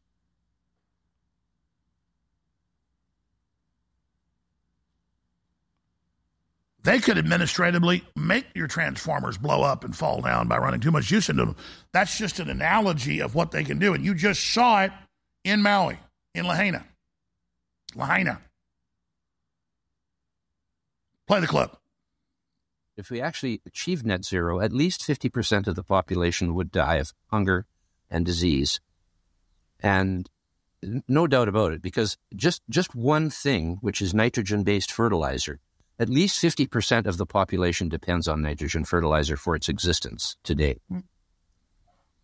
They 6.85 6.99
could 6.99 7.17
administratively 7.17 8.03
make 8.17 8.47
your 8.55 8.67
transformers 8.67 9.39
blow 9.39 9.63
up 9.63 9.85
and 9.85 9.97
fall 9.97 10.21
down 10.21 10.49
by 10.49 10.59
running 10.59 10.81
too 10.81 10.91
much 10.91 11.05
juice 11.05 11.29
into 11.29 11.45
them. 11.45 11.57
That's 11.93 12.19
just 12.19 12.41
an 12.41 12.51
analogy 12.51 13.21
of 13.21 13.37
what 13.37 13.53
they 13.53 13.63
can 13.63 13.79
do. 13.79 13.95
And 13.95 14.05
you 14.05 14.15
just 14.15 14.53
saw 14.53 14.83
it 14.83 14.93
in 15.45 15.63
Maui, 15.63 15.99
in 16.35 16.47
Lahaina. 16.47 16.85
Lahaina. 17.95 18.41
Play 21.27 21.41
the 21.41 21.47
clip. 21.47 21.77
If 22.97 23.11
we 23.11 23.21
actually 23.21 23.61
achieve 23.67 24.05
net 24.05 24.25
zero, 24.25 24.61
at 24.61 24.73
least 24.73 25.01
50% 25.01 25.67
of 25.67 25.75
the 25.75 25.83
population 25.83 26.55
would 26.55 26.71
die 26.71 26.97
of 26.97 27.13
hunger 27.31 27.67
and 28.11 28.25
disease. 28.27 28.81
And 29.81 30.29
no 31.09 31.27
doubt 31.27 31.49
about 31.49 31.73
it, 31.73 31.81
because 31.81 32.19
just, 32.37 32.63
just 32.69 32.95
one 32.95 33.31
thing, 33.31 33.79
which 33.81 34.03
is 34.03 34.13
nitrogen 34.13 34.63
based 34.63 34.93
fertilizer, 34.93 35.61
at 35.99 36.09
least 36.09 36.43
50% 36.43 37.07
of 37.07 37.17
the 37.17 37.27
population 37.27 37.89
depends 37.89 38.29
on 38.29 38.43
nitrogen 38.43 38.85
fertilizer 38.85 39.37
for 39.37 39.55
its 39.55 39.69
existence 39.69 40.37
today. 40.43 40.81
Mm. 40.91 41.05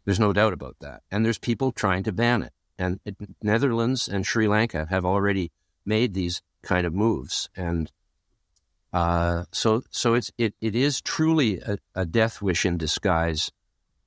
There's 0.05 0.21
no 0.21 0.33
doubt 0.33 0.53
about 0.53 0.77
that. 0.81 1.03
And 1.11 1.25
there's 1.25 1.39
people 1.39 1.71
trying 1.71 2.03
to 2.05 2.13
ban 2.13 2.43
it. 2.43 2.53
And 2.79 3.01
Netherlands 3.43 4.09
and 4.09 4.25
Sri 4.25 4.47
Lanka 4.47 4.87
have 4.89 5.05
already 5.05 5.51
made 5.85 6.15
these 6.15 6.43
kind 6.63 6.87
of 6.87 6.95
moves. 6.95 7.49
And 7.57 7.91
uh, 8.93 9.45
so, 9.51 9.83
so 9.91 10.15
it's 10.15 10.31
it, 10.39 10.55
it 10.61 10.77
is 10.77 11.01
truly 11.01 11.61
a, 11.61 11.79
a 11.95 12.07
death 12.07 12.41
wish 12.41 12.65
in 12.65 12.79
disguise, 12.79 13.51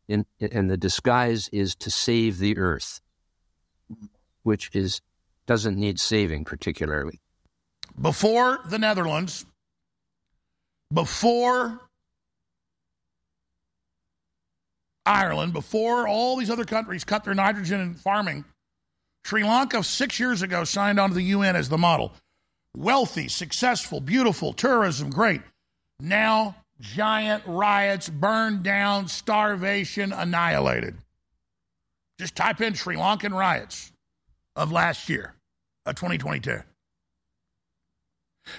in, 0.08 0.26
and 0.40 0.70
the 0.70 0.78
disguise 0.78 1.50
is 1.52 1.76
to 1.76 1.92
save 1.92 2.40
the 2.40 2.58
earth, 2.58 3.02
which 4.44 4.70
is 4.74 5.02
doesn't 5.46 5.78
need 5.78 6.00
saving 6.00 6.46
particularly. 6.46 7.20
Before 8.00 8.60
the 8.66 8.80
Netherlands, 8.80 9.46
before 10.94 11.82
Ireland, 15.06 15.54
before 15.54 16.08
all 16.08 16.38
these 16.38 16.50
other 16.50 16.64
countries 16.64 17.04
cut 17.04 17.24
their 17.24 17.34
nitrogen 17.34 17.82
in 17.82 17.96
farming, 17.96 18.46
Sri 19.24 19.44
Lanka 19.44 19.84
six 19.84 20.20
years 20.20 20.42
ago 20.42 20.64
signed 20.64 21.00
on 21.00 21.10
to 21.10 21.16
the 21.16 21.24
UN 21.24 21.56
as 21.56 21.70
the 21.70 21.78
model. 21.78 22.14
Wealthy, 22.76 23.28
successful, 23.28 24.00
beautiful, 24.00 24.54
tourism, 24.54 25.10
great. 25.10 25.42
Now, 26.00 26.56
giant 26.80 27.44
riots, 27.46 28.10
burned 28.10 28.64
down, 28.64 29.08
starvation, 29.08 30.12
annihilated. 30.14 30.96
Just 32.20 32.36
type 32.36 32.62
in 32.62 32.74
Sri 32.74 32.96
Lankan 32.96 33.34
riots 33.34 33.92
of 34.56 34.72
last 34.72 35.10
year, 35.10 35.34
of 35.86 35.96
2022. 35.96 36.62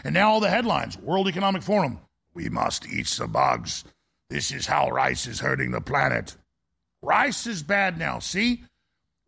And 0.05 0.15
now 0.15 0.31
all 0.31 0.41
the 0.41 0.51
headlines 0.51 0.99
World 0.99 1.29
Economic 1.29 1.63
Forum, 1.63 1.99
we 2.35 2.49
must 2.49 2.87
eat 2.89 3.07
some 3.07 3.33
bugs. 3.33 3.85
This 4.31 4.53
is 4.53 4.67
how 4.67 4.91
rice 4.91 5.27
is 5.27 5.41
hurting 5.41 5.73
the 5.73 5.81
planet. 5.81 6.37
Rice 7.03 7.47
is 7.47 7.63
bad 7.63 7.99
now. 7.99 8.19
See? 8.19 8.63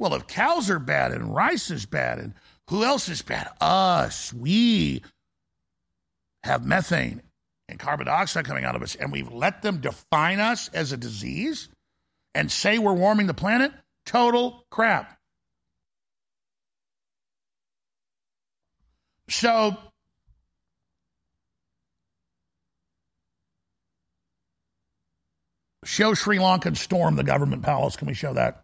Well, 0.04 0.12
if 0.12 0.26
cows 0.26 0.68
are 0.68 0.78
bad 0.78 1.12
and 1.12 1.34
rice 1.34 1.70
is 1.70 1.86
bad, 1.86 2.18
and 2.18 2.34
who 2.68 2.84
else 2.84 3.08
is 3.08 3.22
bad? 3.22 3.48
Us. 3.58 4.34
We 4.34 5.02
have 6.42 6.66
methane 6.66 7.22
and 7.70 7.78
carbon 7.78 8.04
dioxide 8.04 8.44
coming 8.44 8.66
out 8.66 8.76
of 8.76 8.82
us, 8.82 8.96
and 8.96 9.10
we've 9.10 9.32
let 9.32 9.62
them 9.62 9.80
define 9.80 10.40
us 10.40 10.68
as 10.74 10.92
a 10.92 10.98
disease 10.98 11.70
and 12.34 12.52
say 12.52 12.78
we're 12.78 12.92
warming 12.92 13.28
the 13.28 13.32
planet? 13.32 13.72
Total 14.04 14.66
crap. 14.68 15.18
So, 19.30 19.74
show 25.86 26.12
Sri 26.12 26.36
Lankan 26.36 26.76
storm 26.76 27.16
the 27.16 27.24
government 27.24 27.62
palace. 27.62 27.96
Can 27.96 28.06
we 28.06 28.12
show 28.12 28.34
that? 28.34 28.63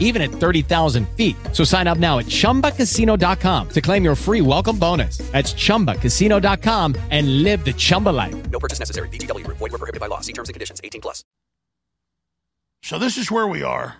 even 0.00 0.22
at 0.22 0.30
30,000 0.30 1.06
feet. 1.10 1.36
So 1.52 1.64
sign 1.64 1.86
up 1.86 1.98
now 1.98 2.18
at 2.18 2.26
ChumbaCasino.com 2.26 3.68
to 3.68 3.80
claim 3.82 4.04
your 4.04 4.14
free 4.14 4.40
welcome 4.40 4.78
bonus. 4.78 5.18
That's 5.32 5.52
ChumbaCasino.com 5.52 6.94
and 7.10 7.42
live 7.42 7.62
the 7.64 7.74
Chumba 7.74 8.10
life. 8.10 8.50
No 8.50 8.58
purchase 8.58 8.78
necessary. 8.78 9.08
VGW 9.10 9.44
Group. 9.44 9.58
Void 9.58 9.72
were 9.72 9.78
prohibited 9.78 10.00
by 10.00 10.06
law. 10.06 10.20
See 10.20 10.32
terms 10.32 10.48
and 10.48 10.54
conditions. 10.54 10.80
18 10.82 11.00
plus. 11.00 11.24
So 12.82 12.98
this 12.98 13.18
is 13.18 13.30
where 13.30 13.46
we 13.46 13.62
are. 13.62 13.96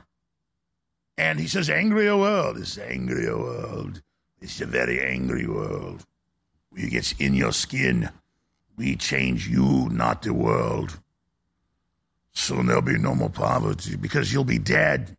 And 1.17 1.39
he 1.39 1.47
says, 1.47 1.71
angrier 1.71 2.17
world. 2.17 2.57
This 2.57 2.77
is 2.77 2.79
angrier 2.79 3.39
world. 3.39 4.03
It's 4.41 4.61
a 4.61 4.67
very 4.67 5.01
angry 5.01 5.47
world. 5.47 6.05
We 6.73 6.91
gets 6.91 7.13
in 7.13 7.35
your 7.35 7.53
skin. 7.53 8.11
We 8.77 8.97
change 8.97 9.49
you, 9.49 9.89
not 9.91 10.23
the 10.23 10.35
world. 10.35 10.99
Soon 12.33 12.67
there'll 12.67 12.83
be 12.83 12.99
no 12.99 13.15
more 13.15 13.31
poverty 13.31 13.97
because 13.97 14.33
you'll 14.33 14.45
be 14.45 14.59
dead. 14.59 15.17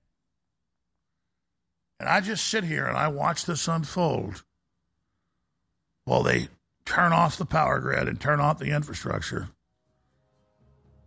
And 2.00 2.10
I 2.10 2.22
just 2.22 2.48
sit 2.48 2.64
here 2.64 2.86
and 2.86 2.98
I 2.98 3.08
watch 3.08 3.46
this 3.46 3.68
unfold 3.68 4.44
while 6.04 6.24
they 6.24 6.50
turn 6.86 7.14
off 7.14 7.38
the 7.38 7.46
power 7.46 7.80
grid 7.80 8.08
and 8.08 8.20
turn 8.20 8.40
off 8.40 8.60
the 8.60 8.72
infrastructure. 8.72 9.50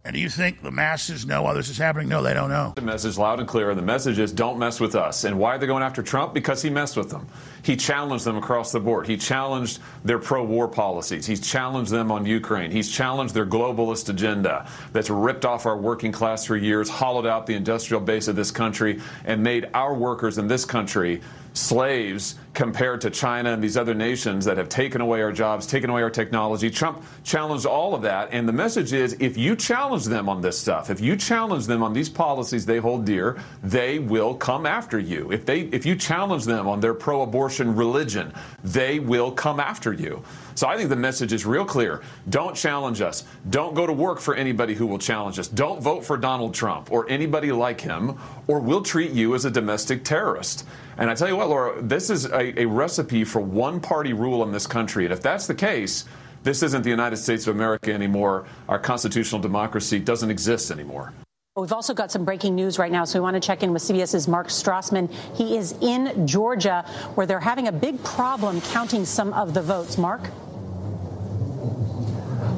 And 0.08 0.14
do 0.14 0.22
you 0.22 0.30
think 0.30 0.62
the 0.62 0.70
masses 0.70 1.26
know 1.26 1.42
why 1.42 1.52
this 1.52 1.68
is 1.68 1.76
happening? 1.76 2.08
No, 2.08 2.22
they 2.22 2.32
don't 2.32 2.48
know. 2.48 2.72
The 2.76 2.80
message 2.80 3.18
loud 3.18 3.40
and 3.40 3.46
clear. 3.46 3.74
The 3.74 3.82
message 3.82 4.18
is 4.18 4.32
don't 4.32 4.58
mess 4.58 4.80
with 4.80 4.94
us. 4.94 5.24
And 5.24 5.38
why 5.38 5.54
are 5.54 5.58
they 5.58 5.66
going 5.66 5.82
after 5.82 6.02
Trump? 6.02 6.32
Because 6.32 6.62
he 6.62 6.70
messed 6.70 6.96
with 6.96 7.10
them. 7.10 7.26
He 7.62 7.76
challenged 7.76 8.24
them 8.24 8.38
across 8.38 8.72
the 8.72 8.80
board. 8.80 9.06
He 9.06 9.18
challenged 9.18 9.80
their 10.06 10.18
pro 10.18 10.42
war 10.42 10.66
policies. 10.66 11.26
He's 11.26 11.46
challenged 11.46 11.90
them 11.90 12.10
on 12.10 12.24
Ukraine. 12.24 12.70
He's 12.70 12.90
challenged 12.90 13.34
their 13.34 13.44
globalist 13.44 14.08
agenda 14.08 14.66
that's 14.94 15.10
ripped 15.10 15.44
off 15.44 15.66
our 15.66 15.76
working 15.76 16.10
class 16.10 16.46
for 16.46 16.56
years, 16.56 16.88
hollowed 16.88 17.26
out 17.26 17.46
the 17.46 17.52
industrial 17.52 18.00
base 18.00 18.28
of 18.28 18.34
this 18.34 18.50
country, 18.50 19.02
and 19.26 19.42
made 19.42 19.68
our 19.74 19.92
workers 19.92 20.38
in 20.38 20.48
this 20.48 20.64
country 20.64 21.20
slaves 21.58 22.36
compared 22.54 23.00
to 23.00 23.10
China 23.10 23.52
and 23.52 23.62
these 23.62 23.76
other 23.76 23.94
nations 23.94 24.44
that 24.44 24.56
have 24.56 24.68
taken 24.68 25.00
away 25.00 25.22
our 25.22 25.32
jobs, 25.32 25.66
taken 25.66 25.90
away 25.90 26.02
our 26.02 26.10
technology. 26.10 26.70
Trump 26.70 27.02
challenged 27.24 27.66
all 27.66 27.94
of 27.94 28.02
that. 28.02 28.28
And 28.32 28.48
the 28.48 28.52
message 28.52 28.92
is 28.92 29.16
if 29.20 29.36
you 29.36 29.54
challenge 29.56 30.06
them 30.06 30.28
on 30.28 30.40
this 30.40 30.58
stuff, 30.58 30.90
if 30.90 31.00
you 31.00 31.16
challenge 31.16 31.66
them 31.66 31.82
on 31.82 31.92
these 31.92 32.08
policies 32.08 32.66
they 32.66 32.78
hold 32.78 33.04
dear, 33.04 33.38
they 33.62 33.98
will 33.98 34.34
come 34.34 34.66
after 34.66 34.98
you. 34.98 35.30
If 35.30 35.46
they 35.46 35.60
if 35.60 35.84
you 35.84 35.96
challenge 35.96 36.44
them 36.44 36.66
on 36.66 36.80
their 36.80 36.94
pro-abortion 36.94 37.74
religion, 37.74 38.32
they 38.64 38.98
will 38.98 39.30
come 39.30 39.60
after 39.60 39.92
you. 39.92 40.22
So 40.58 40.66
I 40.66 40.76
think 40.76 40.88
the 40.88 40.96
message 40.96 41.32
is 41.32 41.46
real 41.46 41.64
clear. 41.64 42.02
Don't 42.30 42.56
challenge 42.56 43.00
us. 43.00 43.22
Don't 43.48 43.74
go 43.74 43.86
to 43.86 43.92
work 43.92 44.18
for 44.18 44.34
anybody 44.34 44.74
who 44.74 44.88
will 44.88 44.98
challenge 44.98 45.38
us. 45.38 45.46
Don't 45.46 45.80
vote 45.80 46.04
for 46.04 46.16
Donald 46.16 46.52
Trump 46.52 46.90
or 46.90 47.08
anybody 47.08 47.52
like 47.52 47.80
him, 47.80 48.18
or 48.48 48.58
we'll 48.58 48.82
treat 48.82 49.12
you 49.12 49.36
as 49.36 49.44
a 49.44 49.52
domestic 49.52 50.02
terrorist. 50.02 50.66
And 50.96 51.08
I 51.08 51.14
tell 51.14 51.28
you 51.28 51.36
what, 51.36 51.48
Laura, 51.48 51.80
this 51.80 52.10
is 52.10 52.24
a, 52.24 52.62
a 52.62 52.66
recipe 52.66 53.22
for 53.22 53.40
one 53.40 53.78
party 53.78 54.12
rule 54.12 54.42
in 54.42 54.50
this 54.50 54.66
country. 54.66 55.04
And 55.04 55.12
if 55.14 55.22
that's 55.22 55.46
the 55.46 55.54
case, 55.54 56.06
this 56.42 56.64
isn't 56.64 56.82
the 56.82 56.90
United 56.90 57.18
States 57.18 57.46
of 57.46 57.54
America 57.54 57.94
anymore. 57.94 58.44
Our 58.68 58.80
constitutional 58.80 59.40
democracy 59.40 60.00
doesn't 60.00 60.28
exist 60.28 60.72
anymore. 60.72 61.12
We've 61.54 61.72
also 61.72 61.94
got 61.94 62.10
some 62.10 62.24
breaking 62.24 62.56
news 62.56 62.80
right 62.80 62.90
now, 62.90 63.04
so 63.04 63.20
we 63.20 63.22
want 63.22 63.34
to 63.34 63.40
check 63.40 63.62
in 63.62 63.72
with 63.72 63.82
CBS's 63.82 64.26
Mark 64.26 64.48
Strassmann. 64.48 65.08
He 65.36 65.56
is 65.56 65.76
in 65.80 66.26
Georgia, 66.26 66.84
where 67.14 67.26
they're 67.26 67.38
having 67.38 67.68
a 67.68 67.72
big 67.72 68.02
problem 68.02 68.60
counting 68.60 69.04
some 69.04 69.32
of 69.32 69.54
the 69.54 69.62
votes. 69.62 69.98
Mark? 69.98 70.20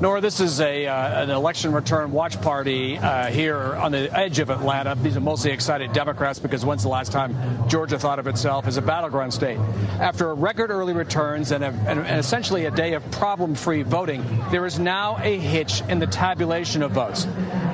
Nora, 0.00 0.22
this 0.22 0.40
is 0.40 0.62
a 0.62 0.86
uh, 0.86 1.24
an 1.24 1.28
election 1.28 1.72
return 1.72 2.10
watch 2.10 2.40
party 2.40 2.96
uh, 2.96 3.26
here 3.26 3.58
on 3.58 3.92
the 3.92 4.10
edge 4.18 4.38
of 4.38 4.48
Atlanta. 4.48 4.94
These 4.94 5.18
are 5.18 5.20
mostly 5.20 5.50
excited 5.50 5.92
Democrats 5.92 6.38
because 6.38 6.64
when's 6.64 6.84
the 6.84 6.88
last 6.88 7.12
time 7.12 7.36
Georgia 7.68 7.98
thought 7.98 8.18
of 8.18 8.26
itself 8.26 8.66
as 8.66 8.78
a 8.78 8.82
battleground 8.82 9.34
state? 9.34 9.58
After 9.98 10.30
a 10.30 10.34
record 10.34 10.70
early 10.70 10.94
returns 10.94 11.52
and, 11.52 11.62
a, 11.62 11.68
and, 11.86 12.00
essentially 12.18 12.64
a 12.64 12.70
day 12.70 12.94
of 12.94 13.10
problem-free 13.10 13.82
voting, 13.82 14.24
there 14.50 14.64
is 14.64 14.78
now 14.78 15.18
a 15.20 15.36
hitch 15.36 15.82
in 15.82 15.98
the 15.98 16.06
tabulation 16.06 16.82
of 16.82 16.92
votes. 16.92 17.26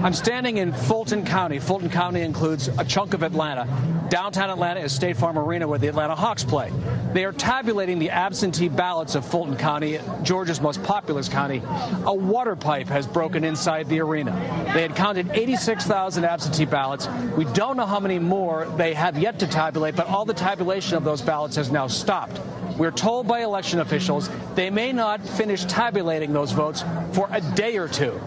I'm 0.03 0.12
standing 0.12 0.57
in 0.57 0.72
Fulton 0.72 1.24
County. 1.24 1.61
Fulton 1.61 1.91
County 1.91 2.22
includes 2.22 2.66
a 2.66 2.85
chunk 2.85 3.14
of 3.14 3.22
Atlanta. 3.22 3.68
Downtown 4.09 4.51
Atlanta 4.51 4.81
is 4.81 4.93
State 4.93 5.16
Farm 5.16 5.39
Arena 5.39 5.66
where 5.66 5.79
the 5.79 5.89
Atlanta 5.89 6.14
Hawks 6.14 6.45
play. 6.45 6.72
They 7.12 7.24
are 7.24 7.33
tabulating 7.33 7.99
the 7.99 8.11
absentee 8.11 8.68
ballots 8.68 9.14
of 9.14 9.24
Fulton 9.24 9.57
County, 9.57 9.99
Georgia's 10.22 10.61
most 10.61 10.83
populous 10.85 11.29
county. 11.29 11.61
A 12.05 12.16
water 12.17 12.57
pipe 12.57 12.89
has 12.89 13.07
broken 13.07 13.45
inside 13.45 13.89
the 13.89 14.01
arena. 14.01 14.33
They 14.75 14.83
had 14.83 14.97
counted 14.97 15.31
86,000 15.31 16.25
absentee 16.25 16.64
ballots. 16.64 17.09
We 17.37 17.45
don't 17.47 17.77
know 17.77 17.87
how 17.87 18.01
many 18.01 18.19
more 18.19 18.67
they 18.77 18.95
have 18.95 19.19
yet 19.19 19.39
to 19.41 19.47
tabulate, 19.47 19.97
but 19.97 20.07
all 20.07 20.25
the 20.25 20.35
tabulation 20.35 20.97
of 20.97 21.05
those 21.05 21.23
ballots 21.23 21.57
has 21.57 21.71
now 21.71 21.87
stopped. 21.87 22.41
We're 22.77 22.91
told 22.91 23.27
by 23.27 23.41
election 23.41 23.81
officials 23.81 24.29
they 24.55 24.69
may 24.69 24.93
not 24.93 25.27
finish 25.27 25.64
tabulating 25.64 26.33
those 26.33 26.53
votes 26.53 26.85
for 27.12 27.29
a 27.33 27.41
day 27.41 27.79
or 27.79 27.89
two. 27.89 28.21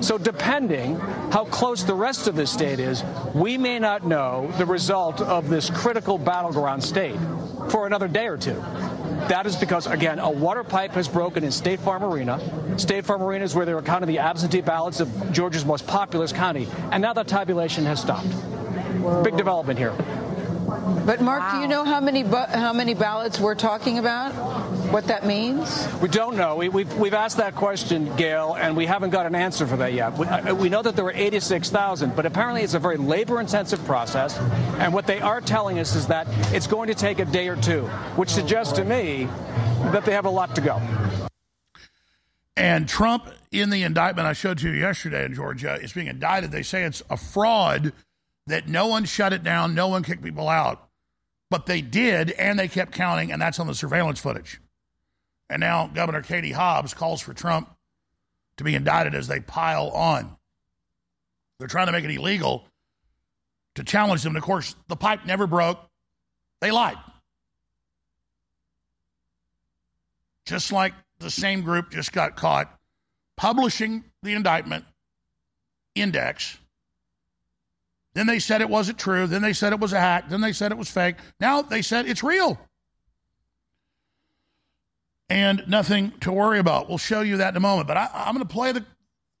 So, 0.00 0.18
depending 0.18 0.96
how 1.30 1.46
close 1.46 1.82
the 1.82 1.94
rest 1.94 2.28
of 2.28 2.36
the 2.36 2.46
state 2.46 2.78
is, 2.78 3.02
we 3.34 3.56
may 3.56 3.78
not 3.78 4.06
know 4.06 4.52
the 4.58 4.66
result 4.66 5.22
of 5.22 5.48
this 5.48 5.70
critical 5.70 6.18
battleground 6.18 6.84
state 6.84 7.16
for 7.70 7.86
another 7.86 8.06
day 8.06 8.28
or 8.28 8.36
two. 8.36 8.62
That 9.28 9.46
is 9.46 9.56
because, 9.56 9.86
again, 9.86 10.18
a 10.18 10.30
water 10.30 10.62
pipe 10.62 10.92
has 10.92 11.08
broken 11.08 11.42
in 11.42 11.50
State 11.50 11.80
Farm 11.80 12.04
Arena. 12.04 12.38
State 12.78 13.04
Farm 13.04 13.22
Arena 13.22 13.44
is 13.44 13.54
where 13.54 13.66
they 13.66 13.74
were 13.74 13.82
counting 13.82 14.08
the 14.08 14.20
absentee 14.20 14.60
ballots 14.60 15.00
of 15.00 15.32
Georgia's 15.32 15.64
most 15.64 15.86
populous 15.86 16.32
county. 16.32 16.68
And 16.92 17.02
now 17.02 17.12
that 17.12 17.26
tabulation 17.26 17.84
has 17.86 18.00
stopped. 18.00 18.28
Big 19.24 19.36
development 19.36 19.78
here. 19.78 19.94
But 20.66 21.20
Mark, 21.20 21.52
do 21.52 21.58
you 21.60 21.68
know 21.68 21.84
how 21.84 22.00
many 22.00 22.22
how 22.22 22.72
many 22.72 22.94
ballots 22.94 23.38
we're 23.38 23.54
talking 23.54 23.98
about? 23.98 24.32
What 24.90 25.06
that 25.06 25.26
means? 25.26 25.88
We 26.00 26.08
don't 26.08 26.36
know. 26.36 26.56
We, 26.56 26.68
we've, 26.68 26.92
we've 26.96 27.14
asked 27.14 27.36
that 27.36 27.54
question, 27.54 28.14
Gail, 28.16 28.54
and 28.58 28.76
we 28.76 28.86
haven't 28.86 29.10
got 29.10 29.26
an 29.26 29.34
answer 29.34 29.66
for 29.66 29.76
that 29.76 29.92
yet. 29.92 30.16
We, 30.16 30.26
uh, 30.26 30.54
we 30.54 30.68
know 30.68 30.82
that 30.82 30.96
there 30.96 31.04
were 31.04 31.12
86,000, 31.12 32.14
but 32.14 32.24
apparently 32.24 32.62
it's 32.62 32.74
a 32.74 32.78
very 32.78 32.96
labor 32.96 33.40
intensive 33.40 33.84
process. 33.84 34.38
And 34.78 34.92
what 34.94 35.06
they 35.06 35.20
are 35.20 35.40
telling 35.40 35.78
us 35.78 35.94
is 35.94 36.06
that 36.06 36.26
it's 36.54 36.66
going 36.66 36.88
to 36.88 36.94
take 36.94 37.18
a 37.18 37.24
day 37.24 37.48
or 37.48 37.56
two, 37.56 37.82
which 38.16 38.30
suggests 38.30 38.72
to 38.74 38.84
me 38.84 39.28
that 39.92 40.04
they 40.04 40.12
have 40.12 40.24
a 40.24 40.30
lot 40.30 40.54
to 40.54 40.60
go. 40.60 40.80
And 42.56 42.88
Trump, 42.88 43.28
in 43.52 43.70
the 43.70 43.82
indictment 43.82 44.26
I 44.26 44.32
showed 44.32 44.58
to 44.58 44.70
you 44.70 44.80
yesterday 44.80 45.24
in 45.24 45.34
Georgia, 45.34 45.74
is 45.74 45.92
being 45.92 46.06
indicted. 46.06 46.50
They 46.52 46.62
say 46.62 46.84
it's 46.84 47.02
a 47.10 47.16
fraud 47.16 47.92
that 48.46 48.68
no 48.68 48.86
one 48.86 49.04
shut 49.04 49.32
it 49.32 49.42
down, 49.42 49.74
no 49.74 49.88
one 49.88 50.02
kicked 50.02 50.22
people 50.22 50.48
out. 50.48 50.88
But 51.50 51.66
they 51.66 51.80
did, 51.80 52.30
and 52.32 52.58
they 52.58 52.68
kept 52.68 52.92
counting, 52.92 53.32
and 53.32 53.40
that's 53.40 53.60
on 53.60 53.66
the 53.66 53.74
surveillance 53.74 54.18
footage. 54.18 54.60
And 55.48 55.60
now 55.60 55.86
Governor 55.86 56.22
Katie 56.22 56.52
Hobbs 56.52 56.92
calls 56.92 57.20
for 57.20 57.34
Trump 57.34 57.70
to 58.56 58.64
be 58.64 58.74
indicted 58.74 59.14
as 59.14 59.28
they 59.28 59.40
pile 59.40 59.88
on. 59.90 60.36
They're 61.58 61.68
trying 61.68 61.86
to 61.86 61.92
make 61.92 62.04
it 62.04 62.10
illegal 62.10 62.66
to 63.76 63.84
challenge 63.84 64.22
them. 64.22 64.30
And 64.30 64.38
of 64.38 64.42
course, 64.42 64.74
the 64.88 64.96
pipe 64.96 65.24
never 65.24 65.46
broke. 65.46 65.78
They 66.60 66.70
lied. 66.70 66.96
Just 70.46 70.72
like 70.72 70.94
the 71.18 71.30
same 71.30 71.62
group 71.62 71.90
just 71.90 72.12
got 72.12 72.36
caught 72.36 72.72
publishing 73.36 74.04
the 74.22 74.32
indictment 74.32 74.84
index. 75.94 76.58
Then 78.16 78.26
they 78.26 78.38
said 78.38 78.62
it 78.62 78.70
wasn't 78.70 78.98
true. 78.98 79.26
Then 79.26 79.42
they 79.42 79.52
said 79.52 79.74
it 79.74 79.78
was 79.78 79.92
a 79.92 80.00
hack. 80.00 80.30
Then 80.30 80.40
they 80.40 80.54
said 80.54 80.72
it 80.72 80.78
was 80.78 80.88
fake. 80.88 81.16
Now 81.38 81.60
they 81.60 81.82
said 81.82 82.06
it's 82.06 82.22
real. 82.22 82.58
And 85.28 85.62
nothing 85.68 86.12
to 86.20 86.32
worry 86.32 86.58
about. 86.58 86.88
We'll 86.88 86.96
show 86.96 87.20
you 87.20 87.36
that 87.36 87.50
in 87.50 87.58
a 87.58 87.60
moment. 87.60 87.88
But 87.88 87.98
I, 87.98 88.08
I'm 88.14 88.34
going 88.34 88.46
to 88.46 88.50
play 88.50 88.72
the 88.72 88.86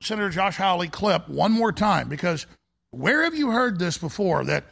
Senator 0.02 0.28
Josh 0.28 0.58
Hawley 0.58 0.88
clip 0.88 1.26
one 1.26 1.52
more 1.52 1.72
time 1.72 2.10
because 2.10 2.44
where 2.90 3.24
have 3.24 3.34
you 3.34 3.50
heard 3.50 3.78
this 3.78 3.96
before 3.96 4.44
that 4.44 4.64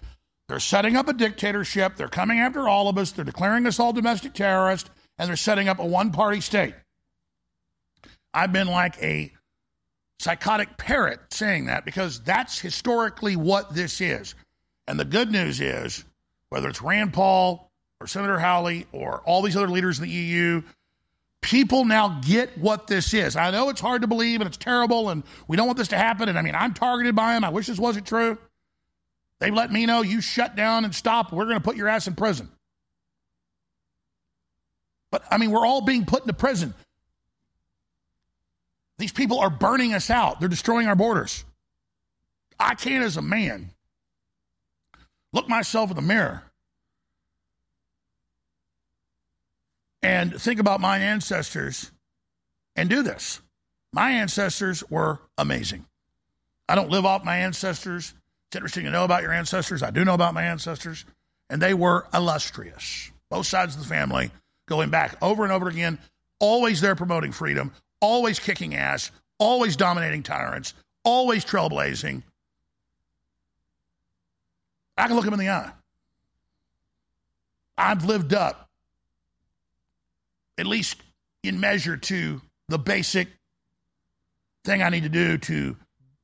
they're 0.49 0.61
setting 0.61 0.97
up 0.97 1.09
a 1.09 1.15
dictatorship, 1.15 1.97
they're 1.97 2.09
coming 2.09 2.41
after 2.41 2.69
all 2.69 2.91
of 2.91 2.99
us, 2.99 3.11
they're 3.11 3.25
declaring 3.25 3.67
us 3.67 3.81
all 3.81 3.95
domestic 3.95 4.35
terrorists, 4.35 4.91
and 5.19 5.31
they're 5.31 5.37
setting 5.37 5.67
up 5.67 5.79
a 5.79 5.87
one 5.87 6.13
party 6.13 6.43
state? 6.43 6.75
I've 8.35 8.53
been 8.53 8.69
like 8.69 9.03
a 9.03 9.33
psychotic 10.19 10.77
parrot 10.77 11.21
saying 11.31 11.67
that 11.67 11.85
because 11.85 12.21
that's 12.21 12.59
historically 12.59 13.37
what 13.37 13.75
this 13.75 14.01
is. 14.01 14.35
And 14.87 14.99
the 14.99 15.05
good 15.05 15.31
news 15.31 15.61
is, 15.61 16.05
whether 16.51 16.69
it's 16.69 16.83
Rand 16.83 17.13
Paul 17.13 17.71
or 18.01 18.07
Senator 18.07 18.39
Hawley 18.39 18.87
or 18.93 19.23
all 19.23 19.43
these 19.43 19.57
other 19.57 19.69
leaders 19.69 19.99
in 19.99 20.05
the 20.05 20.11
EU, 20.11 20.63
people 21.41 21.85
now 21.85 22.21
get 22.25 22.57
what 22.59 22.87
this 22.87 23.13
is. 23.13 23.37
I 23.37 23.51
know 23.51 23.69
it's 23.69 23.81
hard 23.81 24.03
to 24.03 24.09
believe 24.09 24.41
and 24.41 24.49
it's 24.49 24.57
terrible 24.57 25.11
and 25.11 25.23
we 25.49 25.57
don't 25.57 25.67
want 25.67 25.79
this 25.79 25.89
to 25.89 25.99
happen. 25.99 26.29
And 26.29 26.39
I 26.39 26.43
mean, 26.43 26.55
I'm 26.55 26.75
targeted 26.75 27.15
by 27.15 27.35
them. 27.35 27.45
I 27.45 27.51
wish 27.51 27.67
this 27.67 27.79
wasn't 27.79 28.07
true. 28.07 28.39
They've 29.41 29.53
let 29.53 29.73
me 29.73 29.85
know 29.85 30.03
you 30.03 30.21
shut 30.21 30.57
down 30.57 30.85
and 30.85 30.95
stop. 30.95 31.33
We're 31.33 31.45
going 31.45 31.59
to 31.59 31.65
put 31.65 31.77
your 31.77 31.89
ass 31.89 32.07
in 32.07 32.15
prison. 32.15 32.49
But 35.11 35.25
I 35.31 35.39
mean, 35.39 35.51
we're 35.51 35.67
all 35.67 35.81
being 35.81 36.07
put 36.07 36.23
into 36.23 36.33
prison. 36.33 36.75
These 38.99 39.13
people 39.13 39.41
are 39.41 39.51
burning 39.51 39.93
us 39.93 40.11
out. 40.11 40.41
They're 40.41 40.49
destroying 40.49 40.87
our 40.87 40.97
borders. 40.97 41.45
I 42.59 42.75
can't, 42.75 43.05
as 43.05 43.17
a 43.17 43.23
man, 43.23 43.71
look 45.33 45.49
myself 45.49 45.91
in 45.91 45.97
the 45.97 46.03
mirror 46.03 46.45
and 50.03 50.41
think 50.41 50.61
about 50.61 50.81
my 50.81 50.99
ancestors 50.99 51.91
and 52.77 52.89
do 52.89 53.03
this. 53.03 53.41
My 53.93 54.11
ancestors 54.11 54.89
were 54.91 55.21
amazing. 55.39 55.87
I 56.69 56.75
don't 56.75 56.91
live 56.91 57.07
off 57.07 57.25
my 57.25 57.39
ancestors. 57.39 58.15
It's 58.49 58.57
interesting 58.57 58.85
to 58.85 58.91
know 58.91 59.05
about 59.05 59.23
your 59.23 59.33
ancestors. 59.33 59.83
I 59.83 59.91
do 59.91 60.05
know 60.05 60.15
about 60.15 60.35
my 60.35 60.45
ancestors, 60.45 61.05
and 61.51 61.61
they 61.61 61.75
were 61.75 62.07
illustrious. 62.13 63.11
Both 63.31 63.47
sides 63.47 63.75
of 63.75 63.83
the 63.83 63.89
family 63.89 64.31
going 64.69 64.91
back 64.91 65.17
over 65.23 65.43
and 65.43 65.53
over 65.53 65.69
again, 65.69 65.99
always 66.39 66.81
there 66.81 66.95
promoting 66.95 67.33
freedom, 67.33 67.73
always 68.05 68.39
kicking 68.39 68.75
ass, 68.75 69.11
always 69.39 69.77
dominating 69.77 70.23
tyrants, 70.23 70.75
always 71.05 71.43
trailblazing. 71.43 72.23
I 74.99 75.07
can 75.07 75.17
look 75.17 75.25
him 75.25 75.33
in 75.33 75.39
the 75.39 75.49
eye. 75.49 75.73
I've 77.79 78.05
lived 78.05 78.35
up, 78.35 78.69
at 80.59 80.67
least 80.67 81.01
in 81.43 81.59
measure, 81.59 81.97
to 81.97 82.43
the 82.69 82.79
basic 82.79 83.29
thing 84.65 84.83
I 84.83 84.91
need 84.91 85.05
to 85.05 85.09
do 85.09 85.39
to 85.39 85.77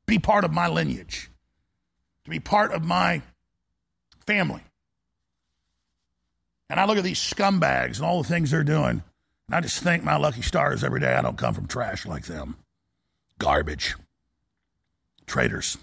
be 0.07 0.19
part 0.19 0.45
of 0.45 0.53
my 0.53 0.69
lineage, 0.69 1.31
to 2.25 2.31
be 2.31 2.41
part 2.41 2.73
of 2.73 2.85
my 2.85 3.23
family. 4.27 4.63
And 6.69 6.79
I 6.79 6.85
look 6.85 6.99
at 6.99 7.05
these 7.05 7.19
scumbags 7.19 7.97
and 7.97 8.05
all 8.05 8.23
the 8.23 8.29
things 8.29 8.51
they're 8.51 8.63
doing. 8.63 9.03
I 9.53 9.61
just 9.61 9.83
thank 9.83 10.05
my 10.05 10.17
lucky 10.17 10.43
stars 10.43 10.85
every 10.85 11.01
day 11.01 11.13
I 11.13 11.23
don't 11.23 11.39
come 11.39 11.55
from 11.55 11.67
trash 11.67 12.07
like 12.07 12.27
them. 12.27 12.57
Garbage. 13.39 13.97
Traitors. 15.27 15.77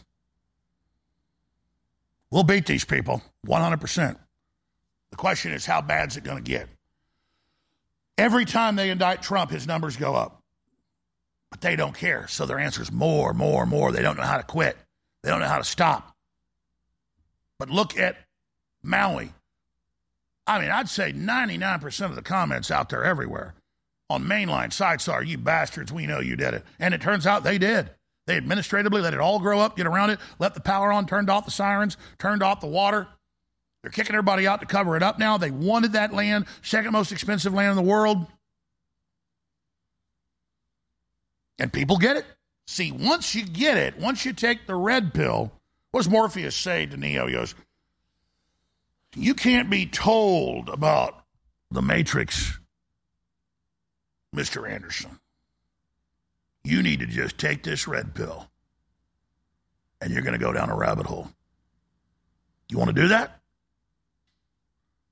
We'll 2.31 2.43
beat 2.43 2.65
these 2.65 2.85
people 2.85 3.21
100%. 3.45 4.17
The 5.11 5.17
question 5.17 5.51
is, 5.51 5.65
how 5.65 5.81
bad 5.81 6.09
is 6.09 6.17
it 6.17 6.23
going 6.23 6.43
to 6.43 6.49
get? 6.49 6.67
Every 8.17 8.45
time 8.45 8.75
they 8.75 8.89
indict 8.89 9.21
Trump, 9.21 9.51
his 9.51 9.67
numbers 9.67 9.97
go 9.97 10.15
up. 10.15 10.41
But 11.49 11.61
they 11.61 11.75
don't 11.75 11.95
care. 11.95 12.27
So 12.27 12.45
their 12.45 12.59
answer 12.59 12.81
is 12.81 12.91
more, 12.91 13.33
more, 13.33 13.65
more. 13.65 13.91
They 13.91 14.01
don't 14.01 14.17
know 14.17 14.23
how 14.23 14.37
to 14.37 14.43
quit, 14.43 14.77
they 15.23 15.29
don't 15.29 15.39
know 15.39 15.47
how 15.47 15.57
to 15.57 15.63
stop. 15.63 16.15
But 17.59 17.69
look 17.69 17.97
at 17.97 18.17
Maui. 18.83 19.33
I 20.45 20.59
mean, 20.59 20.69
I'd 20.69 20.87
say 20.87 21.11
99% 21.11 22.05
of 22.05 22.15
the 22.15 22.21
comments 22.21 22.71
out 22.71 22.89
there 22.89 23.03
everywhere 23.03 23.53
on 24.09 24.23
mainline 24.23 24.71
sites 24.71 25.07
are, 25.07 25.23
you 25.23 25.37
bastards, 25.37 25.91
we 25.91 26.07
know 26.07 26.19
you 26.19 26.35
did 26.35 26.53
it. 26.53 26.63
And 26.79 26.93
it 26.93 27.01
turns 27.01 27.27
out 27.27 27.43
they 27.43 27.57
did. 27.57 27.89
They 28.25 28.37
administratively 28.37 29.01
let 29.01 29.13
it 29.13 29.19
all 29.19 29.39
grow 29.39 29.59
up, 29.59 29.77
get 29.77 29.87
around 29.87 30.09
it, 30.09 30.19
let 30.39 30.53
the 30.53 30.59
power 30.59 30.91
on, 30.91 31.07
turned 31.07 31.29
off 31.29 31.45
the 31.45 31.51
sirens, 31.51 31.97
turned 32.19 32.43
off 32.43 32.59
the 32.61 32.67
water. 32.67 33.07
They're 33.81 33.91
kicking 33.91 34.15
everybody 34.15 34.47
out 34.47 34.59
to 34.59 34.65
cover 34.65 34.97
it 34.97 35.03
up 35.03 35.17
now. 35.17 35.37
They 35.37 35.51
wanted 35.51 35.93
that 35.93 36.13
land, 36.13 36.45
second 36.61 36.91
most 36.91 37.11
expensive 37.11 37.53
land 37.53 37.71
in 37.71 37.75
the 37.77 37.89
world. 37.89 38.27
And 41.59 41.71
people 41.71 41.97
get 41.97 42.17
it. 42.17 42.25
See, 42.67 42.91
once 42.91 43.33
you 43.33 43.45
get 43.45 43.77
it, 43.77 43.97
once 43.97 44.25
you 44.25 44.33
take 44.33 44.67
the 44.67 44.75
red 44.75 45.13
pill, 45.13 45.51
what 45.91 46.01
does 46.01 46.09
Morpheus 46.09 46.55
say 46.55 46.85
to 46.85 46.97
Neo? 46.97 47.27
He 47.27 47.33
goes, 47.33 47.55
You 49.15 49.33
can't 49.33 49.69
be 49.69 49.85
told 49.85 50.67
about 50.67 51.23
the 51.71 51.81
Matrix, 51.81 52.59
Mr. 54.37 54.69
Anderson. 54.69 55.19
You 56.63 56.83
need 56.83 56.99
to 56.99 57.07
just 57.07 57.37
take 57.37 57.63
this 57.63 57.87
red 57.87 58.13
pill 58.13 58.47
and 59.99 60.13
you're 60.13 60.21
going 60.21 60.37
to 60.37 60.43
go 60.43 60.53
down 60.53 60.69
a 60.69 60.75
rabbit 60.75 61.07
hole. 61.07 61.29
You 62.69 62.77
want 62.77 62.95
to 62.95 63.01
do 63.01 63.07
that? 63.07 63.39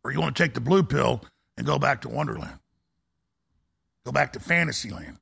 Or 0.04 0.12
you 0.12 0.22
want 0.22 0.36
to 0.36 0.44
take 0.44 0.54
the 0.54 0.62
blue 0.62 0.84
pill 0.84 1.22
and 1.58 1.66
go 1.66 1.80
back 1.80 2.02
to 2.02 2.10
Wonderland? 2.10 2.60
Go 4.06 4.12
back 4.12 4.34
to 4.34 4.40
Fantasyland? 4.40 5.18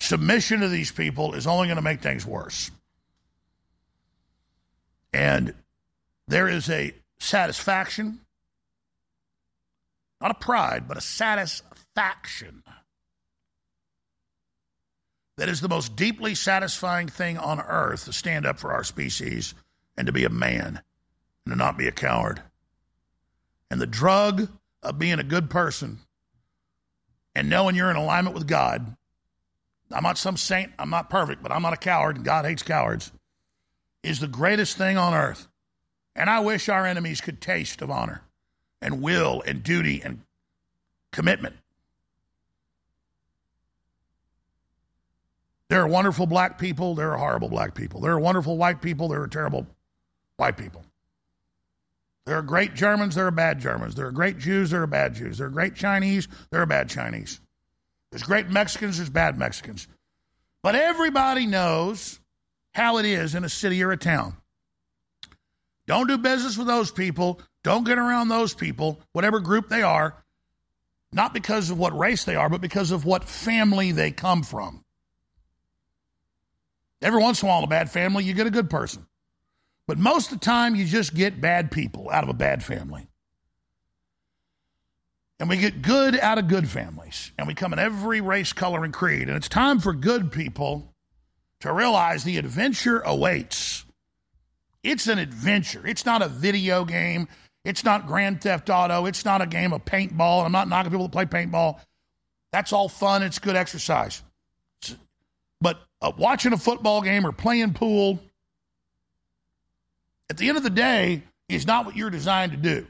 Submission 0.00 0.60
to 0.60 0.68
these 0.68 0.90
people 0.90 1.34
is 1.34 1.46
only 1.46 1.68
going 1.68 1.76
to 1.76 1.82
make 1.82 2.00
things 2.00 2.26
worse. 2.26 2.72
And 5.12 5.54
there 6.26 6.48
is 6.48 6.68
a 6.68 6.92
satisfaction, 7.20 8.18
not 10.22 10.30
a 10.30 10.34
pride, 10.34 10.86
but 10.88 10.96
a 10.96 11.02
satisfaction 11.02 12.62
that 15.36 15.48
is 15.48 15.60
the 15.60 15.68
most 15.68 15.96
deeply 15.96 16.34
satisfying 16.34 17.08
thing 17.08 17.36
on 17.36 17.60
earth 17.60 18.04
to 18.04 18.12
stand 18.12 18.46
up 18.46 18.58
for 18.58 18.72
our 18.72 18.84
species 18.84 19.54
and 19.96 20.06
to 20.06 20.12
be 20.12 20.24
a 20.24 20.30
man 20.30 20.80
and 21.44 21.52
to 21.52 21.56
not 21.56 21.76
be 21.76 21.88
a 21.88 21.92
coward. 21.92 22.40
And 23.70 23.80
the 23.80 23.86
drug 23.86 24.48
of 24.82 24.98
being 24.98 25.18
a 25.18 25.24
good 25.24 25.50
person 25.50 25.98
and 27.34 27.48
knowing 27.48 27.74
you're 27.74 27.90
in 27.90 27.96
alignment 27.96 28.34
with 28.34 28.46
God. 28.46 28.96
I'm 29.90 30.02
not 30.02 30.18
some 30.18 30.36
saint, 30.36 30.72
I'm 30.78 30.90
not 30.90 31.10
perfect, 31.10 31.42
but 31.42 31.52
I'm 31.52 31.62
not 31.62 31.72
a 31.72 31.78
coward, 31.78 32.16
and 32.16 32.24
God 32.24 32.44
hates 32.44 32.62
cowards, 32.62 33.12
is 34.02 34.20
the 34.20 34.28
greatest 34.28 34.76
thing 34.76 34.96
on 34.96 35.14
earth. 35.14 35.48
And 36.14 36.28
I 36.28 36.40
wish 36.40 36.68
our 36.68 36.86
enemies 36.86 37.20
could 37.20 37.40
taste 37.40 37.82
of 37.82 37.90
honor. 37.90 38.22
And 38.82 39.00
will 39.00 39.42
and 39.46 39.62
duty 39.62 40.02
and 40.04 40.20
commitment. 41.12 41.56
There 45.68 45.80
are 45.80 45.88
wonderful 45.88 46.26
black 46.26 46.58
people, 46.58 46.94
there 46.94 47.12
are 47.12 47.16
horrible 47.16 47.48
black 47.48 47.74
people. 47.74 48.00
There 48.00 48.12
are 48.12 48.20
wonderful 48.20 48.58
white 48.58 48.82
people, 48.82 49.08
there 49.08 49.22
are 49.22 49.28
terrible 49.28 49.66
white 50.36 50.58
people. 50.58 50.84
There 52.26 52.36
are 52.36 52.42
great 52.42 52.74
Germans, 52.74 53.14
there 53.14 53.26
are 53.26 53.32
bad 53.32 53.58
Germans. 53.58 53.94
There 53.94 54.06
are 54.06 54.12
great 54.12 54.38
Jews, 54.38 54.70
there 54.70 54.82
are 54.82 54.86
bad 54.86 55.14
Jews. 55.14 55.38
There 55.38 55.46
are 55.46 55.50
great 55.50 55.74
Chinese, 55.74 56.28
there 56.50 56.60
are 56.60 56.66
bad 56.66 56.88
Chinese. 56.88 57.40
There's 58.10 58.22
great 58.22 58.48
Mexicans, 58.48 58.98
there's 58.98 59.10
bad 59.10 59.38
Mexicans. 59.38 59.88
But 60.62 60.74
everybody 60.74 61.46
knows 61.46 62.20
how 62.74 62.98
it 62.98 63.06
is 63.06 63.34
in 63.34 63.44
a 63.44 63.48
city 63.48 63.82
or 63.82 63.92
a 63.92 63.96
town. 63.96 64.36
Don't 65.86 66.06
do 66.06 66.18
business 66.18 66.56
with 66.56 66.66
those 66.66 66.90
people. 66.90 67.40
Don't 67.62 67.84
get 67.84 67.98
around 67.98 68.28
those 68.28 68.54
people, 68.54 69.00
whatever 69.12 69.40
group 69.40 69.68
they 69.68 69.82
are, 69.82 70.16
not 71.12 71.34
because 71.34 71.70
of 71.70 71.78
what 71.78 71.96
race 71.96 72.24
they 72.24 72.34
are, 72.36 72.48
but 72.48 72.60
because 72.60 72.90
of 72.90 73.04
what 73.04 73.24
family 73.24 73.92
they 73.92 74.10
come 74.10 74.42
from. 74.42 74.84
Every 77.00 77.20
once 77.20 77.42
in 77.42 77.48
a 77.48 77.52
while, 77.52 77.64
a 77.64 77.66
bad 77.66 77.90
family, 77.90 78.24
you 78.24 78.32
get 78.32 78.46
a 78.46 78.50
good 78.50 78.70
person. 78.70 79.06
But 79.86 79.98
most 79.98 80.32
of 80.32 80.38
the 80.38 80.44
time, 80.44 80.74
you 80.74 80.84
just 80.84 81.14
get 81.14 81.40
bad 81.40 81.70
people 81.70 82.08
out 82.10 82.22
of 82.22 82.30
a 82.30 82.34
bad 82.34 82.62
family. 82.62 83.08
And 85.40 85.48
we 85.48 85.56
get 85.56 85.82
good 85.82 86.18
out 86.18 86.38
of 86.38 86.46
good 86.46 86.68
families. 86.68 87.32
And 87.36 87.48
we 87.48 87.54
come 87.54 87.72
in 87.72 87.80
every 87.80 88.20
race, 88.20 88.52
color, 88.52 88.84
and 88.84 88.94
creed. 88.94 89.28
And 89.28 89.36
it's 89.36 89.48
time 89.48 89.80
for 89.80 89.92
good 89.92 90.30
people 90.30 90.94
to 91.60 91.72
realize 91.72 92.22
the 92.22 92.38
adventure 92.38 93.00
awaits. 93.00 93.84
It's 94.84 95.08
an 95.08 95.18
adventure. 95.18 95.84
It's 95.84 96.06
not 96.06 96.22
a 96.22 96.28
video 96.28 96.84
game. 96.84 97.26
It's 97.64 97.84
not 97.84 98.06
Grand 98.06 98.40
Theft 98.40 98.70
Auto. 98.70 99.06
It's 99.06 99.24
not 99.24 99.40
a 99.40 99.46
game 99.46 99.72
of 99.72 99.84
paintball. 99.84 100.44
I'm 100.44 100.52
not 100.52 100.68
knocking 100.68 100.90
people 100.90 101.08
that 101.08 101.12
play 101.12 101.26
paintball. 101.26 101.80
That's 102.50 102.72
all 102.72 102.88
fun. 102.88 103.22
It's 103.22 103.38
good 103.38 103.56
exercise. 103.56 104.22
But 105.60 105.80
uh, 106.00 106.12
watching 106.18 106.52
a 106.52 106.58
football 106.58 107.02
game 107.02 107.24
or 107.24 107.30
playing 107.30 107.74
pool, 107.74 108.18
at 110.28 110.36
the 110.36 110.48
end 110.48 110.56
of 110.56 110.64
the 110.64 110.70
day, 110.70 111.22
is 111.48 111.66
not 111.66 111.86
what 111.86 111.96
you're 111.96 112.10
designed 112.10 112.52
to 112.52 112.58
do. 112.58 112.86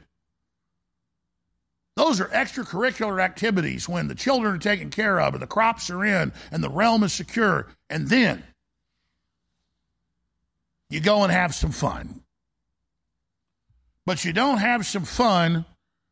Those 1.95 2.19
are 2.19 2.25
extracurricular 2.29 3.21
activities 3.21 3.87
when 3.87 4.07
the 4.07 4.15
children 4.15 4.55
are 4.55 4.59
taken 4.59 4.89
care 4.89 5.21
of 5.21 5.35
and 5.35 5.43
the 5.43 5.47
crops 5.47 5.91
are 5.91 6.03
in 6.03 6.33
and 6.51 6.63
the 6.63 6.69
realm 6.69 7.03
is 7.03 7.13
secure. 7.13 7.67
And 7.89 8.07
then 8.07 8.43
you 10.89 10.99
go 10.99 11.21
and 11.21 11.31
have 11.31 11.53
some 11.53 11.71
fun. 11.71 12.22
But 14.05 14.25
you 14.25 14.33
don't 14.33 14.57
have 14.57 14.85
some 14.85 15.05
fun 15.05 15.65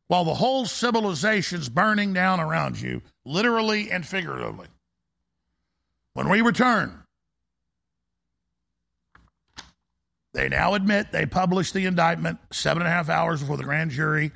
while 0.08 0.24
the 0.24 0.34
whole 0.34 0.66
civilization's 0.66 1.70
burning 1.70 2.14
down 2.14 2.40
around 2.40 2.80
you, 2.80 3.02
literally 3.26 3.92
and 3.92 4.06
figuratively. 4.06 4.68
When 6.14 6.30
we 6.30 6.42
return, 6.42 7.04
they 10.34 10.50
now 10.50 10.74
admit 10.74 11.12
they 11.12 11.26
published 11.26 11.74
the 11.74 11.86
indictment 11.86 12.40
seven 12.52 12.82
and 12.82 12.88
a 12.88 12.92
half 12.92 13.10
hours 13.10 13.42
before 13.42 13.58
the 13.58 13.64
grand 13.64 13.92
jury 13.92 14.32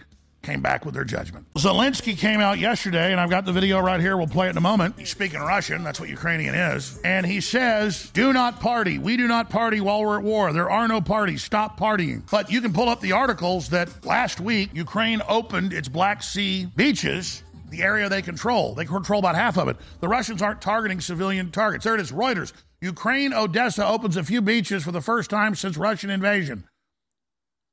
came 0.46 0.62
back 0.62 0.86
with 0.86 0.94
their 0.94 1.04
judgment. 1.04 1.46
Zelensky 1.56 2.18
came 2.18 2.40
out 2.40 2.60
yesterday, 2.60 3.12
and 3.12 3.20
I've 3.20 3.30
got 3.30 3.46
the 3.46 3.52
video 3.52 3.80
right 3.80 4.00
here. 4.00 4.16
We'll 4.16 4.28
play 4.28 4.48
it 4.48 4.52
in 4.52 4.58
a 4.58 4.62
moment. 4.62 4.96
He's 4.98 5.10
speaking 5.10 5.40
Russian. 5.40 5.84
That's 5.84 6.00
what 6.00 6.08
Ukrainian 6.08 6.54
is. 6.54 7.00
And 7.04 7.26
he 7.26 7.42
says, 7.42 8.12
Do 8.14 8.32
not 8.32 8.60
party. 8.60 9.00
We 9.00 9.18
do 9.18 9.28
not 9.28 9.50
party 9.50 9.82
while 9.82 10.02
we're 10.02 10.20
at 10.20 10.24
war. 10.24 10.54
There 10.54 10.70
are 10.70 10.88
no 10.88 11.02
parties. 11.02 11.44
Stop 11.44 11.80
partying. 11.80 12.30
But 12.30 12.52
you 12.52 12.62
can 12.62 12.72
pull 12.72 12.88
up 12.88 13.02
the 13.02 13.12
articles 13.12 13.70
that 13.70 14.06
last 14.06 14.40
week 14.40 14.70
Ukraine 14.74 15.22
opened 15.28 15.74
its 15.74 15.90
Black 15.90 16.22
Sea 16.22 16.68
beaches 16.76 17.44
the 17.72 17.82
area 17.82 18.08
they 18.08 18.22
control. 18.22 18.76
They 18.76 18.86
control 18.86 19.20
about 19.20 19.36
half 19.36 19.58
of 19.58 19.68
it. 19.68 19.78
The 20.00 20.08
Russians 20.08 20.42
aren't 20.42 20.62
targeting 20.62 21.02
civilian 21.02 21.52
targets. 21.52 21.84
There 21.84 21.96
it 21.96 22.02
is 22.02 22.12
Reuters. 22.12 22.54
Ukraine 22.82 23.34
Odessa 23.34 23.86
opens 23.86 24.16
a 24.16 24.24
few 24.24 24.42
beaches 24.42 24.84
for 24.84 24.92
the 24.92 25.02
first 25.02 25.30
time 25.30 25.56
since 25.56 25.76
Russian 25.76 26.10
invasion. 26.10 26.66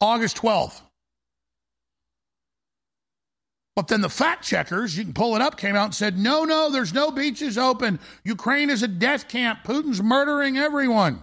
August 0.00 0.38
12th. 0.38 0.80
But 3.74 3.88
then 3.88 4.02
the 4.02 4.10
fact 4.10 4.44
checkers, 4.44 4.96
you 4.98 5.04
can 5.04 5.14
pull 5.14 5.34
it 5.34 5.40
up, 5.40 5.56
came 5.56 5.76
out 5.76 5.86
and 5.86 5.94
said, 5.94 6.18
no, 6.18 6.44
no, 6.44 6.70
there's 6.70 6.92
no 6.92 7.10
beaches 7.10 7.56
open. 7.56 8.00
Ukraine 8.22 8.68
is 8.68 8.82
a 8.82 8.88
death 8.88 9.28
camp. 9.28 9.60
Putin's 9.64 10.02
murdering 10.02 10.58
everyone. 10.58 11.22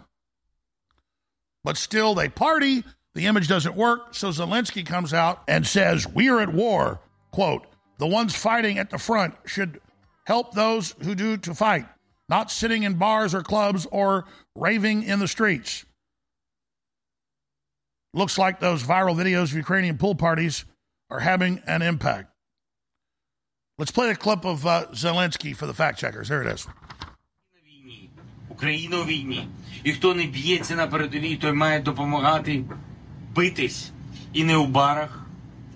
But 1.64 1.78
still, 1.78 2.16
they 2.16 2.30
party. 2.30 2.84
The 3.14 3.28
image 3.28 3.48
doesn't 3.48 3.76
work. 3.76 4.16
So 4.16 4.30
Zelensky 4.30 4.86
comes 4.86 5.14
out 5.14 5.44
and 5.48 5.66
says, 5.66 6.08
We 6.08 6.30
are 6.30 6.40
at 6.40 6.54
war. 6.54 7.02
Quote, 7.32 7.68
the 8.00 8.08
ones 8.08 8.36
fighting 8.36 8.80
at 8.80 8.90
the 8.90 8.98
front 8.98 9.36
should 9.46 9.80
help 10.26 10.54
those 10.54 10.96
who 11.04 11.16
do 11.16 11.38
to 11.38 11.54
fight, 11.54 11.86
not 12.30 12.50
sitting 12.50 12.84
in 12.84 12.96
bars 12.96 13.36
or 13.36 13.44
clubs 13.44 13.86
or 13.92 14.26
raving 14.56 15.04
in 15.04 15.20
the 15.20 15.28
streets. 15.28 15.86
Looks 18.14 18.38
like 18.38 18.60
those 18.60 18.84
viral 18.84 19.16
videos 19.16 19.52
of 19.52 19.56
Ukrainian 19.56 19.98
pool 19.98 20.16
parties 20.16 20.66
are 21.12 21.20
having 21.20 21.62
an 21.68 21.82
impact. 21.82 22.32
Let's 23.80 23.92
play 23.92 24.10
a 24.10 24.16
clip 24.16 24.44
of 24.44 24.66
uh, 24.68 24.88
Zelensky 24.92 25.56
for 25.56 25.66
the 25.66 25.74
fact 25.74 26.00
checkers. 26.00 26.28
Here 26.28 26.42
it 26.42 26.48
is. 26.48 26.68
Україна 28.50 28.98
у 28.98 29.06
війні. 29.06 29.48
І 29.84 29.92
хто 29.92 30.16
не 30.16 30.24
б'ється 30.24 30.76
на 30.76 30.88
передовій, 30.88 31.36
той 31.36 31.52
має 31.52 31.80
допомагати 31.80 32.64
битись. 33.36 33.92
І 34.34 34.44
не 34.44 34.58
у 34.58 34.68
барах, 34.68 35.26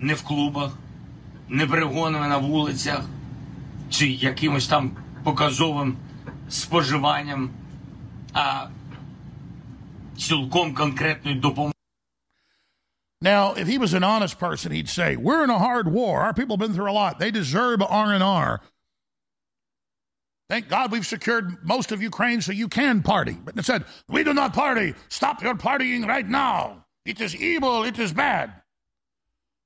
не 0.00 0.14
в 0.14 0.22
клубах, 0.22 0.78
не 1.48 1.66
перегонами 1.66 2.28
на 2.28 2.38
вулицях, 2.38 3.04
чи 3.90 4.08
якимось 4.08 4.66
там 4.66 4.90
показовим 5.22 5.96
споживанням, 6.48 7.50
а 8.32 8.66
цілком 10.18 10.74
конкретною 10.74 11.40
допомогою. 11.40 11.73
Now, 13.20 13.54
if 13.54 13.66
he 13.66 13.78
was 13.78 13.94
an 13.94 14.04
honest 14.04 14.38
person, 14.38 14.72
he'd 14.72 14.88
say, 14.88 15.16
"We're 15.16 15.44
in 15.44 15.50
a 15.50 15.58
hard 15.58 15.88
war. 15.88 16.20
Our 16.20 16.34
people 16.34 16.56
have 16.56 16.60
been 16.60 16.74
through 16.74 16.90
a 16.90 16.92
lot. 16.92 17.18
They 17.18 17.30
deserve 17.30 17.82
R 17.82 18.12
and 18.12 18.22
R. 18.22 18.60
Thank 20.50 20.68
God 20.68 20.92
we've 20.92 21.06
secured 21.06 21.66
most 21.66 21.90
of 21.90 22.02
Ukraine, 22.02 22.42
so 22.42 22.52
you 22.52 22.68
can 22.68 23.02
party." 23.02 23.32
But 23.32 23.56
instead, 23.56 23.84
we 24.08 24.24
do 24.24 24.34
not 24.34 24.52
party. 24.52 24.94
Stop 25.08 25.42
your 25.42 25.54
partying 25.54 26.06
right 26.06 26.28
now. 26.28 26.84
It 27.06 27.20
is 27.20 27.34
evil. 27.34 27.84
It 27.84 27.98
is 27.98 28.12
bad. 28.12 28.52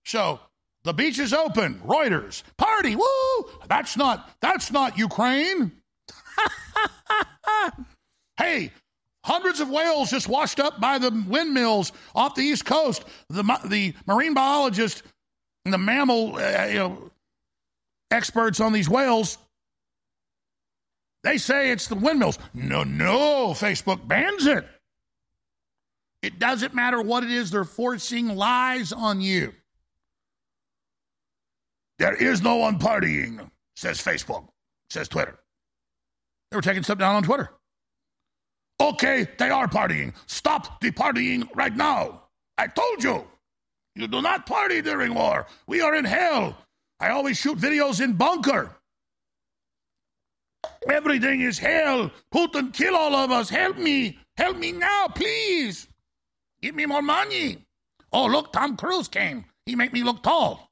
So 0.04 0.40
the 0.84 0.92
beach 0.92 1.18
is 1.18 1.34
open. 1.34 1.80
Reuters 1.80 2.42
party. 2.56 2.96
Woo! 2.96 3.50
That's 3.68 3.96
not. 3.96 4.30
That's 4.40 4.70
not 4.70 4.96
Ukraine. 4.96 5.72
hey, 8.38 8.72
Hundreds 9.24 9.60
of 9.60 9.68
whales 9.68 10.10
just 10.10 10.28
washed 10.28 10.60
up 10.60 10.80
by 10.80 10.98
the 10.98 11.10
windmills 11.28 11.92
off 12.14 12.34
the 12.34 12.42
East 12.42 12.64
Coast. 12.64 13.04
The, 13.28 13.42
the 13.68 13.94
marine 14.06 14.34
biologist 14.34 15.02
and 15.64 15.74
the 15.74 15.78
mammal 15.78 16.36
uh, 16.36 16.66
you 16.66 16.78
know, 16.78 17.10
experts 18.10 18.60
on 18.60 18.72
these 18.72 18.88
whales, 18.88 19.38
they 21.24 21.36
say 21.36 21.70
it's 21.72 21.88
the 21.88 21.94
windmills. 21.94 22.38
No, 22.54 22.84
no, 22.84 23.48
Facebook 23.50 24.06
bans 24.06 24.46
it. 24.46 24.66
It 26.22 26.38
doesn't 26.38 26.74
matter 26.74 27.00
what 27.00 27.22
it 27.22 27.30
is, 27.30 27.50
they're 27.50 27.64
forcing 27.64 28.34
lies 28.34 28.92
on 28.92 29.20
you. 29.20 29.52
There 31.98 32.14
is 32.14 32.42
no 32.42 32.56
one 32.56 32.78
partying, 32.78 33.50
says 33.76 34.00
Facebook, 34.00 34.48
says 34.90 35.08
Twitter. 35.08 35.38
They 36.50 36.56
were 36.56 36.62
taking 36.62 36.82
stuff 36.82 36.98
down 36.98 37.16
on 37.16 37.22
Twitter. 37.24 37.50
Okay, 38.80 39.26
they 39.38 39.50
are 39.50 39.66
partying. 39.66 40.14
Stop 40.26 40.80
the 40.80 40.90
partying 40.90 41.48
right 41.54 41.74
now. 41.74 42.22
I 42.56 42.66
told 42.68 43.02
you. 43.02 43.24
You 43.94 44.06
do 44.06 44.22
not 44.22 44.46
party 44.46 44.80
during 44.80 45.14
war. 45.14 45.46
We 45.66 45.80
are 45.80 45.94
in 45.94 46.04
hell. 46.04 46.56
I 47.00 47.10
always 47.10 47.36
shoot 47.38 47.58
videos 47.58 48.00
in 48.00 48.12
bunker. 48.12 48.76
Everything 50.88 51.40
is 51.40 51.58
hell. 51.58 52.10
Putin, 52.32 52.72
kill 52.72 52.94
all 52.94 53.14
of 53.14 53.30
us. 53.30 53.48
Help 53.48 53.76
me. 53.78 54.18
Help 54.36 54.56
me 54.56 54.72
now, 54.72 55.06
please. 55.14 55.88
Give 56.62 56.74
me 56.74 56.86
more 56.86 57.02
money. 57.02 57.58
Oh, 58.12 58.26
look, 58.26 58.52
Tom 58.52 58.76
Cruise 58.76 59.08
came. 59.08 59.44
He 59.66 59.74
make 59.74 59.92
me 59.92 60.02
look 60.02 60.22
tall. 60.22 60.70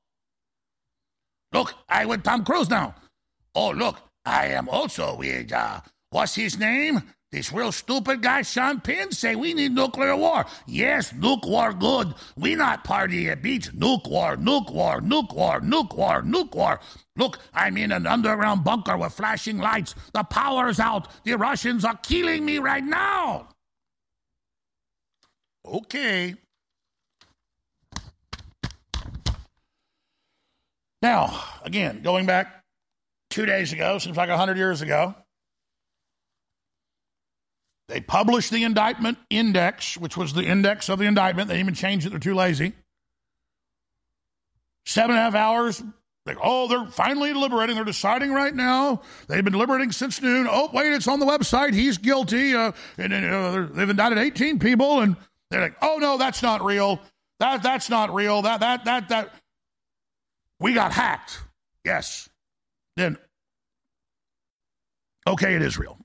Look, 1.53 1.75
I 1.89 2.07
with 2.07 2.23
Tom 2.23 2.45
Cruise 2.45 2.71
now. 2.71 2.95
Oh, 3.55 3.71
look, 3.71 4.01
I 4.25 4.49
am 4.49 4.69
also 4.69 5.17
with, 5.17 5.53
uh, 5.53 5.81
what's 6.11 6.35
his 6.35 6.59
name? 6.59 7.03
This 7.37 7.53
real 7.53 7.71
stupid 7.71 8.23
guy, 8.23 8.41
Sean 8.41 8.81
Penn, 8.81 9.13
say 9.13 9.37
we 9.37 9.53
need 9.53 9.73
nuclear 9.73 10.17
war. 10.17 10.47
Yes, 10.67 11.13
nuke 11.13 11.47
war 11.47 11.75
good. 11.75 12.15
We 12.35 12.55
not 12.55 12.83
party 12.83 13.29
at 13.29 13.43
beach. 13.43 13.71
Nuke 13.73 14.09
war, 14.09 14.39
nuke 14.39 14.73
war, 14.73 15.03
nuke 15.03 15.35
war, 15.35 15.61
nuke 15.61 15.95
war, 15.95 16.23
nuke 16.23 16.55
war. 16.55 16.81
Look, 17.15 17.39
I'm 17.53 17.77
in 17.77 17.93
an 17.93 18.07
underground 18.07 18.65
bunker 18.65 18.97
with 18.97 19.13
flashing 19.13 19.59
lights. 19.59 19.95
The 20.15 20.23
power's 20.23 20.81
out. 20.81 21.09
The 21.25 21.35
Russians 21.35 21.85
are 21.85 21.99
killing 21.99 22.43
me 22.43 22.57
right 22.57 22.83
now. 22.83 23.49
Okay. 25.63 26.37
Now, 31.03 31.39
again, 31.65 32.01
going 32.01 32.25
back 32.25 32.65
two 33.29 33.45
days 33.45 33.75
ago, 33.75 33.99
seems 33.99 34.17
like 34.17 34.31
100 34.31 34.57
years 34.57 34.81
ago, 34.81 35.15
they 37.89 38.01
published 38.01 38.51
the 38.51 38.65
indictment 38.65 39.19
index, 39.31 39.97
which 39.97 40.17
was 40.17 40.33
the 40.33 40.43
index 40.43 40.89
of 40.89 40.99
the 40.99 41.05
indictment. 41.05 41.49
They 41.49 41.55
didn't 41.55 41.67
even 41.67 41.75
changed 41.75 42.07
it, 42.07 42.11
they're 42.11 42.19
too 42.19 42.35
lazy. 42.35 42.73
Seven 44.85 45.11
and 45.11 45.19
a 45.19 45.23
half 45.23 45.35
hours. 45.35 45.83
Like, 46.27 46.39
oh, 46.43 46.67
they're 46.67 46.87
finally 46.87 47.33
deliberating. 47.33 47.77
They're 47.77 47.85
deciding 47.85 48.33
right 48.33 48.55
now. 48.55 49.03
They've 49.29 49.45
been 49.45 49.53
deliberating 49.53 49.93
since 49.93 50.21
noon. 50.21 50.49
Oh, 50.51 50.69
wait, 50.73 50.93
it's 50.93 51.07
on 51.07 51.21
the 51.21 51.27
website. 51.27 51.73
He's 51.73 51.99
guilty. 51.99 52.53
Uh, 52.53 52.73
and, 52.99 53.13
uh, 53.13 53.67
they've 53.73 53.89
indicted 53.89 54.19
18 54.19 54.59
people. 54.59 55.01
And 55.03 55.15
they're 55.51 55.61
like, 55.61 55.77
oh, 55.81 55.99
no, 56.01 56.19
that's 56.19 56.43
not 56.43 56.65
real. 56.65 57.01
That, 57.39 57.63
that's 57.63 57.89
not 57.89 58.13
real. 58.13 58.43
That, 58.43 58.61
that, 58.61 58.85
that, 58.87 59.09
that. 59.11 59.35
We 60.59 60.73
got 60.73 60.93
hacked. 60.93 61.39
Yes. 61.85 62.29
Then, 62.97 63.19
okay, 65.29 65.55
it 65.55 65.63
is 65.63 65.79
real. 65.79 65.96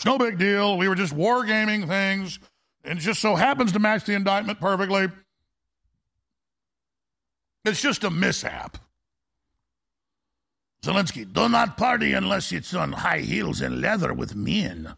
It's 0.00 0.06
no 0.06 0.16
big 0.16 0.38
deal. 0.38 0.78
We 0.78 0.88
were 0.88 0.94
just 0.94 1.14
wargaming 1.14 1.86
things, 1.86 2.38
and 2.84 2.98
it 2.98 3.02
just 3.02 3.20
so 3.20 3.34
happens 3.34 3.72
to 3.72 3.78
match 3.78 4.06
the 4.06 4.14
indictment 4.14 4.58
perfectly. 4.58 5.08
It's 7.66 7.82
just 7.82 8.02
a 8.04 8.08
mishap. 8.08 8.78
Zelensky, 10.82 11.30
do 11.30 11.50
not 11.50 11.76
party 11.76 12.14
unless 12.14 12.50
it's 12.50 12.72
on 12.72 12.92
high 12.92 13.18
heels 13.18 13.60
and 13.60 13.82
leather 13.82 14.14
with 14.14 14.34
men. 14.34 14.94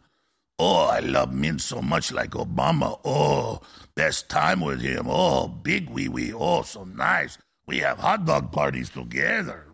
Oh, 0.57 0.85
I 0.85 0.99
love 0.99 1.33
men 1.33 1.59
so 1.59 1.81
much 1.81 2.13
like 2.13 2.29
Obama. 2.29 2.97
Oh, 3.03 3.59
best 3.95 4.29
time 4.29 4.61
with 4.61 4.79
him. 4.79 5.07
Oh, 5.09 5.49
big 5.49 5.89
wee 5.89 6.07
wee. 6.07 6.31
Oh, 6.33 6.61
so 6.61 6.85
nice. 6.85 7.37
We 7.67 7.79
have 7.79 7.99
hot 7.99 8.25
dog 8.25 8.53
parties 8.53 8.89
together. 8.89 9.72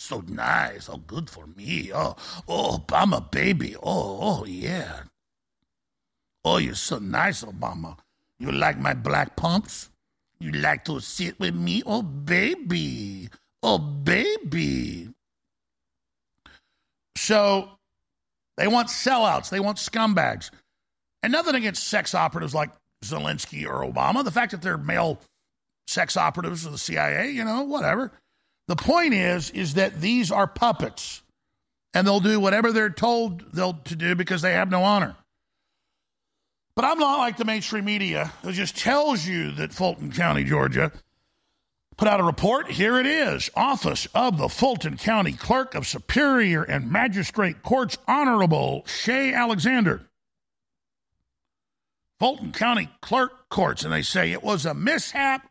So 0.00 0.24
nice. 0.26 0.88
Oh, 0.88 0.96
good 0.96 1.28
for 1.28 1.46
me. 1.46 1.92
Oh, 1.94 2.16
oh, 2.48 2.78
Obama, 2.78 3.30
baby. 3.30 3.76
Oh, 3.76 4.18
oh, 4.22 4.44
yeah. 4.46 5.02
Oh, 6.42 6.56
you're 6.56 6.74
so 6.74 6.98
nice, 6.98 7.44
Obama. 7.44 7.98
You 8.38 8.50
like 8.50 8.78
my 8.78 8.94
black 8.94 9.36
pumps? 9.36 9.90
You 10.38 10.52
like 10.52 10.86
to 10.86 11.00
sit 11.00 11.38
with 11.38 11.54
me? 11.54 11.82
Oh, 11.84 12.00
baby. 12.00 13.28
Oh, 13.62 13.76
baby. 13.76 15.10
So 17.18 17.68
they 18.56 18.68
want 18.68 18.88
sellouts. 18.88 19.50
They 19.50 19.60
want 19.60 19.76
scumbags. 19.76 20.50
And 21.22 21.30
nothing 21.30 21.56
against 21.56 21.88
sex 21.88 22.14
operatives 22.14 22.54
like 22.54 22.70
Zelensky 23.04 23.66
or 23.66 23.86
Obama. 23.86 24.24
The 24.24 24.30
fact 24.30 24.52
that 24.52 24.62
they're 24.62 24.78
male 24.78 25.20
sex 25.86 26.16
operatives 26.16 26.64
of 26.64 26.72
the 26.72 26.78
CIA, 26.78 27.30
you 27.30 27.44
know, 27.44 27.64
whatever. 27.64 28.12
The 28.70 28.76
point 28.76 29.14
is, 29.14 29.50
is 29.50 29.74
that 29.74 30.00
these 30.00 30.30
are 30.30 30.46
puppets, 30.46 31.22
and 31.92 32.06
they'll 32.06 32.20
do 32.20 32.38
whatever 32.38 32.70
they're 32.70 32.88
told 32.88 33.52
they'll 33.52 33.72
to 33.72 33.96
do 33.96 34.14
because 34.14 34.42
they 34.42 34.52
have 34.52 34.70
no 34.70 34.84
honor. 34.84 35.16
But 36.76 36.84
I'm 36.84 37.00
not 37.00 37.18
like 37.18 37.36
the 37.36 37.44
mainstream 37.44 37.84
media 37.84 38.32
who 38.42 38.52
just 38.52 38.76
tells 38.76 39.26
you 39.26 39.50
that 39.56 39.72
Fulton 39.72 40.12
County, 40.12 40.44
Georgia, 40.44 40.92
put 41.96 42.06
out 42.06 42.20
a 42.20 42.22
report. 42.22 42.70
Here 42.70 43.00
it 43.00 43.06
is 43.06 43.50
Office 43.56 44.06
of 44.14 44.38
the 44.38 44.48
Fulton 44.48 44.96
County 44.96 45.32
Clerk 45.32 45.74
of 45.74 45.84
Superior 45.84 46.62
and 46.62 46.92
Magistrate 46.92 47.64
Courts, 47.64 47.98
Honorable 48.06 48.84
Ché 48.86 49.34
Alexander. 49.34 50.02
Fulton 52.20 52.52
County 52.52 52.88
Clerk 53.00 53.48
Courts, 53.48 53.82
and 53.82 53.92
they 53.92 54.02
say 54.02 54.30
it 54.30 54.44
was 54.44 54.64
a 54.64 54.74
mishap, 54.74 55.50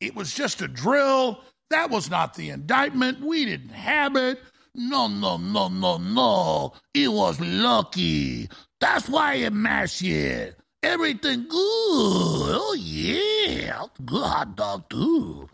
it 0.00 0.14
was 0.14 0.32
just 0.32 0.62
a 0.62 0.68
drill, 0.68 1.40
that 1.70 1.90
was 1.90 2.10
not 2.10 2.34
the 2.34 2.50
indictment. 2.50 3.20
We 3.20 3.44
didn't 3.44 3.70
have 3.70 4.16
it. 4.16 4.40
No, 4.74 5.08
no, 5.08 5.36
no, 5.36 5.68
no, 5.68 5.96
no. 5.98 6.72
It 6.94 7.08
was 7.08 7.40
lucky. 7.40 8.48
That's 8.80 9.08
why 9.08 9.34
it 9.34 9.52
mashed 9.52 10.02
it. 10.02 10.58
Everything 10.82 11.42
good. 11.42 11.56
Oh, 11.58 12.76
yeah. 12.78 13.84
Good 14.04 14.24
hot 14.24 14.56
dog, 14.56 14.88
too. 14.88 15.48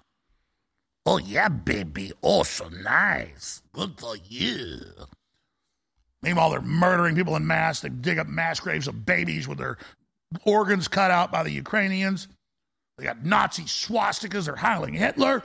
Oh, 1.05 1.19
yeah, 1.19 1.49
baby. 1.49 2.13
Oh, 2.23 2.43
so 2.43 2.69
nice. 2.69 3.63
Good 3.73 3.99
for 3.99 4.17
you. 4.29 4.81
Meanwhile, 6.23 6.51
they're 6.51 6.61
murdering 6.61 7.15
people 7.15 7.37
in 7.37 7.47
mass. 7.47 7.81
They 7.81 7.89
dig 7.89 8.19
up 8.19 8.27
mass 8.27 8.61
graves 8.61 8.89
of 8.89 9.07
babies 9.07 9.47
with 9.47 9.59
their 9.59 9.79
organs 10.45 10.89
cut 10.89 11.11
out 11.11 11.31
by 11.31 11.43
the 11.43 11.51
Ukrainians. 11.51 12.29
They 12.99 13.05
got 13.05 13.25
Nazi 13.25 13.63
swastikas. 13.65 14.47
They're 14.47 14.57
hailing 14.57 14.95
Hitler. 14.95 15.43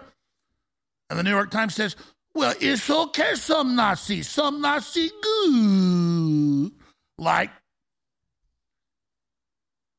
And 1.11 1.19
the 1.19 1.23
New 1.23 1.29
York 1.29 1.51
Times 1.51 1.75
says, 1.75 1.97
well, 2.33 2.53
it's 2.61 2.89
okay, 2.89 3.35
some 3.35 3.75
Nazi, 3.75 4.23
some 4.23 4.61
Nazi 4.61 5.11
good. 5.21 6.71
Like 7.17 7.51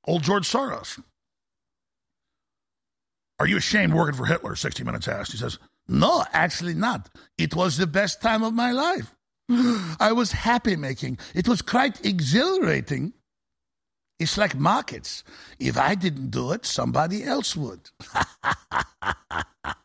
old 0.07 0.23
George 0.23 0.51
Soros. 0.51 0.99
Are 3.39 3.47
you 3.47 3.59
ashamed 3.59 3.93
working 3.93 4.17
for 4.17 4.25
Hitler? 4.25 4.57
60 4.57 4.85
Minutes 4.85 5.07
asked. 5.07 5.33
He 5.33 5.39
says, 5.39 5.59
No, 5.87 6.25
actually 6.33 6.73
not. 6.75 7.11
It 7.37 7.55
was 7.55 7.77
the 7.77 7.87
best 7.87 8.23
time 8.23 8.43
of 8.43 8.55
my 8.55 8.73
life. 8.73 9.15
I 10.01 10.13
was 10.15 10.33
happy 10.33 10.77
making. 10.77 11.19
It 11.35 11.47
was 11.47 11.61
quite 11.61 12.07
exhilarating. 12.07 13.13
It's 14.19 14.39
like 14.39 14.55
markets. 14.55 15.25
If 15.59 15.77
I 15.77 15.95
didn't 15.95 16.31
do 16.31 16.53
it, 16.53 16.65
somebody 16.65 17.23
else 17.25 17.55
would. 17.55 17.91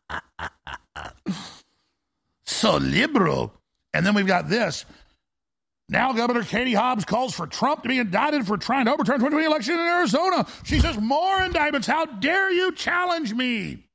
so 2.46 2.78
liberal. 2.78 3.54
And 3.94 4.06
then 4.06 4.14
we've 4.14 4.28
got 4.28 4.50
this. 4.50 4.86
Now, 5.90 6.12
Governor 6.12 6.44
Katie 6.44 6.74
Hobbs 6.74 7.06
calls 7.06 7.34
for 7.34 7.48
Trump 7.48 7.84
to 7.84 7.90
be 7.90 7.98
indicted 7.98 8.46
for 8.46 8.58
trying 8.58 8.86
to 8.86 8.94
overturn 8.94 9.20
2020 9.20 9.46
election 9.46 9.74
in 9.76 9.80
Arizona. 9.80 10.46
She 10.64 10.80
says, 10.80 10.98
More 10.98 11.42
indictments. 11.42 11.88
How 11.88 12.06
dare 12.06 12.52
you 12.52 12.74
challenge 12.74 13.34
me? 13.34 13.86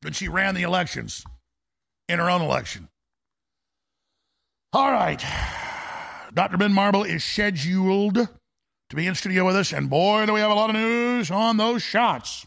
But 0.00 0.14
she 0.14 0.28
ran 0.28 0.54
the 0.54 0.62
elections 0.62 1.24
in 2.08 2.18
her 2.18 2.30
own 2.30 2.40
election. 2.40 2.88
All 4.72 4.90
right. 4.90 5.22
Dr. 6.32 6.56
Ben 6.56 6.72
Marble 6.72 7.04
is 7.04 7.24
scheduled 7.24 8.14
to 8.14 8.96
be 8.96 9.06
in 9.06 9.14
studio 9.14 9.44
with 9.44 9.56
us. 9.56 9.72
And 9.72 9.90
boy, 9.90 10.26
do 10.26 10.32
we 10.32 10.40
have 10.40 10.50
a 10.50 10.54
lot 10.54 10.70
of 10.70 10.76
news 10.76 11.30
on 11.30 11.56
those 11.56 11.82
shots 11.82 12.46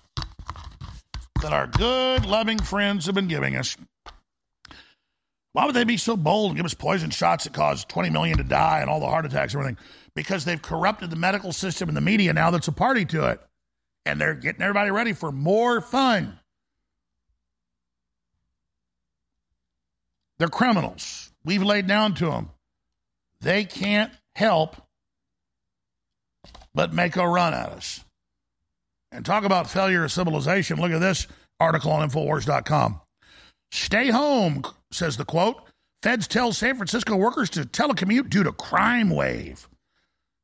that 1.42 1.54
our 1.54 1.68
good, 1.68 2.26
loving 2.26 2.60
friends 2.60 3.06
have 3.06 3.16
been 3.16 3.28
giving 3.28 3.56
us. 3.56 3.78
Why 5.54 5.66
would 5.66 5.76
they 5.76 5.84
be 5.84 5.98
so 5.98 6.16
bold 6.16 6.52
and 6.52 6.58
give 6.58 6.66
us 6.66 6.74
poison 6.74 7.10
shots 7.10 7.46
that 7.46 7.54
cause 7.54 7.86
20 7.86 8.10
million 8.10 8.38
to 8.38 8.44
die 8.44 8.80
and 8.82 8.90
all 8.90 9.00
the 9.00 9.08
heart 9.08 9.26
attacks 9.26 9.54
and 9.54 9.62
everything? 9.62 9.84
Because 10.16 10.46
they've 10.46 10.62
corrupted 10.62 11.10
the 11.10 11.16
medical 11.16 11.52
system 11.52 11.90
and 11.90 11.98
the 11.98 12.02
media 12.02 12.34
now 12.34 12.52
that's 12.52 12.68
a 12.68 12.72
party 12.72 13.06
to 13.06 13.30
it. 13.30 13.42
And 14.06 14.20
they're 14.20 14.36
getting 14.36 14.62
everybody 14.62 14.92
ready 14.92 15.14
for 15.14 15.32
more 15.32 15.82
fun. 15.82 16.40
They're 20.38 20.48
criminals. 20.48 21.32
We've 21.44 21.64
laid 21.64 21.88
down 21.88 22.14
to 22.16 22.28
them. 22.28 22.50
They 23.42 23.66
can't 23.66 24.12
help 24.36 24.76
but 26.74 26.94
make 26.94 27.16
a 27.16 27.28
run 27.28 27.54
at 27.54 27.70
us. 27.70 28.04
And 29.12 29.26
talk 29.26 29.44
about 29.44 29.70
failure 29.70 30.04
of 30.04 30.12
civilization. 30.12 30.80
Look 30.80 30.92
at 30.92 31.00
this 31.00 31.28
article 31.60 31.92
on 31.92 32.08
Infowars.com. 32.08 33.02
Stay 33.72 34.10
home, 34.10 34.64
says 34.92 35.18
the 35.18 35.26
quote. 35.26 35.64
Feds 36.02 36.28
tell 36.28 36.54
San 36.54 36.76
Francisco 36.76 37.16
workers 37.16 37.50
to 37.52 37.62
telecommute 37.62 38.30
due 38.30 38.44
to 38.44 38.52
crime 38.52 39.10
wave. 39.10 39.68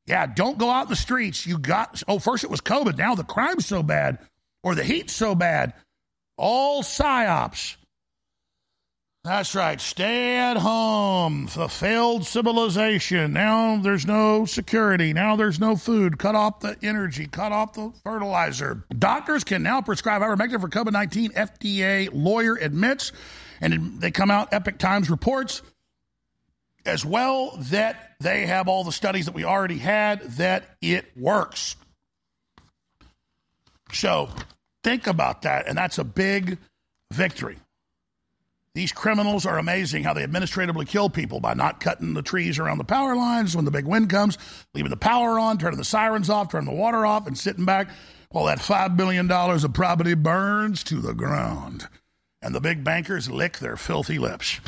Yeah, 0.06 0.26
don't 0.26 0.58
go 0.58 0.70
out 0.70 0.84
in 0.84 0.90
the 0.90 0.96
streets. 0.96 1.46
You 1.46 1.58
got, 1.58 2.02
oh, 2.06 2.18
first 2.18 2.44
it 2.44 2.50
was 2.50 2.60
COVID. 2.60 2.96
Now 2.96 3.14
the 3.14 3.24
crime's 3.24 3.66
so 3.66 3.82
bad 3.82 4.18
or 4.62 4.74
the 4.74 4.84
heat's 4.84 5.14
so 5.14 5.34
bad. 5.34 5.72
All 6.36 6.82
psyops. 6.82 7.76
That's 9.26 9.56
right. 9.56 9.80
Stay 9.80 10.36
at 10.36 10.56
home. 10.56 11.48
The 11.52 11.68
failed 11.68 12.24
civilization. 12.24 13.32
Now 13.32 13.76
there's 13.76 14.06
no 14.06 14.44
security. 14.44 15.12
Now 15.12 15.34
there's 15.34 15.58
no 15.58 15.74
food. 15.74 16.16
Cut 16.16 16.36
off 16.36 16.60
the 16.60 16.76
energy. 16.80 17.26
Cut 17.26 17.50
off 17.50 17.72
the 17.72 17.92
fertilizer. 18.04 18.84
Doctors 18.96 19.42
can 19.42 19.64
now 19.64 19.80
prescribe 19.80 20.22
ivermectin 20.22 20.60
for 20.60 20.68
COVID 20.68 20.92
19. 20.92 21.32
FDA 21.32 22.08
lawyer 22.12 22.54
admits, 22.54 23.10
and 23.60 24.00
they 24.00 24.12
come 24.12 24.30
out, 24.30 24.52
Epoch 24.52 24.78
Times 24.78 25.10
reports 25.10 25.60
as 26.84 27.04
well 27.04 27.56
that 27.62 28.14
they 28.20 28.46
have 28.46 28.68
all 28.68 28.84
the 28.84 28.92
studies 28.92 29.26
that 29.26 29.34
we 29.34 29.42
already 29.42 29.78
had 29.78 30.20
that 30.36 30.76
it 30.80 31.04
works. 31.16 31.74
So 33.90 34.28
think 34.84 35.08
about 35.08 35.42
that. 35.42 35.66
And 35.66 35.76
that's 35.76 35.98
a 35.98 36.04
big 36.04 36.58
victory. 37.12 37.58
These 38.76 38.92
criminals 38.92 39.46
are 39.46 39.56
amazing 39.56 40.04
how 40.04 40.12
they 40.12 40.22
administratively 40.22 40.84
kill 40.84 41.08
people 41.08 41.40
by 41.40 41.54
not 41.54 41.80
cutting 41.80 42.12
the 42.12 42.20
trees 42.20 42.58
around 42.58 42.76
the 42.76 42.84
power 42.84 43.16
lines 43.16 43.56
when 43.56 43.64
the 43.64 43.70
big 43.70 43.86
wind 43.86 44.10
comes, 44.10 44.36
leaving 44.74 44.90
the 44.90 44.98
power 44.98 45.38
on, 45.38 45.56
turning 45.56 45.78
the 45.78 45.84
sirens 45.84 46.28
off, 46.28 46.50
turning 46.50 46.68
the 46.68 46.76
water 46.78 47.06
off, 47.06 47.26
and 47.26 47.38
sitting 47.38 47.64
back 47.64 47.88
while 48.28 48.44
that 48.44 48.58
$5 48.58 48.94
billion 48.94 49.32
of 49.32 49.72
property 49.72 50.12
burns 50.12 50.84
to 50.84 50.96
the 51.00 51.14
ground. 51.14 51.88
and 52.42 52.54
the 52.54 52.60
big 52.60 52.84
bankers 52.84 53.28
lick 53.30 53.58
their 53.58 53.76
filthy 53.76 54.18
lips. 54.18 54.60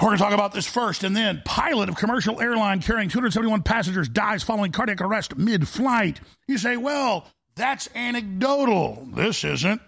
We're 0.00 0.08
going 0.08 0.16
to 0.16 0.22
talk 0.22 0.32
about 0.32 0.52
this 0.52 0.66
first, 0.66 1.04
and 1.04 1.16
then 1.16 1.42
pilot 1.44 1.88
of 1.88 1.96
commercial 1.96 2.40
airline 2.40 2.80
carrying 2.80 3.08
271 3.08 3.62
passengers 3.62 4.08
dies 4.08 4.42
following 4.42 4.72
cardiac 4.72 5.00
arrest 5.00 5.36
mid-flight. 5.36 6.20
You 6.48 6.58
say, 6.58 6.76
well, 6.76 7.26
that's 7.54 7.88
anecdotal. 7.94 9.06
This 9.12 9.44
isn't. 9.44 9.82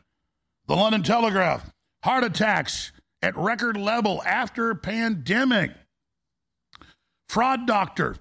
The 0.67 0.77
London 0.77 1.03
Telegraph: 1.03 1.71
heart 2.03 2.25
attacks 2.25 2.93
at 3.23 3.37
record 3.37 3.77
level 3.77 4.23
after 4.25 4.75
pandemic. 4.75 5.73
Fraud 7.29 7.67
doctor 7.67 8.17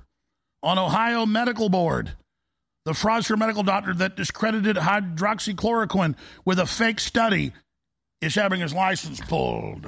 on 0.64 0.78
Ohio 0.78 1.26
Medical 1.26 1.70
Board. 1.70 2.12
The 2.86 2.92
fraudster 2.92 3.38
medical 3.38 3.64
doctor 3.64 3.94
that 3.96 4.16
discredited 4.16 4.76
hydroxychloroquine 4.76 6.16
with 6.44 6.60
a 6.60 6.66
fake 6.66 7.00
study 7.00 7.54
is 8.22 8.36
having 8.36 8.62
his 8.62 8.74
license 8.74 9.20
pulled. 9.22 9.88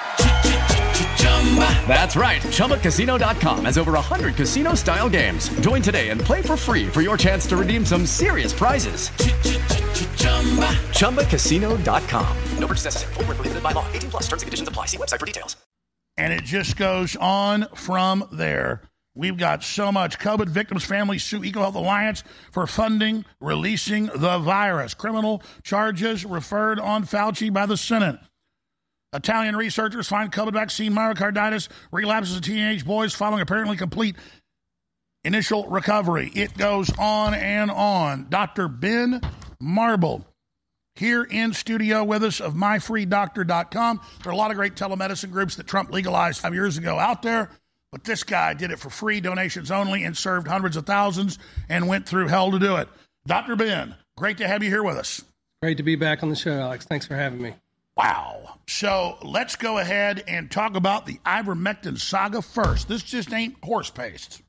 That's 1.87 2.15
right. 2.15 2.41
ChumbaCasino.com 2.41 3.65
has 3.65 3.77
over 3.77 3.91
100 3.91 4.35
casino 4.35 4.73
style 4.75 5.09
games. 5.09 5.49
Join 5.59 5.81
today 5.81 6.09
and 6.09 6.21
play 6.21 6.41
for 6.41 6.55
free 6.55 6.87
for 6.87 7.01
your 7.01 7.17
chance 7.17 7.45
to 7.47 7.57
redeem 7.57 7.85
some 7.85 8.05
serious 8.05 8.53
prizes. 8.53 9.11
Chumba. 10.21 10.69
ChumbaCasino.com. 10.93 12.37
No 12.57 12.67
purchase 12.67 12.85
necessary. 12.85 13.13
Void 13.15 13.27
were 13.27 13.35
prohibited 13.35 13.63
by 13.63 13.71
law. 13.71 13.85
18 13.91 14.11
plus. 14.11 14.23
Terms 14.23 14.43
and 14.43 14.47
conditions 14.47 14.69
apply. 14.69 14.85
See 14.85 14.97
website 14.97 15.19
for 15.19 15.25
details. 15.25 15.57
And 16.17 16.31
it 16.31 16.43
just 16.43 16.77
goes 16.77 17.15
on 17.15 17.67
from 17.73 18.27
there. 18.31 18.81
We've 19.15 19.37
got 19.37 19.63
so 19.63 19.91
much. 19.91 20.19
COVID 20.19 20.47
victims' 20.47 20.85
families 20.85 21.23
sue 21.23 21.41
EcoHealth 21.41 21.75
Alliance 21.75 22.23
for 22.51 22.65
funding 22.65 23.25
releasing 23.41 24.05
the 24.05 24.37
virus. 24.39 24.93
Criminal 24.93 25.43
charges 25.63 26.23
referred 26.25 26.79
on 26.79 27.03
Fauci 27.03 27.51
by 27.51 27.65
the 27.65 27.75
Senate. 27.75 28.19
Italian 29.13 29.55
researchers 29.55 30.07
find 30.07 30.31
COVID 30.31 30.53
vaccine 30.53 30.93
myocarditis 30.93 31.67
relapses 31.91 32.37
in 32.37 32.41
teenage 32.41 32.85
boys 32.85 33.13
following 33.13 33.41
apparently 33.41 33.75
complete 33.75 34.15
initial 35.23 35.67
recovery. 35.67 36.31
It 36.33 36.57
goes 36.57 36.89
on 36.97 37.33
and 37.33 37.69
on. 37.69 38.27
Dr. 38.29 38.67
Ben 38.67 39.21
Marble 39.59 40.25
here 40.95 41.23
in 41.23 41.53
studio 41.53 42.03
with 42.03 42.23
us 42.23 42.39
of 42.39 42.53
myfreedoctor.com. 42.53 44.01
There 44.23 44.29
are 44.29 44.33
a 44.33 44.37
lot 44.37 44.51
of 44.51 44.57
great 44.57 44.75
telemedicine 44.75 45.31
groups 45.31 45.55
that 45.55 45.67
Trump 45.67 45.91
legalized 45.91 46.39
five 46.39 46.53
years 46.53 46.77
ago 46.77 46.97
out 46.97 47.21
there, 47.21 47.49
but 47.91 48.03
this 48.03 48.23
guy 48.23 48.53
did 48.53 48.71
it 48.71 48.79
for 48.79 48.89
free, 48.89 49.19
donations 49.19 49.71
only, 49.71 50.03
and 50.03 50.15
served 50.15 50.47
hundreds 50.47 50.77
of 50.77 50.85
thousands 50.85 51.37
and 51.69 51.87
went 51.87 52.07
through 52.07 52.27
hell 52.27 52.51
to 52.51 52.59
do 52.59 52.77
it. 52.77 52.87
Dr. 53.27 53.55
Ben, 53.55 53.95
great 54.15 54.37
to 54.37 54.47
have 54.47 54.63
you 54.63 54.69
here 54.69 54.83
with 54.83 54.97
us. 54.97 55.21
Great 55.61 55.77
to 55.77 55.83
be 55.83 55.95
back 55.95 56.23
on 56.23 56.29
the 56.29 56.35
show, 56.35 56.53
Alex. 56.53 56.85
Thanks 56.85 57.05
for 57.05 57.15
having 57.15 57.41
me. 57.41 57.53
Wow. 57.97 58.55
So 58.67 59.17
let's 59.21 59.55
go 59.55 59.77
ahead 59.77 60.23
and 60.27 60.49
talk 60.49 60.75
about 60.75 61.05
the 61.05 61.19
ivermectin 61.25 61.99
saga 61.99 62.41
first. 62.41 62.87
This 62.87 63.03
just 63.03 63.33
ain't 63.33 63.55
horse 63.63 63.89
paste. 63.89 64.41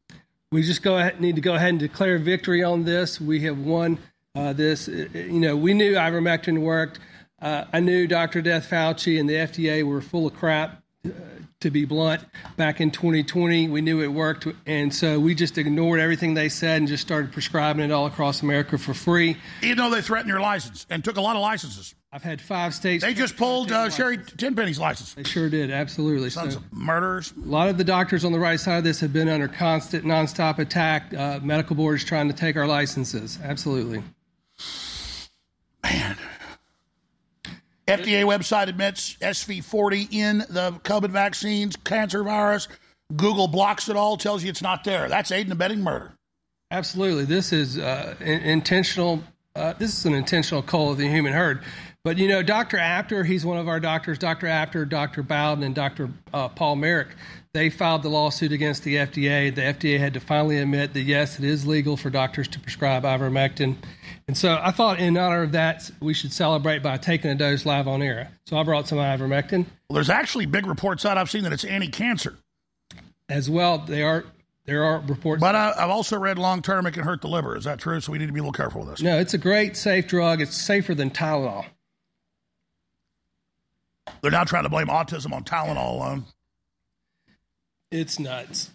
We 0.52 0.62
just 0.62 0.82
go 0.82 0.98
ahead, 0.98 1.20
need 1.20 1.36
to 1.36 1.40
go 1.40 1.54
ahead 1.54 1.70
and 1.70 1.78
declare 1.78 2.18
victory 2.18 2.62
on 2.62 2.84
this. 2.84 3.20
We 3.20 3.40
have 3.40 3.58
won 3.58 3.98
uh, 4.34 4.52
this. 4.52 4.86
You 4.86 5.40
know, 5.40 5.56
we 5.56 5.74
knew 5.74 5.94
ivermectin 5.94 6.60
worked. 6.60 7.00
Uh, 7.40 7.64
I 7.72 7.80
knew 7.80 8.06
Dr. 8.06 8.42
Death 8.42 8.70
Fauci 8.70 9.18
and 9.18 9.28
the 9.28 9.34
FDA 9.34 9.82
were 9.82 10.00
full 10.00 10.26
of 10.26 10.34
crap. 10.34 10.82
Uh, 11.04 11.10
to 11.62 11.70
be 11.70 11.84
blunt, 11.84 12.24
back 12.56 12.80
in 12.80 12.90
2020, 12.90 13.68
we 13.68 13.80
knew 13.80 14.02
it 14.02 14.08
worked, 14.08 14.46
and 14.66 14.92
so 14.92 15.18
we 15.18 15.32
just 15.34 15.56
ignored 15.58 16.00
everything 16.00 16.34
they 16.34 16.48
said 16.48 16.78
and 16.78 16.88
just 16.88 17.02
started 17.02 17.32
prescribing 17.32 17.84
it 17.84 17.92
all 17.92 18.06
across 18.06 18.42
America 18.42 18.76
for 18.76 18.92
free. 18.92 19.36
Even 19.62 19.78
though 19.78 19.90
they 19.90 20.02
threatened 20.02 20.28
your 20.28 20.40
license 20.40 20.86
and 20.90 21.04
took 21.04 21.16
a 21.16 21.20
lot 21.20 21.36
of 21.36 21.42
licenses. 21.42 21.94
I've 22.14 22.22
had 22.22 22.42
five 22.42 22.74
states. 22.74 23.02
They 23.02 23.14
just 23.14 23.38
pulled 23.38 23.72
uh, 23.72 23.88
Sherri 23.88 24.18
Tenpenny's 24.18 24.78
license. 24.78 25.14
They 25.14 25.22
sure 25.22 25.48
did, 25.48 25.70
absolutely. 25.70 26.28
Sons 26.28 26.52
so, 26.52 26.60
of 26.60 26.70
murderers. 26.70 27.32
A 27.32 27.48
lot 27.48 27.70
of 27.70 27.78
the 27.78 27.84
doctors 27.84 28.22
on 28.22 28.32
the 28.32 28.38
right 28.38 28.60
side 28.60 28.78
of 28.78 28.84
this 28.84 29.00
have 29.00 29.14
been 29.14 29.30
under 29.30 29.48
constant, 29.48 30.04
nonstop 30.04 30.58
attack. 30.58 31.14
Uh, 31.14 31.40
medical 31.42 31.74
boards 31.74 32.04
trying 32.04 32.28
to 32.28 32.34
take 32.34 32.56
our 32.56 32.66
licenses. 32.66 33.38
Absolutely. 33.42 34.02
Man. 35.82 36.18
FDA 37.88 38.24
website 38.24 38.68
admits 38.68 39.16
SV40 39.16 40.12
in 40.12 40.38
the 40.50 40.78
COVID 40.84 41.10
vaccines, 41.10 41.76
cancer 41.76 42.22
virus. 42.22 42.68
Google 43.16 43.48
blocks 43.48 43.88
it 43.88 43.96
all, 43.96 44.18
tells 44.18 44.42
you 44.44 44.50
it's 44.50 44.62
not 44.62 44.84
there. 44.84 45.08
That's 45.08 45.32
aiding 45.32 45.46
and 45.46 45.52
abetting 45.52 45.80
murder. 45.80 46.12
Absolutely. 46.70 47.24
This 47.24 47.54
is 47.54 47.78
uh, 47.78 48.14
in- 48.20 48.42
intentional. 48.42 49.22
Uh, 49.56 49.72
this 49.74 49.96
is 49.96 50.06
an 50.06 50.14
intentional 50.14 50.62
call 50.62 50.92
of 50.92 50.98
the 50.98 51.08
human 51.08 51.32
herd. 51.32 51.62
But 52.04 52.18
you 52.18 52.26
know, 52.26 52.42
Dr. 52.42 52.78
Apter, 52.78 53.22
he's 53.22 53.46
one 53.46 53.58
of 53.58 53.68
our 53.68 53.78
doctors. 53.78 54.18
Dr. 54.18 54.48
Apter, 54.48 54.84
Dr. 54.86 55.22
Bowden, 55.22 55.62
and 55.62 55.72
Dr. 55.72 56.10
Uh, 56.34 56.48
Paul 56.48 56.74
Marik. 56.74 57.08
They 57.54 57.70
filed 57.70 58.02
the 58.02 58.08
lawsuit 58.08 58.50
against 58.50 58.82
the 58.82 58.96
FDA. 58.96 59.54
The 59.54 59.60
FDA 59.60 60.00
had 60.00 60.14
to 60.14 60.20
finally 60.20 60.58
admit 60.58 60.94
that 60.94 61.02
yes, 61.02 61.38
it 61.38 61.44
is 61.44 61.64
legal 61.64 61.96
for 61.96 62.10
doctors 62.10 62.48
to 62.48 62.58
prescribe 62.58 63.04
ivermectin. 63.04 63.76
And 64.26 64.36
so 64.36 64.58
I 64.60 64.72
thought, 64.72 64.98
in 64.98 65.16
honor 65.16 65.42
of 65.42 65.52
that, 65.52 65.90
we 66.00 66.12
should 66.12 66.32
celebrate 66.32 66.82
by 66.82 66.96
taking 66.96 67.30
a 67.30 67.34
dose 67.36 67.64
live 67.64 67.86
on 67.86 68.02
air. 68.02 68.30
So 68.46 68.56
I 68.56 68.64
brought 68.64 68.88
some 68.88 68.98
ivermectin. 68.98 69.66
Well, 69.88 69.94
there's 69.94 70.10
actually 70.10 70.46
big 70.46 70.66
reports 70.66 71.04
out 71.04 71.18
I've 71.18 71.30
seen 71.30 71.44
that 71.44 71.52
it's 71.52 71.64
anti-cancer. 71.64 72.36
As 73.28 73.48
well, 73.48 73.78
they 73.78 74.02
are 74.02 74.24
there 74.64 74.82
are 74.84 75.00
reports. 75.00 75.40
But 75.40 75.54
I, 75.54 75.72
I've 75.76 75.90
also 75.90 76.18
read 76.18 76.38
long 76.38 76.62
term 76.62 76.86
it 76.86 76.92
can 76.92 77.04
hurt 77.04 77.20
the 77.20 77.28
liver. 77.28 77.56
Is 77.56 77.64
that 77.64 77.78
true? 77.78 78.00
So 78.00 78.12
we 78.12 78.18
need 78.18 78.26
to 78.26 78.32
be 78.32 78.40
a 78.40 78.42
little 78.42 78.52
careful 78.52 78.80
with 78.80 78.90
this. 78.90 79.02
No, 79.02 79.18
it's 79.18 79.34
a 79.34 79.38
great, 79.38 79.76
safe 79.76 80.06
drug. 80.06 80.40
It's 80.40 80.56
safer 80.56 80.94
than 80.94 81.10
Tylenol. 81.10 81.66
They're 84.20 84.30
now 84.30 84.44
trying 84.44 84.64
to 84.64 84.68
blame 84.68 84.88
autism 84.88 85.32
on 85.32 85.44
Tylenol 85.44 85.94
alone. 85.94 86.24
It's 87.90 88.18
nuts. 88.18 88.70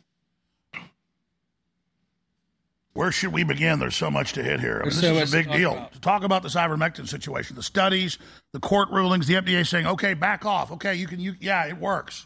Where 2.94 3.12
should 3.12 3.32
we 3.32 3.44
begin? 3.44 3.78
There's 3.80 3.96
so 3.96 4.10
much 4.10 4.34
to 4.34 4.44
hit 4.44 4.60
here. 4.60 4.78
I 4.78 4.80
mean, 4.80 4.90
this 4.90 5.02
so 5.02 5.14
is 5.14 5.32
a 5.32 5.38
big 5.38 5.52
to 5.52 5.58
deal. 5.58 5.72
about. 5.74 5.94
To 5.94 6.02
talk 6.02 6.24
about 6.24 6.42
this 6.42 6.56
ivermectin 6.56 7.08
situation, 7.08 7.56
the 7.56 7.62
studies, 7.62 8.18
the 8.54 8.60
court 8.60 8.90
rulings, 8.90 9.28
the 9.28 9.36
FDA 9.36 9.64
saying, 9.64 9.86
"Okay, 9.86 10.16
back 10.16 10.46
off. 10.46 10.72
Okay, 10.72 10.96
you 10.96 11.06
can. 11.06 11.20
You 11.20 11.36
yeah, 11.40 11.68
it 11.68 11.78
works." 11.78 12.26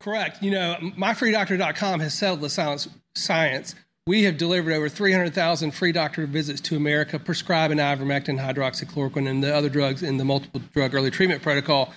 Correct. 0.00 0.42
You 0.42 0.50
know, 0.52 0.76
myfreedoctor.com 0.80 2.00
has 2.00 2.14
settled 2.14 2.40
the 2.40 2.48
science. 2.48 2.88
science. 3.14 3.74
We 4.06 4.24
have 4.24 4.36
delivered 4.36 4.72
over 4.72 4.88
300,000 4.88 5.70
free 5.72 5.92
doctor 5.92 6.26
visits 6.26 6.60
to 6.62 6.76
America 6.76 7.20
prescribing 7.20 7.78
ivermectin, 7.78 8.40
hydroxychloroquine, 8.40 9.28
and 9.28 9.44
the 9.44 9.54
other 9.54 9.68
drugs 9.68 10.02
in 10.02 10.16
the 10.16 10.24
multiple 10.24 10.60
drug 10.72 10.94
early 10.94 11.10
treatment 11.10 11.42
protocol. 11.42 11.92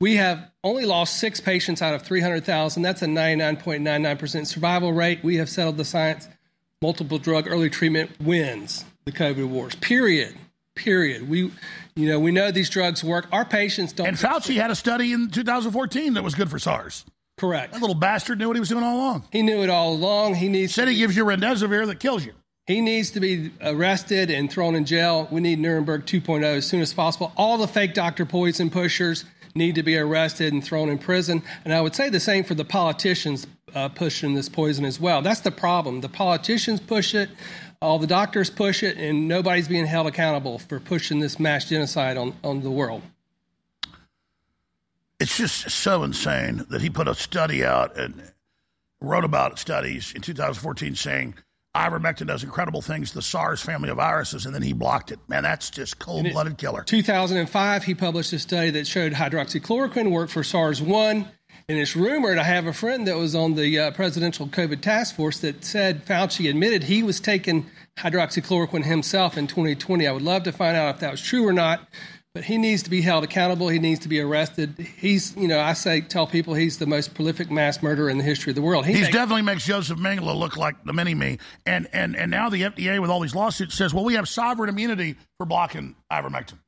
We 0.00 0.16
have 0.16 0.50
only 0.64 0.84
lost 0.84 1.18
six 1.18 1.40
patients 1.40 1.82
out 1.82 1.94
of 1.94 2.02
300,000. 2.02 2.82
That's 2.82 3.02
a 3.02 3.06
99.99% 3.06 4.46
survival 4.46 4.92
rate. 4.92 5.22
We 5.22 5.36
have 5.36 5.48
settled 5.48 5.76
the 5.76 5.84
science. 5.84 6.28
Multiple 6.80 7.18
drug 7.18 7.48
early 7.48 7.70
treatment 7.70 8.10
wins 8.20 8.84
the 9.04 9.12
COVID 9.12 9.48
wars. 9.48 9.74
Period. 9.76 10.36
Period. 10.74 11.28
We, 11.28 11.50
you 11.96 12.08
know, 12.08 12.20
we 12.20 12.30
know 12.30 12.52
these 12.52 12.70
drugs 12.70 13.02
work. 13.02 13.26
Our 13.32 13.44
patients 13.44 13.92
don't. 13.92 14.06
And 14.06 14.16
Fauci 14.16 14.54
had 14.54 14.70
a 14.70 14.76
study 14.76 15.12
in 15.12 15.30
2014 15.30 16.14
that 16.14 16.22
was 16.22 16.36
good 16.36 16.48
for 16.48 16.58
SARS. 16.58 17.04
Correct. 17.36 17.72
That 17.72 17.80
little 17.80 17.94
bastard 17.94 18.38
knew 18.38 18.48
what 18.48 18.56
he 18.56 18.60
was 18.60 18.68
doing 18.68 18.84
all 18.84 18.96
along. 18.96 19.24
He 19.32 19.42
knew 19.42 19.62
it 19.62 19.70
all 19.70 19.92
along. 19.92 20.34
He 20.34 20.48
needs 20.48 20.74
said 20.74 20.88
he 20.88 20.96
gives 20.96 21.16
you 21.16 21.24
remdesivir 21.24 21.86
that 21.86 22.00
kills 22.00 22.24
you. 22.24 22.32
He 22.66 22.82
needs 22.82 23.12
to 23.12 23.20
be 23.20 23.50
arrested 23.62 24.30
and 24.30 24.50
thrown 24.50 24.74
in 24.74 24.84
jail. 24.84 25.26
We 25.30 25.40
need 25.40 25.58
Nuremberg 25.58 26.04
2.0 26.04 26.44
as 26.44 26.66
soon 26.66 26.82
as 26.82 26.92
possible. 26.92 27.32
All 27.34 27.56
the 27.56 27.66
fake 27.66 27.94
Dr. 27.94 28.26
Poison 28.26 28.68
pushers 28.68 29.24
need 29.54 29.74
to 29.74 29.82
be 29.82 29.96
arrested 29.96 30.52
and 30.52 30.62
thrown 30.62 30.88
in 30.88 30.98
prison. 30.98 31.42
And 31.64 31.72
I 31.72 31.80
would 31.80 31.94
say 31.94 32.08
the 32.08 32.20
same 32.20 32.44
for 32.44 32.54
the 32.54 32.64
politicians 32.64 33.46
uh, 33.74 33.88
pushing 33.88 34.34
this 34.34 34.48
poison 34.48 34.84
as 34.84 35.00
well. 35.00 35.22
That's 35.22 35.40
the 35.40 35.50
problem. 35.50 36.00
The 36.00 36.08
politicians 36.08 36.80
push 36.80 37.14
it, 37.14 37.30
all 37.80 37.98
the 37.98 38.06
doctors 38.06 38.50
push 38.50 38.82
it, 38.82 38.96
and 38.96 39.28
nobody's 39.28 39.68
being 39.68 39.86
held 39.86 40.06
accountable 40.06 40.58
for 40.58 40.80
pushing 40.80 41.20
this 41.20 41.38
mass 41.38 41.68
genocide 41.68 42.16
on, 42.16 42.34
on 42.42 42.62
the 42.62 42.70
world. 42.70 43.02
It's 45.20 45.36
just 45.36 45.70
so 45.70 46.04
insane 46.04 46.64
that 46.70 46.80
he 46.80 46.90
put 46.90 47.08
a 47.08 47.14
study 47.14 47.64
out 47.64 47.98
and 47.98 48.22
wrote 49.00 49.24
about 49.24 49.58
studies 49.58 50.12
in 50.14 50.22
2014 50.22 50.94
saying 50.94 51.34
ivermectin 51.76 52.26
does 52.26 52.42
incredible 52.42 52.82
things 52.82 53.12
the 53.12 53.22
SARS 53.22 53.60
family 53.62 53.88
of 53.90 53.96
viruses, 53.96 54.46
and 54.46 54.54
then 54.54 54.62
he 54.62 54.72
blocked 54.72 55.12
it. 55.12 55.18
Man, 55.28 55.42
that's 55.42 55.70
just 55.70 55.98
cold 55.98 56.30
blooded 56.30 56.58
killer. 56.58 56.82
2005, 56.82 57.84
he 57.84 57.94
published 57.94 58.32
a 58.32 58.38
study 58.38 58.70
that 58.70 58.86
showed 58.86 59.12
hydroxychloroquine 59.12 60.10
worked 60.10 60.32
for 60.32 60.42
SARS 60.42 60.82
1. 60.82 61.28
And 61.70 61.78
it's 61.78 61.94
rumored, 61.94 62.38
I 62.38 62.44
have 62.44 62.66
a 62.66 62.72
friend 62.72 63.06
that 63.06 63.16
was 63.18 63.34
on 63.34 63.54
the 63.54 63.78
uh, 63.78 63.90
presidential 63.90 64.46
COVID 64.46 64.80
task 64.80 65.14
force 65.14 65.40
that 65.40 65.62
said 65.64 66.06
Fauci 66.06 66.48
admitted 66.48 66.84
he 66.84 67.02
was 67.02 67.20
taking 67.20 67.66
hydroxychloroquine 67.98 68.84
himself 68.84 69.36
in 69.36 69.46
2020. 69.46 70.06
I 70.06 70.12
would 70.12 70.22
love 70.22 70.44
to 70.44 70.52
find 70.52 70.78
out 70.78 70.94
if 70.94 71.00
that 71.02 71.10
was 71.10 71.20
true 71.20 71.46
or 71.46 71.52
not, 71.52 71.86
but 72.38 72.44
he 72.44 72.56
needs 72.56 72.84
to 72.84 72.90
be 72.90 73.00
held 73.00 73.24
accountable. 73.24 73.68
He 73.68 73.80
needs 73.80 73.98
to 74.00 74.08
be 74.08 74.20
arrested. 74.20 74.78
He's, 74.78 75.34
you 75.36 75.48
know, 75.48 75.58
I 75.58 75.72
say, 75.72 76.02
tell 76.02 76.24
people 76.24 76.54
he's 76.54 76.78
the 76.78 76.86
most 76.86 77.12
prolific 77.12 77.50
mass 77.50 77.82
murderer 77.82 78.08
in 78.08 78.16
the 78.16 78.22
history 78.22 78.52
of 78.52 78.54
the 78.54 78.62
world. 78.62 78.86
He 78.86 78.92
makes- 78.92 79.08
definitely 79.08 79.42
makes 79.42 79.66
Joseph 79.66 79.98
Mengele 79.98 80.36
look 80.36 80.56
like 80.56 80.84
the 80.84 80.92
mini 80.92 81.16
me. 81.16 81.38
And, 81.66 81.88
and, 81.92 82.14
and 82.14 82.30
now 82.30 82.48
the 82.48 82.62
FDA, 82.62 83.00
with 83.00 83.10
all 83.10 83.18
these 83.18 83.34
lawsuits, 83.34 83.74
says, 83.74 83.92
well, 83.92 84.04
we 84.04 84.14
have 84.14 84.28
sovereign 84.28 84.68
immunity 84.68 85.16
for 85.36 85.46
blocking 85.46 85.96
ivermectin. 86.12 86.58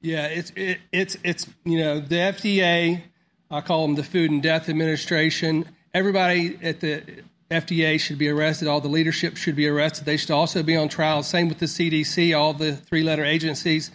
Yeah, 0.00 0.26
it's 0.26 0.52
it, 0.56 0.78
it's 0.92 1.16
it's 1.24 1.46
you 1.64 1.78
know 1.78 2.00
the 2.00 2.16
FDA. 2.16 3.02
I 3.50 3.60
call 3.60 3.86
them 3.86 3.96
the 3.96 4.04
Food 4.04 4.30
and 4.30 4.42
Death 4.42 4.68
Administration. 4.68 5.64
Everybody 5.94 6.58
at 6.62 6.80
the 6.80 7.02
FDA 7.50 7.98
should 7.98 8.18
be 8.18 8.28
arrested. 8.28 8.68
All 8.68 8.80
the 8.80 8.88
leadership 8.88 9.36
should 9.36 9.56
be 9.56 9.66
arrested. 9.66 10.04
They 10.04 10.16
should 10.16 10.32
also 10.32 10.62
be 10.62 10.76
on 10.76 10.88
trial. 10.88 11.22
Same 11.22 11.48
with 11.48 11.58
the 11.58 11.66
CDC. 11.66 12.36
All 12.36 12.52
the 12.52 12.76
three-letter 12.76 13.24
agencies 13.24 13.90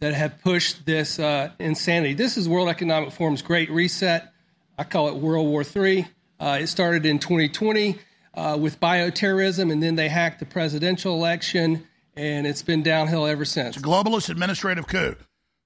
that 0.00 0.14
have 0.14 0.40
pushed 0.40 0.86
this 0.86 1.18
uh, 1.18 1.50
insanity. 1.58 2.14
This 2.14 2.38
is 2.38 2.48
World 2.48 2.68
Economic 2.68 3.12
Forum's 3.12 3.42
Great 3.42 3.70
Reset. 3.70 4.32
I 4.78 4.84
call 4.84 5.08
it 5.08 5.16
World 5.16 5.46
War 5.46 5.62
III. 5.62 6.08
Uh, 6.38 6.58
it 6.62 6.68
started 6.68 7.04
in 7.04 7.18
2020 7.18 7.98
uh, 8.32 8.56
with 8.58 8.80
bioterrorism, 8.80 9.70
and 9.70 9.82
then 9.82 9.96
they 9.96 10.08
hacked 10.08 10.40
the 10.40 10.46
presidential 10.46 11.14
election, 11.14 11.86
and 12.16 12.46
it's 12.46 12.62
been 12.62 12.82
downhill 12.82 13.26
ever 13.26 13.44
since. 13.44 13.76
globalist 13.76 14.30
administrative 14.30 14.86
coup. 14.86 15.16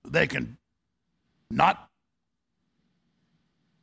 They 0.05 0.27
can 0.27 0.59
not 1.49 1.89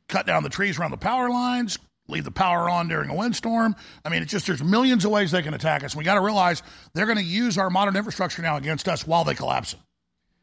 cut 0.08 0.26
down 0.26 0.42
the 0.42 0.50
trees 0.50 0.78
around 0.78 0.90
the 0.90 0.98
power 0.98 1.30
lines, 1.30 1.78
leave 2.08 2.24
the 2.24 2.30
power 2.30 2.68
on 2.68 2.88
during 2.88 3.08
a 3.08 3.14
windstorm. 3.14 3.74
I 4.04 4.10
mean, 4.10 4.20
it's 4.20 4.30
just 4.30 4.46
there's 4.46 4.62
millions 4.62 5.06
of 5.06 5.12
ways 5.12 5.30
they 5.30 5.40
can 5.40 5.54
attack 5.54 5.82
us. 5.82 5.96
We 5.96 6.04
got 6.04 6.16
to 6.16 6.20
realize 6.20 6.62
they're 6.92 7.06
going 7.06 7.16
to 7.16 7.24
use 7.24 7.56
our 7.56 7.70
modern 7.70 7.96
infrastructure 7.96 8.42
now 8.42 8.58
against 8.58 8.86
us 8.86 9.06
while 9.06 9.24
they 9.24 9.34
collapse 9.34 9.72
it. 9.72 9.78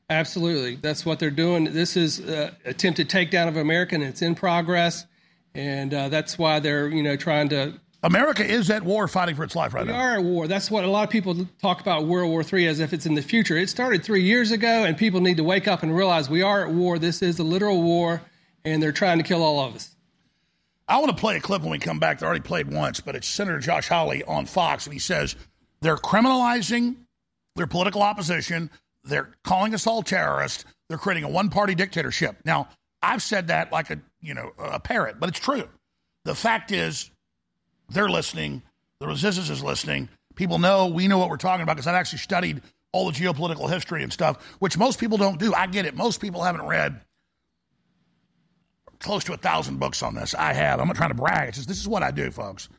Absolutely. 0.10 0.76
That's 0.76 1.06
what 1.06 1.19
they're 1.19 1.30
doing. 1.30 1.65
This 1.65 1.95
is 1.95 2.19
uh, 2.22 2.52
attempted 2.65 3.10
takedown 3.10 3.48
of 3.48 3.57
America, 3.57 3.95
and 3.95 4.03
it's 4.03 4.22
in 4.22 4.34
progress. 4.34 5.06
And 5.53 5.94
uh, 5.94 6.10
that's 6.10 6.38
why 6.38 6.60
they're, 6.60 6.88
you 6.88 7.03
know, 7.03 7.15
trying 7.15 7.49
to. 7.49 7.80
America 8.02 8.45
is 8.45 8.69
at 8.69 8.84
war 8.84 9.07
fighting 9.07 9.36
for 9.36 9.44
its 9.44 9.56
life 9.56 9.73
right 9.73 9.86
We 9.86 9.91
now. 9.91 9.98
We 9.98 10.03
are 10.03 10.14
at 10.14 10.23
war. 10.23 10.48
That's 10.48 10.72
what 10.72 10.84
a 10.84 10.88
lot 10.88 11.03
of 11.03 11.10
people 11.10 11.48
talk 11.61 11.81
about 11.81 12.06
World 12.06 12.30
War 12.31 12.44
III 12.44 12.68
as 12.68 12.80
if 12.80 12.94
it's 12.94 13.06
in 13.06 13.14
the 13.14 13.22
future. 13.22 13.57
It 13.57 13.69
started 13.69 14.03
three 14.03 14.23
years 14.23 14.52
ago, 14.52 14.86
and 14.86 14.98
people 14.98 15.22
need 15.22 15.38
to 15.38 15.44
wake 15.44 15.68
up 15.68 15.84
and 15.84 15.95
realize 15.95 16.30
we 16.30 16.41
are 16.41 16.65
at 16.65 16.72
war. 16.72 16.98
This 16.98 17.22
is 17.22 17.40
a 17.40 17.44
literal 17.44 17.81
war, 17.81 18.22
and 18.64 18.81
they're 18.81 18.91
trying 18.91 19.18
to 19.18 19.23
kill 19.23 19.44
all 19.44 19.60
of 19.60 19.76
us. 19.76 19.95
I 20.88 20.98
want 20.98 21.10
to 21.10 21.18
play 21.18 21.38
a 21.38 21.40
clip 21.40 21.61
when 21.61 21.72
we 21.72 21.77
come 21.77 21.99
back. 21.99 22.19
They 22.19 22.26
already 22.26 22.41
played 22.41 22.72
once, 22.72 22.99
but 22.99 23.15
it's 23.15 23.27
Senator 23.27 23.60
Josh 23.60 23.90
Hawley 23.90 24.23
on 24.23 24.48
Fox, 24.48 24.88
and 24.88 24.94
he 24.94 24.99
says 24.99 25.36
they're 25.81 25.98
criminalizing 25.98 26.95
their 27.56 27.68
political 27.68 28.02
opposition. 28.02 28.72
They're 29.10 29.36
calling 29.44 29.73
us 29.73 29.88
all 29.88 30.02
terrorists. 30.03 30.65
They're 30.88 30.98
creating 30.98 31.23
a 31.23 31.30
one-party 31.30 31.76
dictatorship. 31.76 32.38
Now, 32.45 32.69
I've 33.02 33.22
said 33.22 33.48
that 33.48 33.72
like 33.72 33.90
a 33.90 33.99
you 34.22 34.34
know 34.34 34.52
a 34.57 34.80
parrot, 34.80 35.19
but 35.19 35.30
it's 35.30 35.40
true. 35.40 35.68
The 36.26 36.36
fact 36.36 36.72
is, 36.72 37.10
they're 37.90 38.10
listening. 38.10 38.61
The 38.99 39.07
resistance 39.07 39.49
is 39.49 39.64
listening. 39.64 40.10
People 40.36 40.60
know 40.60 40.88
we 40.88 41.07
know 41.07 41.18
what 41.18 41.30
we're 41.30 41.38
talking 41.38 41.64
about 41.64 41.76
because 41.76 41.88
I've 41.88 41.95
actually 41.95 42.19
studied 42.19 42.61
all 42.91 43.10
the 43.10 43.18
geopolitical 43.18 43.69
history 43.69 44.03
and 44.03 44.11
stuff, 44.11 44.44
which 44.60 44.77
most 44.77 44.99
people 44.99 45.18
don't 45.18 45.40
do. 45.40 45.53
I 45.53 45.68
get 45.68 45.86
it. 45.86 45.95
Most 45.95 46.19
people 46.22 46.44
haven't 46.44 46.65
read 46.65 46.99
close 48.99 49.23
to 49.26 49.34
a 49.34 49.38
thousand 49.38 49.80
books 49.80 50.03
on 50.03 50.15
this. 50.15 50.36
I 50.36 50.53
have. 50.53 50.80
I'm 50.80 50.88
not 50.88 50.95
trying 50.95 51.11
to 51.11 51.15
brag. 51.15 51.49
It's 51.49 51.57
just 51.57 51.69
this 51.69 51.80
is 51.80 51.88
what 51.88 52.03
I 52.03 52.11
do, 52.11 52.31
folks. 52.31 52.69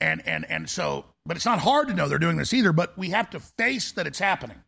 And 0.00 0.26
and 0.26 0.48
and 0.48 0.70
so, 0.70 1.06
but 1.26 1.36
it's 1.36 1.46
not 1.46 1.58
hard 1.58 1.88
to 1.88 1.94
know 1.94 2.08
they're 2.08 2.18
doing 2.18 2.36
this 2.36 2.54
either. 2.54 2.72
But 2.72 2.96
we 2.96 3.10
have 3.10 3.30
to 3.30 3.40
face 3.40 3.92
that 3.92 4.06
it's 4.06 4.18
happening. 4.18 4.62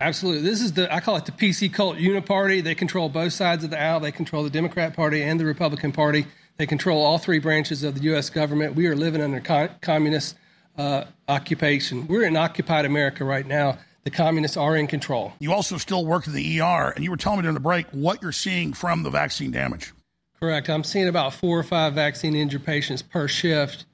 Absolutely. 0.00 0.42
This 0.42 0.62
is 0.62 0.72
the 0.72 0.92
I 0.92 1.00
call 1.00 1.16
it 1.16 1.26
the 1.26 1.32
PC 1.32 1.72
cult 1.72 1.96
uniparty. 1.96 2.62
They 2.62 2.74
control 2.74 3.08
both 3.08 3.32
sides 3.32 3.64
of 3.64 3.70
the 3.70 3.80
aisle. 3.80 4.00
They 4.00 4.12
control 4.12 4.42
the 4.42 4.50
Democrat 4.50 4.94
Party 4.94 5.22
and 5.22 5.38
the 5.38 5.44
Republican 5.44 5.92
Party. 5.92 6.26
They 6.56 6.66
control 6.66 7.02
all 7.02 7.18
three 7.18 7.38
branches 7.38 7.82
of 7.82 7.94
the 7.94 8.02
U.S. 8.02 8.30
government. 8.30 8.74
We 8.74 8.86
are 8.86 8.96
living 8.96 9.22
under 9.22 9.40
con- 9.40 9.70
communist 9.80 10.36
uh, 10.78 11.04
occupation. 11.28 12.06
We're 12.06 12.24
in 12.24 12.36
occupied 12.36 12.86
America 12.86 13.24
right 13.24 13.46
now. 13.46 13.78
The 14.04 14.10
communists 14.10 14.56
are 14.56 14.76
in 14.76 14.86
control. 14.86 15.34
You 15.40 15.52
also 15.52 15.76
still 15.76 16.06
work 16.06 16.26
in 16.26 16.32
the 16.32 16.60
ER, 16.60 16.92
and 16.94 17.04
you 17.04 17.10
were 17.10 17.18
telling 17.18 17.38
me 17.38 17.42
during 17.42 17.54
the 17.54 17.60
break 17.60 17.86
what 17.90 18.22
you're 18.22 18.32
seeing 18.32 18.72
from 18.72 19.02
the 19.02 19.10
vaccine 19.10 19.50
damage. 19.50 19.92
Correct. 20.40 20.70
I'm 20.70 20.84
seeing 20.84 21.08
about 21.08 21.34
four 21.34 21.58
or 21.58 21.62
five 21.62 21.92
vaccine 21.92 22.34
injured 22.34 22.64
patients 22.64 23.02
per 23.02 23.28
shift. 23.28 23.84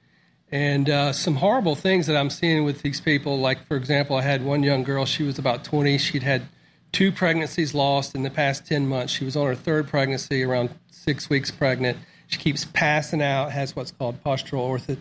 And 0.51 0.89
uh, 0.89 1.11
some 1.11 1.35
horrible 1.35 1.75
things 1.75 2.07
that 2.07 2.15
I'm 2.15 2.29
seeing 2.29 2.63
with 2.63 2.81
these 2.81 3.01
people. 3.01 3.37
Like, 3.37 3.65
for 3.67 3.75
example, 3.75 4.15
I 4.15 4.21
had 4.21 4.43
one 4.45 4.63
young 4.63 4.83
girl, 4.83 5.05
she 5.05 5.23
was 5.23 5.37
about 5.37 5.63
20. 5.63 5.97
She'd 5.97 6.23
had 6.23 6.43
two 6.91 7.11
pregnancies 7.11 7.73
lost 7.73 8.15
in 8.15 8.23
the 8.23 8.29
past 8.29 8.65
10 8.65 8.87
months. 8.87 9.11
She 9.11 9.25
was 9.25 9.35
on 9.35 9.45
her 9.47 9.55
third 9.55 9.87
pregnancy, 9.87 10.43
around 10.43 10.69
six 10.89 11.29
weeks 11.29 11.51
pregnant. 11.51 11.97
She 12.27 12.39
keeps 12.39 12.65
passing 12.65 13.21
out, 13.21 13.51
has 13.51 13.75
what's 13.75 13.91
called 13.91 14.23
postural 14.23 14.69
ortho- 14.69 14.97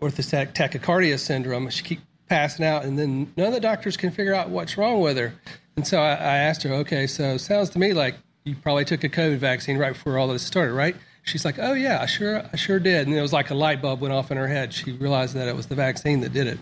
orthostatic 0.00 0.52
tachycardia 0.52 1.18
syndrome. 1.18 1.70
She 1.70 1.84
keeps 1.84 2.02
passing 2.28 2.64
out, 2.64 2.84
and 2.84 2.98
then 2.98 3.32
none 3.36 3.48
of 3.48 3.52
the 3.52 3.60
doctors 3.60 3.96
can 3.96 4.10
figure 4.10 4.34
out 4.34 4.50
what's 4.50 4.76
wrong 4.76 5.00
with 5.00 5.16
her. 5.16 5.34
And 5.76 5.86
so 5.86 6.00
I, 6.00 6.10
I 6.10 6.36
asked 6.38 6.62
her, 6.64 6.72
okay, 6.74 7.06
so 7.06 7.36
sounds 7.36 7.70
to 7.70 7.78
me 7.78 7.92
like 7.92 8.16
you 8.44 8.56
probably 8.56 8.84
took 8.84 9.04
a 9.04 9.08
COVID 9.08 9.38
vaccine 9.38 9.76
right 9.76 9.92
before 9.92 10.18
all 10.18 10.28
this 10.28 10.42
started, 10.42 10.72
right? 10.72 10.96
She's 11.26 11.44
like, 11.44 11.58
oh 11.58 11.72
yeah, 11.72 12.00
I 12.00 12.06
sure, 12.06 12.42
I 12.52 12.56
sure 12.56 12.78
did. 12.78 13.06
And 13.06 13.16
it 13.16 13.20
was 13.20 13.32
like 13.32 13.50
a 13.50 13.54
light 13.54 13.82
bulb 13.82 14.00
went 14.00 14.14
off 14.14 14.30
in 14.30 14.36
her 14.36 14.46
head. 14.46 14.72
She 14.72 14.92
realized 14.92 15.34
that 15.34 15.48
it 15.48 15.56
was 15.56 15.66
the 15.66 15.74
vaccine 15.74 16.20
that 16.20 16.32
did 16.32 16.46
it. 16.46 16.58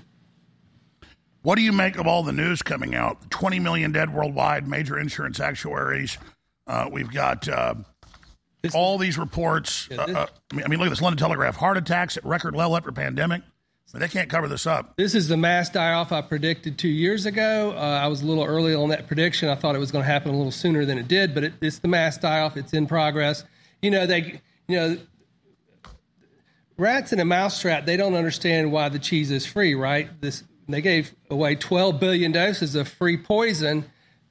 What 1.43 1.57
do 1.57 1.63
you 1.63 1.73
make 1.73 1.99
of 1.99 2.07
all 2.07 2.23
the 2.23 2.33
news 2.33 2.63
coming 2.63 2.95
out? 2.95 3.31
20 3.31 3.59
million 3.61 3.93
dead 3.93 4.13
worldwide, 4.13 4.67
major 4.67 4.99
insurance 4.99 5.39
actuaries. 5.39 6.17
Uh, 6.67 6.89
we've 6.91 7.13
got 7.13 7.47
uh, 7.47 7.75
all 8.73 8.97
these 8.97 9.19
reports. 9.19 9.89
uh, 9.91 10.01
uh, 10.01 10.27
I, 10.53 10.69
mean, 10.69 10.79
look 10.79 10.87
at 10.87 10.91
this 10.91 11.03
London 11.03 11.19
Telegraph 11.19 11.57
heart 11.57 11.77
attacks 11.77 12.17
at 12.17 12.25
record 12.25 12.57
level 12.57 12.77
after 12.77 12.91
pandemic. 12.91 13.43
Mean, 13.95 14.01
they 14.01 14.09
can't 14.09 14.29
cover 14.29 14.49
this 14.49 14.67
up. 14.67 14.97
This 14.97 15.15
is 15.15 15.29
the 15.29 15.37
mass 15.37 15.71
die 15.71 15.93
off 15.93 16.11
I 16.11 16.21
predicted 16.21 16.79
two 16.79 16.89
years 16.89 17.27
ago. 17.27 17.75
Uh, 17.77 18.01
I 18.03 18.09
was 18.09 18.23
a 18.23 18.27
little 18.27 18.43
early 18.43 18.75
on 18.75 18.89
that 18.89 19.07
prediction. 19.07 19.49
I 19.49 19.55
thought 19.55 19.77
it 19.77 19.79
was 19.79 19.93
going 19.93 20.03
to 20.03 20.11
happen 20.11 20.35
a 20.35 20.37
little 20.37 20.51
sooner 20.51 20.85
than 20.85 20.99
it 20.99 21.07
did, 21.07 21.33
but 21.33 21.45
it, 21.45 21.53
it's 21.61 21.79
the 21.79 21.87
mass 21.87 22.19
die 22.19 22.41
off. 22.41 22.57
It's 22.57 22.73
in 22.73 22.89
progress. 22.89 23.45
You 23.83 23.93
know, 23.93 24.05
they, 24.05 24.41
you 24.69 24.77
know, 24.77 24.99
rats 26.77 27.13
in 27.13 27.21
a 27.21 27.25
mousetrap, 27.25 27.87
they 27.87 27.97
don't 27.97 28.15
understand 28.15 28.73
why 28.73 28.89
the 28.89 28.99
cheese 28.99 29.31
is 29.31 29.47
free, 29.47 29.75
right? 29.75 30.09
This 30.21 30.45
they 30.69 30.81
gave 30.81 31.15
away 31.31 31.57
12 31.57 32.01
billion 32.01 32.33
doses 32.33 32.75
of 32.75 32.89
free 32.89 33.19
poison, 33.19 33.85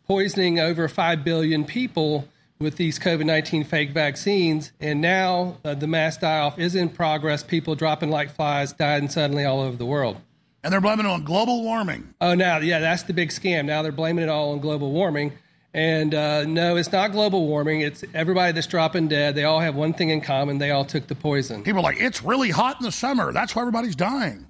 poisoning 0.08 0.60
over 0.60 0.88
5 0.88 1.24
billion 1.24 1.64
people 1.64 2.28
with 2.60 2.78
these 2.78 2.98
COVID 2.98 3.26
19 3.26 3.64
fake 3.64 3.92
vaccines. 3.92 4.72
And 4.80 5.02
now 5.02 5.58
uh, 5.64 5.76
the 5.76 5.88
mass 5.88 6.18
die 6.18 6.40
off 6.40 6.58
is 6.58 6.76
in 6.76 6.90
progress. 6.90 7.44
People 7.44 7.76
dropping 7.76 8.10
like 8.10 8.32
flies, 8.32 8.74
dying 8.74 9.10
suddenly 9.10 9.46
all 9.46 9.62
over 9.62 9.78
the 9.78 9.86
world. 9.86 10.18
And 10.64 10.72
they're 10.72 10.82
blaming 10.82 11.06
it 11.06 11.10
on 11.10 11.26
global 11.26 11.62
warming. 11.62 12.14
Oh, 12.22 12.36
now, 12.36 12.60
yeah, 12.60 12.80
that's 12.80 13.04
the 13.04 13.14
big 13.14 13.30
scam. 13.30 13.66
Now 13.66 13.82
they're 13.82 13.92
blaming 13.92 14.24
it 14.24 14.30
all 14.30 14.54
on 14.54 14.60
global 14.60 14.92
warming. 14.92 15.34
And 15.74 16.14
uh, 16.14 16.46
no, 16.46 16.76
it's 16.76 16.92
not 16.92 17.12
global 17.12 17.48
warming. 17.48 17.82
It's 17.82 18.04
everybody 18.14 18.52
that's 18.52 18.68
dropping 18.68 19.08
dead. 19.08 19.34
They 19.34 19.44
all 19.44 19.60
have 19.60 19.74
one 19.74 19.94
thing 19.94 20.10
in 20.10 20.22
common. 20.22 20.60
They 20.60 20.70
all 20.70 20.86
took 20.86 21.08
the 21.08 21.16
poison. 21.16 21.64
People 21.64 21.80
are 21.80 21.84
like, 21.84 22.00
it's 22.00 22.22
really 22.24 22.52
hot 22.52 22.78
in 22.80 22.84
the 22.84 22.92
summer. 22.92 23.32
That's 23.34 23.56
why 23.56 23.64
everybody's 23.64 23.96
dying. 23.96 24.46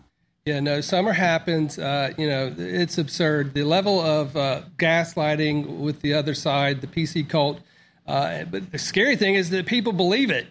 Yeah, 0.46 0.60
no, 0.60 0.82
summer 0.82 1.14
happens. 1.14 1.80
Uh, 1.80 2.12
you 2.18 2.28
know, 2.28 2.54
it's 2.58 2.98
absurd. 2.98 3.54
The 3.54 3.64
level 3.64 4.02
of 4.02 4.36
uh, 4.36 4.64
gaslighting 4.78 5.78
with 5.80 6.02
the 6.02 6.14
other 6.14 6.34
side, 6.34 6.82
the 6.82 6.88
PC 6.88 7.30
cult. 7.30 7.62
Uh, 8.06 8.44
but 8.44 8.70
the 8.70 8.78
scary 8.78 9.16
thing 9.16 9.36
is 9.36 9.50
that 9.52 9.66
people 9.66 9.94
believe 9.94 10.30
it. 10.30 10.48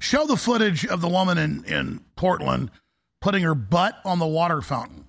Show 0.00 0.26
the 0.26 0.36
footage 0.36 0.84
of 0.84 1.00
the 1.00 1.08
woman 1.08 1.38
in, 1.38 1.64
in 1.64 2.00
Portland 2.16 2.72
putting 3.20 3.44
her 3.44 3.54
butt 3.54 4.00
on 4.04 4.18
the 4.18 4.26
water 4.26 4.60
fountain. 4.60 5.06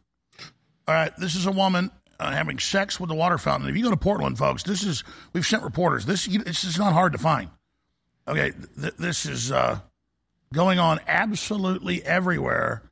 All 0.88 0.96
right, 0.96 1.12
this 1.18 1.36
is 1.36 1.48
a 1.48 1.52
woman 1.52 1.92
uh, 2.20 2.32
having 2.32 2.60
sex 2.60 3.00
with 3.00 3.10
the 3.10 3.16
water 3.16 3.38
fountain. 3.38 3.70
If 3.70 3.78
you 3.78 3.84
go 3.84 3.90
to 3.92 3.98
Portland, 3.98 4.38
folks, 4.38 4.64
this 4.64 4.84
is 4.84 5.04
we've 5.34 5.46
sent 5.46 5.64
reporters. 5.64 6.06
This 6.06 6.28
you, 6.28 6.40
this 6.44 6.64
is 6.64 6.78
not 6.78 6.94
hard 6.94 7.14
to 7.14 7.18
find. 7.18 7.50
Okay, 8.28 8.52
th- 8.80 8.96
this 8.96 9.26
is 9.26 9.52
uh, 9.52 9.80
going 10.54 10.80
on 10.80 11.00
absolutely 11.08 12.04
everywhere. 12.04 12.84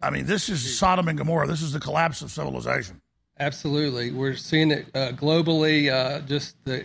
I 0.00 0.10
mean, 0.10 0.26
this 0.26 0.48
is 0.48 0.78
Sodom 0.78 1.08
and 1.08 1.18
Gomorrah. 1.18 1.46
This 1.46 1.62
is 1.62 1.72
the 1.72 1.80
collapse 1.80 2.22
of 2.22 2.30
civilization. 2.30 3.00
Absolutely, 3.40 4.10
we're 4.10 4.36
seeing 4.36 4.70
it 4.70 4.86
uh, 4.94 5.12
globally. 5.12 5.92
Uh, 5.92 6.20
just 6.20 6.56
the 6.64 6.84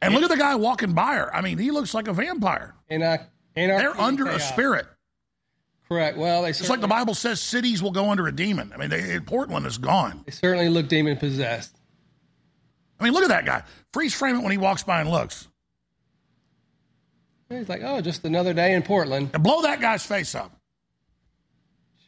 And 0.00 0.14
look 0.14 0.22
at 0.22 0.30
the 0.30 0.36
guy 0.36 0.54
walking 0.54 0.92
by 0.92 1.16
her. 1.16 1.34
I 1.34 1.40
mean, 1.40 1.58
he 1.58 1.70
looks 1.70 1.94
like 1.94 2.08
a 2.08 2.12
vampire. 2.12 2.74
And 2.88 3.04
I, 3.04 3.26
and 3.56 3.70
They're 3.70 4.00
under 4.00 4.26
a 4.28 4.40
spirit. 4.40 4.86
Correct. 5.88 6.16
Well, 6.16 6.44
It's 6.46 6.68
like 6.68 6.80
the 6.80 6.88
Bible 6.88 7.14
says 7.14 7.40
cities 7.40 7.82
will 7.82 7.90
go 7.90 8.10
under 8.10 8.26
a 8.26 8.32
demon. 8.34 8.72
I 8.74 8.78
mean, 8.78 8.88
they, 8.88 9.20
Portland 9.20 9.66
is 9.66 9.78
gone. 9.78 10.22
They 10.24 10.32
certainly 10.32 10.68
look 10.68 10.88
demon 10.88 11.16
possessed. 11.16 11.76
I 12.98 13.04
mean, 13.04 13.12
look 13.12 13.24
at 13.24 13.28
that 13.28 13.44
guy. 13.44 13.62
Freeze 13.92 14.14
frame 14.14 14.36
it 14.36 14.42
when 14.42 14.52
he 14.52 14.58
walks 14.58 14.82
by 14.84 15.00
and 15.00 15.10
looks. 15.10 15.48
He's 17.50 17.68
like, 17.68 17.82
oh, 17.84 18.00
just 18.00 18.24
another 18.24 18.54
day 18.54 18.72
in 18.72 18.82
Portland. 18.82 19.30
And 19.34 19.42
blow 19.42 19.62
that 19.62 19.80
guy's 19.80 20.04
face 20.04 20.34
up. 20.34 20.56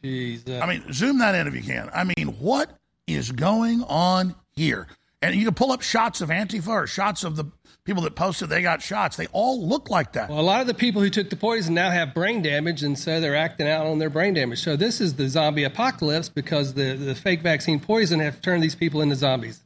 Jesus. 0.01 0.61
I 0.61 0.65
mean, 0.65 0.91
zoom 0.91 1.19
that 1.19 1.35
in 1.35 1.47
if 1.47 1.55
you 1.55 1.61
can. 1.61 1.89
I 1.93 2.03
mean, 2.03 2.35
what 2.39 2.71
is 3.07 3.31
going 3.31 3.83
on 3.83 4.35
here? 4.55 4.87
And 5.21 5.35
you 5.35 5.45
can 5.45 5.53
pull 5.53 5.71
up 5.71 5.81
shots 5.81 6.21
of 6.21 6.29
Antifa 6.29 6.67
or 6.67 6.87
shots 6.87 7.23
of 7.23 7.35
the 7.35 7.45
people 7.85 8.01
that 8.03 8.15
posted 8.15 8.49
they 8.49 8.61
got 8.61 8.81
shots. 8.81 9.15
They 9.15 9.27
all 9.27 9.65
look 9.65 9.89
like 9.89 10.13
that. 10.13 10.29
Well, 10.29 10.39
a 10.39 10.41
lot 10.41 10.61
of 10.61 10.67
the 10.67 10.73
people 10.73 11.01
who 11.01 11.09
took 11.09 11.29
the 11.29 11.35
poison 11.35 11.75
now 11.75 11.91
have 11.91 12.13
brain 12.13 12.41
damage, 12.41 12.83
and 12.83 12.97
so 12.97 13.21
they're 13.21 13.35
acting 13.35 13.67
out 13.67 13.85
on 13.85 13.99
their 13.99 14.09
brain 14.09 14.33
damage. 14.33 14.61
So 14.61 14.75
this 14.75 14.99
is 14.99 15.13
the 15.13 15.29
zombie 15.29 15.63
apocalypse 15.63 16.27
because 16.27 16.73
the, 16.73 16.93
the 16.95 17.15
fake 17.15 17.41
vaccine 17.41 17.79
poison 17.79 18.19
have 18.19 18.41
turned 18.41 18.63
these 18.63 18.75
people 18.75 19.01
into 19.01 19.15
zombies. 19.15 19.61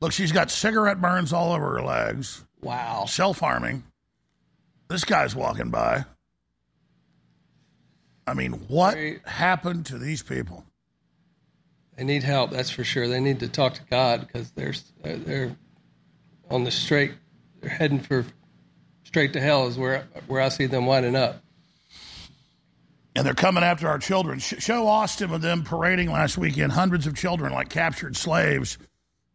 Look, 0.00 0.12
she's 0.12 0.32
got 0.32 0.50
cigarette 0.50 1.00
burns 1.00 1.32
all 1.32 1.52
over 1.52 1.74
her 1.74 1.82
legs. 1.82 2.42
Wow. 2.60 3.04
Self 3.06 3.38
harming. 3.38 3.84
This 4.88 5.04
guy's 5.04 5.34
walking 5.34 5.70
by. 5.70 6.04
I 8.26 8.34
mean, 8.34 8.52
what 8.68 8.96
happened 9.24 9.86
to 9.86 9.98
these 9.98 10.22
people? 10.22 10.64
They 11.96 12.04
need 12.04 12.22
help, 12.22 12.50
that's 12.50 12.70
for 12.70 12.84
sure. 12.84 13.06
They 13.06 13.20
need 13.20 13.40
to 13.40 13.48
talk 13.48 13.74
to 13.74 13.82
God 13.90 14.26
because 14.26 14.50
they're 14.52 14.74
they're 15.02 15.56
on 16.52 16.64
the 16.64 16.70
straight. 16.70 17.12
They're 17.60 17.70
heading 17.70 18.00
for 18.00 18.24
straight 19.04 19.32
to 19.32 19.40
hell 19.40 19.66
is 19.66 19.76
where 19.76 20.06
where 20.26 20.40
I 20.40 20.48
see 20.48 20.66
them 20.66 20.86
winding 20.86 21.16
up. 21.16 21.42
And 23.14 23.26
they're 23.26 23.34
coming 23.34 23.62
after 23.62 23.88
our 23.88 23.98
children. 23.98 24.38
Sh- 24.38 24.54
show 24.58 24.86
Austin 24.86 25.30
with 25.30 25.42
them 25.42 25.64
parading 25.64 26.10
last 26.10 26.38
weekend 26.38 26.72
hundreds 26.72 27.06
of 27.06 27.14
children 27.14 27.52
like 27.52 27.68
captured 27.68 28.16
slaves 28.16 28.78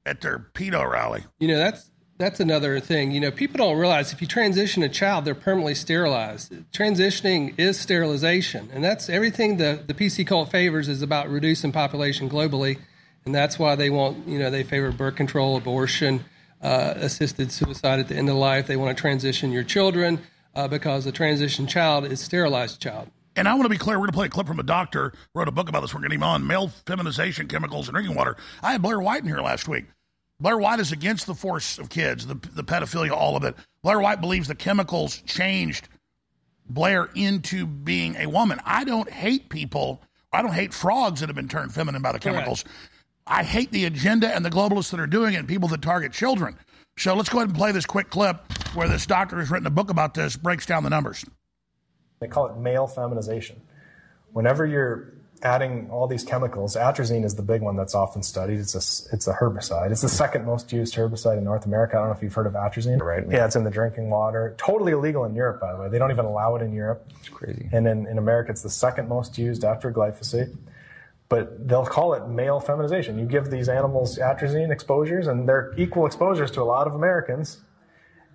at 0.06 0.22
their 0.22 0.48
pedo 0.54 0.90
rally. 0.90 1.24
You 1.40 1.50
know, 1.50 1.58
that's 1.58 1.92
that's 2.18 2.40
another 2.40 2.80
thing. 2.80 3.12
You 3.12 3.20
know, 3.20 3.30
people 3.30 3.58
don't 3.58 3.78
realize 3.78 4.12
if 4.12 4.22
you 4.22 4.28
transition 4.28 4.82
a 4.82 4.90
child, 4.90 5.26
they're 5.26 5.36
permanently 5.36 5.76
sterilized. 5.76 6.52
Transitioning 6.72 7.54
is 7.60 7.80
sterilization, 7.80 8.70
and 8.74 8.84
that's 8.84 9.10
everything 9.10 9.58
the 9.58 9.84
the 9.86 9.94
PC 9.94 10.26
cult 10.26 10.50
favors 10.50 10.88
is 10.90 11.02
about 11.02 11.30
reducing 11.30 11.72
population 11.72 12.30
globally, 12.30 12.80
and 13.26 13.36
that's 13.36 13.60
why 13.60 13.76
they 13.76 13.92
want 13.92 14.28
you 14.28 14.40
know 14.40 14.50
they 14.50 14.64
favor 14.64 14.92
birth 14.92 15.16
control, 15.16 15.56
abortion, 15.56 16.26
uh, 16.62 16.94
assisted 16.98 17.52
suicide 17.52 18.00
at 18.00 18.08
the 18.08 18.16
end 18.16 18.30
of 18.30 18.36
life. 18.36 18.68
They 18.68 18.78
want 18.78 18.96
to 18.96 19.02
transition 19.02 19.52
your 19.52 19.64
children 19.64 20.22
uh, 20.56 20.68
because 20.68 21.06
a 21.06 21.12
transition 21.12 21.68
child 21.68 22.06
is 22.06 22.20
sterilized 22.20 22.82
child. 22.82 23.10
And 23.36 23.48
I 23.48 23.54
want 23.54 23.66
to 23.66 23.70
be 23.70 23.78
clear, 23.78 23.98
we're 23.98 24.08
going 24.08 24.12
to 24.12 24.18
play 24.18 24.26
a 24.26 24.30
clip 24.30 24.48
from 24.48 24.60
a 24.60 24.64
doctor 24.64 25.14
wrote 25.36 25.48
a 25.48 25.52
book 25.52 25.70
about 25.70 25.82
this. 25.82 25.94
We're 25.94 26.02
getting 26.02 26.18
him 26.18 26.24
on 26.24 26.48
male 26.48 26.70
feminization 26.88 27.48
chemicals 27.48 27.88
in 27.88 27.94
drinking 27.94 28.16
water. 28.16 28.36
I 28.64 28.72
had 28.72 28.82
Blair 28.82 29.00
White 29.00 29.22
in 29.22 29.28
here 29.28 29.42
last 29.42 29.68
week. 29.68 29.86
Blair 30.40 30.58
White 30.58 30.80
is 30.80 30.92
against 30.92 31.28
the 31.28 31.36
force 31.36 31.78
of 31.78 31.90
kids, 31.90 32.26
the, 32.26 32.34
the 32.34 32.64
pedophilia, 32.64 33.12
all 33.12 33.36
of 33.36 33.44
it. 33.44 33.56
Blair 33.84 34.00
White 34.00 34.22
believes 34.22 34.48
the 34.48 34.56
chemicals 34.56 35.22
changed 35.26 35.88
Blair 36.70 37.10
into 37.16 37.66
being 37.66 38.16
a 38.18 38.26
woman. 38.26 38.60
I 38.66 38.84
don't 38.84 39.10
hate 39.10 39.50
people. 39.50 40.02
I 40.34 40.42
don't 40.42 40.54
hate 40.54 40.74
frogs 40.74 41.20
that 41.22 41.30
have 41.30 41.36
been 41.36 41.48
turned 41.48 41.74
feminine 41.74 42.02
by 42.02 42.12
the 42.12 42.20
chemicals. 42.20 42.66
I 43.28 43.44
hate 43.44 43.72
the 43.72 43.86
agenda 43.86 44.34
and 44.34 44.44
the 44.44 44.50
globalists 44.50 44.92
that 44.92 45.00
are 45.00 45.08
doing 45.08 45.34
it 45.34 45.38
and 45.38 45.48
people 45.48 45.68
that 45.70 45.82
target 45.82 46.14
children. 46.14 46.58
So 46.98 47.14
let's 47.14 47.30
go 47.30 47.40
ahead 47.40 47.50
and 47.50 47.58
play 47.58 47.72
this 47.72 47.86
quick 47.86 48.10
clip 48.10 48.38
where 48.74 48.88
this 48.88 49.06
doctor 49.06 49.38
has 49.38 49.52
written 49.52 49.68
a 49.68 49.72
book 49.72 49.90
about 49.90 50.14
this, 50.14 50.36
breaks 50.36 50.66
down 50.66 50.84
the 50.84 50.90
numbers. 50.90 51.26
They 52.20 52.28
call 52.28 52.48
it 52.48 52.58
male 52.58 52.88
feminization. 52.88 53.62
Whenever 54.32 54.66
you're 54.66 55.14
adding 55.44 55.90
all 55.92 56.08
these 56.08 56.24
chemicals, 56.24 56.76
atrazine 56.76 57.24
is 57.24 57.36
the 57.36 57.44
big 57.44 57.62
one 57.62 57.76
that's 57.76 57.94
often 57.94 58.24
studied. 58.24 58.60
It's 58.60 58.74
a, 58.74 59.14
it's 59.14 59.28
a 59.28 59.34
herbicide. 59.34 59.92
It's 59.92 60.02
the 60.02 60.10
second 60.10 60.46
most 60.46 60.74
used 60.74 60.96
herbicide 60.96 61.38
in 61.38 61.44
North 61.44 61.66
America. 61.66 61.98
I 61.98 62.00
don't 62.00 62.10
know 62.10 62.16
if 62.16 62.24
you've 62.24 62.34
heard 62.34 62.48
of 62.48 62.54
atrazine. 62.54 63.00
Right. 63.00 63.24
Yeah, 63.30 63.46
it's 63.46 63.56
in 63.56 63.64
the 63.64 63.70
drinking 63.70 64.10
water. 64.10 64.56
Totally 64.58 64.94
illegal 64.94 65.26
in 65.26 65.36
Europe, 65.36 65.62
by 65.62 65.74
the 65.74 65.80
way. 65.80 65.90
They 65.90 66.00
don't 66.00 66.12
even 66.12 66.26
allow 66.26 66.56
it 66.56 66.64
in 66.64 66.74
Europe. 66.74 67.12
It's 67.20 67.30
crazy. 67.30 67.70
And 67.72 67.88
in, 67.88 68.08
in 68.08 68.18
America, 68.18 68.52
it's 68.52 68.64
the 68.64 68.70
second 68.72 69.08
most 69.08 69.38
used 69.38 69.64
after 69.64 69.92
glyphosate. 69.92 70.56
But 71.30 71.68
they'll 71.68 71.86
call 71.86 72.14
it 72.14 72.28
male 72.30 72.60
feminization. 72.60 73.20
You 73.20 73.26
give 73.26 73.50
these 73.50 73.68
animals 73.68 74.18
atrazine 74.18 74.72
exposures, 74.72 75.28
and 75.28 75.48
they're 75.48 75.74
equal 75.78 76.06
exposures 76.06 76.52
to 76.52 76.62
a 76.62 76.64
lot 76.64 76.88
of 76.88 76.96
Americans. 76.96 77.62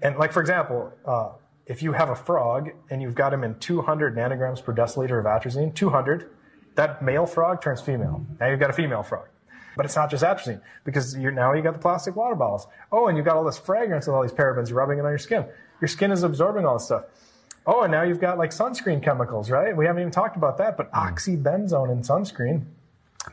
And, 0.02 0.19
like, 0.19 0.32
for 0.32 0.40
example, 0.40 0.93
uh, 1.06 1.31
if 1.66 1.82
you 1.82 1.93
have 1.93 2.10
a 2.10 2.14
frog 2.14 2.70
and 2.90 3.01
you've 3.01 3.14
got 3.14 3.32
him 3.32 3.44
in 3.44 3.55
200 3.59 4.16
nanograms 4.16 4.62
per 4.62 4.74
deciliter 4.74 5.19
of 5.19 5.24
atrazine, 5.24 5.74
200, 5.74 6.28
that 6.74 7.02
male 7.02 7.27
frog 7.27 7.62
turns 7.62 7.81
female. 7.81 8.27
Now 8.40 8.48
you've 8.48 8.60
got 8.60 8.70
a 8.70 8.74
female 8.74 9.02
frog. 9.02 9.28
But 9.77 9.86
it's 9.86 9.97
not 9.97 10.10
just 10.10 10.23
atrazine 10.23 10.60
because 10.85 11.16
you're, 11.16 11.32
now 11.32 11.55
you 11.55 11.62
got 11.62 11.73
the 11.73 11.78
plastic 11.78 12.14
water 12.14 12.35
bottles. 12.35 12.66
Oh, 12.90 13.06
and 13.06 13.16
you've 13.16 13.24
got 13.24 13.36
all 13.36 13.44
this 13.44 13.59
fragrance 13.59 14.06
and 14.06 14.14
all 14.14 14.23
these 14.23 14.32
parabens 14.32 14.69
you're 14.69 14.77
rubbing 14.77 14.98
it 14.98 15.02
on 15.02 15.10
your 15.10 15.19
skin. 15.19 15.47
Your 15.81 15.89
skin 15.89 16.12
is 16.12 16.23
absorbing 16.23 16.66
all 16.66 16.74
this 16.74 16.85
stuff. 16.85 17.05
Oh, 17.66 17.82
and 17.82 17.93
now 17.93 18.02
you've 18.02 18.20
got 18.20 18.39
like 18.39 18.51
sunscreen 18.51 19.02
chemicals, 19.02 19.51
right? 19.51 19.74
We 19.77 19.86
haven't 19.86 20.02
even 20.02 20.12
talked 20.12 20.36
about 20.36 20.59
that, 20.59 20.77
but 20.77 20.93
oxybenzone 20.93 21.90
in 21.90 22.02
sunscreen, 22.02 22.64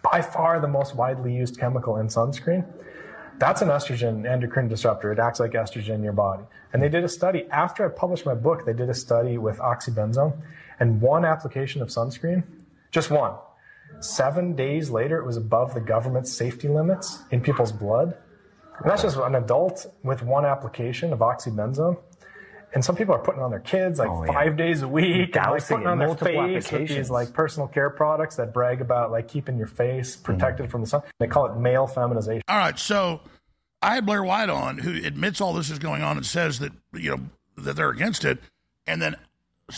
by 0.02 0.22
far 0.22 0.60
the 0.60 0.68
most 0.68 0.95
widely 0.95 1.34
used 1.34 1.60
chemical 1.60 1.98
in 1.98 2.07
sunscreen. 2.07 2.66
That's 3.40 3.61
an 3.61 3.70
estrogen 3.70 4.30
endocrine 4.30 4.68
disruptor. 4.68 5.11
It 5.14 5.20
acts 5.20 5.40
like 5.40 5.52
estrogen 5.52 5.95
in 5.95 6.03
your 6.03 6.14
body. 6.14 6.44
And 6.74 6.84
they 6.84 6.90
did 6.90 7.03
a 7.03 7.10
study 7.10 7.45
after 7.52 7.86
I 7.86 7.90
published 7.90 8.26
my 8.26 8.36
book. 8.36 8.66
They 8.66 8.74
did 8.74 8.90
a 8.90 8.94
study 8.94 9.38
with 9.38 9.57
oxybenzone, 9.60 10.38
and 10.80 11.02
one 11.02 11.26
application 11.26 11.82
of 11.82 11.88
sunscreen, 11.88 12.44
just 12.91 13.10
one. 13.10 13.36
Seven 14.02 14.56
days 14.56 14.90
later, 14.90 15.18
it 15.18 15.26
was 15.26 15.38
above 15.38 15.74
the 15.74 15.82
government's 15.82 16.32
safety 16.32 16.68
limits 16.68 17.20
in 17.32 17.41
people's 17.41 17.72
blood. 17.72 18.16
And 18.80 18.90
that's 18.90 19.02
just 19.02 19.18
an 19.18 19.36
adult 19.36 19.88
with 20.03 20.22
one 20.22 20.45
application 20.45 21.11
of 21.11 21.20
oxybenzone. 21.20 21.98
And 22.74 22.86
some 22.86 22.96
people 22.96 23.16
are 23.16 23.20
putting 23.20 23.41
on 23.41 23.50
their 23.50 23.60
kids 23.60 24.00
like 24.00 24.10
Oh, 24.10 24.24
yeah. 24.24 24.32
five 24.32 24.56
days 24.58 24.82
a 24.82 24.88
week, 24.88 25.36
and 25.36 25.52
like 25.52 25.68
putting 25.68 25.80
it, 25.80 25.86
it 25.86 25.88
on 25.88 25.98
their 25.98 26.08
multiple 26.08 26.28
face 26.28 26.38
with 26.38 26.66
applications. 26.66 26.98
these 26.98 27.10
like 27.10 27.34
personal 27.34 27.68
care 27.68 27.90
products 27.90 28.36
that 28.36 28.54
brag 28.54 28.82
about 28.82 29.12
like 29.12 29.28
keeping 29.28 29.58
your 29.58 29.68
face 29.68 30.16
mm-hmm. 30.16 30.26
protected 30.26 30.70
from 30.70 30.82
the 30.82 30.88
sun. 30.88 31.02
They 31.20 31.28
call 31.28 31.48
it 31.48 31.58
male 31.58 31.88
feminization. 31.88 32.44
All 32.48 32.58
right, 32.58 32.78
so 32.78 33.22
I 33.82 33.96
had 33.96 34.06
Blair 34.06 34.24
White 34.24 34.50
on, 34.50 34.78
who 34.78 34.94
admits 35.06 35.41
all 35.41 35.54
this 35.54 35.70
is 35.70 35.80
going 35.80 36.04
on 36.04 36.18
and 36.18 36.26
says 36.26 36.60
that 36.60 36.72
you 36.94 37.12
know 37.12 37.20
that 37.58 37.76
they're 37.76 37.90
against 37.90 38.24
it, 38.26 38.40
and 38.86 39.02
then 39.02 39.16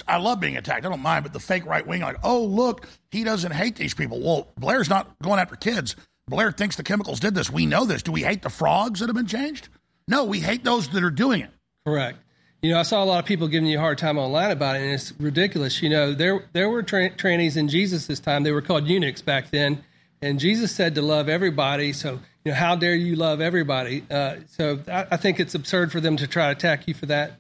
I 0.08 0.18
love 0.18 0.40
being 0.40 0.58
attacked. 0.58 0.86
I 0.86 0.90
don't 0.90 1.02
mind, 1.02 1.24
but 1.24 1.34
the 1.34 1.40
fake 1.40 1.66
right 1.66 1.86
wing, 1.86 2.02
like, 2.02 2.18
oh 2.24 2.44
look, 2.44 2.88
he 3.10 3.24
doesn't 3.24 3.52
hate 3.52 3.76
these 3.76 3.94
people. 3.94 4.20
Well, 4.20 4.48
Blair's 4.58 4.90
not 4.90 5.18
going 5.22 5.40
after 5.40 5.56
kids. 5.56 5.96
Blair 6.28 6.52
thinks 6.52 6.76
the 6.76 6.84
chemicals 6.84 7.20
did 7.20 7.36
this. 7.36 7.50
We 7.50 7.66
know 7.66 7.86
this. 7.86 8.04
Do 8.04 8.12
we 8.12 8.24
hate 8.24 8.42
the 8.42 8.50
frogs 8.50 9.00
that 9.00 9.08
have 9.08 9.16
been 9.16 9.28
changed? 9.28 9.70
No, 10.08 10.24
we 10.24 10.40
hate 10.40 10.64
those 10.64 10.88
that 10.90 11.04
are 11.04 11.12
doing 11.12 11.42
it. 11.42 11.50
Correct. 11.86 12.20
You 12.62 12.70
know, 12.70 12.80
I 12.80 12.84
saw 12.84 13.04
a 13.04 13.06
lot 13.06 13.18
of 13.18 13.26
people 13.26 13.48
giving 13.48 13.68
you 13.68 13.80
a 13.80 13.82
hard 13.82 13.98
time 13.98 14.20
online 14.20 14.52
about 14.52 14.76
it, 14.76 14.84
and 14.84 14.92
it's 14.92 15.14
ridiculous. 15.20 15.82
You 15.82 15.90
know, 15.90 16.14
there 16.14 16.48
there 16.54 16.70
were 16.70 16.84
tra- 16.84 17.10
in 17.24 17.68
Jesus' 17.68 18.20
time. 18.20 18.44
They 18.44 18.52
were 18.52 18.62
called 18.62 18.86
eunuchs 18.88 19.24
back 19.24 19.50
then, 19.50 19.84
and 20.22 20.40
Jesus 20.40 20.72
said 20.72 20.94
to 20.94 21.02
love 21.02 21.28
everybody. 21.28 21.92
So, 21.92 22.20
you 22.46 22.52
know, 22.52 22.54
how 22.54 22.76
dare 22.76 22.94
you 22.94 23.16
love 23.16 23.42
everybody? 23.42 24.04
Uh, 24.12 24.36
so, 24.46 24.80
I, 24.88 25.08
I 25.10 25.18
think 25.18 25.40
it's 25.40 25.56
absurd 25.56 25.92
for 25.92 26.00
them 26.00 26.18
to 26.18 26.28
try 26.28 26.54
to 26.54 26.58
attack 26.58 26.88
you 26.88 26.94
for 26.94 27.08
that. 27.08 27.40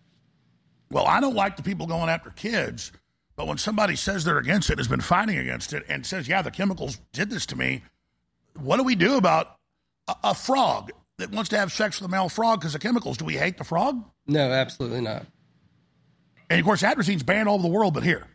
Well, 0.89 1.05
I 1.05 1.21
don't 1.21 1.35
like 1.35 1.55
the 1.55 1.63
people 1.63 1.85
going 1.85 2.09
after 2.09 2.31
kids, 2.31 2.91
but 3.35 3.45
when 3.45 3.59
somebody 3.59 3.95
says 3.95 4.25
they're 4.25 4.39
against 4.39 4.71
it, 4.71 4.79
has 4.79 4.87
been 4.87 5.01
fighting 5.01 5.37
against 5.37 5.71
it, 5.71 5.85
and 5.87 6.03
says, 6.03 6.27
"Yeah, 6.27 6.41
the 6.41 6.49
chemicals 6.49 6.99
did 7.13 7.29
this 7.29 7.45
to 7.47 7.55
me," 7.55 7.83
what 8.59 8.77
do 8.77 8.83
we 8.83 8.95
do 8.95 9.17
about 9.17 9.55
a, 10.07 10.15
a 10.23 10.33
frog 10.33 10.91
that 11.21 11.31
wants 11.31 11.49
to 11.49 11.57
have 11.57 11.71
sex 11.71 11.99
with 11.99 12.09
a 12.09 12.11
male 12.11 12.29
frog 12.29 12.59
because 12.59 12.75
of 12.75 12.81
chemicals? 12.81 13.17
Do 13.17 13.25
we 13.25 13.35
hate 13.35 13.57
the 13.57 13.63
frog? 13.63 14.03
No, 14.27 14.51
absolutely 14.51 15.01
not. 15.01 15.25
And 16.49 16.59
of 16.59 16.65
course, 16.65 16.81
atrazine's 16.81 17.23
banned 17.23 17.47
all 17.47 17.55
over 17.55 17.63
the 17.63 17.69
world, 17.69 17.93
but 17.93 18.03
here. 18.03 18.27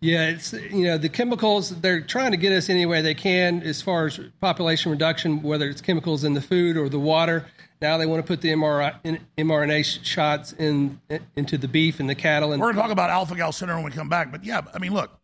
Yeah, 0.00 0.30
it's 0.30 0.54
you 0.54 0.86
know 0.86 0.96
the 0.96 1.10
chemicals 1.10 1.78
they're 1.80 2.00
trying 2.00 2.30
to 2.30 2.38
get 2.38 2.52
us 2.52 2.70
any 2.70 2.86
way 2.86 3.02
they 3.02 3.14
can 3.14 3.62
as 3.62 3.82
far 3.82 4.06
as 4.06 4.18
population 4.40 4.90
reduction, 4.90 5.42
whether 5.42 5.68
it's 5.68 5.82
chemicals 5.82 6.24
in 6.24 6.32
the 6.32 6.40
food 6.40 6.78
or 6.78 6.88
the 6.88 6.98
water. 6.98 7.46
Now 7.82 7.98
they 7.98 8.06
want 8.06 8.24
to 8.24 8.26
put 8.26 8.40
the 8.40 8.48
mRNA, 8.48 9.20
mRNA 9.36 10.04
shots 10.04 10.52
in 10.54 11.00
into 11.36 11.58
the 11.58 11.68
beef 11.68 12.00
and 12.00 12.08
the 12.08 12.14
cattle. 12.14 12.52
And 12.52 12.60
We're 12.60 12.68
going 12.68 12.76
to 12.76 12.82
talk 12.82 12.90
about 12.90 13.10
alpha 13.10 13.34
gal 13.36 13.52
syndrome 13.52 13.82
when 13.82 13.92
we 13.92 13.96
come 13.96 14.08
back, 14.08 14.32
but 14.32 14.42
yeah, 14.42 14.62
I 14.72 14.78
mean, 14.78 14.94
look, 14.94 15.19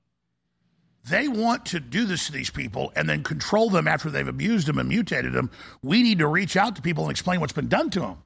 they 1.08 1.28
want 1.28 1.66
to 1.66 1.80
do 1.80 2.04
this 2.04 2.26
to 2.26 2.32
these 2.32 2.50
people 2.50 2.92
and 2.96 3.08
then 3.08 3.22
control 3.22 3.70
them 3.70 3.86
after 3.86 4.10
they've 4.10 4.26
abused 4.26 4.66
them 4.66 4.78
and 4.78 4.88
mutated 4.88 5.32
them. 5.32 5.50
We 5.82 6.02
need 6.02 6.18
to 6.18 6.26
reach 6.26 6.56
out 6.56 6.76
to 6.76 6.82
people 6.82 7.04
and 7.04 7.10
explain 7.10 7.40
what's 7.40 7.52
been 7.52 7.68
done 7.68 7.90
to 7.90 8.00
them. 8.00 8.22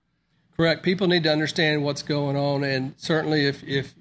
Correct. 0.57 0.83
People 0.83 1.07
need 1.07 1.23
to 1.25 1.33
understand 1.33 1.85
what's 1.85 2.03
going 2.03 2.37
on, 2.37 2.65
and 2.65 2.95
certainly 2.97 3.47
if 3.47 3.63
if 3.65 3.95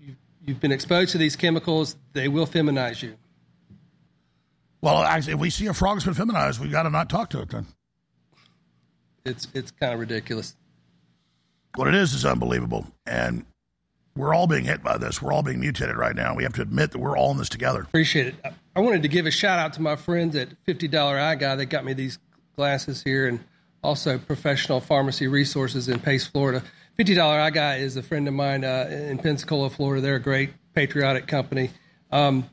you- 0.00 0.16
you've 0.46 0.60
been 0.60 0.72
exposed 0.72 1.12
to 1.12 1.18
these 1.18 1.36
chemicals, 1.36 1.96
they 2.12 2.28
will 2.28 2.46
feminize 2.46 3.02
you. 3.02 3.16
Well, 4.80 5.04
if 5.16 5.34
we 5.34 5.50
see 5.50 5.66
a 5.66 5.74
frog 5.74 5.96
that's 5.96 6.04
been 6.04 6.14
feminized, 6.14 6.60
we've 6.60 6.70
got 6.70 6.84
to 6.84 6.90
not 6.90 7.10
talk 7.10 7.30
to 7.30 7.40
it 7.40 7.50
then. 7.50 7.66
It's 9.24 9.48
it's 9.52 9.70
kind 9.70 9.92
of 9.92 10.00
ridiculous. 10.00 10.54
What 11.74 11.88
it 11.88 11.94
is 11.94 12.14
is 12.14 12.24
unbelievable. 12.24 12.86
And 13.06 13.44
we're 14.18 14.34
all 14.34 14.46
being 14.46 14.64
hit 14.64 14.82
by 14.82 14.98
this. 14.98 15.22
We're 15.22 15.32
all 15.32 15.42
being 15.42 15.60
mutated 15.60 15.96
right 15.96 16.14
now. 16.14 16.34
We 16.34 16.42
have 16.42 16.52
to 16.54 16.62
admit 16.62 16.90
that 16.90 16.98
we're 16.98 17.16
all 17.16 17.30
in 17.30 17.38
this 17.38 17.48
together. 17.48 17.82
Appreciate 17.82 18.26
it. 18.26 18.34
I 18.74 18.80
wanted 18.80 19.02
to 19.02 19.08
give 19.08 19.26
a 19.26 19.30
shout 19.30 19.58
out 19.58 19.72
to 19.74 19.82
my 19.82 19.96
friends 19.96 20.34
at 20.36 20.48
$50 20.66 20.92
Eye 20.94 21.36
Guy 21.36 21.54
that 21.54 21.66
got 21.66 21.84
me 21.84 21.92
these 21.92 22.18
glasses 22.56 23.02
here 23.02 23.28
and 23.28 23.42
also 23.82 24.18
professional 24.18 24.80
pharmacy 24.80 25.28
resources 25.28 25.88
in 25.88 26.00
Pace, 26.00 26.26
Florida. 26.26 26.62
$50 26.98 27.18
Eye 27.18 27.50
Guy 27.50 27.76
is 27.76 27.96
a 27.96 28.02
friend 28.02 28.26
of 28.26 28.34
mine 28.34 28.64
uh, 28.64 28.88
in 28.90 29.18
Pensacola, 29.18 29.70
Florida. 29.70 30.02
They're 30.02 30.16
a 30.16 30.20
great 30.20 30.50
patriotic 30.74 31.28
company. 31.28 31.70
Um, 32.10 32.50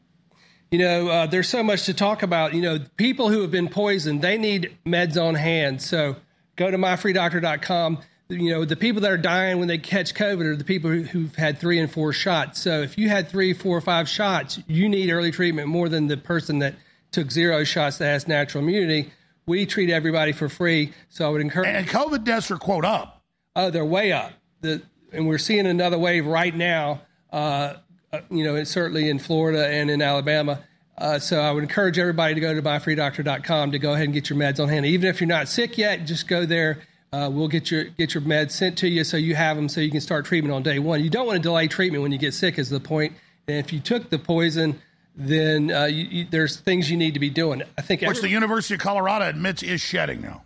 you 0.70 0.80
know, 0.80 1.08
uh, 1.08 1.26
there's 1.26 1.50
so 1.50 1.64
much 1.64 1.86
to 1.86 1.94
talk 1.94 2.22
about. 2.22 2.54
You 2.54 2.62
know, 2.62 2.80
people 2.98 3.30
who 3.30 3.42
have 3.42 3.52
been 3.52 3.70
poisoned, 3.70 4.22
they 4.22 4.38
need 4.38 4.78
meds 4.86 5.22
on 5.22 5.34
hand. 5.34 5.82
So 5.82 6.16
go 6.56 6.70
to 6.70 6.78
myfreedoctor.com 6.78 8.00
you 8.30 8.52
know, 8.52 8.66
the 8.66 8.76
people 8.76 9.02
that 9.02 9.12
are 9.12 9.18
dying 9.18 9.60
when 9.60 9.68
they 9.68 9.78
catch 9.78 10.14
COVID 10.16 10.46
are 10.46 10.56
the 10.56 10.64
people 10.64 10.90
who've 10.90 11.36
had 11.36 11.60
three 11.60 11.80
and 11.80 11.92
four 11.92 12.12
shots. 12.12 12.60
So 12.60 12.82
if 12.82 12.98
you 12.98 13.08
had 13.08 13.30
three, 13.30 13.54
four, 13.54 13.78
or 13.78 13.82
five 13.82 14.10
shots, 14.10 14.60
you 14.68 14.90
need 14.90 15.12
early 15.12 15.32
treatment 15.32 15.68
more 15.68 15.90
than 15.90 16.08
the 16.08 16.18
person 16.18 16.60
that 16.60 16.76
took 17.12 17.32
zero 17.32 17.64
shots 17.64 18.00
that 18.00 18.08
has 18.08 18.28
natural 18.28 18.64
immunity. 18.64 19.12
We 19.46 19.66
treat 19.68 19.92
everybody 19.92 20.32
for 20.32 20.50
free. 20.50 20.94
So 21.10 21.28
I 21.28 21.30
would 21.30 21.42
encourage. 21.42 21.70
And 21.70 21.88
COVID 21.88 22.24
deaths 22.24 22.50
are 22.50 22.58
quote 22.58 22.86
up. 22.86 23.24
Oh, 23.56 23.70
they're 23.70 23.86
way 23.86 24.12
up. 24.12 24.32
The, 24.62 24.82
and 25.12 25.28
we're 25.28 25.38
seeing 25.38 25.68
another 25.68 26.00
wave 26.00 26.26
right 26.26 26.56
now. 26.56 27.02
Uh, 27.32 27.76
uh 28.12 28.22
you 28.32 28.44
know, 28.44 28.64
certainly 28.64 29.10
in 29.10 29.20
Florida 29.20 29.68
and 29.68 29.92
in 29.92 30.02
Alabama. 30.02 30.64
Uh, 30.98 31.20
so 31.20 31.42
I 31.42 31.52
would 31.52 31.62
encourage 31.62 32.00
everybody 32.00 32.34
to 32.34 32.40
go 32.40 32.54
to 32.54 32.62
myfreedoctor.com 32.62 33.72
to 33.74 33.80
go 33.80 33.94
ahead 33.94 34.06
and 34.06 34.14
get 34.14 34.30
your 34.30 34.40
meds 34.40 34.60
on 34.60 34.70
hand. 34.70 34.86
Even 34.86 35.10
if 35.10 35.22
you're 35.22 35.28
not 35.28 35.48
sick 35.48 35.78
yet, 35.78 36.06
just 36.06 36.28
go 36.28 36.46
there 36.46 36.80
uh, 37.16 37.30
we'll 37.30 37.48
get 37.48 37.72
your 37.72 37.86
get 37.86 38.14
your 38.14 38.22
meds 38.22 38.52
sent 38.52 38.78
to 38.80 38.90
you 38.90 39.06
so 39.06 39.16
you 39.16 39.36
have 39.36 39.56
them 39.56 39.70
so 39.70 39.80
you 39.80 39.90
can 39.90 40.02
start 40.02 40.26
treatment 40.26 40.54
on 40.54 40.64
day 40.64 40.80
one. 40.80 41.02
You 41.02 41.10
don't 41.10 41.26
want 41.26 41.38
to 41.38 41.42
delay 41.42 41.68
treatment 41.68 42.04
when 42.04 42.12
you 42.12 42.18
get 42.18 42.34
sick, 42.34 42.60
is 42.60 42.70
the 42.70 42.82
point. 42.82 43.14
And 43.48 43.58
if 43.58 43.72
you 43.72 43.80
took 43.80 44.10
the 44.10 44.20
poison, 44.20 44.82
then 45.16 45.72
uh, 45.72 45.86
you, 45.86 46.04
you, 46.04 46.28
there's 46.30 46.58
things 46.58 46.92
you 46.92 46.98
need 46.98 47.14
to 47.14 47.22
be 47.22 47.30
doing. 47.30 47.64
I 47.78 47.82
think 47.82 48.02
which 48.02 48.20
the 48.20 48.28
University 48.28 48.74
of 48.74 48.82
Colorado 48.82 49.30
admits 49.30 49.64
is 49.64 49.80
shedding 49.80 50.22
now. 50.22 50.44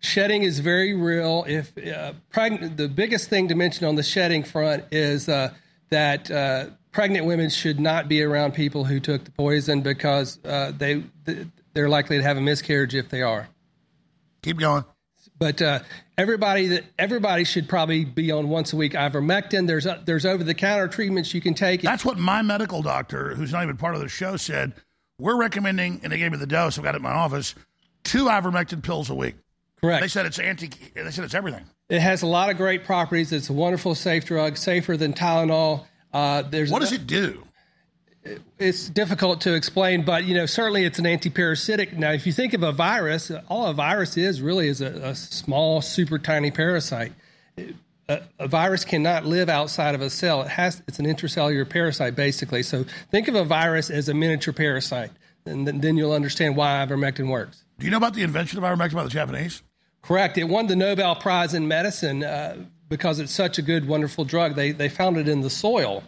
Shedding 0.00 0.42
is 0.42 0.58
very 0.58 0.94
real. 0.94 1.46
If 1.48 1.72
uh, 1.78 2.12
pregnant, 2.30 2.76
the 2.76 2.88
biggest 2.88 3.30
thing 3.30 3.48
to 3.48 3.54
mention 3.54 3.86
on 3.86 3.94
the 3.94 4.02
shedding 4.02 4.42
front 4.42 4.84
is 4.90 5.30
uh, 5.30 5.54
that 5.88 6.30
uh, 6.30 6.66
pregnant 6.90 7.24
women 7.24 7.48
should 7.48 7.80
not 7.80 8.08
be 8.08 8.22
around 8.22 8.52
people 8.52 8.84
who 8.84 9.00
took 9.00 9.24
the 9.24 9.30
poison 9.30 9.80
because 9.80 10.38
uh, 10.44 10.72
they 10.76 11.04
they're 11.72 11.88
likely 11.88 12.18
to 12.18 12.22
have 12.22 12.36
a 12.36 12.40
miscarriage 12.42 12.94
if 12.94 13.08
they 13.08 13.22
are. 13.22 13.48
Keep 14.42 14.58
going. 14.58 14.84
But 15.38 15.60
uh, 15.60 15.80
everybody 16.18 16.68
that 16.68 16.84
everybody 16.98 17.44
should 17.44 17.68
probably 17.68 18.04
be 18.04 18.30
on 18.30 18.48
once 18.48 18.72
a 18.72 18.76
week 18.76 18.92
ivermectin. 18.92 19.66
There's 19.66 19.86
a, 19.86 20.02
there's 20.04 20.26
over 20.26 20.44
the 20.44 20.54
counter 20.54 20.88
treatments 20.88 21.34
you 21.34 21.40
can 21.40 21.54
take. 21.54 21.82
That's 21.82 22.04
what 22.04 22.18
my 22.18 22.42
medical 22.42 22.82
doctor, 22.82 23.34
who's 23.34 23.52
not 23.52 23.62
even 23.62 23.76
part 23.76 23.94
of 23.94 24.00
the 24.00 24.08
show, 24.08 24.36
said. 24.36 24.74
We're 25.18 25.36
recommending, 25.36 26.00
and 26.02 26.12
they 26.12 26.18
gave 26.18 26.32
me 26.32 26.38
the 26.38 26.46
dose. 26.46 26.78
I've 26.78 26.84
got 26.84 26.94
it 26.94 26.96
in 26.96 27.02
my 27.02 27.12
office. 27.12 27.54
Two 28.02 28.24
ivermectin 28.24 28.82
pills 28.82 29.08
a 29.10 29.14
week. 29.14 29.36
Correct. 29.80 30.00
They 30.00 30.08
said 30.08 30.26
it's 30.26 30.38
anti. 30.38 30.70
They 30.94 31.10
said 31.10 31.24
it's 31.24 31.34
everything. 31.34 31.64
It 31.88 32.00
has 32.00 32.22
a 32.22 32.26
lot 32.26 32.50
of 32.50 32.56
great 32.56 32.84
properties. 32.84 33.32
It's 33.32 33.50
a 33.50 33.52
wonderful, 33.52 33.94
safe 33.94 34.24
drug, 34.24 34.56
safer 34.56 34.96
than 34.96 35.12
Tylenol. 35.12 35.84
Uh, 36.12 36.42
there's 36.42 36.70
what 36.70 36.80
does 36.80 36.92
it 36.92 37.06
do? 37.06 37.44
It's 38.58 38.88
difficult 38.88 39.40
to 39.42 39.54
explain, 39.54 40.04
but 40.04 40.24
you 40.24 40.34
know 40.34 40.46
certainly 40.46 40.84
it's 40.84 40.98
an 40.98 41.06
anti-parasitic. 41.06 41.96
Now, 41.96 42.12
if 42.12 42.26
you 42.26 42.32
think 42.32 42.54
of 42.54 42.62
a 42.62 42.72
virus, 42.72 43.32
all 43.48 43.66
a 43.66 43.74
virus 43.74 44.16
is 44.16 44.40
really 44.40 44.68
is 44.68 44.80
a, 44.80 44.86
a 44.86 45.14
small, 45.14 45.82
super 45.82 46.18
tiny 46.18 46.50
parasite. 46.50 47.12
A, 48.08 48.22
a, 48.38 48.48
virus 48.48 48.84
cannot 48.84 49.24
live 49.24 49.48
outside 49.48 49.94
of 49.94 50.00
a 50.00 50.10
cell. 50.10 50.42
It 50.42 50.48
has 50.48 50.82
it's 50.86 50.98
an 50.98 51.06
intracellular 51.06 51.68
parasite 51.68 52.14
basically. 52.14 52.62
So 52.62 52.84
think 53.10 53.28
of 53.28 53.34
a 53.34 53.44
virus 53.44 53.90
as 53.90 54.08
a 54.08 54.14
miniature 54.14 54.54
parasite, 54.54 55.10
and 55.44 55.66
then, 55.66 55.80
then 55.80 55.96
you'll 55.96 56.12
understand 56.12 56.56
why 56.56 56.84
ivermectin 56.86 57.28
works. 57.28 57.64
Do 57.78 57.86
you 57.86 57.90
know 57.90 57.96
about 57.96 58.14
the 58.14 58.22
invention 58.22 58.62
of 58.62 58.64
ivermectin 58.64 58.94
by 58.94 59.04
the 59.04 59.10
Japanese? 59.10 59.62
Correct. 60.02 60.38
It 60.38 60.44
won 60.44 60.66
the 60.66 60.76
Nobel 60.76 61.14
Prize 61.16 61.54
in 61.54 61.68
medicine 61.68 62.24
uh, 62.24 62.56
because 62.88 63.20
it's 63.20 63.32
such 63.32 63.58
a 63.58 63.62
good, 63.62 63.86
wonderful 63.86 64.24
drug. 64.24 64.54
They 64.54 64.70
they 64.70 64.88
found 64.88 65.16
it 65.16 65.28
in 65.28 65.40
the 65.40 65.50
soil 65.50 66.04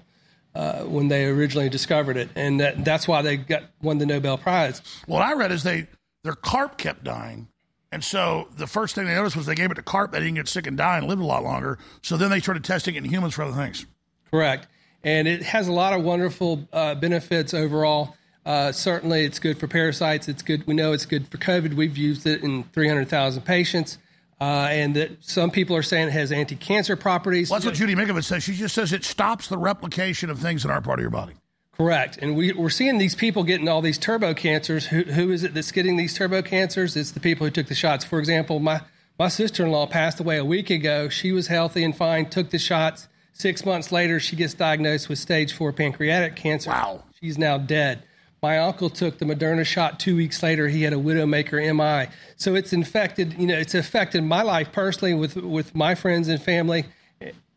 uh, 0.54 0.82
when 0.84 1.08
they 1.08 1.26
originally 1.26 1.68
discovered 1.68 2.16
it, 2.16 2.28
and 2.34 2.60
that, 2.60 2.84
that's 2.84 3.08
why 3.08 3.22
they 3.22 3.36
got 3.36 3.64
won 3.82 3.98
the 3.98 4.06
Nobel 4.06 4.38
Prize. 4.38 4.82
What 5.06 5.22
I 5.22 5.34
read 5.34 5.52
is 5.52 5.62
they 5.62 5.88
their 6.22 6.34
carp 6.34 6.78
kept 6.78 7.04
dying, 7.04 7.48
and 7.90 8.04
so 8.04 8.48
the 8.56 8.66
first 8.66 8.94
thing 8.94 9.06
they 9.06 9.14
noticed 9.14 9.36
was 9.36 9.46
they 9.46 9.54
gave 9.54 9.70
it 9.70 9.74
to 9.74 9.82
carp. 9.82 10.12
They 10.12 10.20
didn't 10.20 10.34
get 10.34 10.48
sick 10.48 10.66
and 10.66 10.76
die 10.76 10.98
and 10.98 11.06
lived 11.06 11.22
a 11.22 11.26
lot 11.26 11.42
longer. 11.42 11.78
So 12.02 12.16
then 12.16 12.30
they 12.30 12.40
started 12.40 12.64
testing 12.64 12.94
it 12.94 12.98
in 12.98 13.10
humans 13.10 13.34
for 13.34 13.42
other 13.42 13.56
things. 13.56 13.86
Correct, 14.30 14.68
and 15.02 15.26
it 15.26 15.42
has 15.42 15.68
a 15.68 15.72
lot 15.72 15.92
of 15.92 16.02
wonderful 16.04 16.68
uh, 16.72 16.94
benefits 16.94 17.54
overall. 17.54 18.16
Uh, 18.46 18.70
certainly, 18.72 19.24
it's 19.24 19.38
good 19.38 19.58
for 19.58 19.66
parasites. 19.66 20.28
It's 20.28 20.42
good. 20.42 20.66
We 20.66 20.74
know 20.74 20.92
it's 20.92 21.06
good 21.06 21.28
for 21.28 21.38
COVID. 21.38 21.74
We've 21.74 21.96
used 21.96 22.26
it 22.26 22.42
in 22.42 22.64
300,000 22.64 23.42
patients. 23.42 23.98
Uh, 24.40 24.68
and 24.70 24.96
that 24.96 25.24
some 25.24 25.50
people 25.50 25.76
are 25.76 25.82
saying 25.82 26.08
it 26.08 26.12
has 26.12 26.32
anti-cancer 26.32 26.96
properties. 26.96 27.48
Well, 27.50 27.60
that's 27.60 27.66
what 27.66 27.76
Judy 27.76 27.94
Mikovits 27.94 28.24
says. 28.24 28.42
She 28.42 28.54
just 28.54 28.74
says 28.74 28.92
it 28.92 29.04
stops 29.04 29.46
the 29.46 29.56
replication 29.56 30.28
of 30.28 30.38
things 30.38 30.64
in 30.64 30.70
our 30.70 30.80
part 30.80 30.98
of 30.98 31.02
your 31.02 31.10
body. 31.10 31.34
Correct. 31.76 32.18
And 32.20 32.36
we, 32.36 32.52
are 32.52 32.70
seeing 32.70 32.98
these 32.98 33.14
people 33.14 33.42
getting 33.44 33.68
all 33.68 33.80
these 33.80 33.98
turbo 33.98 34.34
cancers. 34.34 34.86
Who, 34.86 35.02
who 35.02 35.30
is 35.30 35.44
it 35.44 35.54
that's 35.54 35.72
getting 35.72 35.96
these 35.96 36.14
turbo 36.14 36.42
cancers? 36.42 36.96
It's 36.96 37.12
the 37.12 37.20
people 37.20 37.46
who 37.46 37.50
took 37.50 37.68
the 37.68 37.74
shots. 37.74 38.04
For 38.04 38.18
example, 38.18 38.60
my, 38.60 38.82
my 39.18 39.28
sister 39.28 39.64
in 39.64 39.70
law 39.70 39.86
passed 39.86 40.20
away 40.20 40.36
a 40.36 40.44
week 40.44 40.70
ago. 40.70 41.08
She 41.08 41.32
was 41.32 41.46
healthy 41.46 41.84
and 41.84 41.96
fine, 41.96 42.28
took 42.28 42.50
the 42.50 42.58
shots. 42.58 43.08
Six 43.32 43.64
months 43.64 43.90
later, 43.90 44.20
she 44.20 44.36
gets 44.36 44.54
diagnosed 44.54 45.08
with 45.08 45.18
stage 45.18 45.52
four 45.52 45.72
pancreatic 45.72 46.36
cancer. 46.36 46.70
Wow. 46.70 47.04
She's 47.20 47.38
now 47.38 47.58
dead. 47.58 48.02
My 48.44 48.58
uncle 48.58 48.90
took 48.90 49.16
the 49.16 49.24
Moderna 49.24 49.64
shot 49.64 49.98
two 49.98 50.16
weeks 50.16 50.42
later. 50.42 50.68
He 50.68 50.82
had 50.82 50.92
a 50.92 50.96
widowmaker 50.96 51.54
MI. 51.74 52.12
So 52.36 52.54
it's 52.54 52.74
infected, 52.74 53.32
you 53.38 53.46
know, 53.46 53.56
it's 53.56 53.74
affected 53.74 54.22
my 54.22 54.42
life 54.42 54.70
personally 54.70 55.14
with, 55.14 55.34
with 55.36 55.74
my 55.74 55.94
friends 55.94 56.28
and 56.28 56.42
family. 56.42 56.84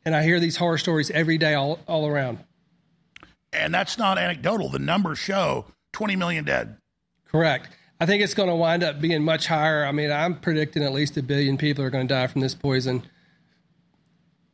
And 0.06 0.16
I 0.16 0.24
hear 0.24 0.40
these 0.40 0.56
horror 0.56 0.78
stories 0.78 1.12
every 1.12 1.38
day 1.38 1.56
all, 1.56 1.80
all 1.90 2.08
around. 2.08 2.40
And 3.52 3.74
that's 3.74 3.98
not 3.98 4.18
anecdotal. 4.18 4.70
The 4.70 4.80
numbers 4.80 5.20
show 5.20 5.66
20 5.92 6.16
million 6.16 6.46
dead. 6.46 6.78
Correct. 7.26 7.68
I 8.00 8.06
think 8.06 8.24
it's 8.24 8.34
going 8.34 8.48
to 8.48 8.56
wind 8.56 8.82
up 8.82 9.02
being 9.02 9.26
much 9.26 9.48
higher. 9.48 9.84
I 9.84 9.92
mean, 9.92 10.10
I'm 10.10 10.40
predicting 10.40 10.84
at 10.84 10.94
least 10.94 11.18
a 11.18 11.22
billion 11.22 11.58
people 11.58 11.84
are 11.84 11.90
going 11.90 12.08
to 12.08 12.14
die 12.14 12.28
from 12.28 12.40
this 12.40 12.56
poison. 12.56 13.06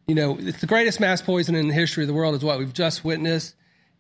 You 0.08 0.16
know, 0.16 0.36
it's 0.40 0.62
the 0.62 0.66
greatest 0.66 1.00
mass 1.00 1.22
poison 1.22 1.54
in 1.54 1.68
the 1.68 1.76
history 1.76 2.02
of 2.06 2.08
the 2.08 2.16
world, 2.16 2.34
is 2.34 2.44
what 2.44 2.58
we've 2.58 2.74
just 2.74 3.06
witnessed. 3.06 3.54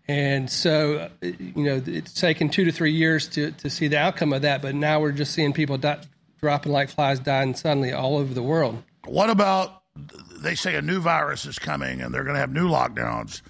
And 0.07 0.49
so, 0.49 1.09
you 1.21 1.63
know, 1.63 1.81
it's 1.85 2.13
taken 2.13 2.49
two 2.49 2.65
to 2.65 2.71
three 2.71 2.91
years 2.91 3.27
to, 3.29 3.51
to 3.51 3.69
see 3.69 3.87
the 3.87 3.97
outcome 3.97 4.33
of 4.33 4.41
that, 4.41 4.61
but 4.61 4.75
now 4.75 4.99
we're 4.99 5.13
just 5.13 5.33
seeing 5.33 5.53
people 5.53 5.77
die, 5.77 5.99
dropping 6.41 6.73
like 6.73 6.89
flies, 6.89 7.19
dying 7.19 7.55
suddenly 7.55 7.93
all 7.93 8.17
over 8.17 8.33
the 8.33 8.43
world. 8.43 8.83
What 9.05 9.29
about 9.29 9.83
they 10.41 10.55
say 10.55 10.75
a 10.75 10.81
new 10.81 10.99
virus 10.99 11.45
is 11.45 11.57
coming 11.57 12.01
and 12.01 12.13
they're 12.13 12.23
going 12.23 12.35
to 12.35 12.41
have 12.41 12.51
new 12.51 12.67
lockdowns? 12.67 13.41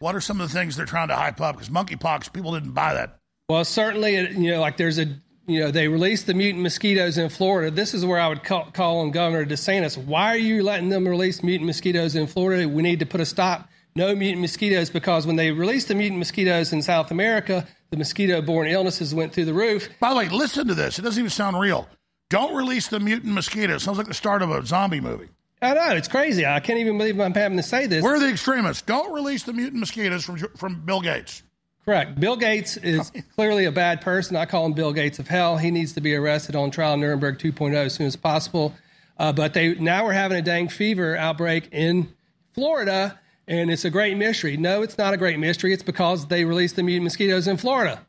What 0.00 0.14
are 0.14 0.20
some 0.20 0.40
of 0.40 0.48
the 0.48 0.54
things 0.54 0.76
they're 0.76 0.84
trying 0.84 1.08
to 1.08 1.16
hype 1.16 1.40
up? 1.40 1.56
Because 1.56 1.70
monkeypox, 1.70 2.32
people 2.32 2.52
didn't 2.52 2.72
buy 2.72 2.94
that. 2.94 3.18
Well, 3.48 3.64
certainly, 3.64 4.16
you 4.16 4.50
know, 4.50 4.60
like 4.60 4.76
there's 4.76 4.98
a, 4.98 5.06
you 5.46 5.60
know, 5.60 5.70
they 5.70 5.88
released 5.88 6.26
the 6.26 6.34
mutant 6.34 6.62
mosquitoes 6.62 7.18
in 7.18 7.28
Florida. 7.28 7.70
This 7.70 7.94
is 7.94 8.04
where 8.04 8.20
I 8.20 8.28
would 8.28 8.44
call, 8.44 8.70
call 8.72 9.00
on 9.00 9.12
Governor 9.12 9.46
DeSantis. 9.46 9.96
Why 9.96 10.28
are 10.28 10.38
you 10.38 10.62
letting 10.62 10.88
them 10.88 11.08
release 11.08 11.42
mutant 11.42 11.66
mosquitoes 11.66 12.16
in 12.16 12.26
Florida? 12.26 12.68
We 12.68 12.82
need 12.82 13.00
to 13.00 13.06
put 13.06 13.20
a 13.20 13.26
stop 13.26 13.68
no 13.94 14.14
mutant 14.14 14.40
mosquitoes 14.40 14.90
because 14.90 15.26
when 15.26 15.36
they 15.36 15.50
released 15.50 15.88
the 15.88 15.94
mutant 15.94 16.18
mosquitoes 16.18 16.72
in 16.72 16.82
South 16.82 17.10
America, 17.10 17.66
the 17.90 17.96
mosquito 17.96 18.40
borne 18.40 18.68
illnesses 18.68 19.14
went 19.14 19.32
through 19.32 19.44
the 19.44 19.54
roof. 19.54 19.88
By 20.00 20.10
the 20.10 20.16
way, 20.16 20.28
listen 20.28 20.68
to 20.68 20.74
this. 20.74 20.98
It 20.98 21.02
doesn't 21.02 21.20
even 21.20 21.30
sound 21.30 21.60
real. 21.60 21.88
Don't 22.30 22.54
release 22.54 22.88
the 22.88 23.00
mutant 23.00 23.34
mosquitoes. 23.34 23.82
Sounds 23.82 23.98
like 23.98 24.06
the 24.06 24.14
start 24.14 24.40
of 24.40 24.50
a 24.50 24.64
zombie 24.64 25.00
movie. 25.00 25.28
I 25.60 25.74
know. 25.74 25.90
It's 25.90 26.08
crazy. 26.08 26.46
I 26.46 26.60
can't 26.60 26.78
even 26.78 26.96
believe 26.96 27.20
I'm 27.20 27.34
having 27.34 27.58
to 27.58 27.62
say 27.62 27.86
this. 27.86 28.02
We're 28.02 28.18
the 28.18 28.30
extremists. 28.30 28.82
Don't 28.82 29.12
release 29.12 29.42
the 29.44 29.52
mutant 29.52 29.80
mosquitoes 29.80 30.24
from, 30.24 30.38
from 30.56 30.80
Bill 30.86 31.00
Gates. 31.00 31.42
Correct. 31.84 32.18
Bill 32.18 32.36
Gates 32.36 32.76
is 32.78 33.12
clearly 33.34 33.66
a 33.66 33.72
bad 33.72 34.00
person. 34.00 34.36
I 34.36 34.46
call 34.46 34.66
him 34.66 34.72
Bill 34.72 34.92
Gates 34.92 35.18
of 35.18 35.28
hell. 35.28 35.58
He 35.58 35.70
needs 35.70 35.92
to 35.92 36.00
be 36.00 36.14
arrested 36.14 36.56
on 36.56 36.70
trial 36.70 36.96
Nuremberg 36.96 37.38
2.0 37.38 37.74
as 37.74 37.94
soon 37.94 38.06
as 38.06 38.16
possible. 38.16 38.74
Uh, 39.18 39.32
but 39.32 39.52
they 39.54 39.74
now 39.74 40.04
we're 40.04 40.12
having 40.12 40.38
a 40.38 40.42
dengue 40.42 40.70
fever 40.70 41.16
outbreak 41.16 41.68
in 41.70 42.12
Florida 42.54 43.20
and 43.48 43.70
it's 43.70 43.84
a 43.84 43.90
great 43.90 44.16
mystery. 44.16 44.56
No, 44.56 44.82
it's 44.82 44.98
not 44.98 45.14
a 45.14 45.16
great 45.16 45.38
mystery. 45.38 45.72
It's 45.72 45.82
because 45.82 46.26
they 46.26 46.44
released 46.44 46.76
the 46.76 46.82
mutant 46.82 47.04
mosquitoes 47.04 47.48
in 47.48 47.56
Florida. 47.56 48.06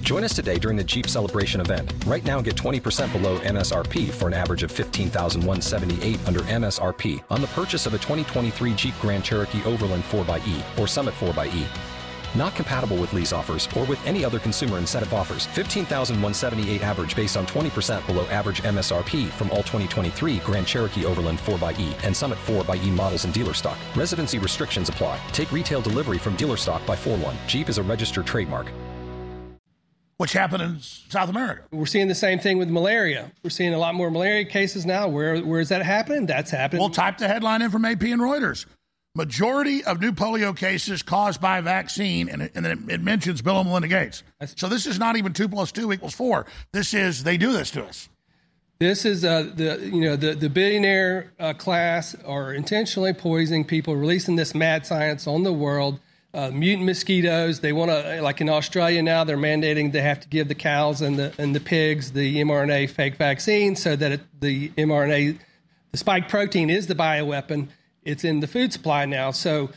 Join 0.00 0.24
us 0.24 0.34
today 0.34 0.58
during 0.58 0.76
the 0.76 0.82
Jeep 0.82 1.06
Celebration 1.06 1.60
event. 1.60 1.92
Right 2.04 2.24
now, 2.24 2.40
get 2.40 2.56
20% 2.56 3.12
below 3.12 3.38
MSRP 3.38 4.10
for 4.10 4.26
an 4.26 4.34
average 4.34 4.64
of 4.64 4.72
15178 4.72 6.18
under 6.26 6.40
MSRP 6.40 7.22
on 7.30 7.40
the 7.40 7.46
purchase 7.48 7.86
of 7.86 7.94
a 7.94 7.98
2023 7.98 8.74
Jeep 8.74 8.94
Grand 9.00 9.22
Cherokee 9.22 9.62
Overland 9.64 10.02
4xE 10.02 10.78
or 10.80 10.88
Summit 10.88 11.14
4xE. 11.14 11.64
Not 12.34 12.54
compatible 12.54 12.96
with 12.96 13.12
lease 13.12 13.32
offers 13.32 13.68
or 13.76 13.84
with 13.84 14.04
any 14.06 14.24
other 14.24 14.38
consumer 14.38 14.78
incentive 14.78 15.12
offers. 15.12 15.46
15,178 15.46 16.82
average 16.82 17.16
based 17.16 17.36
on 17.36 17.46
20% 17.46 18.06
below 18.06 18.24
average 18.26 18.62
MSRP 18.62 19.28
from 19.28 19.50
all 19.50 19.58
2023 19.58 20.38
Grand 20.38 20.66
Cherokee 20.66 21.04
Overland 21.04 21.38
4xE 21.38 22.04
and 22.04 22.16
Summit 22.16 22.38
4xE 22.46 22.90
models 22.90 23.24
in 23.24 23.32
dealer 23.32 23.54
stock. 23.54 23.78
Residency 23.96 24.38
restrictions 24.38 24.88
apply. 24.88 25.20
Take 25.32 25.52
retail 25.52 25.80
delivery 25.80 26.18
from 26.18 26.36
dealer 26.36 26.56
stock 26.56 26.84
by 26.86 26.96
4 26.96 27.16
1. 27.18 27.36
Jeep 27.46 27.68
is 27.68 27.78
a 27.78 27.82
registered 27.82 28.26
trademark. 28.26 28.70
What's 30.20 30.34
happened 30.34 30.62
in 30.62 30.78
South 30.80 31.30
America. 31.30 31.62
We're 31.72 31.86
seeing 31.86 32.06
the 32.06 32.14
same 32.14 32.38
thing 32.38 32.58
with 32.58 32.68
malaria. 32.68 33.32
We're 33.42 33.48
seeing 33.48 33.72
a 33.72 33.78
lot 33.78 33.94
more 33.94 34.10
malaria 34.10 34.44
cases 34.44 34.84
now. 34.84 35.08
Where 35.08 35.38
where 35.40 35.60
is 35.60 35.70
that 35.70 35.80
happening? 35.80 36.26
That's 36.26 36.50
happening. 36.50 36.80
We'll 36.80 36.90
type 36.90 37.16
the 37.16 37.26
headline 37.26 37.62
in 37.62 37.70
from 37.70 37.86
AP 37.86 38.02
and 38.02 38.20
Reuters. 38.20 38.66
Majority 39.16 39.82
of 39.82 40.00
new 40.00 40.12
polio 40.12 40.56
cases 40.56 41.02
caused 41.02 41.40
by 41.40 41.60
vaccine, 41.60 42.28
and 42.28 42.42
it, 42.42 42.52
and 42.54 42.64
it, 42.64 42.78
it 42.88 43.02
mentions 43.02 43.42
Bill 43.42 43.58
and 43.58 43.68
Melinda 43.68 43.88
Gates. 43.88 44.22
So 44.54 44.68
this 44.68 44.86
is 44.86 45.00
not 45.00 45.16
even 45.16 45.32
two 45.32 45.48
plus 45.48 45.72
two 45.72 45.92
equals 45.92 46.14
four. 46.14 46.46
This 46.70 46.94
is 46.94 47.24
they 47.24 47.36
do 47.36 47.52
this 47.52 47.72
to 47.72 47.84
us. 47.84 48.08
This 48.78 49.04
is 49.04 49.24
uh, 49.24 49.50
the 49.52 49.90
you 49.92 50.00
know 50.00 50.14
the 50.14 50.34
the 50.34 50.48
billionaire 50.48 51.32
uh, 51.40 51.54
class 51.54 52.14
are 52.24 52.54
intentionally 52.54 53.12
poisoning 53.12 53.64
people, 53.64 53.96
releasing 53.96 54.36
this 54.36 54.54
mad 54.54 54.86
science 54.86 55.26
on 55.26 55.42
the 55.42 55.52
world. 55.52 55.98
Uh, 56.32 56.52
mutant 56.52 56.86
mosquitoes. 56.86 57.58
They 57.58 57.72
want 57.72 57.90
to 57.90 58.22
like 58.22 58.40
in 58.40 58.48
Australia 58.48 59.02
now. 59.02 59.24
They're 59.24 59.36
mandating 59.36 59.90
they 59.90 60.02
have 60.02 60.20
to 60.20 60.28
give 60.28 60.46
the 60.46 60.54
cows 60.54 61.02
and 61.02 61.18
the 61.18 61.34
and 61.36 61.52
the 61.52 61.58
pigs 61.58 62.12
the 62.12 62.36
mRNA 62.36 62.90
fake 62.90 63.16
vaccine 63.16 63.74
so 63.74 63.96
that 63.96 64.12
it, 64.12 64.20
the 64.40 64.68
mRNA, 64.70 65.40
the 65.90 65.98
spike 65.98 66.28
protein, 66.28 66.70
is 66.70 66.86
the 66.86 66.94
bioweapon. 66.94 67.66
It's 68.04 68.24
in 68.24 68.40
the 68.40 68.46
food 68.46 68.72
supply 68.72 69.04
now. 69.06 69.30
So 69.30 69.70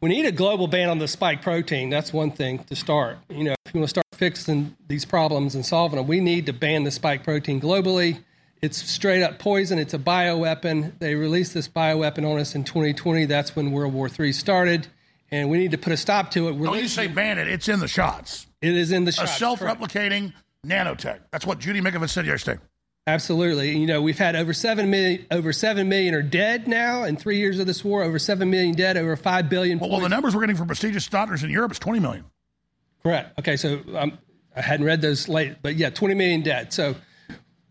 we 0.00 0.08
need 0.08 0.26
a 0.26 0.32
global 0.32 0.66
ban 0.66 0.88
on 0.88 0.98
the 0.98 1.08
spike 1.08 1.42
protein. 1.42 1.90
That's 1.90 2.12
one 2.12 2.30
thing 2.30 2.64
to 2.64 2.76
start. 2.76 3.18
You 3.28 3.44
know, 3.44 3.54
if 3.64 3.74
you 3.74 3.80
want 3.80 3.88
to 3.88 3.90
start 3.90 4.06
fixing 4.12 4.76
these 4.88 5.04
problems 5.04 5.54
and 5.54 5.64
solving 5.64 5.98
them, 5.98 6.06
we 6.06 6.20
need 6.20 6.46
to 6.46 6.52
ban 6.52 6.84
the 6.84 6.90
spike 6.90 7.24
protein 7.24 7.60
globally. 7.60 8.22
It's 8.62 8.78
straight 8.78 9.22
up 9.22 9.38
poison. 9.38 9.78
It's 9.78 9.94
a 9.94 9.98
bioweapon. 9.98 10.98
They 10.98 11.14
released 11.14 11.54
this 11.54 11.68
bioweapon 11.68 12.30
on 12.30 12.38
us 12.40 12.54
in 12.54 12.64
2020. 12.64 13.26
That's 13.26 13.54
when 13.54 13.70
World 13.70 13.92
War 13.92 14.08
III 14.08 14.32
started, 14.32 14.86
and 15.30 15.50
we 15.50 15.58
need 15.58 15.72
to 15.72 15.78
put 15.78 15.92
a 15.92 15.96
stop 15.96 16.30
to 16.32 16.48
it. 16.48 16.52
We're 16.52 16.66
Don't 16.66 16.78
you 16.78 16.88
say 16.88 17.06
ban 17.06 17.38
it? 17.38 17.48
It's 17.48 17.68
in 17.68 17.80
the 17.80 17.88
shots. 17.88 18.46
It 18.62 18.74
is 18.74 18.92
in 18.92 19.04
the 19.04 19.12
shots. 19.12 19.36
A 19.36 19.38
self-replicating 19.38 20.32
nanotech. 20.66 21.20
That's 21.30 21.44
what 21.46 21.58
Judy 21.58 21.80
Mikovits 21.82 22.10
said 22.10 22.26
yesterday. 22.26 22.60
Absolutely. 23.08 23.76
You 23.78 23.86
know, 23.86 24.02
we've 24.02 24.18
had 24.18 24.34
over 24.34 24.52
seven 24.52 24.90
million. 24.90 25.26
Over 25.30 25.52
seven 25.52 25.88
million 25.88 26.14
are 26.14 26.22
dead 26.22 26.66
now 26.66 27.04
in 27.04 27.16
three 27.16 27.38
years 27.38 27.60
of 27.60 27.66
this 27.66 27.84
war. 27.84 28.02
Over 28.02 28.18
seven 28.18 28.50
million 28.50 28.74
dead. 28.74 28.96
Over 28.96 29.14
five 29.14 29.48
billion. 29.48 29.78
Well, 29.78 29.90
well, 29.90 30.00
the 30.00 30.08
numbers 30.08 30.34
we're 30.34 30.40
getting 30.40 30.56
from 30.56 30.66
prestigious 30.66 31.06
doctors 31.06 31.44
in 31.44 31.50
Europe 31.50 31.70
is 31.70 31.78
20 31.78 32.00
million. 32.00 32.24
Correct. 33.04 33.38
Okay, 33.38 33.56
so 33.56 33.80
um, 33.94 34.18
I 34.56 34.60
hadn't 34.60 34.86
read 34.86 35.02
those 35.02 35.28
late, 35.28 35.58
but 35.62 35.76
yeah, 35.76 35.90
20 35.90 36.14
million 36.14 36.42
dead. 36.42 36.72
So 36.72 36.96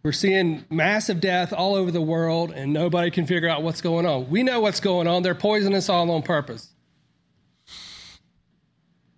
we're 0.03 0.13
seeing 0.13 0.63
massive 0.69 1.19
death 1.19 1.51
all 1.51 1.75
over 1.75 1.91
the 1.91 2.01
world, 2.01 2.51
and 2.51 2.71
nobody 2.71 3.11
can 3.11 3.25
figure 3.25 3.49
out 3.49 3.61
what's 3.61 3.81
going 3.81 4.05
on. 4.05 4.29
We 4.29 4.43
know 4.43 4.61
what's 4.61 4.79
going 4.79 5.07
on. 5.07 5.23
They're 5.23 5.35
poisoning 5.35 5.75
us 5.75 5.89
all 5.89 6.09
on 6.11 6.21
purpose. 6.21 6.69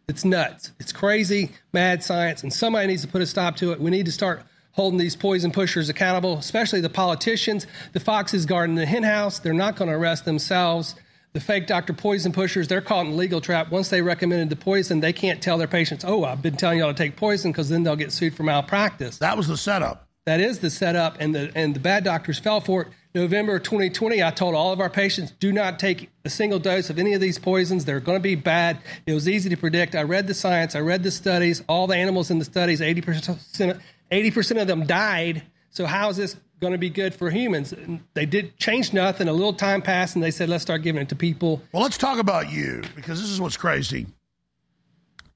It's 0.08 0.26
nuts. 0.26 0.72
It's 0.80 0.94
crazy, 0.94 1.52
mad 1.74 2.04
science, 2.04 2.42
and 2.42 2.52
somebody 2.52 2.88
needs 2.88 3.04
to 3.04 3.08
put 3.08 3.22
a 3.22 3.28
stop 3.28 3.58
to 3.58 3.74
it. 3.74 3.80
We 3.80 3.92
need 3.92 4.08
to 4.08 4.12
start 4.12 4.42
holding 4.78 5.00
these 5.00 5.16
poison 5.16 5.52
pushers 5.52 5.90
accountable, 5.90 6.38
especially 6.38 6.80
the 6.80 6.90
politicians. 6.90 7.66
The 7.94 8.00
foxes 8.00 8.46
guarding 8.46 8.76
the 8.76 8.86
hen 8.86 9.04
house, 9.04 9.40
they're 9.40 9.52
not 9.52 9.76
going 9.76 9.90
to 9.90 9.98
arrest 9.98 10.24
themselves. 10.24 10.96
The 11.34 11.40
fake 11.42 11.68
doctor 11.68 11.94
poison 11.94 12.32
pushers, 12.32 12.68
they're 12.68 12.80
caught 12.80 13.08
in 13.08 13.12
a 13.12 13.16
legal 13.16 13.42
trap. 13.42 13.72
Once 13.72 13.90
they 13.90 14.02
recommended 14.02 14.50
the 14.50 14.56
poison, 14.56 15.02
they 15.02 15.14
can't 15.14 15.42
tell 15.42 15.58
their 15.58 15.68
patients, 15.68 16.06
oh, 16.08 16.24
I've 16.24 16.44
been 16.44 16.56
telling 16.56 16.80
y'all 16.80 16.94
to 16.94 16.98
take 16.98 17.16
poison 17.16 17.52
because 17.52 17.70
then 17.70 17.84
they'll 17.84 17.96
get 17.96 18.12
sued 18.12 18.36
for 18.36 18.44
malpractice. 18.44 19.18
That 19.18 19.36
was 19.36 19.48
the 19.48 19.58
setup. 19.58 20.08
That 20.26 20.42
is 20.42 20.60
the 20.60 20.70
setup, 20.70 21.16
and 21.22 21.34
the 21.34 21.54
and 21.56 21.74
the 21.74 21.80
bad 21.80 22.04
doctors 22.04 22.38
fell 22.38 22.60
for 22.60 22.82
it. 22.82 22.88
November 23.16 23.60
2020, 23.60 24.22
I 24.22 24.30
told 24.30 24.56
all 24.56 24.74
of 24.74 24.82
our 24.82 24.90
patients, 24.90 25.32
do 25.32 25.54
not 25.54 25.80
take 25.80 26.10
a 26.26 26.30
single 26.30 26.60
dose 26.60 26.90
of 26.90 27.00
any 27.00 27.14
of 27.14 27.22
these 27.22 27.40
poisons. 27.40 27.86
They're 27.86 28.02
going 28.02 28.18
to 28.18 28.22
be 28.22 28.36
bad. 28.36 28.80
It 29.06 29.14
was 29.14 29.30
easy 29.30 29.50
to 29.50 29.56
predict. 29.56 29.96
I 29.96 30.04
read 30.04 30.28
the 30.28 30.34
science, 30.34 30.76
I 30.76 30.82
read 30.82 31.04
the 31.04 31.12
studies. 31.12 31.64
All 31.70 31.88
the 31.88 31.96
animals 31.96 32.30
in 32.30 32.40
the 32.40 32.46
studies, 32.46 32.82
80%, 32.82 33.80
80% 34.12 34.62
of 34.62 34.68
them 34.68 34.86
died. 34.86 35.44
So 35.70 35.86
how 35.86 36.10
is 36.10 36.18
this 36.18 36.36
going 36.60 36.74
to 36.74 36.80
be 36.80 36.90
good 36.90 37.14
for 37.14 37.30
humans? 37.30 37.74
And 37.74 38.02
they 38.14 38.26
did 38.26 38.58
change 38.58 38.94
nothing. 38.94 39.28
A 39.28 39.34
little 39.34 39.54
time 39.54 39.82
passed, 39.82 40.16
and 40.16 40.24
they 40.24 40.32
said, 40.32 40.50
let's 40.50 40.64
start 40.64 40.82
giving 40.82 41.02
it 41.02 41.10
to 41.10 41.16
people. 41.16 41.62
Well, 41.72 41.84
let's 41.84 41.98
talk 41.98 42.20
about 42.20 42.52
you 42.52 42.84
because 42.96 43.22
this 43.22 43.30
is 43.30 43.40
what's 43.40 43.58
crazy. 43.58 44.08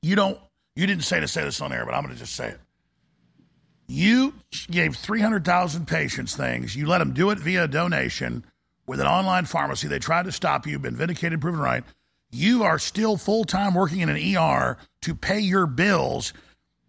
You 0.02 0.15
don't. 0.15 0.39
You 0.76 0.88
didn't 0.88 1.03
say 1.03 1.19
to 1.19 1.27
say 1.27 1.43
this 1.43 1.61
on 1.61 1.73
air, 1.73 1.85
but 1.85 1.93
I'm 1.93 2.03
going 2.03 2.15
to 2.15 2.19
just 2.19 2.35
say 2.35 2.48
it. 2.48 2.60
You 3.88 4.34
gave 4.69 4.95
300,000 4.95 5.85
patients 5.85 6.35
things. 6.35 6.76
You 6.77 6.88
let 6.88 6.99
them 6.99 7.14
do 7.14 7.30
it 7.30 7.39
via 7.39 7.68
donation 7.68 8.45
with 8.88 9.02
an 9.02 9.07
online 9.07 9.45
pharmacy. 9.45 9.89
They 9.89 9.99
tried 9.99 10.26
to 10.26 10.31
stop 10.31 10.65
you, 10.65 10.80
been 10.80 10.95
vindicated, 10.95 11.41
proven 11.41 11.60
right. 11.60 11.84
You 12.31 12.64
are 12.64 12.80
still 12.80 13.18
full 13.18 13.43
time 13.43 13.73
working 13.73 13.99
in 13.99 14.07
an 14.07 14.38
ER 14.38 14.77
to 15.02 15.14
pay 15.14 15.41
your 15.41 15.68
bills 15.68 16.31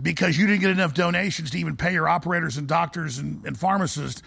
because 0.03 0.37
you 0.37 0.47
didn't 0.47 0.61
get 0.61 0.71
enough 0.71 0.95
donations 0.95 1.51
to 1.53 1.59
even 1.59 1.77
pay 1.77 1.93
your 1.93 2.09
operators 2.09 2.57
and 2.57 2.67
doctors 2.67 3.19
and, 3.19 3.45
and 3.47 3.59
pharmacists. 3.59 4.23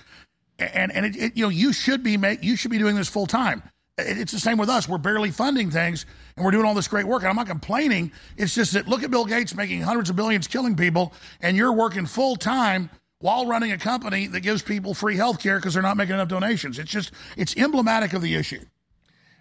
And 0.58 0.92
and 0.92 1.06
it, 1.06 1.16
it, 1.16 1.38
you 1.38 1.44
know 1.44 1.50
you 1.50 1.74
should 1.74 2.02
be 2.02 2.18
you 2.42 2.56
should 2.56 2.72
be 2.72 2.78
doing 2.78 2.96
this 2.96 3.10
full 3.10 3.28
time. 3.28 3.62
It's 3.98 4.32
the 4.32 4.40
same 4.40 4.58
with 4.58 4.70
us. 4.70 4.90
We're 4.90 4.98
barely 4.98 5.32
funding 5.32 5.72
things, 5.72 6.06
and 6.36 6.44
we're 6.44 6.52
doing 6.52 6.66
all 6.66 6.74
this 6.74 6.88
great 6.88 7.06
work. 7.06 7.22
And 7.22 7.30
I'm 7.30 7.36
not 7.36 7.48
complaining. 7.48 8.12
It's 8.38 8.54
just 8.54 8.74
that 8.74 8.88
look 8.88 9.04
at 9.04 9.12
Bill 9.12 9.26
Gates 9.26 9.56
making 9.56 9.82
hundreds 9.82 10.10
of 10.10 10.16
billions, 10.16 10.48
killing 10.48 10.76
people, 10.76 11.14
and 11.42 11.56
you're 11.56 11.74
working 11.74 12.06
full 12.06 12.36
time 12.36 12.90
while 13.20 13.46
running 13.46 13.72
a 13.72 13.78
company 13.78 14.28
that 14.28 14.42
gives 14.42 14.62
people 14.62 14.94
free 14.94 15.16
health 15.16 15.40
care 15.40 15.58
because 15.58 15.74
they're 15.74 15.84
not 15.84 15.98
making 15.98 16.16
enough 16.16 16.28
donations. 16.28 16.80
It's 16.80 16.92
just 16.92 17.12
it's 17.36 17.56
emblematic 17.58 18.14
of 18.14 18.22
the 18.22 18.36
issue. 18.36 18.62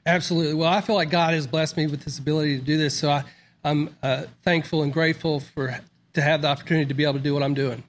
Absolutely. 0.07 0.55
Well, 0.55 0.73
I 0.73 0.81
feel 0.81 0.97
like 0.97 1.11
God 1.11 1.35
has 1.35 1.47
blessed 1.47 1.77
me 1.77 1.87
with 1.87 2.05
this 2.05 2.19
ability 2.19 2.59
to 2.59 2.65
do 2.65 2.77
this, 2.77 2.97
so 2.97 3.11
I, 3.11 3.25
I'm 3.65 3.95
uh, 4.03 4.25
thankful 4.43 4.83
and 4.83 4.93
grateful 4.93 5.41
for 5.41 5.81
to 6.15 6.23
have 6.23 6.43
the 6.43 6.49
opportunity 6.49 6.87
to 6.87 6.95
be 6.95 7.05
able 7.05 7.15
to 7.15 7.21
do 7.21 7.35
what 7.35 7.43
I'm 7.43 7.55
doing. 7.55 7.83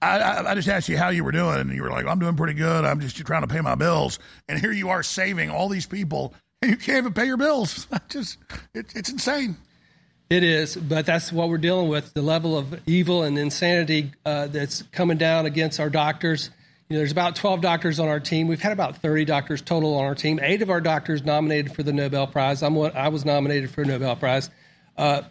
I, 0.00 0.44
I, 0.46 0.54
just 0.54 0.68
asked 0.68 0.88
you 0.88 0.96
how 0.96 1.08
you 1.08 1.24
were 1.24 1.32
doing, 1.32 1.58
and 1.58 1.72
you 1.72 1.82
were 1.82 1.90
like, 1.90 2.06
"I'm 2.06 2.20
doing 2.20 2.36
pretty 2.36 2.54
good. 2.54 2.84
I'm 2.84 3.00
just 3.00 3.16
trying 3.16 3.42
to 3.42 3.48
pay 3.48 3.60
my 3.60 3.74
bills." 3.74 4.20
And 4.48 4.58
here 4.58 4.70
you 4.70 4.90
are 4.90 5.02
saving 5.02 5.50
all 5.50 5.68
these 5.68 5.86
people, 5.86 6.34
and 6.62 6.70
you 6.70 6.76
can't 6.76 6.98
even 6.98 7.12
pay 7.12 7.26
your 7.26 7.36
bills. 7.36 7.88
I 7.92 8.00
just, 8.08 8.38
it, 8.74 8.94
it's 8.94 9.10
insane. 9.10 9.56
It 10.30 10.44
is, 10.44 10.76
but 10.76 11.06
that's 11.06 11.32
what 11.32 11.48
we're 11.48 11.58
dealing 11.58 11.88
with 11.88 12.12
the 12.12 12.22
level 12.22 12.56
of 12.56 12.80
evil 12.86 13.22
and 13.22 13.38
insanity 13.38 14.12
uh, 14.26 14.46
that's 14.48 14.82
coming 14.92 15.16
down 15.16 15.46
against 15.46 15.80
our 15.80 15.88
doctors. 15.88 16.50
You 16.88 16.94
know, 16.94 17.00
there's 17.00 17.12
about 17.12 17.34
12 17.34 17.62
doctors 17.62 17.98
on 17.98 18.08
our 18.08 18.20
team. 18.20 18.46
We've 18.46 18.60
had 18.60 18.72
about 18.72 18.98
30 18.98 19.24
doctors 19.24 19.62
total 19.62 19.94
on 19.96 20.04
our 20.04 20.14
team. 20.14 20.38
Eight 20.42 20.60
of 20.60 20.68
our 20.68 20.82
doctors 20.82 21.24
nominated 21.24 21.74
for 21.74 21.82
the 21.82 21.94
Nobel 21.94 22.26
Prize. 22.26 22.62
I'm 22.62 22.74
one, 22.74 22.92
I 22.94 23.08
was 23.08 23.24
nominated 23.24 23.70
for 23.70 23.82
a 23.82 23.86
Nobel 23.86 24.16
Prize. 24.16 24.50
Uh, 24.98 25.22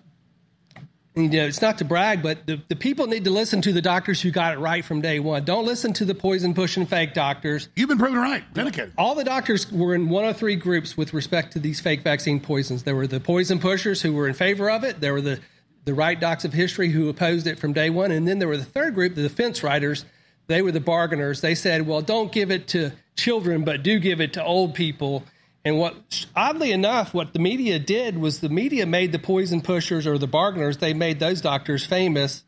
you 1.17 1.29
know, 1.29 1.45
it's 1.45 1.61
not 1.61 1.79
to 1.79 1.85
brag, 1.85 2.21
but 2.21 2.45
the, 2.45 2.61
the 2.67 2.75
people 2.75 3.07
need 3.07 3.23
to 3.25 3.31
listen 3.31 3.61
to 3.63 3.73
the 3.73 3.81
doctors 3.81 4.21
who 4.21 4.31
got 4.31 4.53
it 4.53 4.59
right 4.59 4.85
from 4.85 5.01
day 5.01 5.19
one. 5.19 5.43
Don't 5.43 5.65
listen 5.65 5.93
to 5.93 6.05
the 6.05 6.13
poison 6.13 6.53
pushing 6.53 6.85
fake 6.85 7.13
doctors. 7.13 7.69
You've 7.75 7.89
been 7.89 7.97
proven 7.97 8.19
right. 8.19 8.43
Vindicated. 8.53 8.93
All 8.97 9.15
the 9.15 9.23
doctors 9.23 9.71
were 9.71 9.95
in 9.95 10.09
one 10.09 10.25
of 10.25 10.37
three 10.37 10.55
groups 10.55 10.95
with 10.95 11.13
respect 11.13 11.53
to 11.53 11.59
these 11.59 11.79
fake 11.79 12.01
vaccine 12.01 12.39
poisons. 12.39 12.83
There 12.83 12.95
were 12.95 13.07
the 13.07 13.19
poison 13.19 13.59
pushers 13.59 14.01
who 14.01 14.13
were 14.13 14.27
in 14.27 14.33
favor 14.35 14.69
of 14.69 14.83
it. 14.83 15.01
There 15.01 15.13
were 15.13 15.21
the, 15.21 15.39
the 15.85 15.93
right 15.93 16.19
docs 16.19 16.45
of 16.45 16.53
history 16.53 16.89
who 16.89 17.09
opposed 17.09 17.47
it 17.47 17.57
from 17.57 17.73
day 17.73 17.89
one. 17.89 18.11
And 18.11 18.27
then 18.27 18.39
there 18.39 18.47
were 18.47 18.57
the 18.57 18.65
third 18.65 18.93
group, 18.93 19.15
the 19.15 19.23
defense 19.23 19.63
writers. 19.63 20.05
They 20.47 20.61
were 20.61 20.71
the 20.71 20.79
bargainers. 20.79 21.41
They 21.41 21.55
said, 21.55 21.87
well, 21.87 22.01
don't 22.01 22.31
give 22.31 22.51
it 22.51 22.67
to 22.69 22.91
children, 23.15 23.63
but 23.63 23.83
do 23.83 23.99
give 23.99 24.21
it 24.21 24.33
to 24.33 24.43
old 24.43 24.75
people. 24.75 25.23
And 25.67 25.77
what, 25.77 26.25
oddly 26.33 26.71
enough, 26.71 27.13
what 27.13 27.33
the 27.33 27.39
media 27.39 27.77
did 27.77 28.17
was 28.17 28.39
the 28.39 28.47
media 28.47 28.85
made 28.85 29.11
the 29.11 29.19
poison 29.19 29.61
pushers 29.61 30.07
or 30.07 30.17
the 30.17 30.27
bargainers, 30.27 30.77
they 30.77 30.93
made 30.93 31.19
those 31.19 31.41
doctors 31.41 31.85
famous 31.85 32.43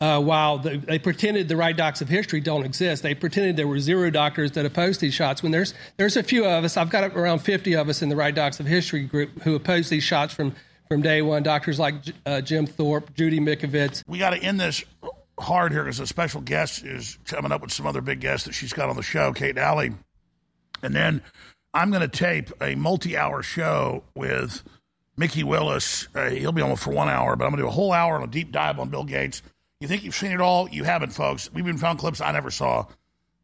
uh, 0.00 0.20
while 0.20 0.58
the, 0.58 0.76
they 0.76 1.00
pretended 1.00 1.48
the 1.48 1.56
right 1.56 1.76
docs 1.76 2.00
of 2.00 2.08
history 2.08 2.38
don't 2.38 2.64
exist. 2.64 3.02
They 3.02 3.16
pretended 3.16 3.56
there 3.56 3.66
were 3.66 3.80
zero 3.80 4.10
doctors 4.10 4.52
that 4.52 4.64
opposed 4.64 5.00
these 5.00 5.12
shots. 5.12 5.42
When 5.42 5.50
there's 5.50 5.74
there's 5.96 6.16
a 6.16 6.22
few 6.22 6.44
of 6.44 6.62
us, 6.62 6.76
I've 6.76 6.88
got 6.88 7.16
around 7.16 7.40
50 7.40 7.74
of 7.74 7.88
us 7.88 8.00
in 8.00 8.10
the 8.10 8.14
right 8.14 8.32
docs 8.32 8.60
of 8.60 8.66
history 8.66 9.02
group 9.02 9.42
who 9.42 9.56
oppose 9.56 9.88
these 9.88 10.04
shots 10.04 10.32
from 10.32 10.54
from 10.86 11.02
day 11.02 11.20
one. 11.20 11.42
Doctors 11.42 11.80
like 11.80 11.96
uh, 12.26 12.40
Jim 12.42 12.68
Thorp, 12.68 13.12
Judy 13.14 13.40
Mikovits. 13.40 14.04
We 14.06 14.18
got 14.18 14.30
to 14.30 14.38
end 14.38 14.60
this 14.60 14.84
hard 15.36 15.72
here 15.72 15.82
because 15.82 15.98
a 15.98 16.06
special 16.06 16.42
guest 16.42 16.84
is 16.84 17.18
coming 17.24 17.50
up 17.50 17.60
with 17.60 17.72
some 17.72 17.88
other 17.88 18.02
big 18.02 18.20
guests 18.20 18.46
that 18.46 18.52
she's 18.52 18.72
got 18.72 18.88
on 18.88 18.94
the 18.94 19.02
show, 19.02 19.32
Kate 19.32 19.56
Dalley. 19.56 19.90
And 20.80 20.94
then 20.94 21.22
I'm 21.74 21.90
going 21.90 22.02
to 22.02 22.08
tape 22.08 22.50
a 22.60 22.74
multi 22.74 23.16
hour 23.16 23.42
show 23.42 24.04
with 24.14 24.62
Mikki 25.16 25.44
Willis. 25.44 26.08
Uh, 26.14 26.30
he'll 26.30 26.52
be 26.52 26.62
on 26.62 26.76
for 26.76 26.92
one 26.92 27.08
hour, 27.08 27.36
but 27.36 27.44
I'm 27.44 27.50
going 27.50 27.58
to 27.58 27.64
do 27.64 27.68
a 27.68 27.72
whole 27.72 27.92
hour 27.92 28.16
on 28.16 28.22
a 28.22 28.26
deep 28.26 28.52
dive 28.52 28.78
on 28.78 28.88
Bill 28.88 29.04
Gates. 29.04 29.42
You 29.80 29.88
think 29.88 30.02
you've 30.02 30.14
seen 30.14 30.32
it 30.32 30.40
all? 30.40 30.68
You 30.68 30.84
haven't, 30.84 31.10
folks. 31.10 31.52
We've 31.52 31.64
been 31.64 31.78
found 31.78 31.98
clips 31.98 32.20
I 32.20 32.32
never 32.32 32.50
saw. 32.50 32.86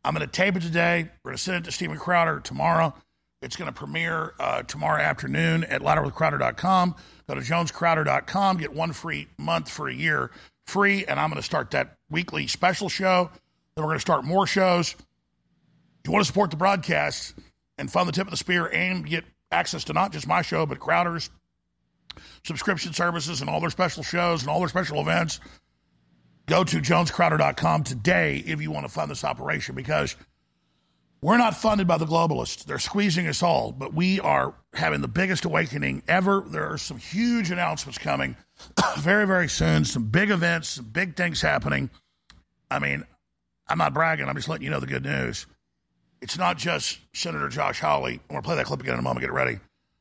I'm 0.05 0.14
going 0.14 0.26
to 0.26 0.32
tape 0.32 0.56
it 0.56 0.62
today. 0.62 1.09
We're 1.22 1.30
going 1.30 1.36
to 1.36 1.42
send 1.42 1.59
it 1.59 1.64
to 1.64 1.72
Stephen 1.72 1.96
Crowder 1.96 2.40
tomorrow. 2.40 2.94
It's 3.40 3.56
going 3.56 3.66
to 3.66 3.72
premiere 3.72 4.34
uh, 4.40 4.62
tomorrow 4.62 5.02
afternoon 5.02 5.64
at 5.64 5.82
louderwithcrowder.com. 5.82 6.94
Go 7.28 7.34
to 7.34 7.40
jonescrowder.com, 7.40 8.56
get 8.56 8.72
one 8.72 8.92
free 8.92 9.28
month 9.38 9.70
for 9.70 9.88
a 9.88 9.94
year 9.94 10.30
free, 10.66 11.05
and 11.05 11.20
I'm 11.20 11.28
going 11.28 11.40
to 11.40 11.42
start 11.42 11.70
that 11.72 11.98
weekly 12.10 12.46
special 12.46 12.88
show. 12.88 13.30
Then 13.74 13.84
we're 13.84 13.90
going 13.90 13.96
to 13.96 14.01
start 14.01 14.24
more 14.24 14.46
shows. 14.46 14.94
If 14.94 16.06
you 16.06 16.12
want 16.12 16.24
to 16.24 16.26
support 16.26 16.51
the 16.51 16.56
broadcast 16.56 17.34
and 17.78 17.90
fund 17.90 18.09
the 18.09 18.12
tip 18.12 18.26
of 18.26 18.30
the 18.30 18.36
spear 18.36 18.66
and 18.66 19.06
get 19.06 19.24
access 19.51 19.84
to 19.84 19.92
not 19.92 20.12
just 20.12 20.26
my 20.26 20.42
show, 20.42 20.66
but 20.66 20.78
Crowder's 20.78 21.30
subscription 22.44 22.92
services 22.92 23.40
and 23.40 23.51
all 23.51 23.60
their 23.60 23.70
special 23.70 24.02
shows 24.02 24.42
and 24.42 24.51
all 24.51 24.60
their 24.60 24.68
special 24.68 25.01
events, 25.01 25.40
go 26.46 26.64
to 26.64 26.78
jonescrowder.com 26.78 27.84
today 27.84 28.42
if 28.46 28.60
you 28.60 28.70
want 28.70 28.86
to 28.86 28.92
fund 28.92 29.10
this 29.10 29.24
operation 29.24 29.74
because 29.74 30.16
we're 31.20 31.38
not 31.38 31.56
funded 31.56 31.86
by 31.86 31.96
the 31.96 32.05
globalists. 32.05 32.64
They're 32.64 32.78
squeezing 32.78 33.26
us 33.26 33.42
all, 33.42 33.72
but 33.72 33.94
we 33.94 34.20
are 34.20 34.55
having 34.74 35.01
the 35.01 35.09
biggest 35.09 35.46
awakening 35.46 36.02
ever. 36.06 36.44
There 36.46 36.70
are 36.70 36.76
some 36.76 36.98
huge 36.98 37.51
announcements 37.51 37.96
coming 37.98 38.36
very, 38.98 39.26
very 39.26 39.48
soon, 39.48 39.84
some 39.84 40.05
big 40.05 40.30
events, 40.30 40.68
some 40.68 40.84
big 40.84 41.16
things 41.16 41.40
happening. 41.40 41.88
I 42.70 42.78
mean, 42.78 43.05
I'm 43.66 43.78
not 43.78 43.94
bragging, 43.94 44.28
I'm 44.28 44.36
just 44.36 44.48
letting 44.48 44.64
you 44.64 44.70
know 44.70 44.80
the 44.80 44.86
good 44.86 45.05
news. 45.05 45.46
It's 46.24 46.38
not 46.38 46.56
just 46.56 47.01
Senator 47.12 47.51
Josh 47.51 47.80
Hawley. 47.80 48.14
I'm 48.14 48.20
going 48.30 48.42
to 48.42 48.46
play 48.46 48.56
that 48.56 48.64
clip 48.64 48.80
again 48.80 48.94
in 48.94 49.01
a 49.01 49.02
moment, 49.02 49.20
get 49.20 49.28
it 49.28 49.34
ready, 49.34 49.59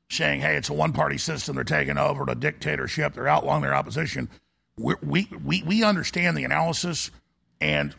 saying, 0.09 0.39
hey, 0.39 0.55
it's 0.55 0.69
a 0.69 0.73
one 0.73 0.93
party 0.93 1.17
system. 1.17 1.55
They're 1.55 1.65
taking 1.65 1.97
over 1.97 2.23
a 2.29 2.33
dictatorship. 2.33 3.13
They're 3.13 3.27
outlawing 3.27 3.61
their 3.61 3.75
opposition. 3.75 4.29
We're, 4.77 4.95
we, 5.03 5.27
we, 5.43 5.63
we 5.63 5.83
understand 5.83 6.37
the 6.37 6.45
analysis, 6.45 7.11
and 7.59 7.93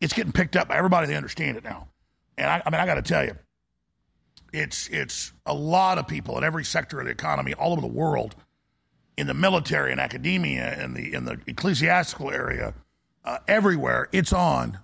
it's 0.00 0.14
getting 0.14 0.32
picked 0.32 0.56
up 0.56 0.68
by 0.68 0.76
everybody. 0.78 1.06
They 1.06 1.16
understand 1.16 1.58
it 1.58 1.64
now. 1.64 1.88
And 2.38 2.48
I, 2.48 2.62
I 2.64 2.70
mean, 2.70 2.80
I 2.80 2.86
got 2.86 2.94
to 2.94 3.02
tell 3.02 3.26
you, 3.26 3.36
it's, 4.54 4.88
it's 4.88 5.34
a 5.44 5.52
lot 5.52 5.98
of 5.98 6.08
people 6.08 6.38
in 6.38 6.44
every 6.44 6.64
sector 6.64 6.98
of 7.00 7.04
the 7.04 7.12
economy 7.12 7.52
all 7.52 7.72
over 7.72 7.82
the 7.82 7.86
world, 7.86 8.36
in 9.18 9.26
the 9.26 9.34
military 9.34 9.92
and 9.92 10.00
academia, 10.00 10.82
in 10.82 10.94
the, 10.94 11.12
in 11.12 11.26
the 11.26 11.38
ecclesiastical 11.46 12.30
area, 12.30 12.72
uh, 13.22 13.36
everywhere. 13.46 14.08
It's 14.12 14.32
on 14.32 14.78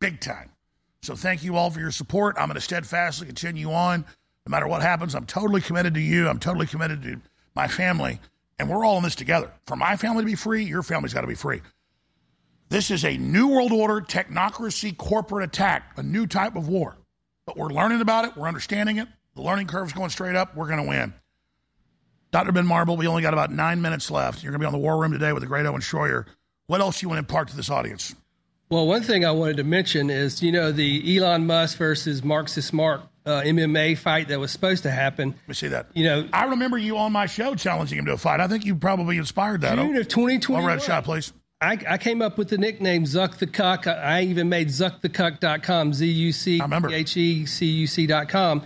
big 0.00 0.18
time. 0.20 0.50
So 1.04 1.14
thank 1.14 1.44
you 1.44 1.56
all 1.56 1.70
for 1.70 1.80
your 1.80 1.90
support. 1.90 2.36
I'm 2.38 2.48
going 2.48 2.54
to 2.54 2.62
steadfastly 2.62 3.26
continue 3.26 3.70
on. 3.70 4.06
No 4.46 4.50
matter 4.50 4.66
what 4.66 4.80
happens, 4.80 5.14
I'm 5.14 5.26
totally 5.26 5.60
committed 5.60 5.94
to 5.94 6.00
you. 6.00 6.28
I'm 6.28 6.38
totally 6.38 6.66
committed 6.66 7.02
to 7.02 7.20
my 7.54 7.68
family. 7.68 8.20
And 8.58 8.70
we're 8.70 8.84
all 8.84 8.96
in 8.96 9.02
this 9.02 9.14
together. 9.14 9.52
For 9.66 9.76
my 9.76 9.96
family 9.96 10.22
to 10.22 10.26
be 10.26 10.34
free, 10.34 10.64
your 10.64 10.82
family's 10.82 11.12
got 11.12 11.20
to 11.20 11.26
be 11.26 11.34
free. 11.34 11.60
This 12.70 12.90
is 12.90 13.04
a 13.04 13.18
new 13.18 13.48
world 13.48 13.72
order, 13.72 14.00
technocracy, 14.00 14.96
corporate 14.96 15.44
attack, 15.44 15.92
a 15.98 16.02
new 16.02 16.26
type 16.26 16.56
of 16.56 16.68
war. 16.68 16.96
But 17.46 17.58
we're 17.58 17.68
learning 17.68 18.00
about 18.00 18.24
it. 18.24 18.36
We're 18.36 18.48
understanding 18.48 18.96
it. 18.96 19.08
The 19.34 19.42
learning 19.42 19.66
curve's 19.66 19.92
going 19.92 20.10
straight 20.10 20.36
up. 20.36 20.56
We're 20.56 20.68
going 20.68 20.82
to 20.82 20.88
win. 20.88 21.12
Dr. 22.30 22.52
Ben 22.52 22.66
Marble, 22.66 22.96
we 22.96 23.06
only 23.06 23.22
got 23.22 23.34
about 23.34 23.52
nine 23.52 23.82
minutes 23.82 24.10
left. 24.10 24.42
You're 24.42 24.52
going 24.52 24.60
to 24.60 24.64
be 24.64 24.66
on 24.66 24.72
the 24.72 24.78
War 24.78 24.98
Room 24.98 25.12
today 25.12 25.32
with 25.32 25.42
the 25.42 25.46
great 25.46 25.66
Owen 25.66 25.82
Schroyer. 25.82 26.24
What 26.66 26.80
else 26.80 27.02
you 27.02 27.08
want 27.08 27.18
to 27.18 27.20
impart 27.20 27.48
to 27.48 27.56
this 27.56 27.68
audience? 27.68 28.14
Well, 28.74 28.88
one 28.88 29.04
thing 29.04 29.24
I 29.24 29.30
wanted 29.30 29.58
to 29.58 29.62
mention 29.62 30.10
is, 30.10 30.42
you 30.42 30.50
know, 30.50 30.72
the 30.72 31.16
Elon 31.16 31.46
Musk 31.46 31.78
versus 31.78 32.24
Marxist 32.24 32.72
Mark 32.72 33.02
uh, 33.24 33.42
MMA 33.42 33.96
fight 33.96 34.26
that 34.26 34.40
was 34.40 34.50
supposed 34.50 34.82
to 34.82 34.90
happen. 34.90 35.28
Let 35.28 35.48
me 35.48 35.54
see 35.54 35.68
that. 35.68 35.86
You 35.94 36.02
know, 36.02 36.28
I 36.32 36.46
remember 36.46 36.76
you 36.76 36.98
on 36.98 37.12
my 37.12 37.26
show 37.26 37.54
challenging 37.54 38.00
him 38.00 38.06
to 38.06 38.14
a 38.14 38.18
fight. 38.18 38.40
I 38.40 38.48
think 38.48 38.64
you 38.64 38.74
probably 38.74 39.16
inspired 39.16 39.60
that. 39.60 39.76
June 39.76 39.94
of 39.94 40.08
2021. 40.08 40.60
One 40.60 40.68
red 40.68 40.82
shot, 40.82 41.04
please. 41.04 41.32
I, 41.60 41.78
I, 41.88 41.98
came 41.98 42.20
up 42.20 42.36
with 42.36 42.48
the 42.48 42.58
nickname 42.58 43.04
Zuck 43.04 43.36
the 43.36 43.46
Cuck. 43.46 43.86
I, 43.86 43.92
I 43.92 44.22
even 44.22 44.48
made 44.48 44.70
zuckthecuck.com, 44.70 45.94
Z 45.94 46.06
U 46.06 46.32
C 46.32 46.60
H 46.90 47.16
E 47.16 47.46
C 47.46 47.66
U 47.66 47.86
C.com. 47.86 48.62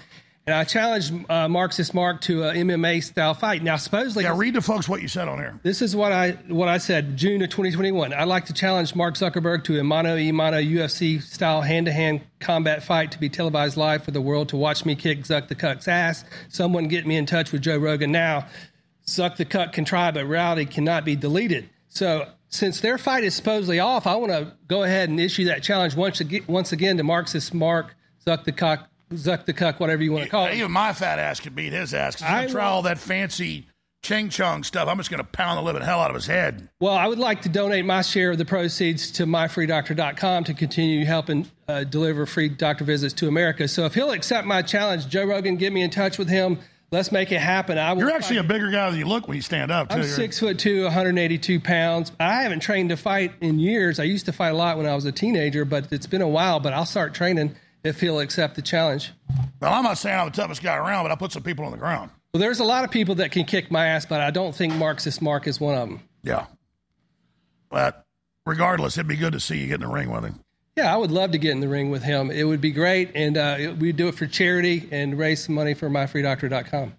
And 0.49 0.55
I 0.55 0.65
challenged 0.65 1.13
uh, 1.29 1.47
Marxist 1.47 1.93
Mark 1.93 2.23
to 2.23 2.45
a 2.45 2.55
MMA 2.55 3.05
style 3.05 3.35
fight. 3.35 3.63
Now, 3.63 3.77
supposedly, 3.77 4.25
yeah, 4.25 4.35
read 4.35 4.55
to 4.55 4.63
folks 4.63 4.89
what 4.89 5.03
you 5.03 5.07
said 5.07 5.29
on 5.29 5.39
air. 5.39 5.61
This 5.63 5.83
is 5.83 5.95
what 5.95 6.11
I 6.11 6.31
what 6.49 6.69
I 6.69 6.79
said. 6.79 7.19
June 7.19 7.43
of 7.43 7.51
2021. 7.51 8.15
I'd 8.15 8.25
like 8.25 8.47
to 8.47 8.55
challenge 8.55 8.95
Mark 8.95 9.17
Zuckerberg 9.17 9.65
to 9.65 9.79
a 9.79 9.85
mano 9.85 10.17
a 10.17 10.33
mano 10.33 10.57
UFC 10.57 11.21
style 11.21 11.61
hand 11.61 11.85
to 11.85 11.93
hand 11.93 12.23
combat 12.41 12.83
fight 12.83 13.13
to 13.13 13.21
be 13.21 13.29
televised 13.29 13.77
live 13.77 14.05
for 14.05 14.11
the 14.11 14.23
world 14.23 14.49
to 14.49 14.57
watch 14.57 14.87
me 14.87 14.95
kick 14.95 15.25
Zuck 15.25 15.49
the 15.49 15.55
Cuck's 15.55 15.87
ass. 15.87 16.25
Someone 16.49 16.89
get 16.89 17.07
me 17.07 17.19
in 17.19 17.27
touch 17.27 17.53
with 17.53 17.61
Joe 17.61 17.77
Rogan 17.77 18.11
now. 18.11 18.47
Zuck 19.07 19.37
the 19.37 19.45
Cuck 19.45 19.75
can 19.75 19.85
try, 19.85 20.11
but 20.13 20.25
reality 20.25 20.65
cannot 20.65 21.05
be 21.05 21.15
deleted. 21.15 21.69
So 21.91 22.27
since 22.49 22.81
their 22.81 22.97
fight 22.97 23.23
is 23.23 23.35
supposedly 23.35 23.81
off, 23.81 24.07
I 24.07 24.17
want 24.17 24.33
to 24.33 24.55
go 24.67 24.83
ahead 24.83 25.11
and 25.11 25.21
issue 25.21 25.45
that 25.45 25.63
challenge 25.63 25.95
once 25.95 26.23
again, 26.23 26.45
once 26.47 26.73
again 26.73 26.97
to 26.97 27.03
Marxist 27.03 27.53
Mark 27.53 27.95
Zuck 28.27 28.45
the 28.45 28.53
Cuck 28.53 28.89
Zuck 29.11 29.47
the 29.47 29.53
Cuck, 29.53 29.81
whatever 29.81 30.03
you 30.03 30.13
want 30.13 30.25
to 30.25 30.31
call 30.31 30.47
it. 30.47 30.55
Even 30.55 30.71
my 30.71 30.93
fat 30.93 31.19
ass 31.19 31.41
could 31.41 31.55
beat 31.55 31.73
his 31.73 31.95
ass. 31.95 32.23
I 32.23 32.47
try 32.47 32.65
all 32.67 32.83
that 32.83 32.99
fancy 32.99 33.67
ching 34.03 34.29
chong 34.29 34.63
stuff. 34.65 34.89
I'm 34.89 34.97
just 34.97 35.11
going 35.11 35.23
to 35.23 35.29
pound 35.31 35.59
the 35.59 35.63
living 35.63 35.83
hell 35.83 36.01
out 36.01 36.11
of 36.11 36.15
his 36.15 36.27
head. 36.27 36.69
Well, 36.81 36.95
I 36.95 37.07
would 37.07 37.19
like 37.19 37.43
to 37.43 37.49
donate 37.49 37.85
my 37.85 38.03
share 38.03 38.31
of 38.31 38.39
the 38.39 38.45
proceeds 38.45 39.11
to 39.13 39.27
myfreedoctor.com 39.27 40.45
to 40.45 40.55
continue 40.55 41.05
helping 41.05 41.47
uh, 41.67 41.85
deliver 41.85 42.27
free 42.27 42.49
doctor 42.49 42.85
visits 42.85 43.15
to 43.15 43.29
America. 43.29 43.69
So 43.69 43.85
if 43.85 43.95
he'll 43.95 44.13
accept 44.13 44.47
my 44.47 44.63
challenge, 44.63 45.09
Joe 45.09 45.25
Rogan, 45.25 45.57
get 45.57 45.73
me 45.73 45.83
in 45.83 45.91
touch 45.91 46.19
with 46.19 46.29
him. 46.29 46.59
Let's 46.91 47.13
make 47.13 47.33
it 47.33 47.41
happen. 47.41 47.77
I 47.77 47.93
You're 47.95 48.11
actually 48.11 48.37
fight. 48.37 48.47
a 48.47 48.49
bigger 48.49 48.71
guy 48.71 48.89
than 48.89 48.99
you 48.99 49.05
look 49.05 49.29
when 49.29 49.37
you 49.37 49.43
stand 49.43 49.71
up. 49.71 49.91
Too. 49.91 49.97
I'm 49.97 50.05
six 50.05 50.41
foot 50.41 50.59
two, 50.59 50.85
182 50.85 51.61
pounds. 51.61 52.13
I 52.19 52.43
haven't 52.43 52.61
trained 52.61 52.89
to 52.89 52.97
fight 52.97 53.35
in 53.43 53.59
years. 53.59 54.01
I 54.01 54.05
used 54.05 54.25
to 54.25 54.33
fight 54.33 54.51
a 54.51 54.57
lot 54.57 54.79
when 54.79 54.87
I 54.87 54.95
was 54.95 55.05
a 55.05 55.13
teenager, 55.13 55.67
but 55.67 55.93
it's 55.93 56.07
been 56.07 56.23
a 56.23 56.29
while. 56.29 56.61
But 56.61 56.73
I'll 56.73 56.87
start 56.87 57.13
training 57.13 57.55
if 57.85 58.01
he'll 58.01 58.21
accept 58.21 58.57
the 58.57 58.63
challenge. 58.63 59.13
Well, 59.61 59.73
I'm 59.73 59.85
not 59.85 59.99
saying 59.99 60.19
I'm 60.19 60.27
the 60.31 60.37
toughest 60.37 60.63
guy 60.63 60.77
around, 60.77 61.05
but 61.05 61.13
I 61.13 61.15
put 61.15 61.33
some 61.33 61.43
people 61.43 61.65
on 61.65 61.73
the 61.73 61.79
ground. 61.79 62.11
Well, 62.33 62.41
there's 62.41 62.61
a 62.61 62.65
lot 62.65 62.85
of 62.85 62.91
people 62.91 63.17
that 63.17 63.33
can 63.33 63.45
kick 63.45 63.71
my 63.71 63.87
ass, 63.87 64.05
but 64.07 64.21
I 64.21 64.31
don't 64.31 64.55
think 64.55 64.75
Marxist 64.75 65.23
Mark 65.23 65.47
is 65.47 65.61
one 65.61 65.75
of 65.75 65.89
them. 65.89 66.03
Yeah. 66.23 66.47
But 67.71 68.05
regardless, 68.45 68.97
it'd 68.97 69.09
be 69.09 69.17
good 69.17 69.33
to 69.33 69.41
see 69.41 69.59
you 69.59 69.67
get 69.67 69.77
in 69.77 69.81
the 69.81 69.89
ring 69.89 70.11
with 70.11 70.25
him. 70.25 70.41
Yeah, 70.77 70.95
I 70.95 70.97
would 70.97 71.11
love 71.11 71.33
to 71.33 71.39
get 71.39 71.53
in 71.53 71.61
the 71.61 71.69
ring 71.69 71.91
with 71.91 72.05
him. 72.05 72.31
It 72.31 72.45
would 72.45 72.61
be 72.61 72.71
great, 72.71 73.11
and 73.15 73.37
uh, 73.37 73.75
we'd 73.79 73.97
do 73.97 74.09
it 74.09 74.15
for 74.15 74.27
charity 74.27 74.89
and 74.93 75.19
raise 75.19 75.45
some 75.45 75.55
money 75.55 75.75
for 75.75 75.91
myfreedoctor.com. 75.91 76.95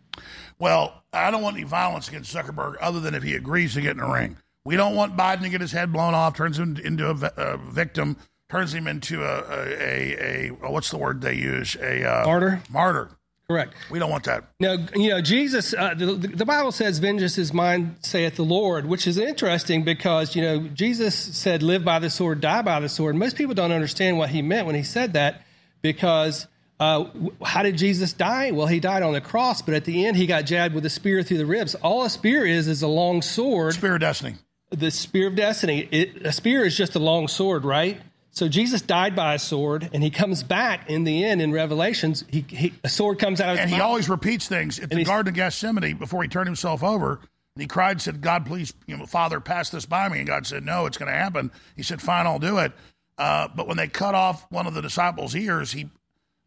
Well, 0.60 1.04
I 1.14 1.32
don't 1.32 1.42
want 1.42 1.56
any 1.56 1.64
violence 1.64 2.10
against 2.10 2.36
Zuckerberg 2.36 2.76
other 2.82 3.00
than 3.00 3.16
if 3.16 3.24
he 3.24 3.36
agrees 3.36 3.76
to 3.76 3.82
get 3.82 3.92
in 3.92 3.98
the 3.98 4.06
ring. 4.06 4.36
We 4.66 4.76
don't 4.76 4.96
want 4.96 5.16
Biden 5.16 5.42
to 5.44 5.50
get 5.50 5.62
his 5.62 5.72
head 5.72 5.94
blown 5.94 6.14
off, 6.14 6.36
turns 6.36 6.60
him 6.60 6.76
into 6.84 7.10
a, 7.10 7.32
a 7.38 7.58
victim 7.58 8.18
turns 8.50 8.74
him 8.74 8.88
into 8.88 9.24
a 9.24 9.40
a, 9.50 10.50
a, 10.50 10.50
a 10.50 10.72
what's 10.72 10.90
the 10.90 10.98
word 10.98 11.22
they 11.22 11.36
use 11.36 11.76
a 11.76 12.04
uh, 12.04 12.26
martyr. 12.26 12.62
Martyr. 12.70 13.10
Correct. 13.50 13.74
We 13.90 13.98
don't 13.98 14.12
want 14.12 14.26
that. 14.26 14.44
Now, 14.60 14.76
you 14.94 15.10
know, 15.10 15.22
Jesus, 15.22 15.74
uh, 15.74 15.96
the, 15.96 16.06
the, 16.06 16.46
Bible 16.46 16.72
says, 16.72 17.00
vengeance 17.00 17.40
is 17.40 17.52
mine, 17.52 17.96
saith 18.02 18.36
the 18.36 18.44
Lord, 18.44 18.86
which 18.86 19.08
is 19.08 19.18
interesting 19.18 19.84
because, 19.84 20.36
you 20.36 20.44
know, 20.44 20.68
Jesus 20.68 21.16
said, 21.16 21.64
live 21.64 21.84
by 21.84 21.98
the 21.98 22.12
sword, 22.12 22.42
die 22.42 22.62
by 22.62 22.80
the 22.80 22.88
sword. 22.88 23.16
Most 23.16 23.36
people 23.36 23.56
don't 23.56 23.72
understand 23.72 24.20
what 24.20 24.30
he 24.30 24.44
meant 24.44 24.68
when 24.68 24.76
he 24.76 24.84
said 24.84 25.14
that 25.14 25.42
because 25.82 26.46
uh, 26.80 27.06
how 27.44 27.64
did 27.64 27.76
Jesus 27.76 28.14
die? 28.14 28.52
Well, 28.52 28.68
he 28.68 28.80
died 28.80 29.02
on 29.02 29.14
the 29.14 29.22
cross, 29.22 29.64
but 29.64 29.74
at 29.74 29.84
the 29.84 30.06
end, 30.06 30.16
he 30.16 30.28
got 30.28 30.46
jabbed 30.46 30.76
with 30.76 30.86
a 30.86 30.90
spear 30.90 31.24
through 31.24 31.40
the 31.40 31.46
ribs. 31.48 31.74
All 31.74 32.04
a 32.04 32.10
spear 32.12 32.46
is 32.46 32.68
is 32.68 32.84
a 32.84 32.88
long 32.88 33.24
sword. 33.24 33.74
Spear 33.74 33.96
of 33.96 34.02
destiny. 34.02 34.36
The 34.70 34.92
spear 34.92 35.28
of 35.28 35.36
destiny. 35.36 35.90
It, 35.92 36.26
a 36.26 36.32
spear 36.32 36.66
is 36.66 36.78
just 36.78 36.94
a 36.94 37.00
long 37.00 37.28
sword, 37.28 37.66
right? 37.66 38.00
So 38.32 38.48
Jesus 38.48 38.82
died 38.82 39.16
by 39.16 39.34
a 39.34 39.40
sword, 39.40 39.90
and 39.92 40.04
he 40.04 40.10
comes 40.10 40.44
back 40.44 40.90
in 40.90 41.04
the 41.04 41.26
end 41.26 41.42
in 41.42 41.52
Revelations. 41.52 42.24
He, 42.30 42.46
he 42.48 42.74
a 42.84 42.90
sword 42.90 43.20
comes 43.20 43.42
out 43.42 43.54
of 43.54 43.60
and 43.60 43.70
he 43.70 43.78
mouth. 43.78 43.86
always 43.86 44.10
repeats 44.10 44.48
things 44.48 44.80
at 44.80 44.90
the 44.90 45.04
Garden 45.04 45.32
of 45.32 45.36
Gethsemane 45.36 45.98
before 45.98 46.24
he 46.24 46.30
turned 46.30 46.48
himself 46.48 46.84
over. 46.84 47.20
And 47.56 47.62
he 47.62 47.68
cried, 47.68 47.92
and 47.92 48.02
said, 48.02 48.22
"God, 48.22 48.46
please, 48.46 48.74
you 48.86 48.96
know, 48.96 49.06
Father, 49.06 49.40
pass 49.40 49.70
this 49.70 49.86
by 49.86 50.08
me." 50.10 50.20
And 50.20 50.28
God 50.28 50.46
said, 50.46 50.64
"No, 50.64 50.86
it's 50.86 50.98
going 50.98 51.12
to 51.12 51.18
happen." 51.18 51.52
He 51.76 51.84
said, 51.84 52.02
"Fine, 52.02 52.28
I'll 52.28 52.40
do 52.40 52.60
it." 52.60 52.72
Uh, 53.18 53.50
but 53.54 53.68
when 53.68 53.78
they 53.78 53.88
cut 53.88 54.16
off 54.16 54.46
one 54.50 54.68
of 54.68 54.74
the 54.74 54.82
disciples' 54.82 55.36
ears, 55.36 55.74
he 55.74 55.90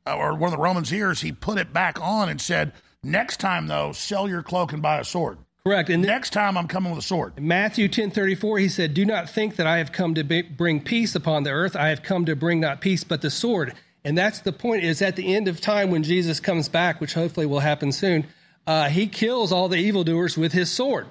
uh, 0.07 0.17
or 0.17 0.35
one 0.35 0.53
of 0.53 0.57
the 0.57 0.63
Romans' 0.63 0.93
ears, 0.93 1.21
he 1.21 1.33
put 1.33 1.59
it 1.59 1.73
back 1.73 2.01
on 2.01 2.29
and 2.29 2.41
said, 2.41 2.73
"Next 3.03 3.41
time, 3.41 3.67
though, 3.67 3.93
sell 3.93 4.29
your 4.29 4.43
cloak 4.43 4.73
and 4.73 4.81
buy 4.81 4.99
a 4.99 5.05
sword." 5.05 5.39
Correct. 5.65 5.91
And 5.91 6.03
next 6.03 6.31
time 6.31 6.59
I'm 6.59 6.67
coming 6.67 6.91
with 6.91 7.05
a 7.05 7.07
sword. 7.07 7.41
Matthew 7.41 7.87
10:34 7.89 8.59
he 8.59 8.69
said, 8.69 8.95
"Do 8.95 9.05
not 9.05 9.31
think 9.31 9.57
that 9.57 9.67
I 9.67 9.79
have 9.79 9.93
come 9.93 10.15
to 10.15 10.25
be, 10.25 10.43
bring 10.43 10.81
peace 10.81 11.15
upon 11.15 11.45
the 11.45 11.51
earth. 11.51 11.77
I 11.77 11.89
have 11.89 12.03
come 12.03 12.25
to 12.25 12.35
bring 12.35 12.59
not 12.61 12.81
peace 12.81 13.05
but 13.05 13.23
the 13.23 13.31
sword." 13.31 13.75
And 14.05 14.19
that's 14.19 14.41
the 14.41 14.53
point 14.53 14.83
is 14.83 15.01
at 15.01 15.15
the 15.15 15.35
end 15.35 15.47
of 15.47 15.61
time 15.61 15.91
when 15.91 16.03
Jesus 16.03 16.41
comes 16.41 16.69
back, 16.69 17.01
which 17.01 17.15
hopefully 17.15 17.47
will 17.47 17.61
happen 17.61 17.93
soon, 17.93 18.27
uh, 18.67 18.89
he 18.89 19.07
kills 19.07 19.53
all 19.53 19.69
the 19.69 19.77
evildoers 19.77 20.37
with 20.37 20.53
his 20.53 20.71
sword. 20.71 21.07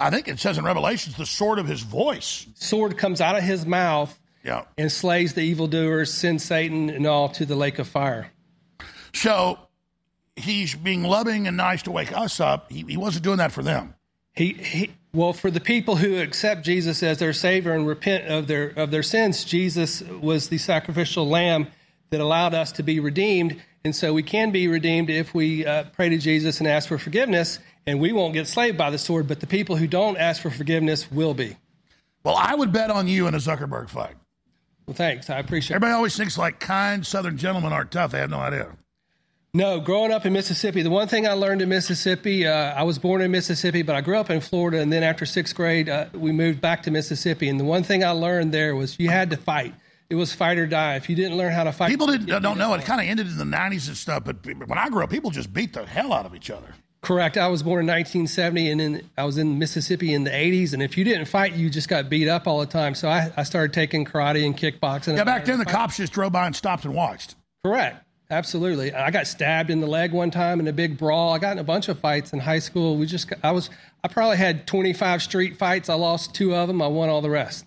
I 0.00 0.10
think 0.10 0.28
it 0.28 0.38
says 0.38 0.56
in 0.56 0.64
Revelations 0.64 1.16
the 1.16 1.26
sword 1.26 1.58
of 1.58 1.66
his 1.66 1.82
voice. 1.82 2.46
Sword 2.54 2.96
comes 2.96 3.20
out 3.20 3.36
of 3.36 3.42
his 3.42 3.66
mouth 3.66 4.18
yeah. 4.44 4.64
and 4.76 4.90
slays 4.90 5.34
the 5.34 5.42
evildoers, 5.42 6.12
sends 6.12 6.44
Satan 6.44 6.88
and 6.88 7.06
all 7.06 7.28
to 7.30 7.44
the 7.44 7.56
lake 7.56 7.78
of 7.78 7.88
fire. 7.88 8.30
So 9.12 9.58
he's 10.36 10.74
being 10.74 11.02
loving 11.02 11.46
and 11.46 11.56
nice 11.56 11.82
to 11.82 11.90
wake 11.90 12.16
us 12.16 12.40
up. 12.40 12.70
He, 12.70 12.84
he 12.86 12.96
wasn't 12.96 13.24
doing 13.24 13.38
that 13.38 13.52
for 13.52 13.62
them. 13.62 13.94
He, 14.34 14.52
he 14.52 14.90
well 15.14 15.32
for 15.32 15.50
the 15.50 15.60
people 15.60 15.96
who 15.96 16.20
accept 16.20 16.62
Jesus 16.62 17.02
as 17.02 17.18
their 17.18 17.32
savior 17.32 17.72
and 17.72 17.86
repent 17.86 18.30
of 18.30 18.46
their 18.46 18.68
of 18.68 18.90
their 18.90 19.02
sins. 19.02 19.44
Jesus 19.44 20.02
was 20.02 20.48
the 20.48 20.58
sacrificial 20.58 21.26
lamb 21.26 21.68
that 22.10 22.20
allowed 22.20 22.54
us 22.54 22.72
to 22.72 22.82
be 22.82 23.00
redeemed. 23.00 23.60
And 23.84 23.94
so 23.94 24.12
we 24.12 24.22
can 24.22 24.50
be 24.50 24.68
redeemed 24.68 25.10
if 25.10 25.32
we 25.32 25.64
uh, 25.64 25.84
pray 25.94 26.08
to 26.08 26.18
Jesus 26.18 26.58
and 26.58 26.68
ask 26.68 26.88
for 26.88 26.98
forgiveness, 26.98 27.60
and 27.86 28.00
we 28.00 28.12
won't 28.12 28.34
get 28.34 28.48
slaved 28.48 28.76
by 28.76 28.90
the 28.90 28.98
sword, 28.98 29.28
but 29.28 29.38
the 29.38 29.46
people 29.46 29.76
who 29.76 29.86
don't 29.86 30.16
ask 30.16 30.42
for 30.42 30.50
forgiveness 30.50 31.10
will 31.10 31.34
be. 31.34 31.56
Well, 32.24 32.36
I 32.36 32.56
would 32.56 32.72
bet 32.72 32.90
on 32.90 33.06
you 33.06 33.28
in 33.28 33.34
a 33.34 33.38
Zuckerberg 33.38 33.88
fight. 33.88 34.16
Well, 34.86 34.94
thanks. 34.94 35.30
I 35.30 35.38
appreciate 35.38 35.76
Everybody 35.76 35.94
always 35.94 36.16
thinks 36.16 36.36
like 36.36 36.58
kind 36.58 37.06
Southern 37.06 37.38
gentlemen 37.38 37.72
aren't 37.72 37.92
tough. 37.92 38.10
They 38.10 38.18
have 38.18 38.30
no 38.30 38.40
idea. 38.40 38.76
No, 39.56 39.80
growing 39.80 40.12
up 40.12 40.26
in 40.26 40.34
Mississippi, 40.34 40.82
the 40.82 40.90
one 40.90 41.08
thing 41.08 41.26
I 41.26 41.32
learned 41.32 41.62
in 41.62 41.70
Mississippi, 41.70 42.46
uh, 42.46 42.74
I 42.74 42.82
was 42.82 42.98
born 42.98 43.22
in 43.22 43.30
Mississippi, 43.30 43.80
but 43.80 43.96
I 43.96 44.02
grew 44.02 44.18
up 44.18 44.28
in 44.28 44.42
Florida, 44.42 44.80
and 44.82 44.92
then 44.92 45.02
after 45.02 45.24
sixth 45.24 45.54
grade, 45.54 45.88
uh, 45.88 46.08
we 46.12 46.30
moved 46.30 46.60
back 46.60 46.82
to 46.82 46.90
Mississippi. 46.90 47.48
And 47.48 47.58
the 47.58 47.64
one 47.64 47.82
thing 47.82 48.04
I 48.04 48.10
learned 48.10 48.52
there 48.52 48.76
was 48.76 49.00
you 49.00 49.08
had 49.08 49.30
to 49.30 49.38
fight. 49.38 49.72
It 50.10 50.14
was 50.14 50.34
fight 50.34 50.58
or 50.58 50.66
die. 50.66 50.96
If 50.96 51.08
you 51.08 51.16
didn't 51.16 51.38
learn 51.38 51.54
how 51.54 51.64
to 51.64 51.72
fight, 51.72 51.88
People 51.88 52.06
didn't, 52.06 52.26
don't 52.42 52.58
know. 52.58 52.74
it. 52.74 52.80
It 52.80 52.84
kind 52.84 53.00
of 53.00 53.06
ended 53.06 53.28
in 53.28 53.38
the 53.38 53.44
90s 53.44 53.88
and 53.88 53.96
stuff, 53.96 54.24
but 54.24 54.44
when 54.44 54.76
I 54.76 54.90
grew 54.90 55.02
up, 55.02 55.08
people 55.08 55.30
just 55.30 55.50
beat 55.54 55.72
the 55.72 55.86
hell 55.86 56.12
out 56.12 56.26
of 56.26 56.34
each 56.34 56.50
other. 56.50 56.74
Correct. 57.00 57.38
I 57.38 57.48
was 57.48 57.62
born 57.62 57.80
in 57.80 57.86
1970, 57.86 58.70
and 58.70 58.80
then 58.80 59.10
I 59.16 59.24
was 59.24 59.38
in 59.38 59.58
Mississippi 59.58 60.12
in 60.12 60.24
the 60.24 60.30
80s. 60.30 60.74
And 60.74 60.82
if 60.82 60.98
you 60.98 61.04
didn't 61.04 61.26
fight, 61.26 61.54
you 61.54 61.70
just 61.70 61.88
got 61.88 62.10
beat 62.10 62.28
up 62.28 62.46
all 62.46 62.60
the 62.60 62.66
time. 62.66 62.94
So 62.94 63.08
I, 63.08 63.32
I 63.38 63.44
started 63.44 63.72
taking 63.72 64.04
karate 64.04 64.44
and 64.44 64.54
kickboxing. 64.54 65.16
Yeah, 65.16 65.24
back 65.24 65.46
then 65.46 65.58
the 65.58 65.64
cops 65.64 65.96
just 65.96 66.12
drove 66.12 66.32
by 66.32 66.44
and 66.44 66.54
stopped 66.54 66.84
and 66.84 66.94
watched. 66.94 67.36
Correct. 67.64 68.05
Absolutely. 68.28 68.92
I 68.92 69.10
got 69.10 69.26
stabbed 69.26 69.70
in 69.70 69.80
the 69.80 69.86
leg 69.86 70.12
one 70.12 70.32
time 70.32 70.58
in 70.58 70.66
a 70.66 70.72
big 70.72 70.98
brawl. 70.98 71.32
I 71.32 71.38
got 71.38 71.52
in 71.52 71.58
a 71.58 71.64
bunch 71.64 71.88
of 71.88 71.98
fights 72.00 72.32
in 72.32 72.40
high 72.40 72.58
school. 72.58 72.96
We 72.96 73.06
just 73.06 73.32
I 73.44 73.52
was, 73.52 73.70
I 74.02 74.08
probably 74.08 74.36
had 74.36 74.66
25 74.66 75.22
street 75.22 75.56
fights. 75.56 75.88
I 75.88 75.94
lost 75.94 76.34
two 76.34 76.54
of 76.54 76.66
them. 76.66 76.82
I 76.82 76.88
won 76.88 77.08
all 77.08 77.22
the 77.22 77.30
rest. 77.30 77.66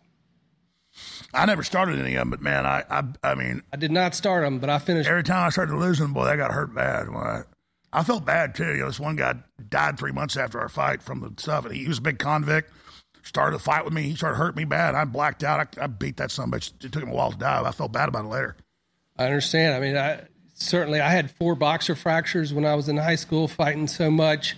I 1.33 1.45
never 1.45 1.63
started 1.63 1.99
any 1.99 2.15
of 2.15 2.21
them, 2.21 2.29
but 2.31 2.41
man, 2.41 2.65
I, 2.65 2.83
I, 2.89 3.03
I 3.23 3.35
mean, 3.35 3.61
I 3.71 3.77
did 3.77 3.91
not 3.91 4.15
start 4.15 4.43
them, 4.43 4.59
but 4.59 4.69
I 4.69 4.79
finished. 4.79 5.09
Every 5.09 5.23
time 5.23 5.45
I 5.45 5.49
started 5.49 5.75
losing, 5.75 6.11
boy, 6.11 6.25
that 6.25 6.37
got 6.37 6.51
hurt 6.51 6.73
bad. 6.73 7.07
I, 7.07 7.43
I 7.93 8.03
felt 8.03 8.25
bad 8.25 8.55
too. 8.55 8.71
You 8.71 8.77
know, 8.79 8.87
this 8.87 8.99
one 8.99 9.15
guy 9.15 9.35
died 9.69 9.97
three 9.97 10.11
months 10.11 10.35
after 10.37 10.59
our 10.59 10.69
fight 10.69 11.01
from 11.01 11.21
the 11.21 11.31
stuff, 11.37 11.65
and 11.65 11.75
he 11.75 11.87
was 11.87 11.99
a 11.99 12.01
big 12.01 12.19
convict. 12.19 12.71
Started 13.23 13.57
a 13.57 13.59
fight 13.59 13.85
with 13.85 13.93
me. 13.93 14.03
He 14.03 14.15
started 14.15 14.37
hurting 14.37 14.57
me 14.57 14.65
bad. 14.65 14.95
I 14.95 15.05
blacked 15.05 15.43
out. 15.43 15.77
I, 15.77 15.83
I 15.83 15.87
beat 15.87 16.17
that 16.17 16.31
son 16.31 16.49
of 16.49 16.53
a 16.53 16.57
bitch. 16.57 16.83
It 16.83 16.91
took 16.91 17.03
him 17.03 17.09
a 17.09 17.13
while 17.13 17.31
to 17.31 17.37
die. 17.37 17.61
I 17.63 17.71
felt 17.71 17.91
bad 17.91 18.09
about 18.09 18.25
it 18.25 18.29
later. 18.29 18.55
I 19.17 19.25
understand. 19.25 19.75
I 19.75 19.79
mean, 19.79 19.97
I 19.97 20.21
certainly 20.59 20.99
I 20.99 21.09
had 21.09 21.31
four 21.31 21.55
boxer 21.55 21.95
fractures 21.95 22.53
when 22.53 22.65
I 22.65 22.75
was 22.75 22.89
in 22.89 22.97
high 22.97 23.15
school 23.15 23.47
fighting 23.47 23.87
so 23.87 24.11
much. 24.11 24.55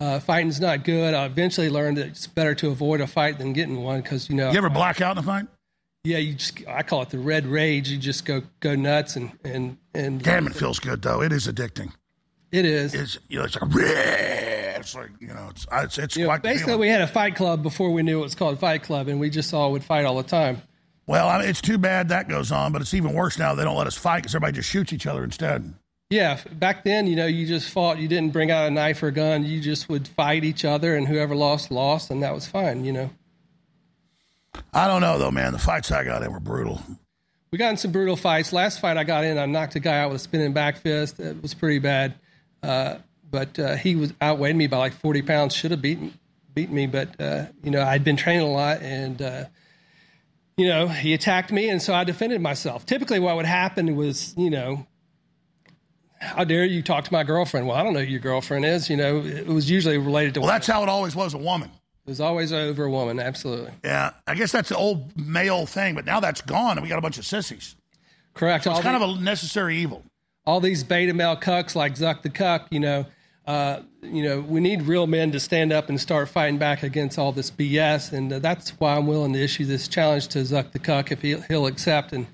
Uh, 0.00 0.20
fighting's 0.20 0.60
not 0.60 0.84
good. 0.84 1.14
I 1.14 1.24
eventually 1.24 1.70
learned 1.70 1.96
that 1.96 2.06
it's 2.08 2.26
better 2.26 2.54
to 2.56 2.68
avoid 2.68 3.00
a 3.00 3.06
fight 3.06 3.38
than 3.38 3.52
getting 3.52 3.82
one 3.82 4.02
because 4.02 4.28
you 4.28 4.36
know. 4.36 4.50
You 4.50 4.58
ever 4.58 4.70
black 4.70 5.00
out 5.00 5.12
in 5.12 5.18
a 5.18 5.22
fight? 5.22 5.46
Yeah, 6.02 6.18
you 6.18 6.34
just 6.34 6.66
I 6.68 6.82
call 6.82 7.02
it 7.02 7.10
the 7.10 7.18
red 7.18 7.46
rage. 7.46 7.88
You 7.88 7.96
just 7.96 8.24
go 8.24 8.42
go 8.60 8.74
nuts 8.74 9.16
and 9.16 9.32
and 9.44 9.78
and. 9.94 10.22
Damn, 10.22 10.46
it 10.46 10.54
feels 10.54 10.78
good 10.78 11.00
though. 11.00 11.22
It 11.22 11.32
is 11.32 11.46
addicting. 11.46 11.92
It 12.52 12.64
is. 12.64 12.94
It's 12.94 13.18
you 13.28 13.38
know, 13.38 13.44
it's 13.44 13.56
like 13.60 13.70
it's 13.74 14.94
like 14.94 15.10
you 15.20 15.28
know, 15.28 15.48
it's 15.50 15.66
it's, 15.72 15.98
it's 15.98 16.16
You 16.16 16.26
quite 16.26 16.42
the 16.42 16.48
basically, 16.48 16.76
we 16.76 16.88
had 16.88 17.00
a 17.00 17.06
fight 17.06 17.36
club 17.36 17.62
before 17.62 17.90
we 17.90 18.02
knew 18.02 18.18
it 18.18 18.22
was 18.22 18.34
called 18.34 18.58
Fight 18.58 18.82
Club, 18.82 19.08
and 19.08 19.18
we 19.18 19.30
just 19.30 19.54
all 19.54 19.72
would 19.72 19.84
fight 19.84 20.04
all 20.04 20.16
the 20.16 20.22
time. 20.22 20.62
Well, 21.06 21.40
it's 21.40 21.60
too 21.60 21.76
bad 21.76 22.08
that 22.08 22.28
goes 22.28 22.50
on, 22.50 22.72
but 22.72 22.80
it's 22.80 22.94
even 22.94 23.12
worse 23.12 23.38
now. 23.38 23.54
They 23.54 23.64
don't 23.64 23.76
let 23.76 23.86
us 23.86 23.96
fight 23.96 24.20
because 24.22 24.34
everybody 24.34 24.56
just 24.56 24.70
shoots 24.70 24.92
each 24.92 25.06
other 25.06 25.22
instead. 25.22 25.74
Yeah, 26.10 26.40
back 26.52 26.84
then, 26.84 27.06
you 27.06 27.16
know, 27.16 27.26
you 27.26 27.46
just 27.46 27.70
fought. 27.70 27.98
You 27.98 28.08
didn't 28.08 28.32
bring 28.32 28.50
out 28.50 28.66
a 28.66 28.70
knife 28.70 29.02
or 29.02 29.08
a 29.08 29.12
gun. 29.12 29.44
You 29.44 29.60
just 29.60 29.88
would 29.88 30.06
fight 30.06 30.44
each 30.44 30.64
other, 30.64 30.96
and 30.96 31.08
whoever 31.08 31.34
lost, 31.34 31.70
lost, 31.70 32.10
and 32.10 32.22
that 32.22 32.34
was 32.34 32.46
fine. 32.46 32.84
You 32.84 32.92
know, 32.92 33.10
I 34.72 34.86
don't 34.86 35.00
know 35.00 35.18
though, 35.18 35.30
man. 35.30 35.52
The 35.52 35.58
fights 35.58 35.90
I 35.90 36.04
got 36.04 36.22
in 36.22 36.32
were 36.32 36.40
brutal. 36.40 36.80
we 37.50 37.58
got 37.58 37.70
in 37.70 37.76
some 37.76 37.90
brutal 37.92 38.16
fights. 38.16 38.52
Last 38.52 38.80
fight 38.80 38.96
I 38.96 39.04
got 39.04 39.24
in, 39.24 39.38
I 39.38 39.46
knocked 39.46 39.76
a 39.76 39.80
guy 39.80 39.98
out 40.00 40.10
with 40.10 40.20
a 40.20 40.24
spinning 40.24 40.52
back 40.52 40.76
fist. 40.78 41.18
It 41.18 41.42
was 41.42 41.54
pretty 41.54 41.80
bad, 41.80 42.14
uh, 42.62 42.96
but 43.30 43.58
uh, 43.58 43.76
he 43.76 43.96
was 43.96 44.12
outweighed 44.22 44.56
me 44.56 44.66
by 44.68 44.78
like 44.78 44.92
forty 44.94 45.22
pounds. 45.22 45.54
Should 45.54 45.72
have 45.72 45.82
beaten 45.82 46.14
beaten 46.54 46.74
me, 46.74 46.86
but 46.86 47.20
uh, 47.20 47.46
you 47.62 47.70
know, 47.70 47.82
I'd 47.82 48.04
been 48.04 48.16
training 48.16 48.46
a 48.46 48.52
lot, 48.52 48.82
and 48.82 49.20
uh, 49.20 49.44
you 50.56 50.68
know, 50.68 50.88
he 50.88 51.14
attacked 51.14 51.50
me, 51.52 51.68
and 51.68 51.80
so 51.82 51.94
I 51.94 52.04
defended 52.04 52.40
myself. 52.40 52.86
Typically, 52.86 53.18
what 53.20 53.36
would 53.36 53.46
happen 53.46 53.94
was, 53.96 54.34
you 54.36 54.50
know, 54.50 54.86
how 56.20 56.44
dare 56.44 56.64
you 56.64 56.82
talk 56.82 57.04
to 57.04 57.12
my 57.12 57.24
girlfriend? 57.24 57.66
Well, 57.66 57.76
I 57.76 57.82
don't 57.82 57.92
know 57.92 58.00
who 58.00 58.10
your 58.10 58.20
girlfriend 58.20 58.64
is. 58.64 58.88
You 58.88 58.96
know, 58.96 59.18
it 59.24 59.46
was 59.46 59.70
usually 59.70 59.98
related 59.98 60.34
to. 60.34 60.40
Well, 60.40 60.48
that's 60.48 60.66
how 60.66 60.82
it 60.82 60.88
always 60.88 61.14
was. 61.14 61.34
A 61.34 61.38
woman. 61.38 61.70
It 62.06 62.10
was 62.10 62.20
always 62.20 62.52
over 62.52 62.84
a 62.84 62.90
woman. 62.90 63.18
Absolutely. 63.18 63.72
Yeah, 63.84 64.12
I 64.26 64.34
guess 64.34 64.52
that's 64.52 64.68
the 64.68 64.76
old 64.76 65.16
male 65.18 65.66
thing, 65.66 65.94
but 65.94 66.04
now 66.04 66.20
that's 66.20 66.40
gone, 66.42 66.76
and 66.78 66.82
we 66.82 66.88
got 66.88 66.98
a 66.98 67.02
bunch 67.02 67.18
of 67.18 67.26
sissies. 67.26 67.76
Correct. 68.34 68.64
So 68.64 68.70
it's 68.70 68.78
All 68.78 68.82
kind 68.82 69.00
the- 69.00 69.06
of 69.06 69.18
a 69.18 69.20
necessary 69.22 69.78
evil. 69.78 70.02
all 70.46 70.60
these 70.60 70.84
beta 70.84 71.14
male 71.14 71.36
cucks 71.36 71.74
like 71.74 71.94
Zuck 71.94 72.22
the 72.22 72.28
Cuck, 72.30 72.66
you 72.70 72.80
know, 72.80 73.06
uh, 73.46 73.80
you 74.02 74.22
know, 74.22 74.40
we 74.40 74.60
need 74.60 74.82
real 74.82 75.06
men 75.06 75.30
to 75.32 75.40
stand 75.40 75.72
up 75.72 75.88
and 75.88 76.00
start 76.00 76.28
fighting 76.28 76.58
back 76.58 76.82
against 76.82 77.18
all 77.18 77.30
this 77.30 77.50
BS, 77.50 78.12
and 78.12 78.32
uh, 78.32 78.38
that's 78.38 78.70
why 78.80 78.96
I'm 78.96 79.06
willing 79.06 79.34
to 79.34 79.38
issue 79.38 79.66
this 79.66 79.86
challenge 79.86 80.28
to 80.28 80.38
Zuck 80.38 80.72
the 80.72 80.78
Cuck 80.78 81.12
if 81.12 81.20
he'll, 81.20 81.42
he'll 81.42 81.66
accept, 81.66 82.12
and 82.12 82.26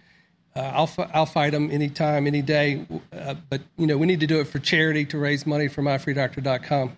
uh, 0.55 0.61
I'll 0.61 0.91
I'll 1.12 1.27
fight 1.27 1.53
him 1.53 1.70
anytime, 1.70 2.27
any 2.27 2.43
day. 2.43 2.87
Uh, 3.12 3.35
but 3.49 3.62
you 3.77 3.87
know, 3.87 3.99
we 3.99 4.07
need 4.07 4.20
to 4.20 4.27
do 4.27 4.41
it 4.41 4.47
for 4.47 4.61
charity 4.61 5.05
to 5.07 5.19
raise 5.19 5.47
money 5.47 5.66
for 5.66 5.82
myfreedoctor.com. 5.82 6.97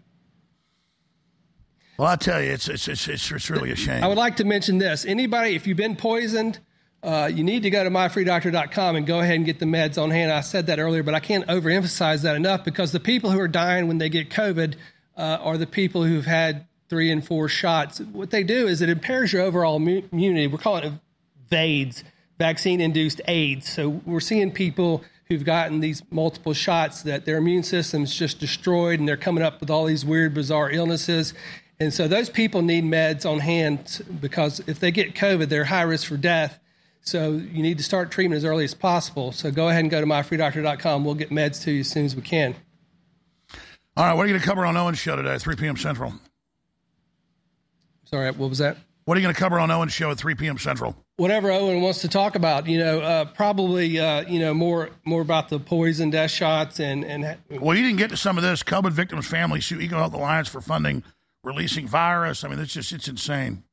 Well, 1.99 2.09
I'll 2.09 2.17
tell 2.17 2.43
you, 2.43 2.51
it's 2.51 2.69
it's, 2.69 2.89
it's, 2.89 3.09
it's 3.09 3.51
really 3.51 3.71
a 3.71 3.77
shame. 3.77 4.05
I 4.05 4.09
would 4.09 4.19
like 4.19 4.37
to 4.37 4.45
mention 4.45 4.77
this: 4.77 5.07
anybody, 5.07 5.55
if 5.55 5.67
you've 5.67 5.79
been 5.79 5.97
poisoned, 5.97 6.59
uh, 7.03 7.29
you 7.33 7.43
need 7.43 7.65
to 7.65 7.71
go 7.71 7.83
to 7.83 7.91
myfreedoctor.com 7.91 8.97
and 8.97 9.07
go 9.07 9.19
ahead 9.19 9.35
and 9.35 9.45
get 9.45 9.59
the 9.59 9.67
meds 9.67 10.01
on 10.01 10.11
hand. 10.11 10.31
I 10.31 10.41
said 10.41 10.67
that 10.67 10.79
earlier, 10.79 11.03
but 11.03 11.15
I 11.15 11.21
can't 11.21 11.47
overemphasize 11.49 12.23
that 12.23 12.37
enough 12.37 12.65
because 12.65 12.93
the 12.93 13.01
people 13.01 13.31
who 13.31 13.41
are 13.41 13.49
dying 13.49 13.89
when 13.89 13.99
they 13.99 14.09
get 14.09 14.31
COVID 14.31 14.77
uh, 15.17 15.39
are 15.41 15.59
the 15.59 15.67
people 15.67 16.05
who've 16.05 16.27
had 16.27 16.67
three 16.89 17.11
and 17.11 17.27
four 17.27 17.49
shots. 17.49 18.01
What 18.01 18.31
they 18.31 18.45
do 18.45 18.69
is 18.69 18.83
it 18.83 18.89
impairs 18.89 19.33
your 19.33 19.43
overall 19.43 19.77
immunity. 19.77 20.47
We're 20.47 20.59
calling 20.59 20.85
it 20.85 20.93
VAIDS, 21.51 22.05
vaccine-induced 22.39 23.21
AIDS. 23.27 23.69
So 23.69 24.01
we're 24.07 24.21
seeing 24.21 24.53
people 24.53 25.03
who've 25.27 25.45
gotten 25.45 25.81
these 25.81 26.03
multiple 26.11 26.53
shots 26.53 27.03
that 27.03 27.25
their 27.25 27.39
immune 27.39 27.63
system's 27.63 28.15
just 28.15 28.39
destroyed, 28.39 29.01
and 29.01 29.09
they're 29.09 29.17
coming 29.17 29.43
up 29.43 29.61
with 29.61 29.71
all 29.71 29.87
these 29.87 30.05
weird, 30.05 30.35
bizarre 30.35 30.71
illnesses. 30.71 31.35
And 31.81 31.93
so 31.93 32.07
those 32.07 32.31
people 32.31 32.63
need 32.63 32.85
meds 32.85 33.29
on 33.29 33.41
hand 33.41 34.03
because 34.21 34.61
if 34.67 34.79
they 34.79 34.91
get 34.91 35.15
COVID, 35.15 35.49
they're 35.49 35.65
high 35.65 35.83
risk 35.83 36.07
for 36.07 36.17
death. 36.17 36.61
So 37.03 37.33
you 37.33 37.63
need 37.63 37.79
to 37.79 37.85
start 37.85 38.11
treatment 38.11 38.39
as 38.39 38.45
early 38.45 38.65
as 38.65 38.75
possible. 38.75 39.33
So 39.33 39.51
go 39.51 39.69
ahead 39.69 39.81
and 39.81 39.91
go 39.91 40.01
to 40.01 40.07
myfreedoctor.com. 40.07 41.05
We'll 41.05 41.15
get 41.15 41.31
meds 41.31 41.63
to 41.65 41.73
you 41.73 41.81
as 41.81 41.89
soon 41.89 42.05
as 42.05 42.15
we 42.15 42.23
can. 42.23 42.55
All 43.97 44.07
right, 44.07 44.15
what 44.15 44.25
are 44.25 44.29
you 44.29 44.33
going 44.33 44.41
to 44.41 44.47
cover 44.47 44.65
on 44.65 44.77
Owen's 44.77 44.99
show 44.99 45.17
today, 45.17 45.37
3 45.37 45.57
p.m. 45.57 45.77
Central? 45.77 46.15
Sorry, 48.05 48.31
what 48.31 48.49
was 48.49 48.59
that? 48.59 48.79
What 49.05 49.17
are 49.17 49.21
you 49.21 49.25
going 49.25 49.35
to 49.35 49.41
cover 49.41 49.59
on 49.59 49.71
Owen's 49.71 49.93
show 49.93 50.13
at 50.13 50.19
3 50.19 50.37
p.m. 50.37 50.59
Central? 50.59 50.97
Whatever 51.17 51.51
Owen 51.51 51.83
wants 51.83 52.01
to 52.03 52.09
talk 52.09 52.37
about, 52.37 52.69
you 52.69 52.79
know, 52.79 53.01
uh, 53.01 53.25
probably, 53.25 53.99
uh, 53.99 54.23
you 54.29 54.39
know, 54.39 54.55
more 54.55 54.91
more 55.05 55.21
about 55.21 55.49
the 55.49 55.59
poison 55.59 56.11
death 56.11 56.31
shots 56.31 56.79
and 56.81 57.05
and 57.05 57.37
Well, 57.51 57.77
you 57.77 57.83
didn't 57.83 57.99
get 57.99 58.11
to 58.11 58.17
some 58.17 58.39
of 58.39 58.45
this. 58.45 58.63
COVID 58.63 58.93
victims' 58.93 59.27
families 59.27 59.67
sue 59.67 59.81
Eco 59.81 59.97
Health 59.97 60.15
Alliance 60.15 60.49
for 60.49 60.61
funding 60.61 61.03
releasing 61.43 61.87
virus. 61.87 62.45
I 62.45 62.49
mean, 62.49 62.61
it's 62.61 62.73
just 62.73 62.93
it's 62.93 63.09
insane. 63.09 63.65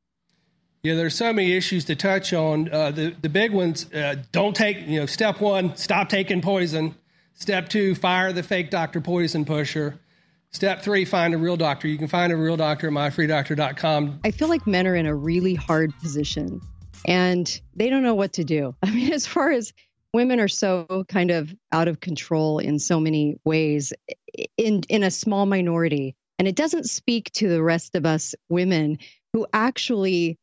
Yeah, 0.81 0.95
there's 0.95 1.15
so 1.15 1.33
many 1.33 1.53
issues 1.53 1.85
to 1.85 1.95
touch 1.95 2.33
on. 2.33 2.71
Uh, 2.71 2.91
the 2.91 3.15
the 3.21 3.29
big 3.29 3.51
ones: 3.51 3.91
uh, 3.93 4.15
don't 4.31 4.55
take. 4.55 4.87
You 4.87 5.01
know, 5.01 5.05
step 5.05 5.41
one, 5.41 5.75
stop 5.75 6.09
taking 6.09 6.41
poison. 6.41 6.95
Step 7.33 7.69
two, 7.69 7.95
fire 7.95 8.33
the 8.33 8.43
fake 8.43 8.69
doctor 8.69 9.01
poison 9.01 9.45
pusher. 9.45 9.99
Step 10.51 10.81
three, 10.81 11.05
find 11.05 11.33
a 11.33 11.37
real 11.37 11.57
doctor. 11.57 11.87
You 11.87 11.97
can 11.97 12.07
find 12.07 12.33
a 12.33 12.37
real 12.37 12.57
doctor 12.57 12.87
at 12.87 12.93
myfreedoctor.com. 12.93 14.21
I 14.25 14.31
feel 14.31 14.47
like 14.47 14.65
men 14.65 14.87
are 14.87 14.95
in 14.95 15.05
a 15.05 15.15
really 15.15 15.53
hard 15.53 15.93
position 15.99 16.59
and 17.05 17.61
they 17.75 17.89
don't 17.89 18.03
know 18.03 18.15
what 18.15 18.33
to 18.33 18.43
do. 18.43 18.75
I 18.83 18.91
mean, 18.91 19.13
as 19.13 19.27
far 19.27 19.51
as 19.51 19.73
women 20.13 20.39
are 20.39 20.47
so 20.47 21.05
kind 21.07 21.31
of 21.31 21.53
out 21.71 21.87
of 21.87 21.99
control 21.99 22.59
in 22.59 22.79
so 22.79 22.99
many 22.99 23.37
ways 23.45 23.93
in 24.57 24.83
in 24.89 25.03
a 25.03 25.11
small 25.11 25.45
minority 25.45 26.15
and 26.39 26.47
it 26.47 26.55
doesn't 26.55 26.85
speak 26.85 27.31
to 27.33 27.47
the 27.47 27.61
rest 27.61 27.95
of 27.95 28.05
us 28.05 28.33
women 28.49 28.97
who 29.33 29.45
actually 29.53 30.37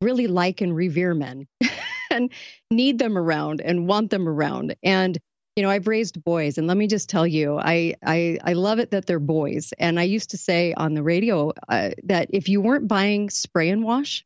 really 0.00 0.26
like 0.26 0.60
and 0.60 0.74
revere 0.74 1.14
men 1.14 1.46
and 2.10 2.30
need 2.70 2.98
them 2.98 3.16
around 3.18 3.60
and 3.60 3.86
want 3.86 4.10
them 4.10 4.28
around. 4.28 4.74
And 4.82 5.18
you 5.56 5.62
know 5.62 5.70
i've 5.70 5.88
raised 5.88 6.22
boys 6.22 6.56
and 6.56 6.68
let 6.68 6.76
me 6.76 6.86
just 6.86 7.10
tell 7.10 7.26
you 7.26 7.58
i 7.58 7.92
i, 8.06 8.38
I 8.44 8.52
love 8.52 8.78
it 8.78 8.92
that 8.92 9.06
they're 9.06 9.18
boys. 9.18 9.72
And 9.76 9.98
i 9.98 10.04
used 10.04 10.30
to 10.30 10.38
say 10.38 10.72
on 10.72 10.94
the 10.94 11.02
radio 11.02 11.52
uh, 11.68 11.90
that 12.04 12.28
if 12.30 12.48
you 12.48 12.60
weren't 12.60 12.86
buying 12.86 13.28
spray 13.28 13.68
and 13.68 13.82
wash 13.82 14.24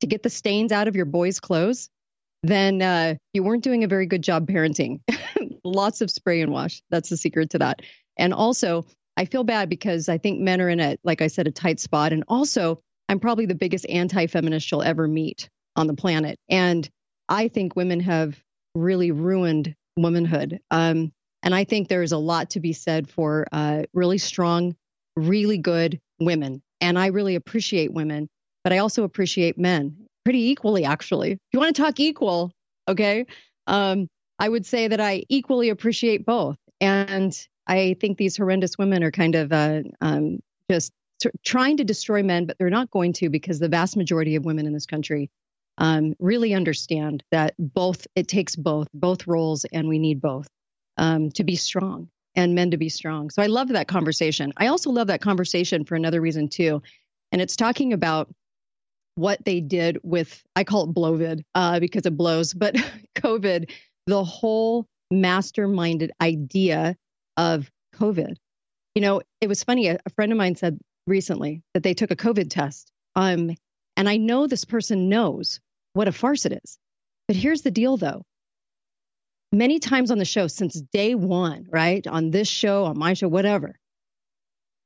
to 0.00 0.06
get 0.06 0.22
the 0.22 0.30
stains 0.30 0.72
out 0.72 0.88
of 0.88 0.96
your 0.96 1.04
boys 1.04 1.38
clothes 1.38 1.90
then 2.42 2.80
uh, 2.80 3.14
you 3.34 3.42
weren't 3.42 3.62
doing 3.62 3.84
a 3.84 3.88
very 3.88 4.06
good 4.06 4.22
job 4.22 4.46
parenting. 4.46 5.00
Lots 5.64 6.00
of 6.00 6.10
spray 6.10 6.40
and 6.40 6.50
wash. 6.50 6.82
That's 6.88 7.10
the 7.10 7.18
secret 7.18 7.50
to 7.50 7.58
that. 7.58 7.80
And 8.16 8.32
also 8.32 8.86
i 9.16 9.24
feel 9.24 9.44
bad 9.44 9.68
because 9.68 10.08
i 10.08 10.16
think 10.16 10.40
men 10.40 10.60
are 10.60 10.68
in 10.68 10.80
a 10.80 10.96
like 11.04 11.20
i 11.20 11.26
said 11.26 11.46
a 11.46 11.50
tight 11.50 11.80
spot. 11.80 12.12
And 12.12 12.24
also 12.28 12.80
i'm 13.10 13.20
probably 13.20 13.44
the 13.46 13.54
biggest 13.54 13.86
anti-feminist 13.90 14.70
you'll 14.70 14.82
ever 14.82 15.06
meet 15.06 15.50
on 15.76 15.86
the 15.86 15.94
planet 15.94 16.38
and 16.48 16.88
i 17.28 17.48
think 17.48 17.76
women 17.76 18.00
have 18.00 18.40
really 18.74 19.10
ruined 19.10 19.74
womanhood 19.96 20.60
um, 20.70 21.12
And 21.42 21.54
I 21.54 21.64
think 21.64 21.88
there's 21.88 22.12
a 22.12 22.18
lot 22.18 22.50
to 22.50 22.60
be 22.60 22.72
said 22.72 23.08
for 23.08 23.46
uh, 23.52 23.84
really 23.94 24.18
strong, 24.18 24.76
really 25.16 25.58
good 25.58 25.98
women. 26.18 26.62
And 26.80 26.98
I 26.98 27.06
really 27.06 27.34
appreciate 27.34 27.92
women, 27.92 28.28
but 28.62 28.72
I 28.72 28.78
also 28.78 29.04
appreciate 29.04 29.58
men 29.58 30.06
pretty 30.24 30.50
equally, 30.50 30.84
actually. 30.84 31.32
If 31.32 31.38
you 31.52 31.60
want 31.60 31.74
to 31.74 31.82
talk 31.82 31.98
equal, 31.98 32.52
okay, 32.88 33.26
um, 33.66 34.08
I 34.38 34.48
would 34.48 34.66
say 34.66 34.88
that 34.88 35.00
I 35.00 35.24
equally 35.28 35.70
appreciate 35.70 36.26
both. 36.26 36.56
And 36.80 37.34
I 37.66 37.96
think 38.00 38.18
these 38.18 38.36
horrendous 38.36 38.76
women 38.78 39.02
are 39.02 39.10
kind 39.10 39.34
of 39.34 39.52
uh, 39.52 39.82
um, 40.00 40.40
just 40.70 40.92
trying 41.44 41.78
to 41.78 41.84
destroy 41.84 42.22
men, 42.22 42.46
but 42.46 42.58
they're 42.58 42.70
not 42.70 42.90
going 42.90 43.12
to 43.14 43.28
because 43.28 43.58
the 43.58 43.68
vast 43.68 43.96
majority 43.96 44.36
of 44.36 44.44
women 44.44 44.66
in 44.66 44.72
this 44.72 44.86
country 44.86 45.30
um, 45.78 46.14
really 46.18 46.54
understand 46.54 47.22
that 47.30 47.54
both, 47.58 48.06
it 48.14 48.28
takes 48.28 48.56
both, 48.56 48.88
both 48.92 49.26
roles, 49.26 49.64
and 49.64 49.88
we 49.88 49.98
need 49.98 50.20
both 50.20 50.46
um, 50.96 51.30
to 51.32 51.44
be 51.44 51.56
strong 51.56 52.08
and 52.34 52.54
men 52.54 52.70
to 52.70 52.76
be 52.76 52.88
strong. 52.88 53.30
So 53.30 53.42
I 53.42 53.46
love 53.46 53.68
that 53.68 53.88
conversation. 53.88 54.52
I 54.56 54.68
also 54.68 54.90
love 54.90 55.08
that 55.08 55.22
conversation 55.22 55.84
for 55.84 55.94
another 55.94 56.20
reason, 56.20 56.48
too. 56.48 56.82
And 57.32 57.40
it's 57.40 57.56
talking 57.56 57.92
about 57.92 58.32
what 59.14 59.44
they 59.44 59.60
did 59.60 59.98
with, 60.02 60.42
I 60.54 60.64
call 60.64 60.84
it 60.84 60.94
Blovid 60.94 61.42
uh, 61.54 61.80
because 61.80 62.06
it 62.06 62.16
blows, 62.16 62.54
but 62.54 62.76
COVID, 63.16 63.70
the 64.06 64.24
whole 64.24 64.86
masterminded 65.12 66.10
idea 66.20 66.96
of 67.36 67.70
COVID. 67.96 68.36
You 68.94 69.02
know, 69.02 69.22
it 69.40 69.48
was 69.48 69.64
funny. 69.64 69.88
A 69.88 69.98
friend 70.14 70.32
of 70.32 70.38
mine 70.38 70.56
said 70.56 70.78
recently 71.10 71.62
that 71.74 71.82
they 71.82 71.92
took 71.92 72.10
a 72.10 72.16
COVID 72.16 72.48
test. 72.48 72.90
Um, 73.14 73.54
and 73.96 74.08
I 74.08 74.16
know 74.16 74.46
this 74.46 74.64
person 74.64 75.10
knows 75.10 75.60
what 75.92 76.08
a 76.08 76.12
farce 76.12 76.46
it 76.46 76.58
is. 76.64 76.78
But 77.28 77.36
here's 77.36 77.62
the 77.62 77.70
deal, 77.70 77.96
though. 77.96 78.24
Many 79.52 79.78
times 79.78 80.10
on 80.10 80.18
the 80.18 80.24
show, 80.24 80.46
since 80.46 80.80
day 80.80 81.14
one, 81.14 81.66
right? 81.68 82.06
On 82.06 82.30
this 82.30 82.48
show, 82.48 82.84
on 82.84 82.98
my 82.98 83.14
show, 83.14 83.28
whatever, 83.28 83.74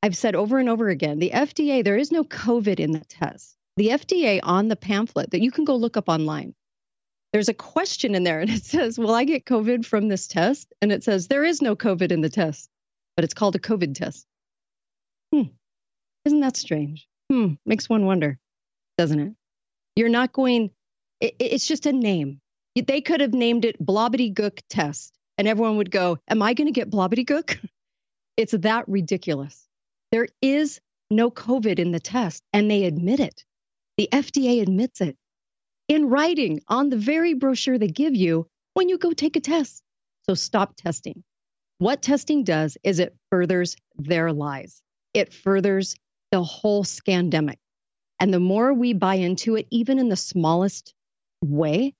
I've 0.03 0.17
said 0.17 0.35
over 0.35 0.59
and 0.59 0.69
over 0.69 0.89
again 0.89 1.19
the 1.19 1.31
FDA, 1.31 1.85
there 1.85 1.97
is 1.97 2.11
no 2.11 2.25
COVID 2.25 2.81
in 2.81 2.93
the 2.93 3.05
test. 3.05 3.57
The 3.77 3.89
FDA 3.89 4.41
on 4.43 4.69
the 4.69 4.77
pamphlet 4.77 5.31
that 5.31 5.43
you 5.43 5.51
can 5.51 5.65
go 5.65 5.77
look 5.77 5.97
up 5.97 6.09
online, 6.09 6.55
there's 7.33 7.49
a 7.49 7.55
question 7.55 8.15
in 8.15 8.23
there 8.23 8.41
and 8.41 8.51
it 8.51 8.65
says, 8.65 8.99
Will 8.99 9.15
I 9.15 9.25
get 9.25 9.45
COVID 9.45 9.85
from 9.85 10.09
this 10.09 10.27
test? 10.27 10.73
And 10.81 10.93
it 10.93 11.05
says, 11.05 11.29
There 11.29 11.45
is 11.45 11.61
no 11.61 11.75
COVID 11.77 12.13
in 12.13 12.21
the 12.21 12.29
test, 12.31 12.69
but 13.17 13.25
it's 13.25 13.35
called 13.35 13.57
a 13.57 13.59
COVID 13.59 13.95
test. 13.95 14.27
Hmm. 15.33 15.49
Isn't 16.25 16.41
that 16.41 16.57
strange? 16.57 17.07
Hmm. 17.31 17.55
Makes 17.67 17.89
one 17.89 18.07
wonder, 18.07 18.39
doesn't 18.97 19.21
it? 19.21 19.33
You're 19.97 20.09
not 20.09 20.33
going, 20.33 20.71
it, 21.21 21.35
it's 21.39 21.67
just 21.67 21.87
a 21.87 21.93
name. 21.93 22.41
They 22.75 23.01
could 23.01 23.21
have 23.21 23.35
named 23.35 23.65
it 23.65 23.85
Blobbity 23.85 24.33
Gook 24.33 24.61
test, 24.69 25.13
and 25.39 25.47
everyone 25.47 25.77
would 25.77 25.91
go, 25.91 26.19
Am 26.29 26.43
I 26.43 26.55
going 26.55 26.67
to 26.67 26.73
get 26.73 26.91
Blobbity 26.91 27.25
Gook? 27.25 27.59
It's 28.37 28.51
that 28.51 28.89
ridiculous. 28.89 29.69
There 30.11 30.27
is 30.43 30.81
no 31.09 31.31
COVID 31.31 31.79
in 31.79 31.93
the 31.93 32.01
test, 32.01 32.43
and 32.53 32.69
they 32.69 32.83
admit 32.83 33.21
it. 33.21 33.45
The 33.97 34.09
FDA 34.11 34.61
admits 34.61 35.01
it 35.01 35.17
in 35.89 36.09
writing 36.09 36.61
on 36.67 36.91
the 36.91 36.97
very 36.97 37.35
brochure 37.35 37.79
they 37.79 37.87
give 37.87 38.17
you 38.17 38.49
when 38.73 38.89
you 38.89 38.99
go 38.99 39.13
take 39.13 39.37
a 39.37 39.41
test. 39.41 39.83
So 40.29 40.35
stop 40.35 40.75
testing. 40.77 41.23
What 41.79 42.03
testing 42.03 42.45
does 42.45 42.77
is 42.83 42.99
it 42.99 43.17
furthers 43.31 43.77
their 43.97 44.33
lies. 44.33 44.83
It 45.13 45.33
furthers 45.33 45.95
the 46.35 46.43
whole 46.43 46.83
scandemic. 46.83 47.59
And 48.19 48.35
the 48.35 48.41
more 48.41 48.75
we 48.75 48.93
buy 48.93 49.15
into 49.15 49.55
it, 49.55 49.69
even 49.71 50.01
in 50.01 50.09
the 50.09 50.17
smallest 50.17 50.93
way, 51.45 51.95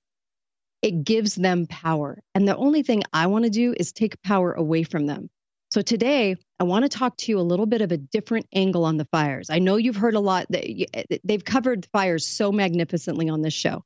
it 0.81 1.05
gives 1.05 1.35
them 1.35 1.67
power. 1.67 2.19
And 2.33 2.45
the 2.45 2.57
only 2.57 2.83
thing 2.83 3.03
I 3.13 3.27
want 3.27 3.45
to 3.45 3.49
do 3.49 3.73
is 3.79 3.93
take 3.93 4.21
power 4.21 4.51
away 4.51 4.83
from 4.83 5.05
them. 5.05 5.29
So 5.71 5.81
today, 5.81 6.35
I 6.59 6.65
want 6.65 6.83
to 6.83 6.89
talk 6.89 7.15
to 7.15 7.31
you 7.31 7.39
a 7.39 7.49
little 7.49 7.65
bit 7.65 7.79
of 7.79 7.93
a 7.93 7.97
different 7.97 8.47
angle 8.53 8.83
on 8.83 8.97
the 8.97 9.05
fires. 9.05 9.49
I 9.49 9.59
know 9.59 9.77
you've 9.77 9.95
heard 9.95 10.15
a 10.15 10.19
lot 10.19 10.47
that 10.49 11.19
they've 11.23 11.45
covered 11.45 11.87
fires 11.93 12.27
so 12.27 12.51
magnificently 12.51 13.29
on 13.29 13.41
this 13.41 13.53
show 13.53 13.85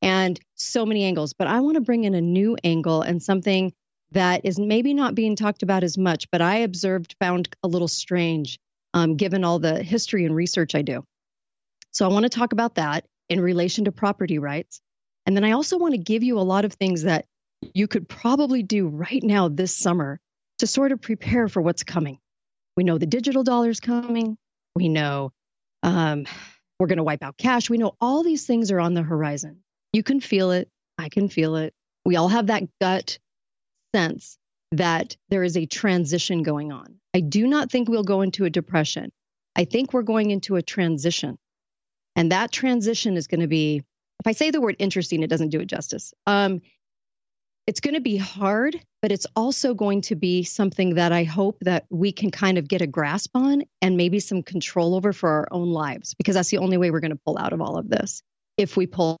and 0.00 0.40
so 0.54 0.86
many 0.86 1.04
angles, 1.04 1.34
but 1.34 1.46
I 1.46 1.60
want 1.60 1.74
to 1.74 1.82
bring 1.82 2.04
in 2.04 2.14
a 2.14 2.22
new 2.22 2.56
angle 2.64 3.02
and 3.02 3.22
something 3.22 3.74
that 4.12 4.46
is 4.46 4.58
maybe 4.58 4.94
not 4.94 5.14
being 5.14 5.36
talked 5.36 5.62
about 5.62 5.84
as 5.84 5.98
much, 5.98 6.30
but 6.32 6.40
I 6.40 6.60
observed, 6.60 7.16
found 7.20 7.54
a 7.62 7.68
little 7.68 7.86
strange 7.86 8.58
um, 8.94 9.16
given 9.16 9.44
all 9.44 9.58
the 9.58 9.82
history 9.82 10.24
and 10.24 10.34
research 10.34 10.74
I 10.74 10.82
do. 10.82 11.04
So 11.92 12.04
I 12.04 12.12
want 12.12 12.24
to 12.24 12.28
talk 12.28 12.52
about 12.52 12.76
that 12.76 13.04
in 13.28 13.40
relation 13.40 13.84
to 13.84 13.92
property 13.92 14.38
rights. 14.38 14.80
And 15.26 15.36
then 15.36 15.44
I 15.44 15.52
also 15.52 15.78
want 15.78 15.94
to 15.94 15.98
give 15.98 16.22
you 16.22 16.38
a 16.38 16.42
lot 16.42 16.64
of 16.64 16.72
things 16.72 17.02
that 17.02 17.26
you 17.74 17.86
could 17.86 18.08
probably 18.08 18.62
do 18.62 18.88
right 18.88 19.22
now 19.22 19.48
this 19.48 19.76
summer 19.76 20.18
to 20.58 20.66
sort 20.66 20.92
of 20.92 21.00
prepare 21.00 21.48
for 21.48 21.60
what's 21.60 21.82
coming. 21.82 22.18
We 22.76 22.84
know 22.84 22.98
the 22.98 23.06
digital 23.06 23.42
dollar's 23.42 23.80
coming. 23.80 24.36
We 24.74 24.88
know 24.88 25.32
um, 25.82 26.26
we're 26.78 26.86
going 26.86 26.98
to 26.98 27.04
wipe 27.04 27.22
out 27.22 27.36
cash. 27.36 27.68
We 27.68 27.78
know 27.78 27.94
all 28.00 28.22
these 28.22 28.46
things 28.46 28.70
are 28.70 28.80
on 28.80 28.94
the 28.94 29.02
horizon. 29.02 29.62
You 29.92 30.02
can 30.02 30.20
feel 30.20 30.50
it. 30.50 30.68
I 30.98 31.08
can 31.08 31.28
feel 31.28 31.56
it. 31.56 31.74
We 32.04 32.16
all 32.16 32.28
have 32.28 32.46
that 32.46 32.64
gut 32.80 33.18
sense 33.94 34.38
that 34.72 35.16
there 35.28 35.42
is 35.42 35.56
a 35.56 35.66
transition 35.66 36.42
going 36.42 36.72
on. 36.72 36.99
I 37.14 37.20
do 37.20 37.46
not 37.46 37.70
think 37.70 37.88
we'll 37.88 38.04
go 38.04 38.22
into 38.22 38.44
a 38.44 38.50
depression. 38.50 39.10
I 39.56 39.64
think 39.64 39.92
we're 39.92 40.02
going 40.02 40.30
into 40.30 40.56
a 40.56 40.62
transition. 40.62 41.38
And 42.16 42.32
that 42.32 42.52
transition 42.52 43.16
is 43.16 43.26
going 43.26 43.40
to 43.40 43.48
be 43.48 43.82
if 44.20 44.26
I 44.26 44.32
say 44.32 44.50
the 44.50 44.60
word 44.60 44.76
interesting, 44.78 45.22
it 45.22 45.30
doesn't 45.30 45.48
do 45.48 45.60
it 45.60 45.66
justice. 45.66 46.12
Um, 46.26 46.60
it's 47.66 47.80
going 47.80 47.94
to 47.94 48.00
be 48.00 48.16
hard, 48.18 48.78
but 49.00 49.12
it's 49.12 49.26
also 49.34 49.72
going 49.72 50.02
to 50.02 50.14
be 50.14 50.42
something 50.42 50.96
that 50.96 51.12
I 51.12 51.24
hope 51.24 51.58
that 51.62 51.86
we 51.88 52.12
can 52.12 52.30
kind 52.30 52.58
of 52.58 52.68
get 52.68 52.82
a 52.82 52.86
grasp 52.86 53.30
on 53.34 53.62
and 53.80 53.96
maybe 53.96 54.20
some 54.20 54.42
control 54.42 54.94
over 54.94 55.12
for 55.12 55.30
our 55.30 55.48
own 55.50 55.70
lives, 55.70 56.14
because 56.14 56.34
that's 56.34 56.50
the 56.50 56.58
only 56.58 56.76
way 56.76 56.90
we're 56.90 57.00
going 57.00 57.12
to 57.12 57.20
pull 57.24 57.38
out 57.38 57.52
of 57.52 57.60
all 57.60 57.78
of 57.78 57.88
this 57.88 58.22
if 58.58 58.76
we 58.76 58.86
pull 58.86 59.16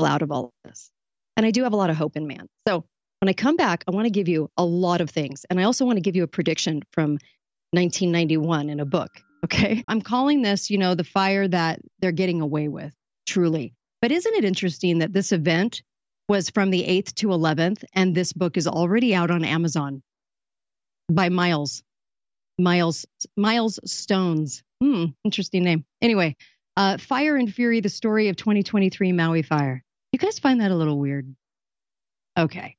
out 0.00 0.22
of 0.22 0.32
all 0.32 0.46
of 0.46 0.50
this. 0.64 0.90
And 1.36 1.46
I 1.46 1.52
do 1.52 1.62
have 1.62 1.72
a 1.72 1.76
lot 1.76 1.90
of 1.90 1.96
hope 1.96 2.16
in 2.16 2.26
man. 2.26 2.46
So 2.66 2.84
when 3.20 3.28
I 3.28 3.32
come 3.34 3.56
back, 3.56 3.84
I 3.86 3.90
want 3.92 4.06
to 4.06 4.10
give 4.10 4.28
you 4.28 4.50
a 4.56 4.64
lot 4.64 5.00
of 5.00 5.10
things. 5.10 5.44
And 5.48 5.60
I 5.60 5.64
also 5.64 5.84
want 5.84 5.96
to 5.96 6.02
give 6.02 6.16
you 6.16 6.24
a 6.24 6.28
prediction 6.28 6.82
from 6.92 7.12
1991 7.72 8.70
in 8.70 8.80
a 8.80 8.84
book. 8.84 9.10
Okay. 9.44 9.84
I'm 9.88 10.02
calling 10.02 10.42
this, 10.42 10.70
you 10.70 10.78
know, 10.78 10.94
the 10.94 11.04
fire 11.04 11.46
that 11.46 11.80
they're 12.00 12.12
getting 12.12 12.40
away 12.40 12.68
with, 12.68 12.94
truly. 13.26 13.74
But 14.00 14.12
isn't 14.12 14.34
it 14.34 14.44
interesting 14.44 14.98
that 14.98 15.12
this 15.12 15.32
event 15.32 15.82
was 16.28 16.48
from 16.48 16.70
the 16.70 16.82
8th 16.82 17.14
to 17.16 17.28
11th, 17.28 17.84
and 17.92 18.14
this 18.14 18.32
book 18.32 18.56
is 18.56 18.66
already 18.66 19.14
out 19.14 19.30
on 19.30 19.44
Amazon 19.44 20.02
by 21.10 21.28
Miles. 21.28 21.82
Miles 22.58 23.06
Miles 23.36 23.80
Stones. 23.84 24.62
Hmm, 24.82 25.06
interesting 25.24 25.64
name. 25.64 25.84
Anyway, 26.00 26.36
uh, 26.76 26.98
Fire 26.98 27.36
and 27.36 27.52
Fury: 27.52 27.80
The 27.80 27.88
Story 27.88 28.28
of 28.28 28.36
2023 28.36 29.12
Maui 29.12 29.42
Fire. 29.42 29.82
You 30.12 30.18
guys 30.18 30.38
find 30.38 30.60
that 30.60 30.70
a 30.70 30.74
little 30.74 30.98
weird? 30.98 31.34
Okay. 32.38 32.76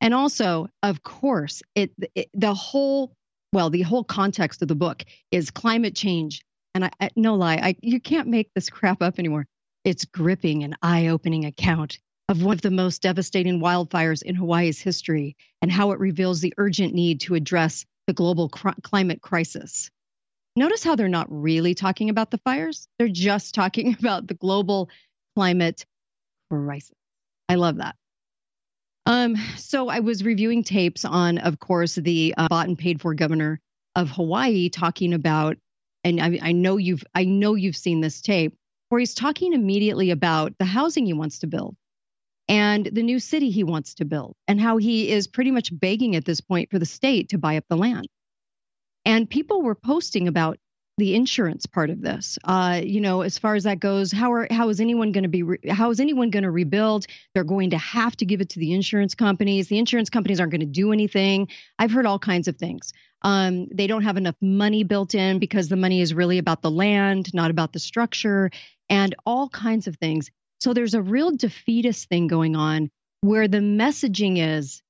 And 0.00 0.14
also, 0.14 0.68
of 0.82 1.02
course, 1.02 1.62
it, 1.74 1.92
it 2.14 2.30
the 2.34 2.54
whole 2.54 3.12
well, 3.52 3.70
the 3.70 3.82
whole 3.82 4.04
context 4.04 4.62
of 4.62 4.68
the 4.68 4.76
book 4.76 5.04
is 5.30 5.50
climate 5.50 5.96
change. 5.96 6.42
And 6.74 6.84
I, 6.84 6.90
I 7.00 7.10
no 7.16 7.34
lie, 7.34 7.56
I 7.56 7.76
you 7.82 8.00
can't 8.00 8.28
make 8.28 8.50
this 8.54 8.70
crap 8.70 9.02
up 9.02 9.18
anymore. 9.18 9.46
It's 9.84 10.04
gripping 10.04 10.62
and 10.62 10.76
eye-opening 10.82 11.46
account 11.46 11.98
of 12.28 12.42
one 12.42 12.54
of 12.54 12.62
the 12.62 12.70
most 12.70 13.02
devastating 13.02 13.60
wildfires 13.60 14.22
in 14.22 14.36
Hawaii's 14.36 14.80
history 14.80 15.36
and 15.62 15.72
how 15.72 15.90
it 15.90 15.98
reveals 15.98 16.40
the 16.40 16.54
urgent 16.58 16.94
need 16.94 17.22
to 17.22 17.34
address 17.34 17.84
the 18.06 18.12
global 18.12 18.48
cr- 18.48 18.68
climate 18.82 19.20
crisis. 19.20 19.90
Notice 20.54 20.84
how 20.84 20.94
they're 20.94 21.08
not 21.08 21.26
really 21.30 21.74
talking 21.74 22.08
about 22.08 22.30
the 22.30 22.38
fires, 22.38 22.86
they're 22.98 23.08
just 23.08 23.54
talking 23.54 23.94
about 23.98 24.28
the 24.28 24.34
global 24.34 24.90
climate 25.34 25.84
crisis. 26.50 26.92
I 27.48 27.56
love 27.56 27.78
that. 27.78 27.96
Um, 29.06 29.36
so 29.56 29.88
I 29.88 30.00
was 30.00 30.24
reviewing 30.24 30.62
tapes 30.62 31.04
on, 31.04 31.38
of 31.38 31.58
course, 31.58 31.94
the 31.94 32.34
uh, 32.36 32.48
bought 32.48 32.68
and 32.68 32.78
paid 32.78 33.00
for 33.00 33.14
governor 33.14 33.60
of 33.96 34.10
Hawaii 34.10 34.68
talking 34.68 35.14
about, 35.14 35.56
and 36.04 36.20
I, 36.20 36.38
I 36.42 36.52
know 36.52 36.76
you've 36.76 37.04
I 37.14 37.24
know 37.24 37.54
you've 37.54 37.76
seen 37.76 38.00
this 38.00 38.20
tape 38.20 38.54
where 38.88 38.98
he's 38.98 39.14
talking 39.14 39.52
immediately 39.52 40.10
about 40.10 40.52
the 40.58 40.64
housing 40.64 41.06
he 41.06 41.12
wants 41.12 41.40
to 41.40 41.46
build 41.46 41.76
and 42.48 42.86
the 42.86 43.02
new 43.02 43.20
city 43.20 43.50
he 43.50 43.62
wants 43.62 43.94
to 43.94 44.04
build, 44.04 44.34
and 44.48 44.60
how 44.60 44.76
he 44.76 45.10
is 45.10 45.28
pretty 45.28 45.52
much 45.52 45.70
begging 45.78 46.16
at 46.16 46.24
this 46.24 46.40
point 46.40 46.70
for 46.70 46.78
the 46.78 46.86
state 46.86 47.28
to 47.28 47.38
buy 47.38 47.56
up 47.56 47.64
the 47.68 47.76
land. 47.76 48.08
And 49.04 49.30
people 49.30 49.62
were 49.62 49.76
posting 49.76 50.28
about 50.28 50.58
the 51.00 51.16
insurance 51.16 51.66
part 51.66 51.90
of 51.90 52.02
this. 52.02 52.38
Uh, 52.44 52.80
you 52.84 53.00
know, 53.00 53.22
as 53.22 53.38
far 53.38 53.56
as 53.56 53.64
that 53.64 53.80
goes, 53.80 54.12
how 54.12 54.32
are 54.32 54.46
how 54.50 54.68
is 54.68 54.80
anyone 54.80 55.12
going 55.12 55.24
to 55.24 55.28
be 55.28 55.42
re- 55.42 55.58
how 55.68 55.90
is 55.90 55.98
anyone 56.00 56.30
going 56.30 56.44
to 56.44 56.50
rebuild? 56.52 57.06
They're 57.34 57.44
going 57.44 57.70
to 57.70 57.78
have 57.78 58.16
to 58.18 58.24
give 58.26 58.40
it 58.40 58.50
to 58.50 58.60
the 58.60 58.72
insurance 58.72 59.14
companies. 59.14 59.68
The 59.68 59.78
insurance 59.78 60.10
companies 60.10 60.40
aren't 60.40 60.52
going 60.52 60.60
to 60.60 60.66
do 60.66 60.92
anything. 60.92 61.48
I've 61.78 61.90
heard 61.90 62.06
all 62.06 62.18
kinds 62.20 62.48
of 62.48 62.56
things. 62.56 62.92
Um, 63.22 63.68
they 63.74 63.86
don't 63.88 64.02
have 64.04 64.16
enough 64.16 64.36
money 64.40 64.84
built 64.84 65.14
in 65.14 65.38
because 65.38 65.68
the 65.68 65.76
money 65.76 66.00
is 66.00 66.14
really 66.14 66.38
about 66.38 66.62
the 66.62 66.70
land, 66.70 67.34
not 67.34 67.50
about 67.50 67.72
the 67.72 67.80
structure 67.80 68.50
and 68.88 69.14
all 69.26 69.48
kinds 69.48 69.86
of 69.86 69.96
things. 69.96 70.30
So 70.60 70.74
there's 70.74 70.94
a 70.94 71.02
real 71.02 71.30
defeatist 71.36 72.08
thing 72.08 72.28
going 72.28 72.56
on 72.56 72.90
where 73.22 73.48
the 73.48 73.58
messaging 73.58 74.38
is 74.38 74.82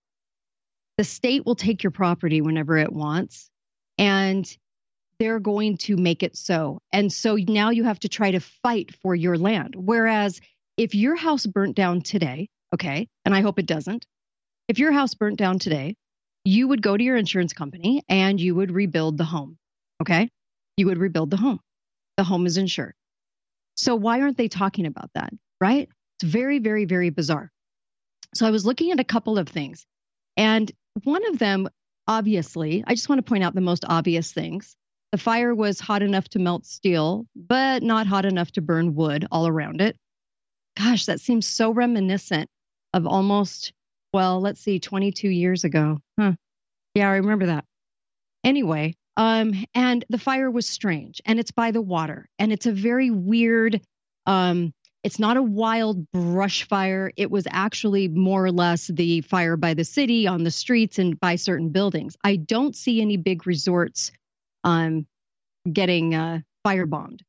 The 0.98 1.04
state 1.04 1.46
will 1.46 1.56
take 1.56 1.82
your 1.82 1.92
property 1.92 2.40
whenever 2.42 2.76
it 2.78 2.92
wants, 2.92 3.50
and 3.98 4.46
they're 5.20 5.38
going 5.38 5.76
to 5.76 5.96
make 5.96 6.22
it 6.22 6.34
so. 6.34 6.80
And 6.92 7.12
so 7.12 7.36
now 7.36 7.70
you 7.70 7.84
have 7.84 8.00
to 8.00 8.08
try 8.08 8.30
to 8.30 8.40
fight 8.40 8.96
for 9.02 9.14
your 9.14 9.36
land. 9.36 9.74
Whereas 9.76 10.40
if 10.78 10.94
your 10.94 11.14
house 11.14 11.44
burnt 11.44 11.76
down 11.76 12.00
today, 12.00 12.48
okay, 12.74 13.06
and 13.26 13.34
I 13.34 13.42
hope 13.42 13.58
it 13.58 13.66
doesn't, 13.66 14.06
if 14.66 14.78
your 14.78 14.92
house 14.92 15.14
burnt 15.14 15.36
down 15.36 15.58
today, 15.58 15.94
you 16.44 16.68
would 16.68 16.80
go 16.80 16.96
to 16.96 17.04
your 17.04 17.18
insurance 17.18 17.52
company 17.52 18.02
and 18.08 18.40
you 18.40 18.54
would 18.54 18.72
rebuild 18.72 19.18
the 19.18 19.24
home, 19.24 19.58
okay? 20.00 20.30
You 20.78 20.86
would 20.86 20.96
rebuild 20.96 21.30
the 21.30 21.36
home. 21.36 21.60
The 22.16 22.24
home 22.24 22.46
is 22.46 22.56
insured. 22.56 22.94
So 23.76 23.94
why 23.96 24.22
aren't 24.22 24.38
they 24.38 24.48
talking 24.48 24.86
about 24.86 25.10
that, 25.14 25.34
right? 25.60 25.88
It's 26.16 26.30
very, 26.30 26.60
very, 26.60 26.86
very 26.86 27.10
bizarre. 27.10 27.50
So 28.34 28.46
I 28.46 28.50
was 28.50 28.64
looking 28.64 28.90
at 28.90 29.00
a 29.00 29.04
couple 29.04 29.36
of 29.38 29.48
things. 29.48 29.84
And 30.38 30.72
one 31.04 31.26
of 31.26 31.38
them, 31.38 31.68
obviously, 32.06 32.84
I 32.86 32.94
just 32.94 33.10
want 33.10 33.18
to 33.18 33.28
point 33.28 33.44
out 33.44 33.54
the 33.54 33.60
most 33.60 33.84
obvious 33.86 34.32
things. 34.32 34.76
The 35.12 35.18
fire 35.18 35.54
was 35.54 35.80
hot 35.80 36.02
enough 36.02 36.28
to 36.30 36.38
melt 36.38 36.64
steel, 36.66 37.26
but 37.34 37.82
not 37.82 38.06
hot 38.06 38.24
enough 38.24 38.52
to 38.52 38.60
burn 38.60 38.94
wood 38.94 39.26
all 39.32 39.48
around 39.48 39.80
it. 39.80 39.96
Gosh, 40.76 41.06
that 41.06 41.20
seems 41.20 41.46
so 41.46 41.72
reminiscent 41.72 42.48
of 42.94 43.06
almost, 43.06 43.72
well, 44.12 44.40
let's 44.40 44.60
see, 44.60 44.78
22 44.78 45.28
years 45.28 45.64
ago. 45.64 45.98
Huh. 46.18 46.34
Yeah, 46.94 47.10
I 47.10 47.16
remember 47.16 47.46
that. 47.46 47.64
Anyway, 48.44 48.94
um, 49.16 49.64
and 49.74 50.04
the 50.08 50.18
fire 50.18 50.50
was 50.50 50.66
strange 50.66 51.20
and 51.26 51.40
it's 51.40 51.50
by 51.50 51.72
the 51.72 51.82
water 51.82 52.28
and 52.38 52.52
it's 52.52 52.66
a 52.66 52.72
very 52.72 53.10
weird, 53.10 53.80
um, 54.26 54.72
it's 55.02 55.18
not 55.18 55.36
a 55.36 55.42
wild 55.42 56.10
brush 56.12 56.68
fire. 56.68 57.10
It 57.16 57.30
was 57.30 57.46
actually 57.50 58.08
more 58.08 58.44
or 58.44 58.52
less 58.52 58.86
the 58.86 59.22
fire 59.22 59.56
by 59.56 59.74
the 59.74 59.84
city, 59.84 60.26
on 60.26 60.44
the 60.44 60.50
streets, 60.50 60.98
and 60.98 61.18
by 61.18 61.36
certain 61.36 61.70
buildings. 61.70 62.16
I 62.22 62.36
don't 62.36 62.76
see 62.76 63.00
any 63.00 63.16
big 63.16 63.46
resorts 63.46 64.12
um, 64.64 65.06
getting 65.70 66.14
uh, 66.14 66.40
firebombed. 66.66 67.20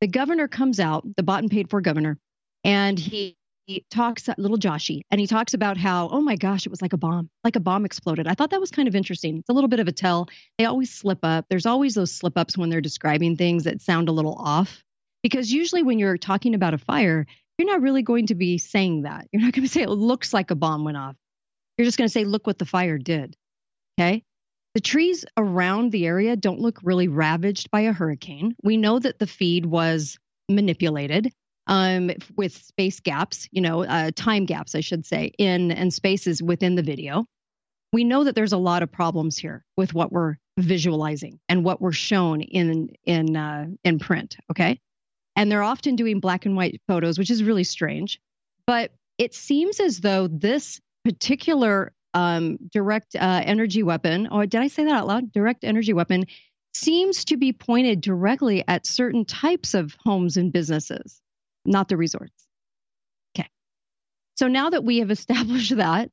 The 0.00 0.06
governor 0.06 0.48
comes 0.48 0.78
out, 0.78 1.04
the 1.16 1.22
bought 1.22 1.42
and 1.42 1.50
paid 1.50 1.70
for 1.70 1.80
governor, 1.80 2.18
and 2.64 2.98
he, 2.98 3.36
he 3.66 3.84
talks, 3.90 4.28
little 4.38 4.58
Joshy, 4.58 5.02
and 5.10 5.20
he 5.20 5.26
talks 5.26 5.54
about 5.54 5.76
how, 5.76 6.08
oh 6.10 6.20
my 6.20 6.36
gosh, 6.36 6.66
it 6.66 6.70
was 6.70 6.80
like 6.80 6.92
a 6.92 6.98
bomb, 6.98 7.28
like 7.44 7.56
a 7.56 7.60
bomb 7.60 7.84
exploded. 7.84 8.26
I 8.28 8.34
thought 8.34 8.50
that 8.50 8.60
was 8.60 8.70
kind 8.70 8.88
of 8.88 8.94
interesting. 8.94 9.38
It's 9.38 9.48
a 9.48 9.52
little 9.52 9.68
bit 9.68 9.80
of 9.80 9.88
a 9.88 9.92
tell. 9.92 10.28
They 10.56 10.64
always 10.64 10.92
slip 10.94 11.18
up. 11.22 11.46
There's 11.50 11.66
always 11.66 11.94
those 11.94 12.12
slip 12.12 12.38
ups 12.38 12.56
when 12.56 12.70
they're 12.70 12.80
describing 12.80 13.36
things 13.36 13.64
that 13.64 13.82
sound 13.82 14.08
a 14.08 14.12
little 14.12 14.34
off. 14.34 14.84
Because 15.22 15.52
usually 15.52 15.82
when 15.82 15.98
you're 15.98 16.16
talking 16.16 16.54
about 16.54 16.74
a 16.74 16.78
fire, 16.78 17.26
you're 17.58 17.66
not 17.66 17.82
really 17.82 18.02
going 18.02 18.28
to 18.28 18.36
be 18.36 18.56
saying 18.58 19.02
that. 19.02 19.26
You're 19.32 19.42
not 19.42 19.52
going 19.52 19.66
to 19.66 19.68
say 19.68 19.82
it 19.82 19.90
looks 19.90 20.32
like 20.32 20.52
a 20.52 20.54
bomb 20.54 20.84
went 20.84 20.96
off. 20.96 21.16
You're 21.76 21.86
just 21.86 21.98
going 21.98 22.06
to 22.06 22.12
say, 22.12 22.24
look 22.24 22.46
what 22.46 22.58
the 22.58 22.64
fire 22.64 22.98
did. 22.98 23.36
Okay. 23.98 24.22
The 24.78 24.82
trees 24.82 25.24
around 25.36 25.90
the 25.90 26.06
area 26.06 26.36
don't 26.36 26.60
look 26.60 26.78
really 26.84 27.08
ravaged 27.08 27.68
by 27.72 27.80
a 27.80 27.92
hurricane. 27.92 28.54
We 28.62 28.76
know 28.76 29.00
that 29.00 29.18
the 29.18 29.26
feed 29.26 29.66
was 29.66 30.20
manipulated 30.48 31.32
um, 31.66 32.12
with 32.36 32.56
space 32.56 33.00
gaps, 33.00 33.48
you 33.50 33.60
know, 33.60 33.82
uh, 33.82 34.12
time 34.14 34.46
gaps, 34.46 34.76
I 34.76 34.80
should 34.80 35.04
say, 35.04 35.32
in 35.36 35.72
and 35.72 35.92
spaces 35.92 36.40
within 36.40 36.76
the 36.76 36.84
video. 36.84 37.26
We 37.92 38.04
know 38.04 38.22
that 38.22 38.36
there's 38.36 38.52
a 38.52 38.56
lot 38.56 38.84
of 38.84 38.92
problems 38.92 39.36
here 39.36 39.64
with 39.76 39.94
what 39.94 40.12
we're 40.12 40.36
visualizing 40.60 41.40
and 41.48 41.64
what 41.64 41.80
we're 41.80 41.90
shown 41.90 42.40
in 42.40 42.90
in 43.04 43.34
uh, 43.36 43.66
in 43.82 43.98
print. 43.98 44.36
Okay, 44.48 44.78
and 45.34 45.50
they're 45.50 45.64
often 45.64 45.96
doing 45.96 46.20
black 46.20 46.46
and 46.46 46.54
white 46.54 46.80
photos, 46.86 47.18
which 47.18 47.32
is 47.32 47.42
really 47.42 47.64
strange. 47.64 48.20
But 48.64 48.92
it 49.18 49.34
seems 49.34 49.80
as 49.80 49.98
though 50.02 50.28
this 50.28 50.80
particular 51.04 51.92
um, 52.18 52.58
direct 52.72 53.14
uh, 53.14 53.42
energy 53.44 53.82
weapon, 53.82 54.28
or 54.30 54.46
did 54.46 54.60
I 54.60 54.68
say 54.68 54.84
that 54.84 54.94
out 54.94 55.06
loud? 55.06 55.32
Direct 55.32 55.64
energy 55.64 55.92
weapon 55.92 56.24
seems 56.74 57.24
to 57.26 57.36
be 57.36 57.52
pointed 57.52 58.00
directly 58.00 58.64
at 58.66 58.86
certain 58.86 59.24
types 59.24 59.74
of 59.74 59.96
homes 60.04 60.36
and 60.36 60.52
businesses, 60.52 61.20
not 61.64 61.88
the 61.88 61.96
resorts. 61.96 62.46
Okay. 63.36 63.48
So 64.36 64.48
now 64.48 64.70
that 64.70 64.84
we 64.84 64.98
have 64.98 65.10
established 65.18 65.76
that, 65.76 66.10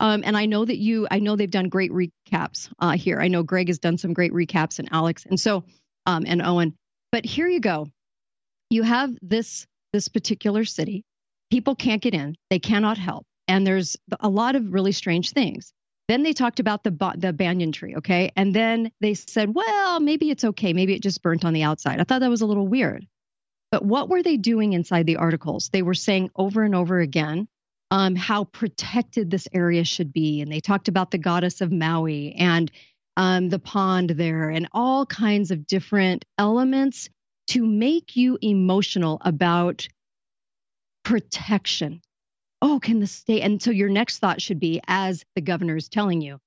um, 0.00 0.22
and 0.24 0.36
I 0.36 0.46
know 0.46 0.64
that 0.64 0.78
you, 0.78 1.08
I 1.10 1.18
know 1.18 1.34
they've 1.34 1.50
done 1.50 1.68
great 1.68 1.90
recaps 1.90 2.68
uh, 2.78 2.92
here. 2.92 3.20
I 3.20 3.28
know 3.28 3.42
Greg 3.42 3.68
has 3.68 3.80
done 3.80 3.98
some 3.98 4.12
great 4.12 4.32
recaps 4.32 4.78
and 4.78 4.88
Alex, 4.92 5.26
and 5.26 5.40
so, 5.40 5.64
um, 6.06 6.24
and 6.26 6.40
Owen. 6.40 6.74
But 7.10 7.24
here 7.24 7.48
you 7.48 7.60
go 7.60 7.88
you 8.70 8.82
have 8.82 9.10
this 9.22 9.66
this 9.92 10.08
particular 10.08 10.64
city 10.64 11.04
people 11.50 11.74
can't 11.74 12.02
get 12.02 12.14
in 12.14 12.34
they 12.50 12.58
cannot 12.58 12.98
help 12.98 13.26
and 13.48 13.66
there's 13.66 13.96
a 14.20 14.28
lot 14.28 14.54
of 14.54 14.72
really 14.72 14.92
strange 14.92 15.32
things. 15.32 15.72
Then 16.06 16.22
they 16.22 16.32
talked 16.32 16.60
about 16.60 16.84
the 16.84 17.14
the 17.18 17.32
banyan 17.32 17.72
tree 17.72 17.96
okay? 17.96 18.30
And 18.36 18.54
then 18.54 18.92
they 19.00 19.14
said 19.14 19.54
well 19.54 20.00
maybe 20.00 20.30
it's 20.30 20.44
okay. 20.44 20.72
Maybe 20.72 20.94
it 20.94 21.02
just 21.02 21.22
burnt 21.22 21.44
on 21.44 21.52
the 21.52 21.64
outside. 21.64 22.00
I 22.00 22.04
thought 22.04 22.20
that 22.20 22.30
was 22.30 22.42
a 22.42 22.46
little 22.46 22.68
weird. 22.68 23.06
But 23.70 23.84
what 23.84 24.08
were 24.08 24.22
they 24.22 24.36
doing 24.36 24.72
inside 24.72 25.06
the 25.06 25.16
articles? 25.16 25.68
They 25.68 25.82
were 25.82 25.94
saying 25.94 26.30
over 26.36 26.62
and 26.62 26.74
over 26.74 27.00
again 27.00 27.48
um, 27.90 28.16
how 28.16 28.44
protected 28.44 29.30
this 29.30 29.48
area 29.52 29.84
should 29.84 30.12
be. 30.12 30.40
And 30.40 30.50
they 30.50 30.60
talked 30.60 30.88
about 30.88 31.10
the 31.10 31.18
goddess 31.18 31.60
of 31.60 31.72
maui 31.72 32.34
and 32.38 32.70
um, 33.16 33.48
the 33.48 33.58
pond 33.58 34.10
there 34.10 34.48
and 34.48 34.68
all 34.72 35.04
kinds 35.04 35.50
of 35.50 35.66
different 35.66 36.24
elements 36.38 37.08
to 37.48 37.66
make 37.66 38.14
you 38.16 38.38
emotional 38.42 39.20
about 39.24 39.88
protection. 41.02 42.00
Oh, 42.60 42.80
can 42.80 43.00
the 43.00 43.06
state? 43.06 43.42
And 43.42 43.62
so 43.62 43.70
your 43.70 43.88
next 43.88 44.18
thought 44.18 44.42
should 44.42 44.58
be, 44.58 44.80
as 44.86 45.24
the 45.34 45.40
governor 45.40 45.76
is 45.76 45.88
telling 45.88 46.20
you, 46.20 46.38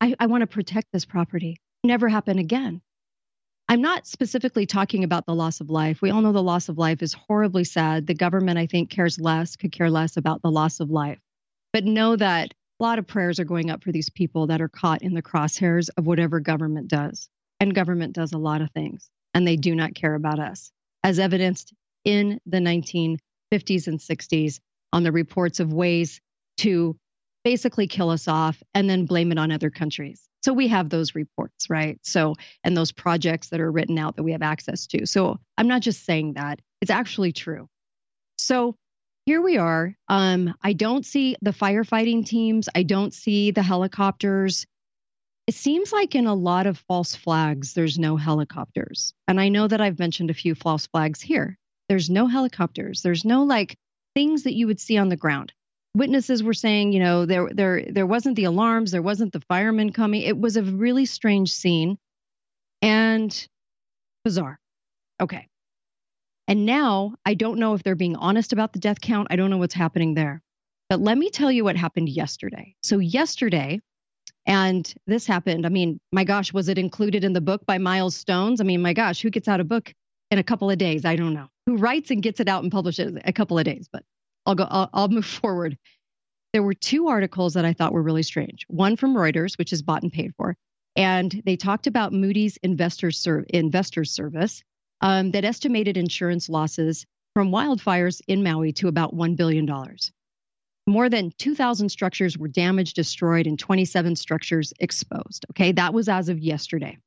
I, 0.00 0.14
I 0.18 0.26
want 0.26 0.40
to 0.42 0.46
protect 0.46 0.88
this 0.92 1.04
property. 1.04 1.58
Never 1.84 2.08
happen 2.08 2.38
again. 2.38 2.80
I'm 3.68 3.82
not 3.82 4.06
specifically 4.06 4.66
talking 4.66 5.04
about 5.04 5.26
the 5.26 5.34
loss 5.34 5.60
of 5.60 5.70
life. 5.70 6.02
We 6.02 6.10
all 6.10 6.20
know 6.20 6.32
the 6.32 6.42
loss 6.42 6.68
of 6.68 6.78
life 6.78 7.02
is 7.02 7.12
horribly 7.12 7.64
sad. 7.64 8.06
The 8.06 8.14
government, 8.14 8.58
I 8.58 8.66
think, 8.66 8.90
cares 8.90 9.20
less, 9.20 9.56
could 9.56 9.72
care 9.72 9.90
less 9.90 10.16
about 10.16 10.42
the 10.42 10.50
loss 10.50 10.80
of 10.80 10.90
life. 10.90 11.18
But 11.72 11.84
know 11.84 12.16
that 12.16 12.52
a 12.80 12.82
lot 12.82 12.98
of 12.98 13.06
prayers 13.06 13.38
are 13.38 13.44
going 13.44 13.70
up 13.70 13.82
for 13.84 13.92
these 13.92 14.10
people 14.10 14.48
that 14.48 14.60
are 14.60 14.68
caught 14.68 15.02
in 15.02 15.14
the 15.14 15.22
crosshairs 15.22 15.88
of 15.96 16.06
whatever 16.06 16.40
government 16.40 16.88
does. 16.88 17.28
And 17.60 17.74
government 17.74 18.14
does 18.14 18.32
a 18.32 18.38
lot 18.38 18.60
of 18.60 18.70
things 18.72 19.08
and 19.34 19.46
they 19.46 19.56
do 19.56 19.74
not 19.74 19.94
care 19.94 20.14
about 20.14 20.38
us, 20.38 20.72
as 21.02 21.18
evidenced 21.18 21.72
in 22.04 22.40
the 22.46 22.58
1950s 22.58 23.86
and 23.86 23.98
60s 23.98 24.60
on 24.92 25.02
the 25.02 25.12
reports 25.12 25.60
of 25.60 25.72
ways 25.72 26.20
to 26.58 26.96
basically 27.44 27.86
kill 27.86 28.10
us 28.10 28.28
off 28.28 28.62
and 28.74 28.88
then 28.88 29.06
blame 29.06 29.32
it 29.32 29.38
on 29.38 29.50
other 29.50 29.70
countries. 29.70 30.28
So 30.44 30.52
we 30.52 30.68
have 30.68 30.90
those 30.90 31.14
reports, 31.14 31.70
right? 31.70 31.98
So, 32.02 32.34
and 32.64 32.76
those 32.76 32.92
projects 32.92 33.48
that 33.50 33.60
are 33.60 33.70
written 33.70 33.98
out 33.98 34.16
that 34.16 34.22
we 34.24 34.32
have 34.32 34.42
access 34.42 34.86
to. 34.88 35.06
So 35.06 35.38
I'm 35.56 35.68
not 35.68 35.82
just 35.82 36.04
saying 36.04 36.34
that, 36.34 36.60
it's 36.80 36.90
actually 36.90 37.32
true. 37.32 37.68
So 38.38 38.74
here 39.24 39.40
we 39.40 39.56
are. 39.56 39.94
Um, 40.08 40.54
I 40.62 40.72
don't 40.72 41.06
see 41.06 41.36
the 41.42 41.52
firefighting 41.52 42.26
teams, 42.26 42.68
I 42.74 42.82
don't 42.82 43.14
see 43.14 43.52
the 43.52 43.62
helicopters. 43.62 44.66
It 45.46 45.54
seems 45.54 45.92
like 45.92 46.14
in 46.14 46.26
a 46.26 46.34
lot 46.34 46.66
of 46.66 46.78
false 46.88 47.16
flags, 47.16 47.74
there's 47.74 47.98
no 47.98 48.16
helicopters. 48.16 49.12
And 49.26 49.40
I 49.40 49.48
know 49.48 49.66
that 49.66 49.80
I've 49.80 49.98
mentioned 49.98 50.30
a 50.30 50.34
few 50.34 50.54
false 50.54 50.86
flags 50.86 51.20
here. 51.20 51.58
There's 51.88 52.08
no 52.08 52.26
helicopters. 52.26 53.02
There's 53.02 53.24
no 53.24 53.42
like 53.42 53.76
things 54.14 54.44
that 54.44 54.54
you 54.54 54.66
would 54.66 54.80
see 54.80 54.98
on 54.98 55.08
the 55.08 55.16
ground. 55.16 55.52
Witnesses 55.94 56.42
were 56.42 56.54
saying, 56.54 56.92
you 56.92 57.00
know, 57.00 57.26
there 57.26 57.48
there 57.52 57.84
there 57.88 58.06
wasn't 58.06 58.36
the 58.36 58.44
alarms, 58.44 58.90
there 58.90 59.02
wasn't 59.02 59.32
the 59.32 59.40
firemen 59.40 59.92
coming. 59.92 60.22
It 60.22 60.38
was 60.38 60.56
a 60.56 60.62
really 60.62 61.04
strange 61.04 61.52
scene 61.52 61.98
and 62.80 63.46
bizarre. 64.24 64.58
Okay. 65.20 65.48
And 66.48 66.66
now 66.66 67.14
I 67.24 67.34
don't 67.34 67.58
know 67.58 67.74
if 67.74 67.82
they're 67.82 67.94
being 67.94 68.16
honest 68.16 68.52
about 68.52 68.72
the 68.72 68.78
death 68.78 69.00
count. 69.00 69.28
I 69.30 69.36
don't 69.36 69.50
know 69.50 69.58
what's 69.58 69.74
happening 69.74 70.14
there. 70.14 70.42
But 70.88 71.00
let 71.00 71.16
me 71.16 71.30
tell 71.30 71.50
you 71.50 71.64
what 71.64 71.76
happened 71.76 72.08
yesterday. 72.08 72.74
So 72.82 72.98
yesterday, 72.98 73.80
and 74.46 74.92
this 75.06 75.26
happened. 75.26 75.64
I 75.64 75.68
mean, 75.68 76.00
my 76.10 76.24
gosh, 76.24 76.52
was 76.52 76.68
it 76.68 76.78
included 76.78 77.24
in 77.24 77.32
the 77.32 77.40
book 77.40 77.64
by 77.66 77.78
Miles 77.78 78.16
Stones? 78.16 78.60
I 78.60 78.64
mean, 78.64 78.82
my 78.82 78.92
gosh, 78.92 79.22
who 79.22 79.30
gets 79.30 79.48
out 79.48 79.60
a 79.60 79.64
book 79.64 79.94
in 80.32 80.38
a 80.38 80.42
couple 80.42 80.70
of 80.70 80.78
days? 80.78 81.04
I 81.04 81.14
don't 81.14 81.34
know. 81.34 81.48
Who 81.66 81.76
writes 81.76 82.10
and 82.10 82.22
gets 82.22 82.40
it 82.40 82.48
out 82.48 82.62
and 82.62 82.72
publishes 82.72 83.16
a 83.22 83.32
couple 83.32 83.58
of 83.58 83.64
days? 83.64 83.86
But 83.92 84.02
I'll 84.46 84.54
go. 84.54 84.66
I'll, 84.68 84.90
I'll 84.92 85.08
move 85.08 85.26
forward. 85.42 85.76
There 86.54 86.62
were 86.62 86.74
two 86.74 87.08
articles 87.08 87.54
that 87.54 87.64
I 87.64 87.74
thought 87.74 87.92
were 87.92 88.02
really 88.02 88.22
strange. 88.22 88.64
One 88.68 88.96
from 88.96 89.14
Reuters, 89.14 89.56
which 89.58 89.72
is 89.72 89.82
bought 89.82 90.02
and 90.02 90.12
paid 90.12 90.32
for, 90.36 90.56
and 90.96 91.42
they 91.46 91.56
talked 91.56 91.86
about 91.86 92.12
Moody's 92.12 92.56
Investors 92.62 93.18
Ser- 93.18 93.46
Investors 93.48 94.10
Service 94.10 94.62
um, 95.02 95.30
that 95.32 95.44
estimated 95.44 95.96
insurance 95.96 96.48
losses 96.48 97.06
from 97.34 97.50
wildfires 97.50 98.20
in 98.26 98.42
Maui 98.42 98.72
to 98.72 98.88
about 98.88 99.14
one 99.14 99.34
billion 99.34 99.66
dollars. 99.66 100.12
More 100.86 101.08
than 101.08 101.32
2,000 101.38 101.90
structures 101.90 102.36
were 102.36 102.48
damaged, 102.48 102.96
destroyed, 102.96 103.46
and 103.46 103.58
27 103.58 104.16
structures 104.16 104.72
exposed. 104.80 105.46
Okay, 105.52 105.72
that 105.72 105.94
was 105.94 106.08
as 106.08 106.28
of 106.28 106.40
yesterday. 106.40 106.98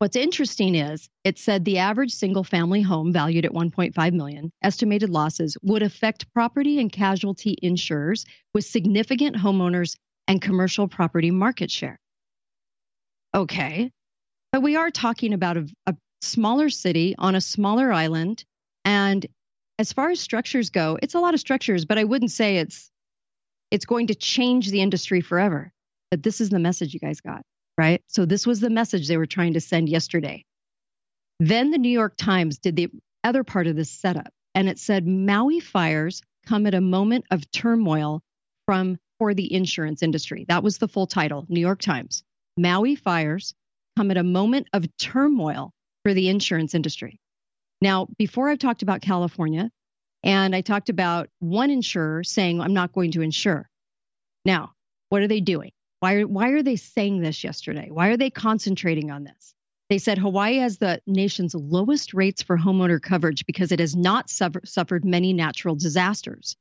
What's 0.00 0.16
interesting 0.16 0.76
is 0.76 1.10
it 1.24 1.38
said 1.38 1.66
the 1.66 1.76
average 1.76 2.12
single 2.12 2.42
family 2.42 2.80
home 2.80 3.12
valued 3.12 3.44
at 3.44 3.52
1.5 3.52 4.12
million 4.14 4.50
estimated 4.62 5.10
losses 5.10 5.58
would 5.60 5.82
affect 5.82 6.32
property 6.32 6.80
and 6.80 6.90
casualty 6.90 7.54
insurers 7.60 8.24
with 8.54 8.64
significant 8.64 9.36
homeowners 9.36 9.98
and 10.26 10.40
commercial 10.40 10.88
property 10.88 11.30
market 11.30 11.70
share. 11.70 11.98
Okay. 13.34 13.90
But 14.52 14.62
we 14.62 14.74
are 14.74 14.90
talking 14.90 15.34
about 15.34 15.58
a, 15.58 15.68
a 15.86 15.94
smaller 16.22 16.70
city 16.70 17.14
on 17.18 17.34
a 17.34 17.40
smaller 17.42 17.92
island. 17.92 18.42
And 18.86 19.26
as 19.78 19.92
far 19.92 20.08
as 20.08 20.18
structures 20.18 20.70
go, 20.70 20.98
it's 21.02 21.14
a 21.14 21.20
lot 21.20 21.34
of 21.34 21.40
structures, 21.40 21.84
but 21.84 21.98
I 21.98 22.04
wouldn't 22.04 22.30
say 22.30 22.56
it's 22.56 22.90
it's 23.70 23.84
going 23.84 24.06
to 24.06 24.14
change 24.14 24.70
the 24.70 24.80
industry 24.80 25.20
forever. 25.20 25.74
But 26.10 26.22
this 26.22 26.40
is 26.40 26.48
the 26.48 26.58
message 26.58 26.94
you 26.94 27.00
guys 27.00 27.20
got, 27.20 27.42
right? 27.80 28.02
So 28.08 28.26
this 28.26 28.46
was 28.46 28.60
the 28.60 28.68
message 28.68 29.08
they 29.08 29.16
were 29.16 29.24
trying 29.24 29.54
to 29.54 29.60
send 29.60 29.88
yesterday. 29.88 30.44
Then 31.38 31.70
the 31.70 31.78
New 31.78 31.88
York 31.88 32.14
Times 32.18 32.58
did 32.58 32.76
the 32.76 32.90
other 33.24 33.42
part 33.42 33.66
of 33.66 33.74
this 33.74 33.90
setup, 33.90 34.30
and 34.54 34.68
it 34.68 34.78
said 34.78 35.06
Maui 35.06 35.60
fires 35.60 36.20
come 36.44 36.66
at 36.66 36.74
a 36.74 36.82
moment 36.82 37.24
of 37.30 37.50
turmoil 37.50 38.20
from 38.66 38.98
for 39.18 39.32
the 39.32 39.54
insurance 39.54 40.02
industry. 40.02 40.44
That 40.46 40.62
was 40.62 40.76
the 40.76 40.88
full 40.88 41.06
title, 41.06 41.46
New 41.48 41.60
York 41.60 41.80
Times. 41.80 42.22
Maui 42.58 42.96
fires 42.96 43.54
come 43.96 44.10
at 44.10 44.18
a 44.18 44.22
moment 44.22 44.68
of 44.74 44.84
turmoil 44.98 45.72
for 46.02 46.12
the 46.12 46.28
insurance 46.28 46.74
industry. 46.74 47.18
Now, 47.80 48.08
before 48.18 48.50
I've 48.50 48.58
talked 48.58 48.82
about 48.82 49.00
California, 49.00 49.70
and 50.22 50.54
I 50.54 50.60
talked 50.60 50.90
about 50.90 51.30
one 51.38 51.70
insurer 51.70 52.24
saying, 52.24 52.60
I'm 52.60 52.74
not 52.74 52.92
going 52.92 53.12
to 53.12 53.22
insure. 53.22 53.70
Now, 54.44 54.72
what 55.08 55.22
are 55.22 55.28
they 55.28 55.40
doing? 55.40 55.70
Why 56.00 56.14
are, 56.14 56.26
why 56.26 56.48
are 56.50 56.62
they 56.62 56.76
saying 56.76 57.20
this 57.20 57.44
yesterday? 57.44 57.88
Why 57.90 58.08
are 58.08 58.16
they 58.16 58.30
concentrating 58.30 59.10
on 59.10 59.24
this? 59.24 59.54
They 59.90 59.98
said 59.98 60.18
Hawaii 60.18 60.56
has 60.56 60.78
the 60.78 61.00
nation's 61.06 61.54
lowest 61.54 62.14
rates 62.14 62.42
for 62.42 62.56
homeowner 62.56 63.00
coverage 63.00 63.44
because 63.44 63.72
it 63.72 63.80
has 63.80 63.96
not 63.96 64.30
suffer, 64.30 64.60
suffered 64.64 65.04
many 65.04 65.32
natural 65.32 65.74
disasters. 65.74 66.56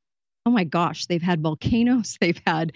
Oh 0.45 0.51
my 0.51 0.63
gosh, 0.63 1.05
they've 1.05 1.21
had 1.21 1.41
volcanoes, 1.41 2.17
they've 2.21 2.41
had 2.45 2.73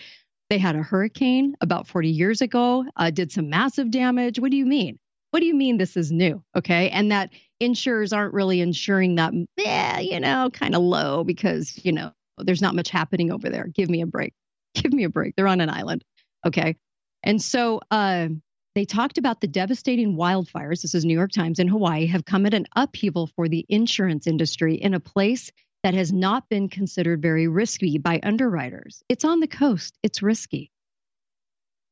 they 0.49 0.57
had 0.59 0.75
a 0.75 0.83
hurricane 0.83 1.55
about 1.61 1.87
40 1.87 2.09
years 2.09 2.41
ago, 2.41 2.85
uh, 2.97 3.09
did 3.09 3.31
some 3.31 3.49
massive 3.49 3.89
damage. 3.89 4.39
What 4.39 4.51
do 4.51 4.57
you 4.57 4.65
mean? 4.65 4.99
What 5.31 5.39
do 5.39 5.47
you 5.47 5.55
mean 5.55 5.77
this 5.77 5.97
is 5.97 6.11
new? 6.11 6.43
Okay. 6.55 6.91
And 6.91 7.11
that 7.11 7.31
insurers 7.59 8.13
aren't 8.13 8.35
really 8.35 8.61
insuring 8.61 9.15
that, 9.15 9.33
yeah, 9.57 9.99
you 9.99 10.19
know, 10.19 10.51
kind 10.53 10.75
of 10.75 10.83
low 10.83 11.23
because, 11.23 11.83
you 11.83 11.91
know, 11.91 12.11
there's 12.37 12.61
not 12.61 12.75
much 12.75 12.89
happening 12.89 13.31
over 13.31 13.49
there. 13.49 13.65
Give 13.65 13.89
me 13.89 14.01
a 14.01 14.05
break. 14.05 14.33
Give 14.75 14.93
me 14.93 15.05
a 15.05 15.09
break. 15.09 15.35
They're 15.35 15.47
on 15.47 15.61
an 15.61 15.69
island. 15.69 16.03
Okay. 16.45 16.75
And 17.23 17.41
so 17.41 17.79
uh, 17.89 18.27
they 18.75 18.85
talked 18.85 19.17
about 19.17 19.39
the 19.39 19.47
devastating 19.47 20.15
wildfires. 20.15 20.81
This 20.81 20.95
is 20.95 21.05
New 21.05 21.13
York 21.13 21.31
Times 21.31 21.59
in 21.59 21.67
Hawaii 21.67 22.05
have 22.07 22.25
come 22.25 22.45
at 22.45 22.53
an 22.53 22.65
upheaval 22.75 23.27
for 23.35 23.47
the 23.47 23.65
insurance 23.69 24.27
industry 24.27 24.75
in 24.75 24.93
a 24.93 24.99
place 24.99 25.51
that 25.83 25.93
has 25.93 26.11
not 26.11 26.49
been 26.49 26.69
considered 26.69 27.21
very 27.21 27.47
risky 27.47 27.97
by 27.97 28.19
underwriters. 28.23 29.03
It's 29.09 29.25
on 29.25 29.41
the 29.41 29.47
coast, 29.47 29.97
it's 30.01 30.21
risky. 30.21 30.71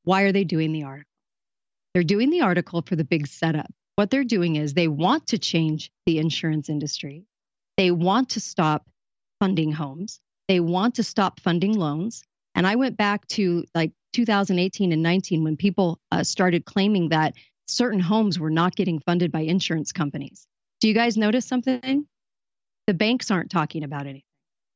Why 0.03 0.23
are 0.23 0.31
they 0.31 0.43
doing 0.43 0.71
the 0.71 0.83
article? 0.83 1.07
They're 1.93 2.03
doing 2.03 2.29
the 2.29 2.41
article 2.41 2.81
for 2.81 2.95
the 2.95 3.03
big 3.03 3.27
setup. 3.27 3.71
What 3.97 4.09
they're 4.09 4.23
doing 4.23 4.55
is 4.55 4.73
they 4.73 4.87
want 4.87 5.27
to 5.27 5.37
change 5.37 5.91
the 6.05 6.17
insurance 6.17 6.69
industry. 6.69 7.25
They 7.77 7.91
want 7.91 8.29
to 8.29 8.39
stop 8.39 8.89
funding 9.39 9.71
homes. 9.71 10.19
They 10.47 10.59
want 10.59 10.95
to 10.95 11.03
stop 11.03 11.39
funding 11.39 11.77
loans. 11.77 12.23
And 12.55 12.65
I 12.65 12.75
went 12.75 12.97
back 12.97 13.27
to 13.29 13.65
like 13.75 13.91
2018 14.13 14.91
and 14.91 15.01
19 15.01 15.43
when 15.43 15.57
people 15.57 15.99
uh, 16.11 16.23
started 16.23 16.65
claiming 16.65 17.09
that 17.09 17.33
certain 17.67 17.99
homes 17.99 18.39
were 18.39 18.49
not 18.49 18.75
getting 18.75 18.99
funded 18.99 19.31
by 19.31 19.41
insurance 19.41 19.91
companies. 19.91 20.45
Do 20.79 20.87
you 20.87 20.93
guys 20.93 21.17
notice 21.17 21.45
something? 21.45 22.05
The 22.87 22.93
banks 22.93 23.31
aren't 23.31 23.51
talking 23.51 23.83
about 23.83 24.07
anything. 24.07 24.23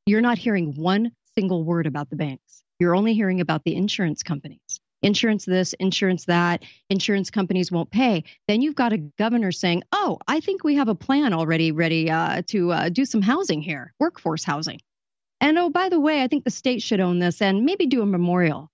You're 0.06 0.20
not 0.20 0.38
hearing 0.38 0.74
one 0.74 1.12
single 1.34 1.64
word 1.64 1.86
about 1.86 2.10
the 2.10 2.16
banks. 2.16 2.62
You're 2.78 2.94
only 2.94 3.14
hearing 3.14 3.40
about 3.40 3.64
the 3.64 3.74
insurance 3.74 4.22
companies. 4.22 4.80
Insurance 5.02 5.44
this, 5.44 5.72
insurance 5.74 6.24
that, 6.26 6.64
insurance 6.88 7.30
companies 7.30 7.70
won't 7.70 7.90
pay. 7.90 8.24
Then 8.48 8.62
you've 8.62 8.74
got 8.74 8.92
a 8.92 8.98
governor 8.98 9.52
saying, 9.52 9.82
Oh, 9.92 10.18
I 10.26 10.40
think 10.40 10.64
we 10.64 10.76
have 10.76 10.88
a 10.88 10.94
plan 10.94 11.32
already 11.32 11.72
ready 11.72 12.10
uh, 12.10 12.42
to 12.48 12.72
uh, 12.72 12.88
do 12.88 13.04
some 13.04 13.22
housing 13.22 13.60
here, 13.62 13.92
workforce 14.00 14.44
housing. 14.44 14.80
And 15.40 15.58
oh, 15.58 15.70
by 15.70 15.90
the 15.90 16.00
way, 16.00 16.22
I 16.22 16.28
think 16.28 16.44
the 16.44 16.50
state 16.50 16.82
should 16.82 17.00
own 17.00 17.18
this 17.18 17.42
and 17.42 17.64
maybe 17.64 17.86
do 17.86 18.02
a 18.02 18.06
memorial. 18.06 18.70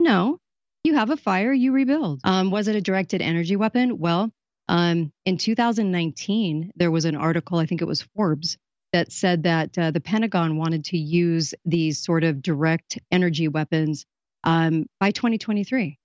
No, 0.00 0.38
you 0.84 0.94
have 0.94 1.10
a 1.10 1.16
fire, 1.16 1.52
you 1.52 1.72
rebuild. 1.72 2.20
Um, 2.24 2.50
was 2.50 2.68
it 2.68 2.76
a 2.76 2.80
directed 2.80 3.20
energy 3.20 3.56
weapon? 3.56 3.98
Well, 3.98 4.30
um, 4.68 5.12
in 5.24 5.38
2019, 5.38 6.72
there 6.76 6.90
was 6.90 7.04
an 7.04 7.16
article, 7.16 7.58
I 7.58 7.66
think 7.66 7.82
it 7.82 7.86
was 7.86 8.02
Forbes, 8.14 8.58
that 8.92 9.12
said 9.12 9.42
that 9.42 9.76
uh, 9.76 9.90
the 9.90 10.00
Pentagon 10.00 10.56
wanted 10.56 10.84
to 10.86 10.98
use 10.98 11.54
these 11.64 12.02
sort 12.02 12.24
of 12.24 12.42
direct 12.42 12.98
energy 13.10 13.48
weapons 13.48 14.06
um, 14.44 14.86
by 15.00 15.10
2023. 15.10 15.98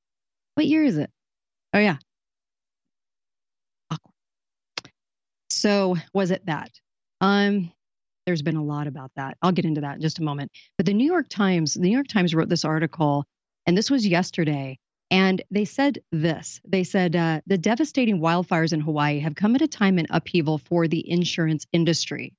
What 0.55 0.67
year 0.67 0.83
is 0.83 0.97
it? 0.97 1.09
Oh, 1.73 1.79
yeah. 1.79 1.97
Awkward. 3.91 4.13
So, 5.49 5.97
was 6.13 6.31
it 6.31 6.45
that? 6.45 6.71
Um, 7.21 7.71
there's 8.25 8.41
been 8.41 8.55
a 8.55 8.63
lot 8.63 8.87
about 8.87 9.11
that. 9.15 9.37
I'll 9.41 9.51
get 9.51 9.65
into 9.65 9.81
that 9.81 9.95
in 9.95 10.01
just 10.01 10.19
a 10.19 10.23
moment. 10.23 10.51
But 10.77 10.85
the 10.85 10.93
New 10.93 11.05
York 11.05 11.27
Times, 11.29 11.73
the 11.73 11.81
New 11.81 11.91
York 11.91 12.07
Times 12.07 12.33
wrote 12.33 12.49
this 12.49 12.65
article, 12.65 13.25
and 13.65 13.77
this 13.77 13.91
was 13.91 14.05
yesterday. 14.05 14.79
And 15.11 15.41
they 15.51 15.65
said 15.65 15.99
this 16.11 16.59
they 16.65 16.83
said, 16.83 17.15
uh, 17.15 17.41
the 17.45 17.57
devastating 17.57 18.19
wildfires 18.19 18.73
in 18.73 18.81
Hawaii 18.81 19.19
have 19.19 19.35
come 19.35 19.55
at 19.55 19.61
a 19.61 19.67
time 19.67 19.99
in 19.99 20.07
upheaval 20.09 20.57
for 20.57 20.87
the 20.87 21.09
insurance 21.09 21.67
industry 21.71 22.33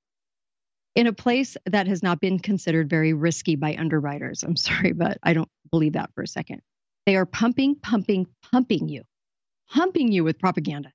in 0.94 1.06
a 1.06 1.12
place 1.12 1.56
that 1.66 1.86
has 1.86 2.02
not 2.02 2.20
been 2.20 2.38
considered 2.38 2.88
very 2.88 3.12
risky 3.12 3.56
by 3.56 3.76
underwriters. 3.76 4.42
I'm 4.42 4.56
sorry, 4.56 4.92
but 4.92 5.18
I 5.22 5.34
don't 5.34 5.48
believe 5.70 5.92
that 5.92 6.10
for 6.14 6.22
a 6.22 6.26
second. 6.26 6.62
They 7.06 7.16
are 7.16 7.26
pumping, 7.26 7.76
pumping, 7.76 8.26
pumping 8.50 8.88
you, 8.88 9.02
pumping 9.68 10.10
you 10.10 10.24
with 10.24 10.38
propaganda 10.38 10.90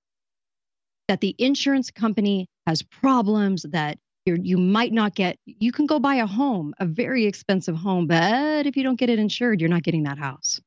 that 1.09 1.21
the 1.21 1.35
insurance 1.39 1.89
company 1.89 2.47
has 2.67 2.83
problems, 2.83 3.65
that 3.71 3.97
you're, 4.29 4.37
you 4.37 4.57
might 4.57 4.93
not 4.93 5.15
get, 5.15 5.37
you 5.45 5.71
can 5.71 5.85
go 5.85 5.99
buy 5.99 6.15
a 6.15 6.25
home, 6.25 6.73
a 6.79 6.85
very 6.85 7.25
expensive 7.25 7.75
home, 7.75 8.07
but 8.07 8.65
if 8.65 8.77
you 8.77 8.83
don't 8.83 8.99
get 8.99 9.09
it 9.09 9.19
insured, 9.19 9.59
you're 9.59 9.69
not 9.69 9.83
getting 9.83 10.03
that 10.03 10.17
house. 10.17 10.61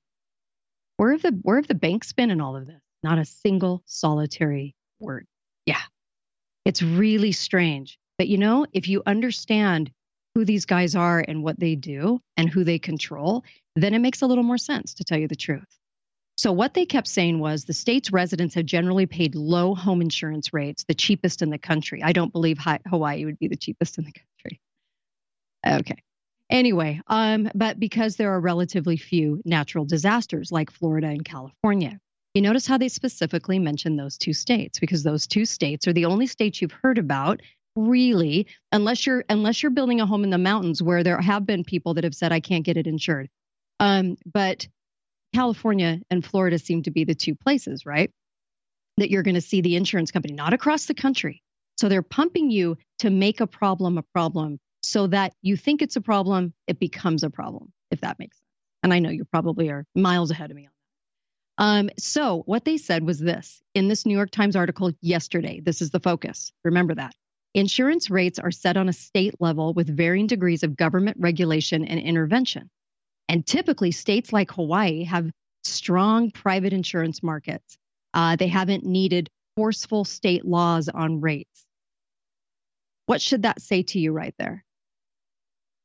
Where 0.97 1.12
have 1.12 1.22
the, 1.22 1.39
where 1.43 1.56
have 1.56 1.68
the 1.68 1.74
banks 1.74 2.12
been 2.12 2.30
in 2.30 2.40
all 2.40 2.56
of 2.56 2.66
this? 2.66 2.80
Not 3.02 3.18
a 3.18 3.24
single 3.24 3.82
solitary 3.86 4.74
word. 5.01 5.26
Yeah. 5.66 5.80
It's 6.64 6.82
really 6.82 7.32
strange. 7.32 7.98
But 8.18 8.28
you 8.28 8.39
know, 8.39 8.66
if 8.72 8.89
you 8.89 9.02
understand 9.06 9.90
who 10.34 10.44
these 10.44 10.64
guys 10.64 10.94
are 10.94 11.24
and 11.26 11.43
what 11.43 11.59
they 11.59 11.74
do 11.74 12.20
and 12.36 12.48
who 12.48 12.64
they 12.64 12.78
control, 12.78 13.44
then 13.76 13.94
it 13.94 14.01
makes 14.01 14.22
a 14.22 14.26
little 14.26 14.44
more 14.44 14.59
sense 14.59 14.94
to 14.94 15.05
tell 15.05 15.18
you 15.18 15.28
the 15.28 15.36
truth. 15.36 15.78
So, 16.36 16.52
what 16.52 16.74
they 16.74 16.86
kept 16.86 17.09
saying 17.09 17.38
was 17.38 17.64
the 17.64 17.74
state's 17.74 18.10
residents 18.12 18.54
have 18.54 18.64
generally 18.64 19.06
paid 19.06 19.34
low 19.34 19.74
home 19.74 20.00
insurance 20.00 20.52
rates, 20.52 20.84
the 20.84 20.94
cheapest 20.94 21.42
in 21.42 21.50
the 21.50 21.59
country. 21.59 22.02
I 22.02 22.12
don't 22.12 22.32
believe 22.32 22.59
Hawaii 22.86 23.24
would 23.24 23.38
be 23.38 23.48
the 23.48 23.56
cheapest 23.56 23.98
in 23.98 24.04
the 24.04 24.12
country. 24.12 24.60
Okay. 25.66 26.02
Anyway, 26.50 27.00
um, 27.06 27.48
but 27.54 27.78
because 27.78 28.16
there 28.16 28.32
are 28.32 28.40
relatively 28.40 28.96
few 28.96 29.40
natural 29.44 29.84
disasters 29.84 30.52
like 30.52 30.70
Florida 30.70 31.06
and 31.06 31.24
California, 31.24 31.98
you 32.34 32.42
notice 32.42 32.66
how 32.66 32.78
they 32.78 32.88
specifically 32.88 33.59
mention 33.59 33.96
those 33.96 34.16
two 34.18 34.32
states 34.32 34.78
because 34.78 35.02
those 35.02 35.26
two 35.26 35.44
states 35.44 35.86
are 35.86 35.92
the 35.92 36.06
only 36.06 36.26
states 36.26 36.60
you've 36.60 36.72
heard 36.82 36.98
about 36.98 37.40
really 37.74 38.46
unless 38.70 39.06
you're 39.06 39.24
unless 39.30 39.62
you're 39.62 39.70
building 39.70 40.00
a 40.00 40.06
home 40.06 40.24
in 40.24 40.30
the 40.30 40.38
mountains 40.38 40.82
where 40.82 41.02
there 41.02 41.18
have 41.20 41.46
been 41.46 41.64
people 41.64 41.94
that 41.94 42.04
have 42.04 42.14
said 42.14 42.32
I 42.32 42.40
can't 42.40 42.64
get 42.64 42.76
it 42.76 42.86
insured. 42.86 43.28
Um, 43.80 44.16
but 44.30 44.68
California 45.34 46.00
and 46.10 46.24
Florida 46.24 46.59
seem 46.59 46.82
to 46.84 46.90
be 46.90 47.04
the 47.04 47.14
two 47.14 47.34
places, 47.34 47.86
right? 47.86 48.10
That 48.98 49.10
you're 49.10 49.22
going 49.22 49.34
to 49.34 49.40
see 49.40 49.60
the 49.60 49.76
insurance 49.76 50.10
company, 50.10 50.34
not 50.34 50.52
across 50.52 50.86
the 50.86 50.94
country. 50.94 51.42
So 51.78 51.88
they're 51.88 52.02
pumping 52.02 52.50
you 52.50 52.76
to 52.98 53.10
make 53.10 53.40
a 53.40 53.46
problem 53.46 53.98
a 53.98 54.02
problem 54.02 54.59
so 54.82 55.06
that 55.06 55.32
you 55.42 55.56
think 55.56 55.80
it's 55.80 55.96
a 55.96 56.00
problem, 56.00 56.52
it 56.66 56.78
becomes 56.78 57.22
a 57.22 57.30
problem, 57.30 57.72
if 57.90 58.00
that 58.00 58.18
makes 58.18 58.36
sense. 58.36 58.48
And 58.82 58.92
I 58.92 58.98
know 58.98 59.10
you 59.10 59.24
probably 59.24 59.70
are 59.70 59.86
miles 59.94 60.30
ahead 60.30 60.50
of 60.50 60.56
me 60.56 60.66
on 60.66 60.72
that. 60.72 61.64
Um, 61.64 61.90
so 61.98 62.42
what 62.46 62.64
they 62.64 62.78
said 62.78 63.04
was 63.04 63.18
this 63.18 63.62
in 63.74 63.88
this 63.88 64.04
New 64.04 64.16
York 64.16 64.30
Times 64.30 64.56
article 64.56 64.90
yesterday. 65.00 65.60
This 65.60 65.82
is 65.82 65.90
the 65.90 66.00
focus. 66.00 66.52
Remember 66.64 66.94
that. 66.94 67.14
Insurance 67.54 68.10
rates 68.10 68.38
are 68.38 68.50
set 68.50 68.76
on 68.76 68.88
a 68.88 68.92
state 68.92 69.34
level 69.38 69.74
with 69.74 69.94
varying 69.94 70.26
degrees 70.26 70.62
of 70.62 70.76
government 70.76 71.18
regulation 71.20 71.84
and 71.84 72.00
intervention. 72.00 72.70
And 73.32 73.46
typically, 73.46 73.92
states 73.92 74.30
like 74.30 74.50
Hawaii 74.50 75.04
have 75.04 75.30
strong 75.64 76.30
private 76.30 76.74
insurance 76.74 77.22
markets. 77.22 77.78
Uh, 78.12 78.36
they 78.36 78.46
haven't 78.46 78.84
needed 78.84 79.30
forceful 79.56 80.04
state 80.04 80.44
laws 80.44 80.90
on 80.90 81.22
rates. 81.22 81.64
What 83.06 83.22
should 83.22 83.44
that 83.44 83.62
say 83.62 83.84
to 83.84 83.98
you 83.98 84.12
right 84.12 84.34
there? 84.38 84.62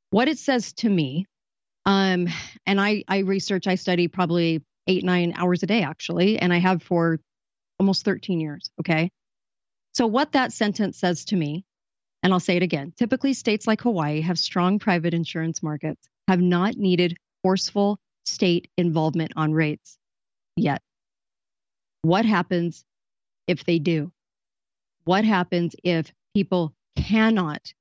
What 0.10 0.28
it 0.28 0.40
says 0.40 0.74
to 0.74 0.90
me, 0.90 1.26
um, 1.86 2.28
and 2.66 2.82
I, 2.82 3.06
I 3.08 3.20
research, 3.20 3.66
I 3.66 3.76
study 3.76 4.10
probably 4.10 4.62
eight, 4.86 5.06
nine 5.06 5.32
hours 5.38 5.64
a 5.64 5.68
day, 5.68 5.84
actually, 5.84 6.40
and 6.40 6.52
I 6.52 6.58
have 6.58 6.84
for 6.84 7.18
almost 7.80 8.04
13 8.04 8.42
years. 8.42 8.70
Okay. 8.82 9.10
So, 9.94 10.06
what 10.06 10.34
that 10.34 10.52
sentence 10.52 11.00
says 11.00 11.24
to 11.26 11.38
me, 11.38 11.64
and 12.24 12.34
I'll 12.34 12.42
say 12.42 12.58
it 12.58 12.64
again 12.64 12.92
typically, 12.98 13.32
states 13.32 13.66
like 13.66 13.80
Hawaii 13.80 14.20
have 14.20 14.38
strong 14.38 14.80
private 14.80 15.14
insurance 15.14 15.64
markets, 15.64 16.10
have 16.28 16.42
not 16.42 16.76
needed 16.76 17.18
forceful 17.48 17.98
state 18.26 18.68
involvement 18.78 19.32
on 19.38 19.54
rates 19.54 19.98
yet. 20.58 20.82
What 22.02 22.26
happens 22.26 22.84
if 23.48 23.64
they 23.64 23.80
do? 23.80 24.12
What 25.06 25.24
happens 25.24 25.74
if 25.82 26.12
people 26.36 26.74
cannot 26.98 27.74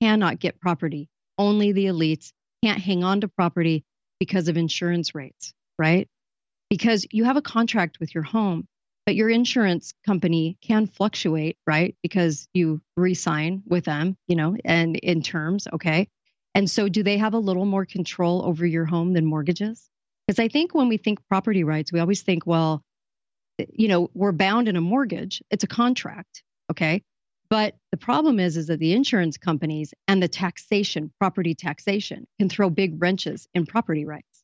cannot 0.00 0.40
get 0.40 0.58
property? 0.60 1.10
Only 1.36 1.72
the 1.72 1.84
elites 1.84 2.32
can't 2.64 2.80
hang 2.80 3.04
on 3.04 3.20
to 3.20 3.28
property 3.28 3.84
because 4.18 4.48
of 4.48 4.56
insurance 4.56 5.14
rates, 5.14 5.52
right? 5.78 6.08
Because 6.70 7.04
you 7.10 7.24
have 7.24 7.36
a 7.36 7.42
contract 7.42 8.00
with 8.00 8.14
your 8.14 8.24
home, 8.24 8.66
but 9.04 9.14
your 9.14 9.28
insurance 9.28 9.92
company 10.06 10.56
can 10.62 10.86
fluctuate, 10.86 11.58
right? 11.66 11.94
Because 12.02 12.48
you 12.54 12.80
re-sign 12.96 13.62
with 13.66 13.84
them, 13.84 14.16
you 14.26 14.36
know, 14.36 14.56
and 14.64 14.96
in 14.96 15.20
terms, 15.20 15.68
okay? 15.74 16.08
And 16.56 16.70
so 16.70 16.88
do 16.88 17.02
they 17.02 17.18
have 17.18 17.34
a 17.34 17.38
little 17.38 17.66
more 17.66 17.84
control 17.84 18.42
over 18.42 18.64
your 18.64 18.86
home 18.86 19.12
than 19.12 19.26
mortgages? 19.26 19.90
Because 20.26 20.38
I 20.38 20.48
think 20.48 20.74
when 20.74 20.88
we 20.88 20.96
think 20.96 21.18
property 21.28 21.64
rights, 21.64 21.92
we 21.92 22.00
always 22.00 22.22
think, 22.22 22.46
well, 22.46 22.82
you 23.58 23.88
know, 23.88 24.10
we're 24.14 24.32
bound 24.32 24.66
in 24.66 24.74
a 24.74 24.80
mortgage. 24.80 25.42
It's 25.50 25.64
a 25.64 25.66
contract, 25.68 26.42
okay? 26.70 27.02
But 27.50 27.76
the 27.90 27.98
problem 27.98 28.40
is, 28.40 28.56
is 28.56 28.68
that 28.68 28.78
the 28.78 28.94
insurance 28.94 29.36
companies 29.36 29.92
and 30.08 30.22
the 30.22 30.28
taxation, 30.28 31.12
property 31.18 31.54
taxation, 31.54 32.26
can 32.38 32.48
throw 32.48 32.70
big 32.70 33.02
wrenches 33.02 33.46
in 33.52 33.66
property 33.66 34.06
rights. 34.06 34.42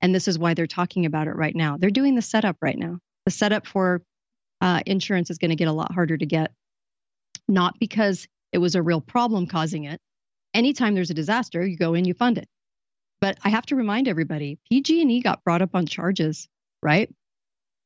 And 0.00 0.14
this 0.14 0.28
is 0.28 0.38
why 0.38 0.54
they're 0.54 0.68
talking 0.68 1.04
about 1.04 1.26
it 1.26 1.34
right 1.34 1.56
now. 1.56 1.76
They're 1.76 1.90
doing 1.90 2.14
the 2.14 2.22
setup 2.22 2.58
right 2.62 2.78
now. 2.78 3.00
The 3.24 3.32
setup 3.32 3.66
for 3.66 4.02
uh, 4.60 4.82
insurance 4.86 5.30
is 5.30 5.38
going 5.38 5.50
to 5.50 5.56
get 5.56 5.66
a 5.66 5.72
lot 5.72 5.92
harder 5.92 6.16
to 6.16 6.26
get, 6.26 6.52
not 7.48 7.76
because 7.80 8.28
it 8.52 8.58
was 8.58 8.76
a 8.76 8.82
real 8.82 9.00
problem 9.00 9.48
causing 9.48 9.82
it. 9.82 10.00
Anytime 10.54 10.94
there's 10.94 11.10
a 11.10 11.14
disaster, 11.14 11.64
you 11.64 11.76
go 11.76 11.94
in, 11.94 12.04
you 12.04 12.14
fund 12.14 12.38
it. 12.38 12.48
But 13.20 13.38
I 13.44 13.50
have 13.50 13.66
to 13.66 13.76
remind 13.76 14.08
everybody, 14.08 14.58
PG&E 14.70 15.20
got 15.20 15.44
brought 15.44 15.62
up 15.62 15.74
on 15.74 15.86
charges, 15.86 16.48
right, 16.82 17.12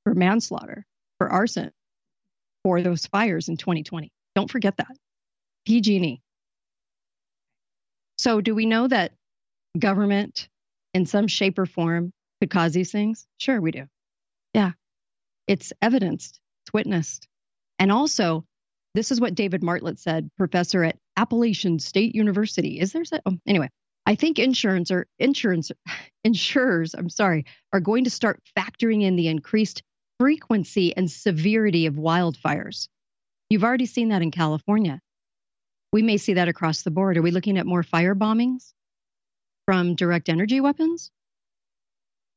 for 0.04 0.14
manslaughter, 0.14 0.86
for 1.18 1.28
arson, 1.28 1.72
for 2.62 2.80
those 2.80 3.06
fires 3.06 3.48
in 3.48 3.56
2020. 3.56 4.12
Don't 4.34 4.50
forget 4.50 4.76
that. 4.76 4.96
PG&E. 5.66 6.20
So 8.18 8.40
do 8.40 8.54
we 8.54 8.66
know 8.66 8.86
that 8.86 9.12
government 9.78 10.48
in 10.94 11.04
some 11.04 11.26
shape 11.26 11.58
or 11.58 11.66
form 11.66 12.12
could 12.40 12.50
cause 12.50 12.72
these 12.72 12.92
things? 12.92 13.26
Sure, 13.38 13.60
we 13.60 13.72
do. 13.72 13.86
Yeah. 14.54 14.72
It's 15.46 15.72
evidenced, 15.82 16.40
it's 16.64 16.72
witnessed. 16.72 17.26
And 17.78 17.90
also, 17.92 18.44
this 18.94 19.10
is 19.10 19.20
what 19.20 19.34
David 19.34 19.62
Marlett 19.62 19.98
said, 19.98 20.30
professor 20.36 20.84
at 20.84 20.98
Appalachian 21.16 21.78
State 21.78 22.14
University. 22.14 22.78
Is 22.80 22.92
there 22.92 23.02
oh, 23.26 23.38
anyway? 23.46 23.68
I 24.06 24.14
think 24.14 24.38
insurance 24.38 24.90
or 24.90 25.06
insurance 25.18 25.72
insurers, 26.24 26.94
I'm 26.94 27.10
sorry, 27.10 27.46
are 27.72 27.80
going 27.80 28.04
to 28.04 28.10
start 28.10 28.40
factoring 28.56 29.02
in 29.02 29.16
the 29.16 29.28
increased 29.28 29.82
frequency 30.20 30.96
and 30.96 31.10
severity 31.10 31.86
of 31.86 31.94
wildfires. 31.94 32.88
You've 33.50 33.64
already 33.64 33.86
seen 33.86 34.08
that 34.10 34.22
in 34.22 34.30
California. 34.30 35.00
We 35.92 36.02
may 36.02 36.16
see 36.16 36.34
that 36.34 36.48
across 36.48 36.82
the 36.82 36.90
board. 36.90 37.16
Are 37.16 37.22
we 37.22 37.30
looking 37.30 37.58
at 37.58 37.66
more 37.66 37.82
fire 37.82 38.14
bombings 38.14 38.72
from 39.66 39.94
direct 39.94 40.28
energy 40.28 40.60
weapons? 40.60 41.10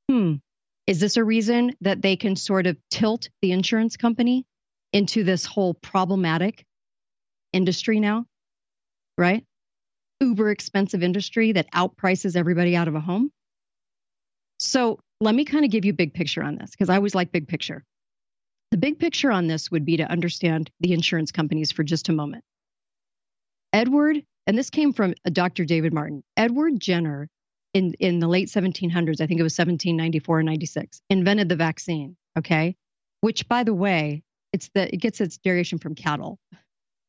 Hmm. 0.09 0.35
Is 0.85 0.99
this 0.99 1.17
a 1.17 1.23
reason 1.23 1.75
that 1.81 2.01
they 2.01 2.15
can 2.15 2.35
sort 2.35 2.65
of 2.65 2.77
tilt 2.89 3.29
the 3.41 3.51
insurance 3.51 3.97
company 3.97 4.45
into 4.93 5.23
this 5.23 5.45
whole 5.45 5.73
problematic 5.73 6.65
industry 7.53 7.99
now? 7.99 8.25
Right? 9.17 9.43
Uber 10.19 10.49
expensive 10.49 11.03
industry 11.03 11.51
that 11.53 11.71
outprices 11.71 12.35
everybody 12.35 12.75
out 12.75 12.87
of 12.87 12.95
a 12.95 12.99
home. 12.99 13.31
So 14.59 14.99
let 15.21 15.35
me 15.35 15.45
kind 15.45 15.65
of 15.65 15.71
give 15.71 15.85
you 15.85 15.93
big 15.93 16.13
picture 16.13 16.43
on 16.43 16.55
this 16.57 16.71
because 16.71 16.89
I 16.89 16.95
always 16.95 17.15
like 17.15 17.31
big 17.31 17.47
picture. 17.47 17.83
The 18.71 18.77
big 18.77 18.99
picture 18.99 19.31
on 19.31 19.47
this 19.47 19.71
would 19.71 19.85
be 19.85 19.97
to 19.97 20.03
understand 20.03 20.69
the 20.79 20.93
insurance 20.93 21.31
companies 21.31 21.71
for 21.71 21.83
just 21.83 22.09
a 22.09 22.13
moment. 22.13 22.43
Edward, 23.71 24.23
and 24.45 24.57
this 24.57 24.69
came 24.69 24.93
from 24.93 25.13
uh, 25.25 25.29
Dr. 25.29 25.65
David 25.65 25.93
Martin, 25.93 26.23
Edward 26.35 26.79
Jenner 26.79 27.27
in, 27.73 27.93
in 27.99 28.19
the 28.19 28.27
late 28.27 28.47
1700s, 28.47 29.21
I 29.21 29.27
think 29.27 29.39
it 29.39 29.43
was 29.43 29.57
1794 29.57 30.39
or 30.39 30.43
96, 30.43 31.01
invented 31.09 31.49
the 31.49 31.55
vaccine, 31.55 32.15
okay? 32.37 32.75
Which, 33.21 33.47
by 33.47 33.63
the 33.63 33.73
way, 33.73 34.23
it's 34.53 34.69
the, 34.73 34.93
it 34.93 34.97
gets 34.97 35.21
its 35.21 35.37
derivation 35.37 35.77
from 35.79 35.95
cattle. 35.95 36.39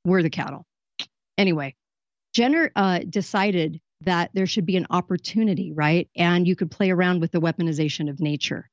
We're 0.05 0.23
the 0.23 0.31
cattle. 0.31 0.65
Anyway, 1.37 1.75
Jenner 2.35 2.71
uh, 2.75 3.01
decided 3.09 3.81
that 4.03 4.31
there 4.35 4.47
should 4.47 4.67
be 4.67 4.77
an 4.77 4.87
opportunity, 4.91 5.73
right? 5.73 6.09
And 6.17 6.47
you 6.47 6.57
could 6.57 6.71
play 6.71 6.91
around 6.91 7.21
with 7.21 7.33
the 7.33 7.41
weaponization 7.41 8.09
of 8.09 8.21
nature. 8.21 8.69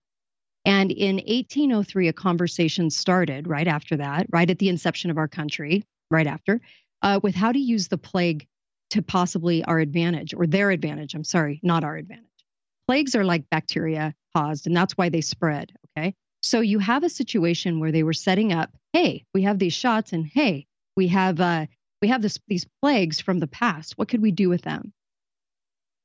And 0.65 0.91
in 0.91 1.17
1803, 1.17 2.07
a 2.07 2.13
conversation 2.13 2.89
started 2.89 3.47
right 3.47 3.67
after 3.67 3.97
that, 3.97 4.27
right 4.31 4.49
at 4.49 4.59
the 4.59 4.69
inception 4.69 5.11
of 5.11 5.17
our 5.17 5.27
country, 5.27 5.83
right 6.09 6.27
after, 6.27 6.59
uh, 7.01 7.19
with 7.21 7.35
how 7.35 7.51
to 7.51 7.59
use 7.59 7.87
the 7.87 7.97
plague 7.97 8.47
to 8.91 9.01
possibly 9.01 9.63
our 9.63 9.79
advantage 9.79 10.33
or 10.33 10.47
their 10.47 10.71
advantage. 10.71 11.13
I'm 11.13 11.23
sorry, 11.23 11.59
not 11.63 11.83
our 11.83 11.97
advantage. 11.97 12.25
Plagues 12.87 13.15
are 13.15 13.23
like 13.23 13.49
bacteria 13.49 14.13
caused, 14.35 14.67
and 14.67 14.75
that's 14.75 14.93
why 14.93 15.09
they 15.09 15.21
spread. 15.21 15.71
So 16.45 16.59
you 16.59 16.77
have 16.77 17.03
a 17.03 17.09
situation 17.09 17.80
where 17.80 17.91
they 17.91 18.03
were 18.03 18.13
setting 18.13 18.53
up, 18.53 18.69
hey, 18.93 19.26
we 19.34 19.41
have 19.41 19.57
these 19.57 19.73
shots, 19.73 20.13
and 20.13 20.27
hey, 20.27 20.67
we 20.95 21.07
have 21.07 21.41
uh, 21.41 21.65
we 22.03 22.09
have 22.09 22.22
this, 22.22 22.38
these 22.47 22.67
plagues 22.84 23.19
from 23.19 23.39
the 23.39 23.47
past. 23.47 23.93
What 23.97 24.09
could 24.09 24.22
we 24.22 24.30
do 24.30 24.47
with 24.47 24.61
them? 24.61 24.93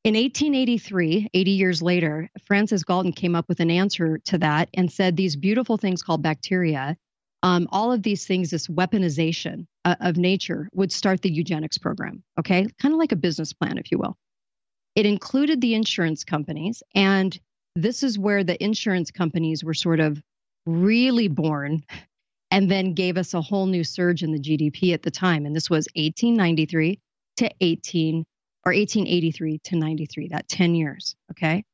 In 0.03 0.15
1883, 0.15 1.29
80 1.35 1.51
years 1.51 1.83
later, 1.83 2.31
Francis 2.47 2.85
Galton 2.85 3.13
came 3.13 3.35
up 3.35 3.51
with 3.51 3.61
an 3.61 3.71
answer 3.71 4.17
to 4.25 4.39
that 4.39 4.71
and 4.73 4.91
said 4.91 5.15
these 5.15 5.37
beautiful 5.37 5.77
things 5.77 6.03
called 6.03 6.23
bacteria, 6.23 6.97
um, 7.43 7.69
all 7.71 7.93
of 7.93 8.03
these 8.03 8.27
things, 8.27 8.49
this 8.49 8.67
weaponization 8.67 9.67
uh, 9.85 9.97
of 10.01 10.17
nature, 10.17 10.71
would 10.73 10.91
start 10.91 11.21
the 11.21 11.31
eugenics 11.31 11.77
program. 11.77 12.23
Okay, 12.39 12.67
kind 12.81 12.95
of 12.95 12.99
like 12.99 13.13
a 13.13 13.17
business 13.17 13.53
plan, 13.53 13.77
if 13.77 13.93
you 13.93 13.99
will. 13.99 14.17
It 14.95 15.05
included 15.05 15.61
the 15.61 15.75
insurance 15.75 16.25
companies, 16.25 16.83
and 16.95 17.39
this 17.77 18.03
is 18.03 18.19
where 18.19 18.43
the 18.43 18.63
insurance 18.65 19.11
companies 19.11 19.63
were 19.63 19.75
sort 19.75 20.01
of 20.01 20.23
really 20.67 21.29
born 21.29 21.83
and 22.51 22.71
then 22.71 22.95
gave 22.95 23.17
us 23.17 23.35
a 23.35 23.41
whole 23.41 23.67
new 23.67 23.85
surge 23.85 24.23
in 24.23 24.33
the 24.33 24.41
GDP 24.41 24.93
at 24.93 25.03
the 25.03 25.11
time. 25.11 25.47
And 25.47 25.55
this 25.55 25.71
was 25.71 25.87
1893 25.95 26.99
to 27.39 27.51
18 27.61 28.25
or 28.67 28.73
1883 28.73 29.59
to 29.59 29.77
93, 29.77 30.29
that 30.29 30.49
10 30.49 30.75
years. 30.75 31.17
Okay. 31.31 31.65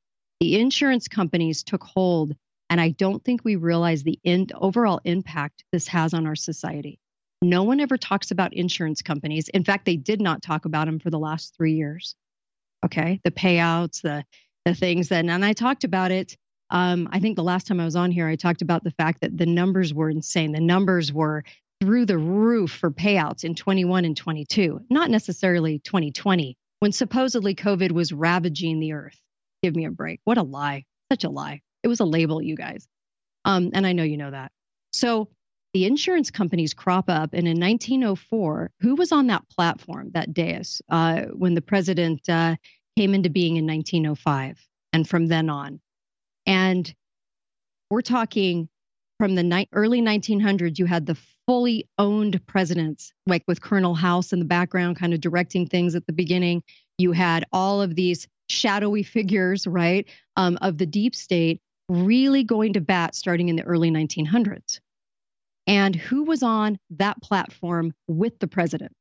The 0.40 0.60
insurance 0.60 1.08
companies 1.08 1.62
took 1.62 1.82
hold, 1.82 2.34
and 2.68 2.80
I 2.80 2.90
don't 2.90 3.24
think 3.24 3.44
we 3.44 3.56
realize 3.56 4.02
the 4.02 4.18
in, 4.22 4.48
overall 4.54 5.00
impact 5.04 5.64
this 5.72 5.88
has 5.88 6.14
on 6.14 6.26
our 6.26 6.36
society. 6.36 6.98
No 7.42 7.64
one 7.64 7.80
ever 7.80 7.96
talks 7.96 8.30
about 8.30 8.54
insurance 8.54 9.02
companies. 9.02 9.48
In 9.48 9.64
fact, 9.64 9.84
they 9.86 9.96
did 9.96 10.20
not 10.20 10.42
talk 10.42 10.64
about 10.64 10.86
them 10.86 10.98
for 10.98 11.10
the 11.10 11.18
last 11.18 11.54
three 11.56 11.74
years. 11.74 12.14
Okay. 12.84 13.20
The 13.24 13.30
payouts, 13.30 14.02
the, 14.02 14.24
the 14.64 14.74
things 14.74 15.08
that, 15.08 15.24
and 15.24 15.44
I 15.44 15.52
talked 15.52 15.84
about 15.84 16.10
it. 16.10 16.36
Um, 16.70 17.08
I 17.12 17.20
think 17.20 17.36
the 17.36 17.44
last 17.44 17.66
time 17.66 17.80
I 17.80 17.84
was 17.84 17.96
on 17.96 18.10
here, 18.10 18.26
I 18.26 18.36
talked 18.36 18.62
about 18.62 18.84
the 18.84 18.90
fact 18.92 19.20
that 19.20 19.36
the 19.36 19.46
numbers 19.46 19.94
were 19.94 20.10
insane. 20.10 20.52
The 20.52 20.60
numbers 20.60 21.12
were 21.12 21.44
through 21.80 22.06
the 22.06 22.18
roof 22.18 22.70
for 22.70 22.90
payouts 22.90 23.44
in 23.44 23.54
21 23.54 24.04
and 24.04 24.16
22, 24.16 24.80
not 24.90 25.10
necessarily 25.10 25.78
2020, 25.80 26.56
when 26.80 26.92
supposedly 26.92 27.54
COVID 27.54 27.92
was 27.92 28.12
ravaging 28.12 28.80
the 28.80 28.92
earth. 28.92 29.20
Give 29.62 29.76
me 29.76 29.84
a 29.84 29.90
break. 29.90 30.20
What 30.24 30.38
a 30.38 30.42
lie. 30.42 30.84
Such 31.12 31.24
a 31.24 31.30
lie. 31.30 31.60
It 31.82 31.88
was 31.88 32.00
a 32.00 32.04
label, 32.04 32.42
you 32.42 32.56
guys. 32.56 32.88
Um, 33.44 33.70
and 33.74 33.86
I 33.86 33.92
know 33.92 34.02
you 34.02 34.16
know 34.16 34.30
that. 34.30 34.50
So 34.92 35.28
the 35.76 35.84
insurance 35.84 36.30
companies 36.30 36.72
crop 36.72 37.10
up. 37.10 37.34
And 37.34 37.46
in 37.46 37.60
1904, 37.60 38.70
who 38.80 38.94
was 38.94 39.12
on 39.12 39.26
that 39.26 39.48
platform, 39.50 40.10
that 40.14 40.32
dais, 40.32 40.80
uh, 40.88 41.22
when 41.34 41.54
the 41.54 41.60
president 41.60 42.26
uh, 42.28 42.56
came 42.96 43.14
into 43.14 43.28
being 43.28 43.56
in 43.56 43.66
1905 43.66 44.58
and 44.94 45.06
from 45.06 45.26
then 45.26 45.50
on? 45.50 45.80
And 46.46 46.92
we're 47.90 48.02
talking 48.02 48.68
from 49.18 49.34
the 49.34 49.42
ni- 49.42 49.68
early 49.72 50.00
1900s, 50.00 50.78
you 50.78 50.86
had 50.86 51.06
the 51.06 51.16
fully 51.46 51.88
owned 51.98 52.44
presidents, 52.46 53.12
like 53.26 53.44
with 53.46 53.60
Colonel 53.60 53.94
House 53.94 54.32
in 54.32 54.38
the 54.38 54.44
background, 54.44 54.96
kind 54.96 55.14
of 55.14 55.20
directing 55.20 55.66
things 55.66 55.94
at 55.94 56.06
the 56.06 56.12
beginning. 56.12 56.62
You 56.98 57.12
had 57.12 57.44
all 57.52 57.82
of 57.82 57.94
these 57.94 58.26
shadowy 58.48 59.02
figures, 59.02 59.66
right, 59.66 60.08
um, 60.36 60.58
of 60.60 60.78
the 60.78 60.86
deep 60.86 61.14
state 61.14 61.60
really 61.88 62.42
going 62.42 62.72
to 62.72 62.80
bat 62.80 63.14
starting 63.14 63.48
in 63.48 63.56
the 63.56 63.62
early 63.62 63.90
1900s. 63.90 64.80
And 65.68 65.94
who 65.94 66.24
was 66.24 66.42
on 66.42 66.78
that 66.90 67.20
platform 67.22 67.92
with 68.06 68.38
the 68.38 68.48
president 68.48 68.92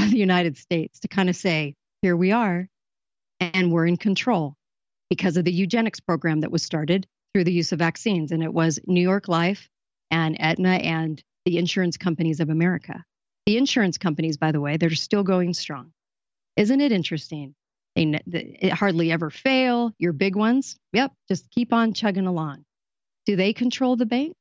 of 0.00 0.10
the 0.10 0.18
United 0.18 0.56
States 0.56 1.00
to 1.00 1.08
kind 1.08 1.28
of 1.28 1.36
say, 1.36 1.74
here 2.02 2.16
we 2.16 2.32
are, 2.32 2.68
and 3.40 3.72
we're 3.72 3.86
in 3.86 3.96
control 3.96 4.56
because 5.10 5.36
of 5.36 5.44
the 5.44 5.52
eugenics 5.52 6.00
program 6.00 6.40
that 6.40 6.50
was 6.50 6.62
started 6.62 7.06
through 7.32 7.44
the 7.44 7.52
use 7.52 7.72
of 7.72 7.78
vaccines. 7.78 8.32
And 8.32 8.42
it 8.42 8.52
was 8.52 8.80
New 8.86 9.00
York 9.00 9.28
Life 9.28 9.68
and 10.10 10.40
Aetna 10.40 10.70
and 10.70 11.22
the 11.44 11.58
insurance 11.58 11.96
companies 11.96 12.40
of 12.40 12.50
America. 12.50 13.04
The 13.46 13.56
insurance 13.56 13.98
companies, 13.98 14.36
by 14.36 14.52
the 14.52 14.60
way, 14.60 14.76
they're 14.76 14.90
still 14.90 15.22
going 15.22 15.54
strong. 15.54 15.92
Isn't 16.56 16.80
it 16.80 16.92
interesting 16.92 17.54
They 17.94 18.20
it 18.26 18.72
hardly 18.72 19.12
ever 19.12 19.30
fail. 19.30 19.92
Your 19.98 20.12
big 20.12 20.36
ones, 20.36 20.76
yep, 20.92 21.12
just 21.28 21.50
keep 21.50 21.72
on 21.72 21.92
chugging 21.92 22.26
along. 22.26 22.64
Do 23.26 23.36
they 23.36 23.52
control 23.52 23.96
the 23.96 24.06
banks? 24.06 24.36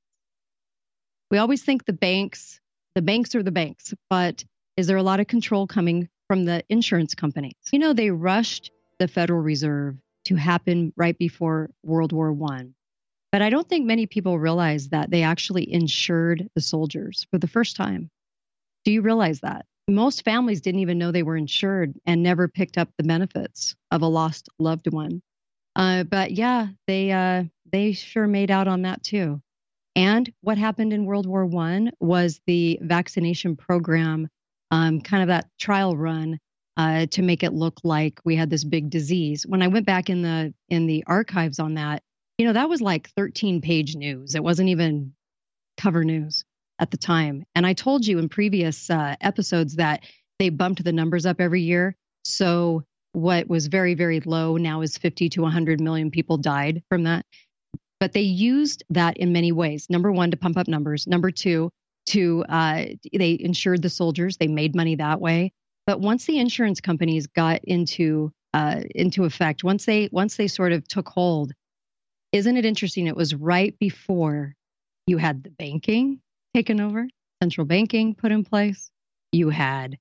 We 1.31 1.37
always 1.37 1.63
think 1.63 1.85
the 1.85 1.93
banks, 1.93 2.59
the 2.95 3.01
banks 3.01 3.35
are 3.35 3.43
the 3.43 3.51
banks, 3.51 3.93
but 4.09 4.43
is 4.77 4.87
there 4.87 4.97
a 4.97 5.03
lot 5.03 5.19
of 5.19 5.27
control 5.27 5.67
coming 5.67 6.09
from 6.27 6.45
the 6.45 6.63
insurance 6.69 7.15
companies? 7.15 7.55
You 7.71 7.79
know, 7.79 7.93
they 7.93 8.11
rushed 8.11 8.71
the 8.99 9.07
Federal 9.07 9.41
Reserve 9.41 9.95
to 10.25 10.35
happen 10.35 10.93
right 10.95 11.17
before 11.17 11.69
World 11.83 12.11
War 12.11 12.31
One. 12.31 12.75
But 13.31 13.41
I 13.41 13.49
don't 13.49 13.67
think 13.67 13.85
many 13.85 14.05
people 14.05 14.39
realize 14.39 14.89
that 14.89 15.09
they 15.09 15.23
actually 15.23 15.71
insured 15.71 16.49
the 16.55 16.61
soldiers 16.61 17.27
for 17.31 17.37
the 17.37 17.47
first 17.47 17.75
time. 17.75 18.09
Do 18.85 18.91
you 18.91 19.01
realize 19.01 19.41
that? 19.41 19.65
Most 19.87 20.23
families 20.23 20.61
didn't 20.61 20.81
even 20.81 20.97
know 20.97 21.11
they 21.11 21.23
were 21.23 21.37
insured 21.37 21.99
and 22.05 22.23
never 22.23 22.47
picked 22.47 22.77
up 22.77 22.89
the 22.97 23.03
benefits 23.03 23.75
of 23.91 24.01
a 24.01 24.07
lost 24.07 24.49
loved 24.57 24.91
one. 24.91 25.21
Uh, 25.75 26.03
but 26.03 26.31
yeah, 26.31 26.67
they 26.87 27.11
uh, 27.11 27.43
they 27.71 27.91
sure 27.91 28.27
made 28.27 28.51
out 28.51 28.67
on 28.67 28.83
that 28.83 29.03
too. 29.03 29.41
And 29.95 30.31
what 30.41 30.57
happened 30.57 30.93
in 30.93 31.05
World 31.05 31.25
War 31.25 31.45
One 31.45 31.91
was 31.99 32.41
the 32.47 32.79
vaccination 32.81 33.55
program, 33.55 34.27
um, 34.71 35.01
kind 35.01 35.23
of 35.23 35.27
that 35.27 35.49
trial 35.59 35.95
run 35.95 36.39
uh, 36.77 37.05
to 37.07 37.21
make 37.21 37.43
it 37.43 37.53
look 37.53 37.79
like 37.83 38.19
we 38.25 38.35
had 38.35 38.49
this 38.49 38.63
big 38.63 38.89
disease. 38.89 39.45
When 39.47 39.61
I 39.61 39.67
went 39.67 39.85
back 39.85 40.09
in 40.09 40.21
the 40.21 40.53
in 40.69 40.87
the 40.87 41.03
archives 41.07 41.59
on 41.59 41.75
that, 41.75 42.03
you 42.37 42.45
know, 42.45 42.53
that 42.53 42.69
was 42.69 42.81
like 42.81 43.09
13 43.11 43.61
page 43.61 43.95
news. 43.95 44.35
It 44.35 44.43
wasn't 44.43 44.69
even 44.69 45.13
cover 45.77 46.03
news 46.03 46.43
at 46.79 46.91
the 46.91 46.97
time. 46.97 47.45
And 47.55 47.65
I 47.65 47.73
told 47.73 48.05
you 48.05 48.19
in 48.19 48.29
previous 48.29 48.89
uh, 48.89 49.15
episodes 49.21 49.75
that 49.75 50.03
they 50.39 50.49
bumped 50.49 50.83
the 50.83 50.91
numbers 50.91 51.25
up 51.25 51.39
every 51.39 51.61
year. 51.61 51.95
So 52.25 52.83
what 53.13 53.47
was 53.47 53.67
very, 53.67 53.93
very 53.93 54.19
low 54.19 54.57
now 54.57 54.81
is 54.81 54.97
50 54.97 55.29
to 55.29 55.41
100 55.41 55.79
million 55.79 56.11
people 56.11 56.37
died 56.37 56.83
from 56.89 57.03
that. 57.03 57.25
But 57.99 58.11
they 58.11 58.21
used 58.21 58.83
that 58.89 59.17
in 59.17 59.31
many 59.31 59.53
ways. 59.53 59.89
Number 59.89 60.11
one, 60.11 60.31
to 60.31 60.37
pump 60.37 60.57
up 60.57 60.67
numbers. 60.67 61.07
Number 61.07 61.31
two, 61.31 61.71
to 62.07 62.43
uh, 62.49 62.85
they 63.13 63.37
insured 63.39 63.81
the 63.81 63.89
soldiers. 63.89 64.37
They 64.37 64.47
made 64.47 64.75
money 64.75 64.95
that 64.95 65.21
way. 65.21 65.53
But 65.87 65.99
once 65.99 66.25
the 66.25 66.39
insurance 66.39 66.81
companies 66.81 67.27
got 67.27 67.63
into 67.63 68.31
uh, 68.53 68.81
into 68.93 69.25
effect, 69.25 69.63
once 69.63 69.85
they 69.85 70.09
once 70.11 70.37
they 70.37 70.47
sort 70.47 70.71
of 70.71 70.87
took 70.87 71.07
hold, 71.09 71.51
isn't 72.31 72.57
it 72.57 72.65
interesting? 72.65 73.07
It 73.07 73.15
was 73.15 73.35
right 73.35 73.77
before 73.79 74.55
you 75.07 75.17
had 75.17 75.43
the 75.43 75.51
banking 75.51 76.21
taken 76.53 76.79
over, 76.79 77.07
central 77.41 77.65
banking 77.65 78.15
put 78.15 78.31
in 78.31 78.43
place. 78.43 78.89
You 79.31 79.49
had 79.49 79.97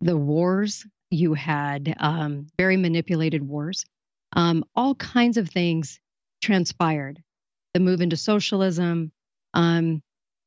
the 0.00 0.16
wars. 0.16 0.86
You 1.10 1.34
had 1.34 1.94
um, 1.98 2.46
very 2.58 2.76
manipulated 2.76 3.42
wars. 3.42 3.84
Um, 4.34 4.64
all 4.74 4.94
kinds 4.94 5.36
of 5.36 5.48
things 5.48 6.00
transpired. 6.42 7.22
The 7.74 7.80
move 7.80 8.00
into 8.00 8.16
socialism, 8.16 9.12
um, 9.54 10.02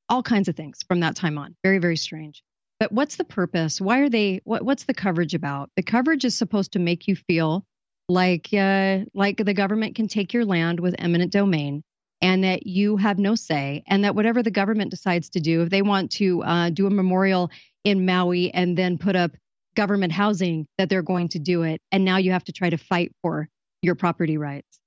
all 0.10 0.24
kinds 0.24 0.48
of 0.48 0.56
things 0.56 0.80
from 0.88 1.02
that 1.02 1.16
time 1.16 1.38
on. 1.38 1.56
Very, 1.64 1.78
very 1.78 1.98
strange. 1.98 2.44
But 2.80 2.92
what's 2.94 3.18
the 3.18 3.26
purpose? 3.26 3.82
Why 3.82 4.00
are 4.00 4.10
they? 4.10 4.42
What, 4.46 4.64
what's 4.64 4.86
the 4.86 4.94
coverage 4.94 5.34
about? 5.34 5.70
The 5.76 5.84
coverage 5.84 6.24
is 6.24 6.38
supposed 6.38 6.74
to 6.74 6.80
make 6.80 7.08
you 7.08 7.16
feel 7.16 7.66
like 8.08 8.54
uh, 8.54 9.00
like 9.14 9.38
the 9.38 9.54
government 9.54 9.96
can 9.96 10.08
take 10.08 10.34
your 10.34 10.46
land 10.46 10.80
with 10.80 10.96
eminent 10.98 11.32
domain 11.32 11.84
and 12.22 12.44
that 12.44 12.68
you 12.68 12.98
have 12.98 13.20
no 13.20 13.36
say 13.36 13.84
and 13.88 14.04
that 14.04 14.16
whatever 14.16 14.44
the 14.44 14.52
government 14.52 14.92
decides 14.92 15.30
to 15.30 15.40
do 15.40 15.62
if 15.62 15.70
they 15.70 15.82
want 15.82 16.12
to 16.12 16.44
uh, 16.44 16.70
do 16.70 16.88
a 16.88 16.90
memorial 16.90 17.52
in 17.84 18.06
maui 18.06 18.52
and 18.54 18.78
then 18.78 18.98
put 18.98 19.16
up 19.16 19.32
government 19.76 20.12
housing 20.12 20.68
that 20.78 20.90
they're 20.90 21.02
going 21.02 21.30
to 21.30 21.40
do 21.40 21.64
it 21.64 21.82
and 21.92 22.04
now 22.04 22.18
you 22.18 22.32
have 22.32 22.44
to 22.44 22.52
try 22.52 22.70
to 22.70 22.78
fight 22.78 23.14
for 23.22 23.48
your 23.82 23.96
property 23.96 24.38
rights 24.38 24.80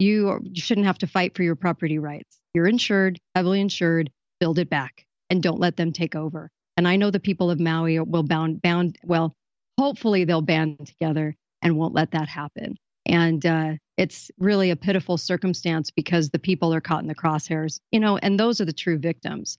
you, 0.00 0.40
you 0.42 0.60
shouldn't 0.60 0.86
have 0.86 0.98
to 0.98 1.06
fight 1.06 1.36
for 1.36 1.42
your 1.42 1.56
property 1.56 1.98
rights 1.98 2.38
you're 2.54 2.66
insured 2.66 3.18
heavily 3.34 3.60
insured 3.60 4.10
build 4.40 4.58
it 4.58 4.70
back 4.70 5.04
and 5.30 5.42
don't 5.42 5.60
let 5.60 5.76
them 5.76 5.92
take 5.92 6.16
over 6.16 6.50
and 6.78 6.88
i 6.88 6.96
know 6.96 7.10
the 7.10 7.20
people 7.20 7.50
of 7.50 7.60
maui 7.60 8.00
will 8.00 8.22
bound 8.22 8.62
bound 8.62 8.96
well 9.04 9.34
hopefully 9.78 10.24
they'll 10.24 10.42
band 10.42 10.86
together 10.86 11.36
and 11.62 11.76
won't 11.76 11.94
let 11.94 12.10
that 12.10 12.28
happen. 12.28 12.76
And 13.06 13.44
uh, 13.46 13.74
it's 13.96 14.30
really 14.38 14.70
a 14.70 14.76
pitiful 14.76 15.16
circumstance 15.16 15.90
because 15.90 16.28
the 16.28 16.38
people 16.38 16.74
are 16.74 16.80
caught 16.80 17.02
in 17.02 17.08
the 17.08 17.14
crosshairs, 17.14 17.78
you 17.90 18.00
know, 18.00 18.18
and 18.18 18.38
those 18.38 18.60
are 18.60 18.64
the 18.64 18.72
true 18.72 18.98
victims. 18.98 19.56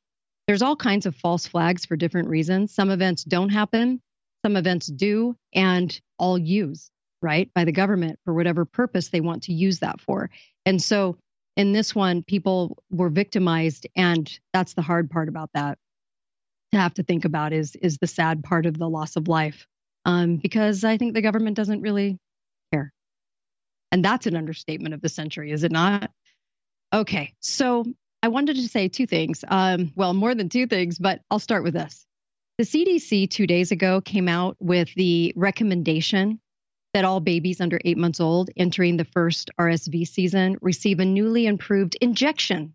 There's 0.47 0.61
all 0.61 0.75
kinds 0.75 1.05
of 1.05 1.15
false 1.15 1.47
flags 1.47 1.85
for 1.85 1.95
different 1.95 2.27
reasons. 2.27 2.73
Some 2.73 2.91
events 2.91 3.23
don't 3.23 3.49
happen, 3.49 4.01
some 4.45 4.55
events 4.55 4.87
do, 4.87 5.35
and 5.53 5.99
all 6.17 6.37
used, 6.37 6.91
right, 7.21 7.51
by 7.53 7.65
the 7.65 7.71
government 7.71 8.19
for 8.25 8.33
whatever 8.33 8.65
purpose 8.65 9.09
they 9.09 9.21
want 9.21 9.43
to 9.43 9.53
use 9.53 9.79
that 9.79 10.01
for. 10.01 10.29
And 10.65 10.81
so 10.81 11.17
in 11.55 11.71
this 11.73 11.95
one, 11.95 12.23
people 12.23 12.77
were 12.91 13.09
victimized, 13.09 13.87
and 13.95 14.29
that's 14.53 14.73
the 14.73 14.81
hard 14.81 15.09
part 15.09 15.29
about 15.29 15.49
that 15.53 15.77
to 16.71 16.77
have 16.77 16.93
to 16.95 17.03
think 17.03 17.25
about 17.25 17.53
is 17.53 17.75
is 17.75 17.97
the 17.97 18.07
sad 18.07 18.43
part 18.43 18.65
of 18.65 18.77
the 18.77 18.89
loss 18.89 19.15
of 19.15 19.27
life 19.27 19.67
um, 20.05 20.37
because 20.37 20.83
I 20.83 20.97
think 20.97 21.13
the 21.13 21.21
government 21.21 21.57
doesn't 21.57 21.81
really 21.81 22.17
care. 22.71 22.91
And 23.91 24.03
that's 24.03 24.27
an 24.27 24.35
understatement 24.35 24.93
of 24.93 25.01
the 25.01 25.09
century, 25.09 25.51
is 25.51 25.63
it 25.63 25.71
not? 25.71 26.11
Okay, 26.93 27.33
so 27.39 27.85
I 28.21 28.29
wanted 28.29 28.55
to 28.57 28.67
say 28.67 28.87
two 28.87 29.07
things. 29.07 29.43
Um, 29.47 29.91
well, 29.95 30.13
more 30.13 30.35
than 30.35 30.49
two 30.49 30.67
things, 30.67 30.97
but 30.97 31.21
I'll 31.29 31.39
start 31.39 31.63
with 31.63 31.73
this. 31.73 32.05
The 32.57 32.65
CDC 32.65 33.29
two 33.29 33.47
days 33.47 33.71
ago 33.71 34.01
came 34.01 34.27
out 34.27 34.57
with 34.59 34.93
the 34.95 35.33
recommendation 35.35 36.39
that 36.93 37.05
all 37.05 37.19
babies 37.19 37.61
under 37.61 37.79
eight 37.85 37.97
months 37.97 38.19
old 38.19 38.49
entering 38.57 38.97
the 38.97 39.05
first 39.05 39.51
RSV 39.59 40.07
season 40.07 40.57
receive 40.61 40.99
a 40.99 41.05
newly 41.05 41.45
improved 41.45 41.95
injection 42.01 42.73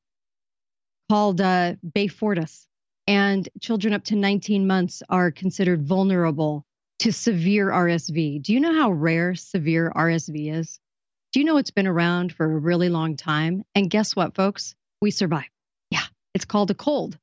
called 1.10 1.40
uh, 1.40 1.74
Beyfortus. 1.84 2.66
And 3.06 3.48
children 3.60 3.92
up 3.92 4.04
to 4.04 4.16
19 4.16 4.66
months 4.66 5.02
are 5.08 5.30
considered 5.30 5.86
vulnerable 5.86 6.64
to 7.00 7.12
severe 7.12 7.70
RSV. 7.70 8.42
Do 8.42 8.52
you 8.52 8.60
know 8.60 8.74
how 8.74 8.92
rare 8.92 9.34
severe 9.34 9.92
RSV 9.94 10.54
is? 10.54 10.78
Do 11.32 11.40
you 11.40 11.46
know 11.46 11.56
it's 11.56 11.70
been 11.70 11.86
around 11.86 12.32
for 12.32 12.46
a 12.46 12.58
really 12.58 12.88
long 12.88 13.16
time? 13.16 13.64
And 13.74 13.90
guess 13.90 14.14
what, 14.16 14.34
folks? 14.34 14.74
We 15.02 15.10
survive. 15.10 15.50
Yeah, 15.90 16.04
it's 16.34 16.44
called 16.44 16.70
a 16.70 16.74
cold. 16.74 17.18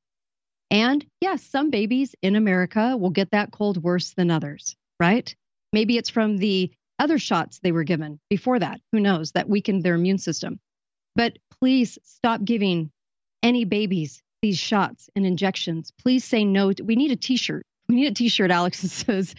And 0.70 1.04
yes, 1.20 1.42
some 1.42 1.70
babies 1.70 2.14
in 2.22 2.36
America 2.36 2.96
will 2.96 3.10
get 3.10 3.32
that 3.32 3.50
cold 3.50 3.82
worse 3.82 4.14
than 4.14 4.30
others, 4.30 4.76
right? 5.00 5.34
Maybe 5.72 5.96
it's 5.96 6.10
from 6.10 6.36
the 6.36 6.72
other 6.98 7.18
shots 7.18 7.58
they 7.58 7.72
were 7.72 7.84
given 7.84 8.20
before 8.30 8.58
that. 8.58 8.80
Who 8.92 9.00
knows? 9.00 9.32
That 9.32 9.48
weakened 9.48 9.82
their 9.82 9.94
immune 9.94 10.18
system. 10.18 10.60
But 11.16 11.38
please 11.60 11.98
stop 12.04 12.44
giving 12.44 12.90
any 13.42 13.64
babies 13.64 14.22
these 14.42 14.58
shots 14.58 15.08
and 15.14 15.24
injections. 15.24 15.92
Please 16.02 16.24
say 16.24 16.44
no. 16.44 16.72
We 16.82 16.96
need 16.96 17.12
a 17.12 17.16
t 17.16 17.36
shirt. 17.36 17.64
We 17.88 17.94
need 17.94 18.08
a 18.08 18.14
t 18.14 18.28
shirt, 18.28 18.50
Alex, 18.50 18.78
says 18.92 19.34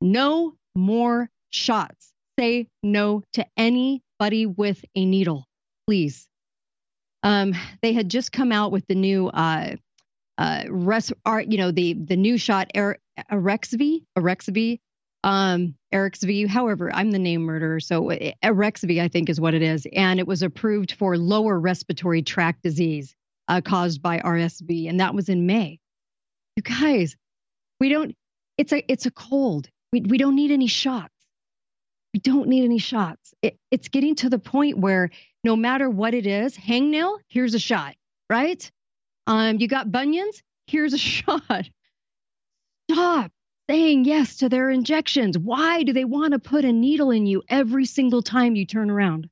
no 0.00 0.54
more 0.74 1.30
shots. 1.50 2.12
Say 2.38 2.66
no 2.82 3.22
to 3.34 3.46
anybody 3.56 4.46
with 4.46 4.84
a 4.94 5.04
needle, 5.04 5.46
please. 5.86 6.26
Um, 7.22 7.54
they 7.82 7.92
had 7.92 8.08
just 8.08 8.32
come 8.32 8.50
out 8.50 8.72
with 8.72 8.86
the 8.88 8.94
new 8.94 9.28
uh, 9.28 9.76
uh, 10.38 10.64
res, 10.68 11.12
are, 11.24 11.40
you 11.40 11.58
know, 11.58 11.70
the 11.70 11.92
the 11.92 12.16
new 12.16 12.38
shot 12.38 12.70
er, 12.76 12.96
Arexvy, 13.30 14.04
Arexvy, 14.18 14.80
um, 15.22 15.74
Arexvy. 15.92 16.48
However, 16.48 16.90
I'm 16.92 17.10
the 17.10 17.18
name 17.18 17.42
murderer, 17.42 17.78
so 17.78 18.04
Arexvy 18.42 19.02
I 19.02 19.08
think 19.08 19.28
is 19.28 19.40
what 19.40 19.54
it 19.54 19.62
is, 19.62 19.86
and 19.92 20.18
it 20.18 20.26
was 20.26 20.42
approved 20.42 20.92
for 20.92 21.18
lower 21.18 21.60
respiratory 21.60 22.22
tract 22.22 22.62
disease 22.62 23.14
uh, 23.50 23.60
caused 23.60 24.00
by 24.00 24.20
RSV, 24.20 24.88
and 24.88 25.00
that 25.00 25.12
was 25.12 25.28
in 25.28 25.44
May. 25.44 25.80
You 26.56 26.62
guys, 26.62 27.16
we 27.80 27.88
don't. 27.88 28.14
It's 28.56 28.72
a 28.72 28.84
it's 28.90 29.06
a 29.06 29.10
cold. 29.10 29.68
We, 29.92 30.02
we 30.02 30.18
don't 30.18 30.36
need 30.36 30.52
any 30.52 30.68
shots. 30.68 31.12
We 32.14 32.20
don't 32.20 32.48
need 32.48 32.64
any 32.64 32.78
shots. 32.78 33.34
It, 33.42 33.58
it's 33.72 33.88
getting 33.88 34.14
to 34.16 34.30
the 34.30 34.38
point 34.38 34.78
where 34.78 35.10
no 35.42 35.56
matter 35.56 35.90
what 35.90 36.14
it 36.14 36.26
is, 36.26 36.56
hangnail, 36.56 37.18
here's 37.28 37.54
a 37.54 37.58
shot, 37.58 37.96
right? 38.28 38.70
Um, 39.26 39.58
you 39.58 39.66
got 39.66 39.90
bunions, 39.90 40.42
here's 40.68 40.92
a 40.92 40.98
shot. 41.12 41.68
Stop 42.90 43.32
saying 43.68 44.04
yes 44.04 44.36
to 44.38 44.48
their 44.48 44.70
injections. 44.70 45.36
Why 45.36 45.82
do 45.82 45.92
they 45.92 46.04
want 46.04 46.34
to 46.34 46.38
put 46.38 46.64
a 46.64 46.72
needle 46.72 47.10
in 47.10 47.26
you 47.26 47.42
every 47.48 47.84
single 47.84 48.22
time 48.22 48.54
you 48.54 48.64
turn 48.64 48.90
around? 48.90 49.28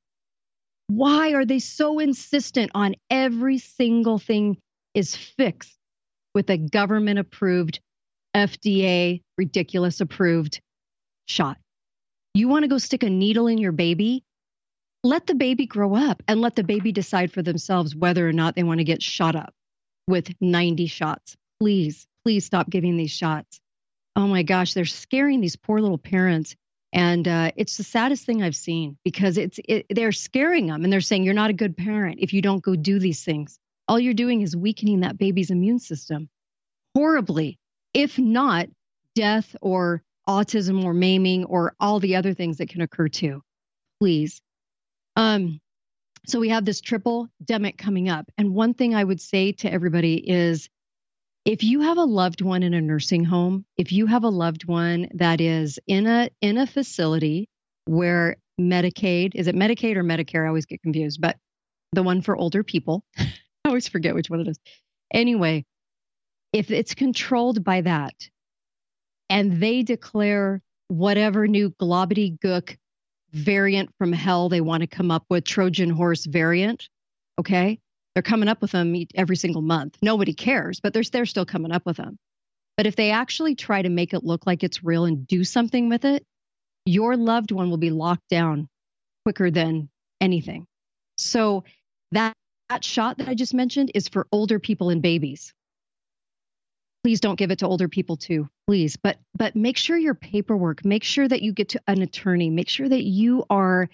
Why 0.88 1.34
are 1.34 1.44
they 1.44 1.58
so 1.58 1.98
insistent 1.98 2.72
on 2.74 2.94
every 3.10 3.58
single 3.58 4.18
thing 4.18 4.58
is 4.94 5.14
fixed 5.14 5.78
with 6.34 6.50
a 6.50 6.58
government 6.58 7.18
approved 7.18 7.80
FDA 8.34 9.22
ridiculous 9.36 10.00
approved 10.00 10.60
shot. 11.26 11.58
You 12.34 12.48
want 12.48 12.64
to 12.64 12.68
go 12.68 12.78
stick 12.78 13.02
a 13.02 13.10
needle 13.10 13.46
in 13.46 13.58
your 13.58 13.72
baby? 13.72 14.24
Let 15.04 15.26
the 15.26 15.34
baby 15.34 15.66
grow 15.66 15.94
up 15.94 16.22
and 16.26 16.40
let 16.40 16.56
the 16.56 16.64
baby 16.64 16.92
decide 16.92 17.32
for 17.32 17.42
themselves 17.42 17.94
whether 17.94 18.28
or 18.28 18.32
not 18.32 18.56
they 18.56 18.62
want 18.62 18.78
to 18.78 18.84
get 18.84 19.02
shot 19.02 19.36
up 19.36 19.54
with 20.06 20.32
90 20.40 20.86
shots. 20.86 21.36
Please, 21.60 22.06
please 22.24 22.44
stop 22.44 22.70
giving 22.70 22.96
these 22.96 23.10
shots. 23.10 23.60
Oh 24.16 24.26
my 24.26 24.42
gosh, 24.42 24.74
they're 24.74 24.84
scaring 24.84 25.40
these 25.40 25.56
poor 25.56 25.80
little 25.80 25.98
parents 25.98 26.56
And 26.92 27.28
uh, 27.28 27.52
it's 27.56 27.76
the 27.76 27.84
saddest 27.84 28.24
thing 28.24 28.42
I've 28.42 28.56
seen 28.56 28.96
because 29.04 29.36
it's 29.36 29.60
it, 29.68 29.86
they're 29.90 30.12
scaring 30.12 30.66
them 30.66 30.84
and 30.84 30.92
they're 30.92 31.00
saying 31.00 31.24
you're 31.24 31.34
not 31.34 31.50
a 31.50 31.54
good 31.54 31.76
parent 31.76 32.18
if 32.20 32.32
you 32.32 32.40
don't 32.40 32.62
go 32.62 32.76
do 32.76 32.98
these 32.98 33.24
things. 33.24 33.58
All 33.86 34.00
you're 34.00 34.14
doing 34.14 34.40
is 34.40 34.56
weakening 34.56 35.00
that 35.00 35.18
baby's 35.18 35.50
immune 35.50 35.78
system 35.78 36.28
horribly, 36.94 37.58
if 37.94 38.18
not 38.18 38.68
death 39.14 39.54
or 39.60 40.02
autism 40.28 40.84
or 40.84 40.94
maiming 40.94 41.44
or 41.44 41.74
all 41.80 42.00
the 42.00 42.16
other 42.16 42.34
things 42.34 42.58
that 42.58 42.68
can 42.68 42.80
occur 42.80 43.08
too. 43.08 43.42
Please. 44.00 44.40
Um, 45.16 45.60
so 46.26 46.40
we 46.40 46.50
have 46.50 46.64
this 46.64 46.80
triple 46.80 47.28
demic 47.44 47.78
coming 47.78 48.08
up. 48.08 48.30
And 48.36 48.54
one 48.54 48.74
thing 48.74 48.94
I 48.94 49.04
would 49.04 49.20
say 49.20 49.52
to 49.52 49.72
everybody 49.72 50.16
is 50.16 50.68
if 51.48 51.64
you 51.64 51.80
have 51.80 51.96
a 51.96 52.04
loved 52.04 52.42
one 52.42 52.62
in 52.62 52.74
a 52.74 52.80
nursing 52.82 53.24
home, 53.24 53.64
if 53.78 53.90
you 53.90 54.04
have 54.04 54.22
a 54.22 54.28
loved 54.28 54.66
one 54.66 55.08
that 55.14 55.40
is 55.40 55.78
in 55.86 56.06
a 56.06 56.28
in 56.42 56.58
a 56.58 56.66
facility 56.66 57.48
where 57.86 58.36
Medicaid, 58.60 59.30
is 59.34 59.46
it 59.46 59.54
Medicaid 59.54 59.96
or 59.96 60.04
Medicare? 60.04 60.44
I 60.44 60.48
always 60.48 60.66
get 60.66 60.82
confused, 60.82 61.22
but 61.22 61.38
the 61.92 62.02
one 62.02 62.20
for 62.20 62.36
older 62.36 62.62
people. 62.62 63.02
I 63.18 63.30
always 63.64 63.88
forget 63.88 64.14
which 64.14 64.28
one 64.28 64.40
it 64.40 64.48
is. 64.48 64.58
Anyway, 65.14 65.64
if 66.52 66.70
it's 66.70 66.94
controlled 66.94 67.64
by 67.64 67.80
that 67.80 68.12
and 69.30 69.58
they 69.58 69.82
declare 69.82 70.60
whatever 70.88 71.46
new 71.46 71.70
globbity 71.80 72.38
gook 72.40 72.76
variant 73.32 73.88
from 73.96 74.12
hell 74.12 74.50
they 74.50 74.60
want 74.60 74.82
to 74.82 74.86
come 74.86 75.10
up 75.10 75.24
with, 75.30 75.44
Trojan 75.44 75.88
horse 75.88 76.26
variant, 76.26 76.90
okay? 77.40 77.80
They're 78.18 78.22
coming 78.24 78.48
up 78.48 78.60
with 78.60 78.72
them 78.72 78.96
every 79.14 79.36
single 79.36 79.62
month. 79.62 79.96
Nobody 80.02 80.34
cares, 80.34 80.80
but 80.80 80.92
they're, 80.92 81.04
they're 81.04 81.24
still 81.24 81.46
coming 81.46 81.70
up 81.70 81.86
with 81.86 81.98
them. 81.98 82.18
But 82.76 82.88
if 82.88 82.96
they 82.96 83.12
actually 83.12 83.54
try 83.54 83.80
to 83.80 83.88
make 83.88 84.12
it 84.12 84.24
look 84.24 84.44
like 84.44 84.64
it's 84.64 84.82
real 84.82 85.04
and 85.04 85.24
do 85.24 85.44
something 85.44 85.88
with 85.88 86.04
it, 86.04 86.26
your 86.84 87.16
loved 87.16 87.52
one 87.52 87.70
will 87.70 87.76
be 87.76 87.90
locked 87.90 88.28
down 88.28 88.66
quicker 89.24 89.52
than 89.52 89.88
anything. 90.20 90.66
So 91.16 91.62
that, 92.10 92.32
that 92.68 92.82
shot 92.82 93.18
that 93.18 93.28
I 93.28 93.34
just 93.34 93.54
mentioned 93.54 93.92
is 93.94 94.08
for 94.08 94.26
older 94.32 94.58
people 94.58 94.90
and 94.90 95.00
babies. 95.00 95.54
Please 97.04 97.20
don't 97.20 97.38
give 97.38 97.52
it 97.52 97.60
to 97.60 97.68
older 97.68 97.86
people 97.86 98.16
too, 98.16 98.48
please. 98.66 98.96
But 98.96 99.18
but 99.36 99.54
make 99.54 99.76
sure 99.76 99.96
your 99.96 100.16
paperwork, 100.16 100.84
make 100.84 101.04
sure 101.04 101.28
that 101.28 101.40
you 101.40 101.52
get 101.52 101.68
to 101.68 101.80
an 101.86 102.02
attorney, 102.02 102.50
make 102.50 102.68
sure 102.68 102.88
that 102.88 103.04
you 103.04 103.44
are 103.48 103.88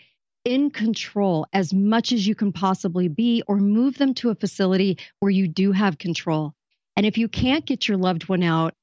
in 0.44 0.70
control 0.70 1.46
as 1.52 1.72
much 1.72 2.12
as 2.12 2.26
you 2.26 2.34
can 2.34 2.52
possibly 2.52 3.08
be, 3.08 3.42
or 3.46 3.56
move 3.56 3.96
them 3.98 4.14
to 4.14 4.30
a 4.30 4.34
facility 4.34 4.98
where 5.20 5.30
you 5.30 5.48
do 5.48 5.72
have 5.72 5.98
control. 5.98 6.52
And 6.96 7.06
if 7.06 7.18
you 7.18 7.28
can't 7.28 7.66
get 7.66 7.88
your 7.88 7.96
loved 7.96 8.28
one 8.28 8.42
out, 8.42 8.74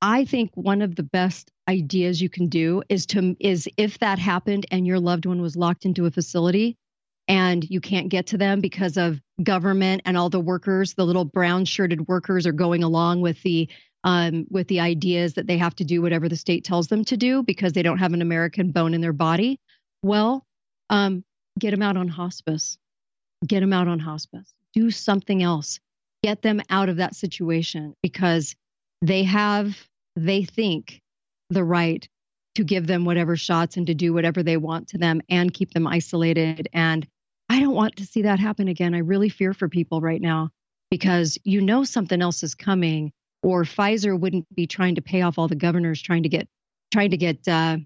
I 0.00 0.24
think 0.24 0.50
one 0.54 0.82
of 0.82 0.94
the 0.94 1.02
best 1.02 1.50
ideas 1.68 2.22
you 2.22 2.28
can 2.28 2.48
do 2.48 2.82
is 2.88 3.06
to 3.06 3.36
is 3.40 3.68
if 3.76 3.98
that 3.98 4.18
happened 4.18 4.66
and 4.70 4.86
your 4.86 5.00
loved 5.00 5.26
one 5.26 5.42
was 5.42 5.56
locked 5.56 5.84
into 5.84 6.06
a 6.06 6.10
facility 6.10 6.76
and 7.26 7.68
you 7.68 7.80
can't 7.80 8.08
get 8.08 8.28
to 8.28 8.38
them 8.38 8.60
because 8.60 8.96
of 8.96 9.20
government 9.42 10.02
and 10.04 10.16
all 10.16 10.30
the 10.30 10.40
workers, 10.40 10.94
the 10.94 11.04
little 11.04 11.24
brown 11.24 11.64
shirted 11.64 12.06
workers 12.06 12.46
are 12.46 12.52
going 12.52 12.84
along 12.84 13.20
with 13.20 13.42
the 13.42 13.68
um, 14.04 14.46
with 14.48 14.68
the 14.68 14.80
ideas 14.80 15.34
that 15.34 15.48
they 15.48 15.58
have 15.58 15.74
to 15.74 15.84
do 15.84 16.00
whatever 16.00 16.28
the 16.28 16.36
state 16.36 16.64
tells 16.64 16.86
them 16.86 17.04
to 17.06 17.16
do 17.16 17.42
because 17.42 17.72
they 17.72 17.82
don't 17.82 17.98
have 17.98 18.12
an 18.12 18.22
American 18.22 18.70
bone 18.70 18.94
in 18.94 19.00
their 19.00 19.12
body. 19.12 19.58
Well, 20.02 20.46
um, 20.90 21.24
get 21.58 21.70
them 21.70 21.82
out 21.82 21.96
on 21.96 22.08
hospice. 22.08 22.78
Get 23.46 23.60
them 23.60 23.72
out 23.72 23.88
on 23.88 23.98
hospice. 23.98 24.52
Do 24.72 24.90
something 24.90 25.42
else. 25.42 25.78
Get 26.22 26.42
them 26.42 26.60
out 26.70 26.88
of 26.88 26.96
that 26.96 27.14
situation 27.14 27.94
because 28.02 28.56
they 29.02 29.22
have, 29.24 29.76
they 30.16 30.44
think, 30.44 31.00
the 31.50 31.64
right 31.64 32.06
to 32.56 32.64
give 32.64 32.86
them 32.86 33.04
whatever 33.04 33.36
shots 33.36 33.76
and 33.76 33.86
to 33.86 33.94
do 33.94 34.12
whatever 34.12 34.42
they 34.42 34.56
want 34.56 34.88
to 34.88 34.98
them 34.98 35.22
and 35.28 35.54
keep 35.54 35.72
them 35.72 35.86
isolated. 35.86 36.68
And 36.72 37.06
I 37.48 37.60
don't 37.60 37.74
want 37.74 37.96
to 37.96 38.06
see 38.06 38.22
that 38.22 38.40
happen 38.40 38.68
again. 38.68 38.94
I 38.94 38.98
really 38.98 39.28
fear 39.28 39.54
for 39.54 39.68
people 39.68 40.00
right 40.00 40.20
now 40.20 40.50
because 40.90 41.38
you 41.44 41.60
know 41.60 41.84
something 41.84 42.20
else 42.20 42.42
is 42.42 42.54
coming, 42.54 43.12
or 43.42 43.62
Pfizer 43.62 44.18
wouldn't 44.18 44.52
be 44.54 44.66
trying 44.66 44.96
to 44.96 45.02
pay 45.02 45.22
off 45.22 45.38
all 45.38 45.48
the 45.48 45.54
governors 45.54 46.02
trying 46.02 46.24
to 46.24 46.28
get 46.28 46.48
trying 46.92 47.10
to 47.10 47.16
get 47.16 47.46
uh, 47.46 47.78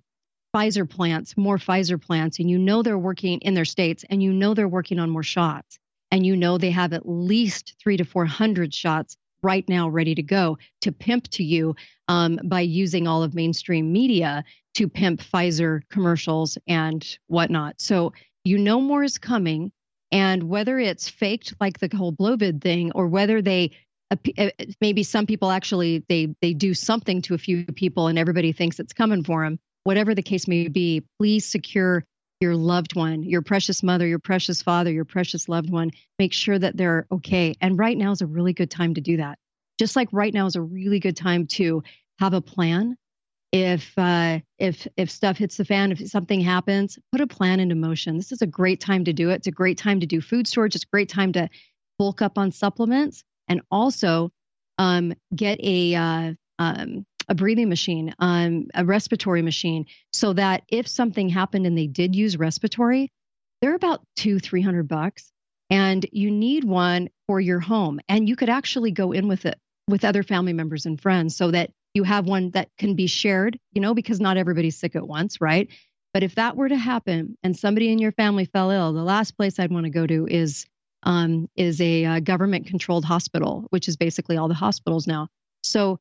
Pfizer 0.54 0.88
plants, 0.88 1.36
more 1.36 1.56
Pfizer 1.56 2.00
plants, 2.00 2.38
and 2.38 2.50
you 2.50 2.58
know 2.58 2.82
they're 2.82 2.98
working 2.98 3.40
in 3.40 3.54
their 3.54 3.64
states, 3.64 4.04
and 4.10 4.22
you 4.22 4.32
know 4.32 4.54
they're 4.54 4.68
working 4.68 4.98
on 4.98 5.10
more 5.10 5.22
shots, 5.22 5.78
and 6.10 6.26
you 6.26 6.36
know 6.36 6.58
they 6.58 6.70
have 6.70 6.92
at 6.92 7.08
least 7.08 7.74
three 7.82 7.96
to 7.96 8.04
four 8.04 8.26
hundred 8.26 8.74
shots 8.74 9.16
right 9.42 9.66
now 9.68 9.88
ready 9.88 10.14
to 10.14 10.22
go 10.22 10.58
to 10.82 10.92
pimp 10.92 11.26
to 11.28 11.42
you 11.42 11.74
um, 12.08 12.38
by 12.44 12.60
using 12.60 13.08
all 13.08 13.22
of 13.22 13.34
mainstream 13.34 13.92
media 13.92 14.44
to 14.74 14.88
pimp 14.88 15.20
Pfizer 15.20 15.80
commercials 15.90 16.58
and 16.66 17.18
whatnot. 17.26 17.80
So 17.80 18.12
you 18.44 18.58
know 18.58 18.80
more 18.80 19.02
is 19.02 19.18
coming, 19.18 19.72
and 20.10 20.44
whether 20.44 20.78
it's 20.78 21.08
faked 21.08 21.54
like 21.60 21.78
the 21.78 21.88
whole 21.96 22.12
Blovid 22.12 22.60
thing, 22.60 22.92
or 22.92 23.08
whether 23.08 23.40
they 23.40 23.72
uh, 24.10 24.50
maybe 24.82 25.02
some 25.02 25.24
people 25.24 25.50
actually 25.50 26.04
they 26.10 26.34
they 26.42 26.52
do 26.52 26.74
something 26.74 27.22
to 27.22 27.34
a 27.34 27.38
few 27.38 27.64
people 27.64 28.08
and 28.08 28.18
everybody 28.18 28.52
thinks 28.52 28.78
it's 28.78 28.92
coming 28.92 29.24
for 29.24 29.44
them 29.44 29.58
whatever 29.84 30.14
the 30.14 30.22
case 30.22 30.48
may 30.48 30.68
be, 30.68 31.02
please 31.18 31.46
secure 31.46 32.04
your 32.40 32.56
loved 32.56 32.96
one, 32.96 33.22
your 33.22 33.42
precious 33.42 33.82
mother, 33.82 34.06
your 34.06 34.18
precious 34.18 34.62
father, 34.62 34.90
your 34.90 35.04
precious 35.04 35.48
loved 35.48 35.70
one. 35.70 35.90
Make 36.18 36.32
sure 36.32 36.58
that 36.58 36.76
they're 36.76 37.06
okay. 37.10 37.54
And 37.60 37.78
right 37.78 37.96
now 37.96 38.10
is 38.10 38.20
a 38.20 38.26
really 38.26 38.52
good 38.52 38.70
time 38.70 38.94
to 38.94 39.00
do 39.00 39.18
that. 39.18 39.38
Just 39.78 39.94
like 39.96 40.08
right 40.12 40.34
now 40.34 40.46
is 40.46 40.56
a 40.56 40.62
really 40.62 40.98
good 40.98 41.16
time 41.16 41.46
to 41.48 41.82
have 42.18 42.34
a 42.34 42.40
plan. 42.40 42.96
If 43.52 43.92
uh, 43.96 44.40
if 44.58 44.88
if 44.96 45.10
stuff 45.10 45.36
hits 45.36 45.56
the 45.56 45.64
fan, 45.64 45.92
if 45.92 46.08
something 46.08 46.40
happens, 46.40 46.98
put 47.12 47.20
a 47.20 47.26
plan 47.26 47.60
into 47.60 47.74
motion. 47.74 48.16
This 48.16 48.32
is 48.32 48.42
a 48.42 48.46
great 48.46 48.80
time 48.80 49.04
to 49.04 49.12
do 49.12 49.30
it. 49.30 49.34
It's 49.34 49.46
a 49.46 49.52
great 49.52 49.78
time 49.78 50.00
to 50.00 50.06
do 50.06 50.20
food 50.20 50.46
storage. 50.46 50.74
It's 50.74 50.84
a 50.84 50.92
great 50.92 51.10
time 51.10 51.32
to 51.34 51.48
bulk 51.98 52.22
up 52.22 52.38
on 52.38 52.50
supplements 52.50 53.22
and 53.48 53.60
also 53.70 54.30
um, 54.78 55.12
get 55.36 55.60
a 55.62 55.94
uh, 55.94 56.32
um, 56.58 57.04
a 57.28 57.34
breathing 57.34 57.68
machine, 57.68 58.14
um, 58.18 58.66
a 58.74 58.84
respiratory 58.84 59.42
machine, 59.42 59.86
so 60.12 60.32
that 60.32 60.62
if 60.68 60.86
something 60.88 61.28
happened 61.28 61.66
and 61.66 61.76
they 61.76 61.86
did 61.86 62.16
use 62.16 62.36
respiratory, 62.36 63.10
they're 63.60 63.74
about 63.74 64.02
two, 64.16 64.38
three 64.38 64.62
hundred 64.62 64.88
bucks, 64.88 65.32
and 65.70 66.04
you 66.12 66.30
need 66.30 66.64
one 66.64 67.08
for 67.26 67.40
your 67.40 67.60
home, 67.60 68.00
and 68.08 68.28
you 68.28 68.36
could 68.36 68.48
actually 68.48 68.90
go 68.90 69.12
in 69.12 69.28
with 69.28 69.46
it 69.46 69.58
with 69.88 70.04
other 70.04 70.22
family 70.22 70.52
members 70.52 70.86
and 70.86 71.00
friends, 71.00 71.36
so 71.36 71.50
that 71.50 71.70
you 71.94 72.02
have 72.04 72.26
one 72.26 72.50
that 72.50 72.68
can 72.78 72.94
be 72.94 73.06
shared. 73.06 73.58
You 73.72 73.80
know, 73.80 73.94
because 73.94 74.20
not 74.20 74.36
everybody's 74.36 74.78
sick 74.78 74.96
at 74.96 75.06
once, 75.06 75.40
right? 75.40 75.68
But 76.14 76.22
if 76.22 76.34
that 76.34 76.56
were 76.56 76.68
to 76.68 76.76
happen 76.76 77.38
and 77.42 77.56
somebody 77.56 77.90
in 77.90 77.98
your 77.98 78.12
family 78.12 78.44
fell 78.44 78.70
ill, 78.70 78.92
the 78.92 79.02
last 79.02 79.36
place 79.36 79.58
I'd 79.58 79.72
want 79.72 79.84
to 79.84 79.90
go 79.90 80.06
to 80.06 80.26
is 80.26 80.66
um, 81.04 81.48
is 81.56 81.80
a 81.80 82.04
uh, 82.04 82.20
government 82.20 82.66
controlled 82.66 83.04
hospital, 83.04 83.66
which 83.70 83.88
is 83.88 83.96
basically 83.96 84.36
all 84.36 84.48
the 84.48 84.54
hospitals 84.54 85.06
now. 85.06 85.28
So 85.62 86.00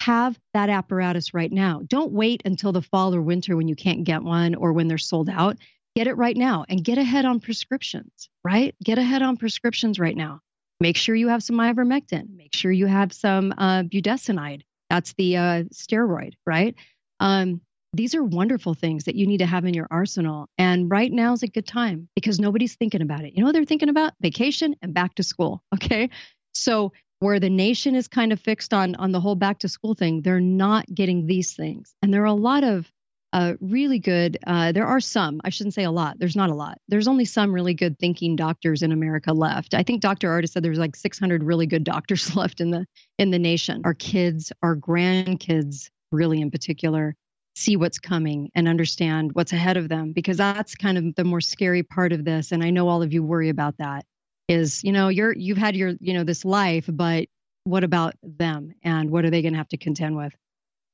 have 0.00 0.38
that 0.54 0.68
apparatus 0.68 1.34
right 1.34 1.52
now. 1.52 1.82
Don't 1.86 2.12
wait 2.12 2.42
until 2.44 2.72
the 2.72 2.82
fall 2.82 3.14
or 3.14 3.22
winter 3.22 3.56
when 3.56 3.68
you 3.68 3.76
can't 3.76 4.04
get 4.04 4.22
one 4.22 4.54
or 4.54 4.72
when 4.72 4.88
they're 4.88 4.98
sold 4.98 5.28
out. 5.28 5.56
Get 5.96 6.06
it 6.06 6.14
right 6.14 6.36
now 6.36 6.64
and 6.68 6.84
get 6.84 6.98
ahead 6.98 7.24
on 7.24 7.40
prescriptions, 7.40 8.28
right? 8.44 8.74
Get 8.82 8.98
ahead 8.98 9.22
on 9.22 9.36
prescriptions 9.36 9.98
right 9.98 10.16
now. 10.16 10.40
Make 10.80 10.96
sure 10.96 11.14
you 11.14 11.28
have 11.28 11.42
some 11.42 11.56
ivermectin. 11.56 12.36
Make 12.36 12.54
sure 12.54 12.70
you 12.70 12.86
have 12.86 13.12
some 13.12 13.52
uh, 13.58 13.82
budesonide. 13.82 14.62
That's 14.90 15.12
the 15.14 15.36
uh, 15.36 15.62
steroid, 15.74 16.34
right? 16.46 16.76
Um, 17.18 17.60
these 17.92 18.14
are 18.14 18.22
wonderful 18.22 18.74
things 18.74 19.04
that 19.04 19.16
you 19.16 19.26
need 19.26 19.38
to 19.38 19.46
have 19.46 19.64
in 19.64 19.74
your 19.74 19.88
arsenal. 19.90 20.48
And 20.58 20.90
right 20.90 21.10
now 21.10 21.32
is 21.32 21.42
a 21.42 21.48
good 21.48 21.66
time 21.66 22.08
because 22.14 22.38
nobody's 22.38 22.76
thinking 22.76 23.02
about 23.02 23.24
it. 23.24 23.32
You 23.34 23.40
know 23.40 23.46
what 23.46 23.54
they're 23.54 23.64
thinking 23.64 23.88
about? 23.88 24.12
Vacation 24.20 24.76
and 24.82 24.94
back 24.94 25.14
to 25.16 25.22
school. 25.22 25.62
Okay. 25.74 26.10
So 26.54 26.92
where 27.20 27.40
the 27.40 27.50
nation 27.50 27.94
is 27.94 28.08
kind 28.08 28.32
of 28.32 28.40
fixed 28.40 28.72
on 28.72 28.94
on 28.96 29.12
the 29.12 29.20
whole 29.20 29.34
back 29.34 29.58
to 29.60 29.68
school 29.68 29.94
thing 29.94 30.22
they're 30.22 30.40
not 30.40 30.86
getting 30.94 31.26
these 31.26 31.52
things. 31.52 31.94
And 32.02 32.12
there 32.12 32.22
are 32.22 32.26
a 32.26 32.32
lot 32.32 32.64
of 32.64 32.90
uh, 33.34 33.54
really 33.60 33.98
good 33.98 34.38
uh, 34.46 34.72
there 34.72 34.86
are 34.86 35.00
some 35.00 35.38
i 35.44 35.50
shouldn't 35.50 35.74
say 35.74 35.84
a 35.84 35.90
lot 35.90 36.18
there's 36.18 36.36
not 36.36 36.48
a 36.50 36.54
lot. 36.54 36.78
There's 36.88 37.08
only 37.08 37.26
some 37.26 37.54
really 37.54 37.74
good 37.74 37.98
thinking 37.98 38.36
doctors 38.36 38.82
in 38.82 38.92
america 38.92 39.32
left. 39.32 39.74
I 39.74 39.82
think 39.82 40.00
dr 40.00 40.26
ardis 40.26 40.50
said 40.50 40.62
there's 40.62 40.78
like 40.78 40.96
600 40.96 41.42
really 41.42 41.66
good 41.66 41.84
doctors 41.84 42.34
left 42.36 42.60
in 42.60 42.70
the 42.70 42.86
in 43.18 43.30
the 43.30 43.38
nation. 43.38 43.82
Our 43.84 43.94
kids 43.94 44.52
our 44.62 44.76
grandkids 44.76 45.90
really 46.10 46.40
in 46.40 46.50
particular 46.50 47.14
see 47.54 47.76
what's 47.76 47.98
coming 47.98 48.50
and 48.54 48.68
understand 48.68 49.32
what's 49.34 49.52
ahead 49.52 49.76
of 49.76 49.88
them 49.88 50.12
because 50.12 50.36
that's 50.36 50.76
kind 50.76 50.96
of 50.96 51.14
the 51.16 51.24
more 51.24 51.40
scary 51.40 51.82
part 51.82 52.12
of 52.12 52.24
this. 52.24 52.52
And 52.52 52.64
i 52.64 52.70
know 52.70 52.88
all 52.88 53.02
of 53.02 53.12
you 53.12 53.22
worry 53.22 53.50
about 53.50 53.76
that 53.78 54.06
is 54.48 54.82
you 54.82 54.92
know 54.92 55.08
you're 55.08 55.32
you've 55.32 55.58
had 55.58 55.76
your 55.76 55.92
you 56.00 56.14
know 56.14 56.24
this 56.24 56.44
life 56.44 56.88
but 56.88 57.28
what 57.68 57.84
about 57.84 58.14
them? 58.22 58.74
And 58.82 59.10
what 59.10 59.24
are 59.24 59.30
they 59.30 59.42
going 59.42 59.52
to 59.52 59.58
have 59.58 59.68
to 59.68 59.76
contend 59.76 60.16
with? 60.16 60.34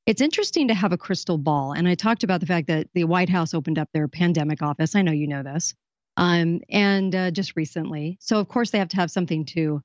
It's 0.06 0.20
interesting 0.20 0.68
to 0.68 0.74
have 0.74 0.92
a 0.92 0.98
crystal 0.98 1.38
ball. 1.38 1.72
And 1.72 1.88
i 1.88 1.94
talked 1.94 2.24
about 2.24 2.40
the 2.40 2.46
fact 2.46 2.66
that 2.66 2.88
the 2.94 3.04
white 3.04 3.28
house 3.28 3.54
opened 3.54 3.78
up 3.78 3.88
their 3.92 4.08
pandemic 4.08 4.60
office. 4.60 4.94
I 4.94 5.02
know 5.02 5.12
you 5.12 5.28
know 5.28 5.42
this. 5.42 5.74
Um, 6.16 6.60
and 6.68 7.14
uh, 7.14 7.30
just 7.30 7.56
recently. 7.56 8.18
So 8.20 8.38
of 8.38 8.48
course 8.48 8.70
they 8.70 8.78
have 8.78 8.88
to 8.88 8.96
have 8.96 9.10
something 9.10 9.46
to 9.46 9.82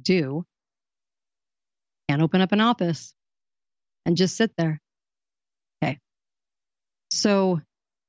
do 0.00 0.44
and 2.08 2.20
open 2.20 2.40
up 2.40 2.52
an 2.52 2.60
office 2.60 3.14
and 4.04 4.16
just 4.16 4.36
sit 4.36 4.52
there. 4.58 4.80
Okay. 5.82 5.98
So 7.10 7.60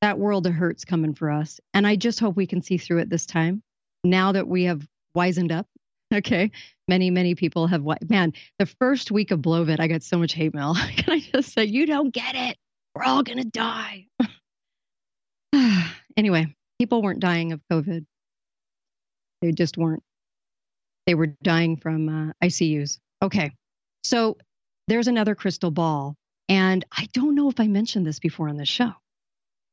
that 0.01 0.19
world 0.19 0.45
of 0.47 0.53
hurt's 0.53 0.83
coming 0.83 1.13
for 1.13 1.31
us. 1.31 1.59
And 1.73 1.87
I 1.87 1.95
just 1.95 2.19
hope 2.19 2.35
we 2.35 2.47
can 2.47 2.61
see 2.61 2.77
through 2.77 2.99
it 2.99 3.09
this 3.09 3.25
time. 3.25 3.63
Now 4.03 4.33
that 4.33 4.47
we 4.47 4.65
have 4.65 4.85
wizened 5.15 5.51
up, 5.51 5.67
okay. 6.13 6.51
Many, 6.87 7.09
many 7.09 7.33
people 7.35 7.67
have, 7.67 7.83
man, 8.09 8.33
the 8.59 8.65
first 8.65 9.11
week 9.11 9.31
of 9.31 9.41
Blovid, 9.41 9.79
I 9.79 9.87
got 9.87 10.03
so 10.03 10.17
much 10.17 10.33
hate 10.33 10.53
mail. 10.53 10.75
Can 10.97 11.13
I 11.13 11.19
just 11.19 11.53
say, 11.53 11.65
you 11.65 11.85
don't 11.85 12.13
get 12.13 12.35
it? 12.35 12.57
We're 12.93 13.03
all 13.03 13.23
going 13.23 13.39
to 13.39 13.45
die. 13.45 14.07
anyway, 16.17 16.55
people 16.79 17.01
weren't 17.01 17.19
dying 17.19 17.51
of 17.51 17.61
COVID. 17.71 18.05
They 19.41 19.51
just 19.51 19.77
weren't. 19.77 20.03
They 21.07 21.15
were 21.15 21.27
dying 21.43 21.77
from 21.77 22.09
uh, 22.09 22.33
ICUs. 22.43 22.99
Okay. 23.21 23.51
So 24.03 24.37
there's 24.87 25.07
another 25.07 25.35
crystal 25.35 25.71
ball. 25.71 26.15
And 26.47 26.85
I 26.91 27.07
don't 27.13 27.35
know 27.35 27.49
if 27.49 27.59
I 27.59 27.67
mentioned 27.67 28.05
this 28.05 28.19
before 28.19 28.49
on 28.49 28.57
the 28.57 28.65
show. 28.65 28.91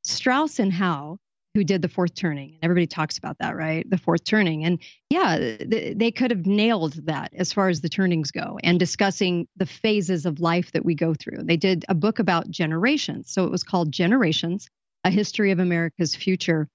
Strauss 0.04 0.58
and 0.58 0.72
Howe, 0.72 1.18
who 1.54 1.64
did 1.64 1.82
the 1.82 1.88
fourth 1.88 2.14
turning, 2.14 2.58
everybody 2.62 2.86
talks 2.86 3.18
about 3.18 3.38
that, 3.38 3.54
right? 3.56 3.88
The 3.88 3.98
fourth 3.98 4.24
turning. 4.24 4.64
And 4.64 4.78
yeah, 5.10 5.36
th- 5.36 5.98
they 5.98 6.10
could 6.10 6.30
have 6.30 6.46
nailed 6.46 6.94
that 7.06 7.32
as 7.34 7.52
far 7.52 7.68
as 7.68 7.80
the 7.80 7.90
turnings 7.90 8.30
go 8.30 8.58
and 8.62 8.78
discussing 8.78 9.46
the 9.56 9.66
phases 9.66 10.24
of 10.24 10.40
life 10.40 10.72
that 10.72 10.84
we 10.84 10.94
go 10.94 11.14
through. 11.14 11.42
They 11.42 11.58
did 11.58 11.84
a 11.88 11.94
book 11.94 12.18
about 12.18 12.50
generations. 12.50 13.30
So 13.30 13.44
it 13.44 13.50
was 13.50 13.64
called 13.64 13.92
Generations 13.92 14.68
A 15.04 15.10
History 15.10 15.50
of 15.50 15.58
America's 15.58 16.14
Future. 16.14 16.68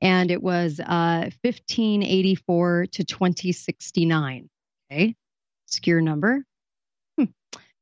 And 0.00 0.30
it 0.30 0.42
was 0.42 0.80
uh, 0.80 1.30
1584 1.42 2.86
to 2.92 3.04
2069. 3.04 4.48
Okay. 4.90 5.14
Obscure 5.66 6.00
number. 6.00 6.44
Hmm. 7.18 7.26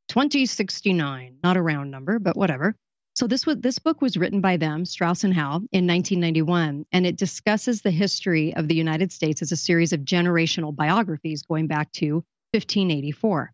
2069, 0.09 1.39
not 1.45 1.57
a 1.57 1.63
round 1.63 1.93
number, 1.93 2.19
but 2.19 2.37
whatever. 2.37 2.75
So 3.15 3.27
this 3.27 3.45
was 3.45 3.57
this 3.59 3.79
book 3.79 4.01
was 4.01 4.17
written 4.17 4.41
by 4.41 4.57
them, 4.57 4.85
Strauss 4.85 5.25
and 5.25 5.35
Howe, 5.35 5.63
in 5.73 5.87
1991, 5.87 6.87
and 6.93 7.07
it 7.07 7.17
discusses 7.17 7.83
the 7.83 7.91
history 7.91 8.55
of 8.55 8.69
the 8.69 8.75
United 8.75 9.13
States 9.13 9.43
as 9.43 9.53
a 9.53 9.57
series 9.57 9.93
of 9.93 10.01
generational 10.01 10.75
biographies 10.75 11.43
going 11.43 11.67
back 11.67 11.91
to 11.93 12.25
1584. 12.53 13.53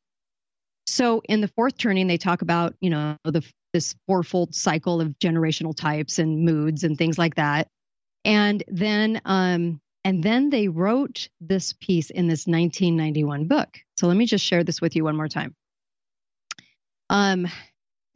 So 0.86 1.22
in 1.28 1.40
the 1.40 1.48
fourth 1.48 1.76
turning, 1.76 2.06
they 2.06 2.18
talk 2.18 2.42
about 2.42 2.74
you 2.80 2.90
know 2.90 3.16
the 3.24 3.42
this 3.72 3.94
fourfold 4.06 4.54
cycle 4.54 5.00
of 5.00 5.18
generational 5.18 5.76
types 5.76 6.18
and 6.18 6.44
moods 6.44 6.84
and 6.84 6.96
things 6.96 7.18
like 7.18 7.34
that, 7.36 7.68
and 8.24 8.62
then 8.68 9.20
um, 9.24 9.80
and 10.04 10.22
then 10.22 10.50
they 10.50 10.68
wrote 10.68 11.28
this 11.40 11.72
piece 11.72 12.10
in 12.10 12.28
this 12.28 12.46
1991 12.46 13.48
book. 13.48 13.78
So 13.98 14.06
let 14.06 14.16
me 14.16 14.26
just 14.26 14.44
share 14.44 14.62
this 14.62 14.80
with 14.80 14.94
you 14.94 15.02
one 15.02 15.16
more 15.16 15.28
time. 15.28 15.56
Um, 17.10 17.48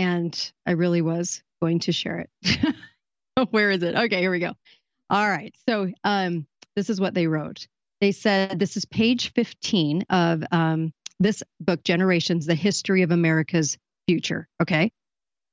and 0.01 0.53
I 0.67 0.71
really 0.73 1.03
was 1.03 1.43
going 1.61 1.81
to 1.81 1.93
share 1.93 2.27
it. 2.43 2.75
Where 3.51 3.71
is 3.71 3.83
it? 3.83 3.95
Okay, 3.95 4.21
here 4.21 4.31
we 4.31 4.39
go. 4.39 4.55
All 5.11 5.29
right. 5.29 5.55
So 5.69 5.93
um, 6.05 6.47
this 6.75 6.89
is 6.89 6.99
what 7.01 7.13
they 7.13 7.27
wrote. 7.27 7.69
They 8.01 8.13
said 8.13 8.59
this 8.59 8.79
is 8.79 8.87
page 8.87 9.35
15 9.35 10.05
of 10.09 10.43
um, 10.51 10.95
this 11.21 11.43
book, 11.61 11.85
Generations: 11.85 12.47
The 12.47 12.55
History 12.55 13.03
of 13.03 13.11
America's 13.11 13.77
Future. 14.09 14.49
Okay. 14.61 14.91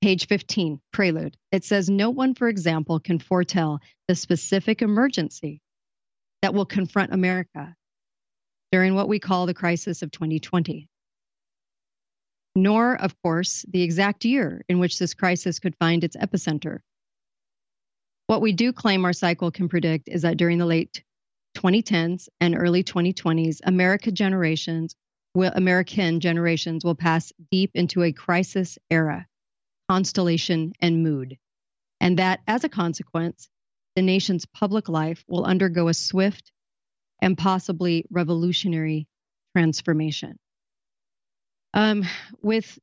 Page 0.01 0.27
15, 0.27 0.80
prelude. 0.93 1.35
It 1.51 1.66
says, 1.66 1.90
No 1.90 2.11
one, 2.11 2.35
for 2.35 2.48
example, 2.48 3.00
can 3.00 3.19
foretell 3.19 3.80
the 4.08 4.16
specific 4.16 4.82
emergency 4.82 5.59
that 6.42 6.53
will 6.53 6.67
confront 6.67 7.14
America 7.14 7.76
during 8.72 8.93
what 8.93 9.09
we 9.09 9.19
call 9.19 9.48
the 9.48 9.56
crisis 9.56 10.03
of 10.03 10.11
2020 10.11 10.88
nor, 12.58 13.00
of 13.00 13.16
course, 13.22 13.64
the 13.69 13.84
exact 13.84 14.26
year 14.26 14.66
in 14.68 14.80
which 14.80 14.98
this 14.98 15.14
crisis 15.14 15.60
could 15.60 15.76
find 15.76 16.03
its 16.03 16.18
epicenter. 16.18 16.80
What 18.26 18.42
we 18.42 18.52
do 18.52 18.74
claim 18.74 19.06
our 19.06 19.14
cycle 19.14 19.52
can 19.52 19.69
predict 19.69 20.10
is 20.10 20.24
that 20.24 20.38
during 20.38 20.58
the 20.58 20.66
late 20.66 21.03
2010s 21.56 22.30
and 22.42 22.58
early 22.58 22.84
2020s, 22.84 23.60
America 23.64 24.11
generations 24.11 24.95
will, 25.36 25.52
American 25.53 26.19
generations 26.19 26.84
will 26.84 26.95
pass 26.95 27.32
deep 27.52 27.69
into 27.76 28.02
a 28.02 28.11
crisis 28.11 28.80
era, 28.90 29.27
constellation, 29.88 30.74
and 30.80 31.03
mood. 31.03 31.38
And 32.02 32.18
that, 32.18 32.40
as 32.48 32.64
a 32.64 32.69
consequence, 32.69 33.50
the 33.95 34.02
nation's 34.02 34.48
public 34.48 34.90
life 34.90 35.24
will 35.27 35.45
undergo 35.45 35.90
a 35.90 35.94
swift 35.94 36.52
and 37.22 37.38
possibly 37.38 38.06
revolutionary 38.10 39.08
transformation. 39.56 40.40
Um, 41.77 42.06
with 42.41 42.80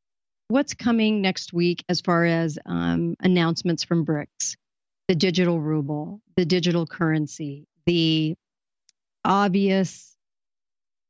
what's 0.46 0.72
coming 0.72 1.20
next 1.20 1.52
week 1.52 1.84
as 1.88 2.00
far 2.00 2.24
as 2.24 2.60
um, 2.64 3.16
announcements 3.18 3.82
from 3.82 4.06
BRICS, 4.06 4.54
the 5.08 5.16
digital 5.16 5.60
ruble, 5.60 6.20
the 6.36 6.44
digital 6.44 6.86
currency, 6.86 7.66
the 7.86 8.36
obvious, 9.24 10.14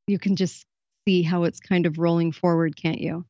you 0.07 0.19
can 0.19 0.35
just 0.35 0.65
see 1.07 1.23
how 1.23 1.45
it's 1.45 1.61
kind 1.61 1.85
of 1.85 1.99
rolling 1.99 2.33
forward, 2.33 2.75
can't 2.75 3.03
you? 3.03 3.27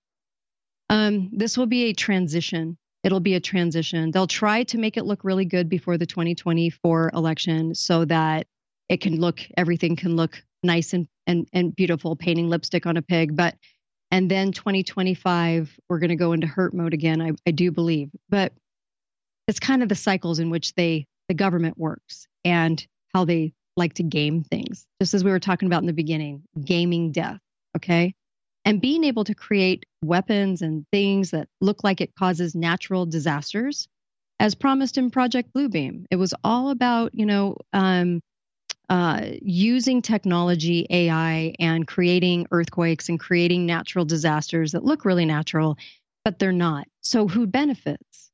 Um, 0.88 1.30
this 1.32 1.58
will 1.58 1.66
be 1.66 1.86
a 1.86 1.92
transition. 1.92 2.78
It'll 3.02 3.18
be 3.18 3.34
a 3.34 3.40
transition. 3.40 4.12
They'll 4.12 4.28
try 4.28 4.62
to 4.64 4.78
make 4.78 4.96
it 4.96 5.04
look 5.04 5.24
really 5.24 5.46
good 5.46 5.68
before 5.68 5.98
the 5.98 6.06
2024 6.06 7.10
election 7.12 7.74
so 7.74 8.04
that 8.04 8.46
it 8.88 9.00
can 9.00 9.18
look, 9.18 9.40
everything 9.56 9.96
can 9.96 10.14
look 10.14 10.40
nice 10.62 10.92
and, 10.92 11.08
and, 11.26 11.48
and 11.52 11.74
beautiful, 11.74 12.14
painting 12.14 12.48
lipstick 12.48 12.86
on 12.86 12.96
a 12.96 13.02
pig. 13.02 13.34
But 13.34 13.56
and 14.14 14.30
then 14.30 14.52
2025, 14.52 15.76
we're 15.88 15.98
going 15.98 16.10
to 16.10 16.14
go 16.14 16.34
into 16.34 16.46
hurt 16.46 16.72
mode 16.72 16.94
again, 16.94 17.20
I, 17.20 17.32
I 17.48 17.50
do 17.50 17.72
believe. 17.72 18.10
But 18.28 18.52
it's 19.48 19.58
kind 19.58 19.82
of 19.82 19.88
the 19.88 19.96
cycles 19.96 20.38
in 20.38 20.50
which 20.50 20.72
they, 20.74 21.06
the 21.26 21.34
government 21.34 21.76
works 21.76 22.28
and 22.44 22.86
how 23.12 23.24
they 23.24 23.54
like 23.76 23.94
to 23.94 24.04
game 24.04 24.44
things. 24.44 24.86
Just 25.02 25.14
as 25.14 25.24
we 25.24 25.32
were 25.32 25.40
talking 25.40 25.66
about 25.66 25.82
in 25.82 25.88
the 25.88 25.92
beginning, 25.92 26.44
gaming 26.64 27.10
death. 27.10 27.40
Okay. 27.76 28.14
And 28.64 28.80
being 28.80 29.02
able 29.02 29.24
to 29.24 29.34
create 29.34 29.84
weapons 30.00 30.62
and 30.62 30.86
things 30.92 31.32
that 31.32 31.48
look 31.60 31.82
like 31.82 32.00
it 32.00 32.14
causes 32.14 32.54
natural 32.54 33.06
disasters, 33.06 33.88
as 34.38 34.54
promised 34.54 34.96
in 34.96 35.10
Project 35.10 35.52
Bluebeam. 35.52 36.04
It 36.12 36.16
was 36.16 36.32
all 36.44 36.70
about, 36.70 37.16
you 37.16 37.26
know, 37.26 37.56
um, 37.72 38.20
uh, 38.88 39.22
using 39.40 40.02
technology, 40.02 40.86
AI, 40.90 41.54
and 41.58 41.86
creating 41.86 42.46
earthquakes 42.50 43.08
and 43.08 43.18
creating 43.18 43.66
natural 43.66 44.04
disasters 44.04 44.72
that 44.72 44.84
look 44.84 45.04
really 45.04 45.24
natural, 45.24 45.76
but 46.24 46.38
they're 46.38 46.52
not. 46.52 46.86
So, 47.00 47.26
who 47.26 47.46
benefits? 47.46 48.30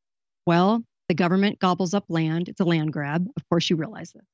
Well, 0.46 0.82
the 1.08 1.14
government 1.14 1.58
gobbles 1.58 1.94
up 1.94 2.04
land. 2.08 2.48
It's 2.48 2.60
a 2.60 2.64
land 2.64 2.92
grab. 2.92 3.26
Of 3.36 3.48
course, 3.48 3.70
you 3.70 3.76
realize 3.76 4.12
this. 4.12 4.24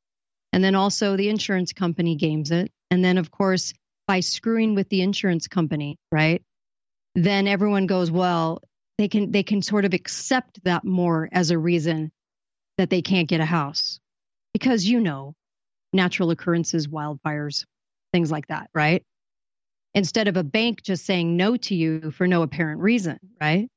And 0.52 0.64
then 0.64 0.74
also 0.74 1.16
the 1.16 1.28
insurance 1.28 1.72
company 1.72 2.16
games 2.16 2.50
it. 2.50 2.70
And 2.90 3.04
then, 3.04 3.18
of 3.18 3.30
course, 3.30 3.74
by 4.06 4.20
screwing 4.20 4.74
with 4.74 4.88
the 4.88 5.02
insurance 5.02 5.48
company, 5.48 5.98
right? 6.12 6.42
Then 7.14 7.46
everyone 7.48 7.86
goes, 7.86 8.10
well, 8.10 8.62
they 8.98 9.08
can 9.08 9.30
they 9.30 9.42
can 9.42 9.62
sort 9.62 9.84
of 9.84 9.94
accept 9.94 10.64
that 10.64 10.84
more 10.84 11.28
as 11.30 11.50
a 11.50 11.58
reason 11.58 12.10
that 12.78 12.90
they 12.90 13.02
can't 13.02 13.28
get 13.28 13.40
a 13.40 13.44
house 13.44 14.00
because 14.52 14.86
you 14.86 15.00
know 15.00 15.34
natural 15.96 16.30
occurrences, 16.30 16.86
wildfires, 16.86 17.64
things 18.12 18.30
like 18.30 18.46
that, 18.48 18.70
right? 18.74 19.02
Instead 19.94 20.28
of 20.28 20.36
a 20.36 20.44
bank 20.44 20.82
just 20.82 21.04
saying 21.04 21.36
no 21.36 21.56
to 21.56 21.74
you 21.74 22.10
for 22.12 22.26
no 22.26 22.42
apparent 22.42 22.80
reason, 22.80 23.18
right? 23.40 23.68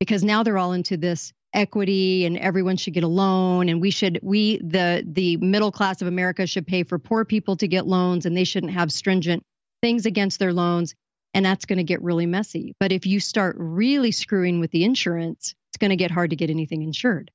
Because 0.00 0.24
now 0.24 0.42
they're 0.42 0.58
all 0.58 0.72
into 0.72 0.96
this 0.96 1.32
equity 1.54 2.26
and 2.26 2.36
everyone 2.36 2.76
should 2.76 2.92
get 2.92 3.04
a 3.04 3.08
loan 3.08 3.68
and 3.68 3.80
we 3.80 3.90
should 3.90 4.20
we 4.22 4.58
the 4.58 5.02
the 5.06 5.38
middle 5.38 5.72
class 5.72 6.02
of 6.02 6.08
America 6.08 6.46
should 6.46 6.66
pay 6.66 6.82
for 6.82 6.98
poor 6.98 7.24
people 7.24 7.56
to 7.56 7.66
get 7.66 7.86
loans 7.86 8.26
and 8.26 8.36
they 8.36 8.44
shouldn't 8.44 8.72
have 8.72 8.92
stringent 8.92 9.42
things 9.80 10.04
against 10.04 10.38
their 10.38 10.52
loans 10.52 10.94
and 11.34 11.44
that's 11.44 11.66
going 11.66 11.78
to 11.78 11.84
get 11.84 12.02
really 12.02 12.26
messy. 12.26 12.74
But 12.80 12.92
if 12.92 13.06
you 13.06 13.20
start 13.20 13.56
really 13.58 14.12
screwing 14.12 14.60
with 14.60 14.70
the 14.70 14.84
insurance, 14.84 15.54
it's 15.70 15.78
going 15.78 15.90
to 15.90 15.96
get 15.96 16.10
hard 16.10 16.30
to 16.30 16.36
get 16.36 16.50
anything 16.50 16.82
insured. 16.82 17.30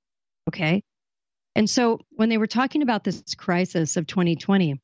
Okay? 0.49 0.83
And 1.55 1.69
so 1.69 1.99
when 2.11 2.29
they 2.29 2.37
were 2.37 2.47
talking 2.47 2.81
about 2.81 3.03
this 3.03 3.21
crisis 3.35 3.95
of 3.95 4.07
2020, 4.07 4.81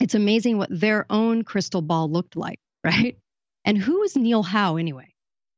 it's 0.00 0.14
amazing 0.14 0.58
what 0.58 0.68
their 0.70 1.06
own 1.08 1.44
crystal 1.44 1.82
ball 1.82 2.10
looked 2.10 2.36
like, 2.36 2.58
right? 2.84 3.16
And 3.64 3.78
who 3.78 4.02
is 4.02 4.16
Neil 4.16 4.42
Howe 4.42 4.76
anyway? 4.76 5.14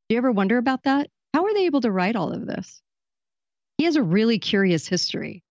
Do 0.09 0.15
you 0.15 0.19
ever 0.19 0.31
wonder 0.31 0.59
about 0.59 0.85
that? 0.85 1.09
How 1.35 1.45
are 1.45 1.55
they 1.55 1.67
able 1.67 1.81
to 1.81 1.91
write 1.91 2.17
all 2.17 2.33
of 2.33 2.47
this? 2.47 2.81
He 3.79 3.85
has 3.85 3.97
a 3.97 4.03
really 4.03 4.39
curious 4.39 4.87
history. 4.87 5.43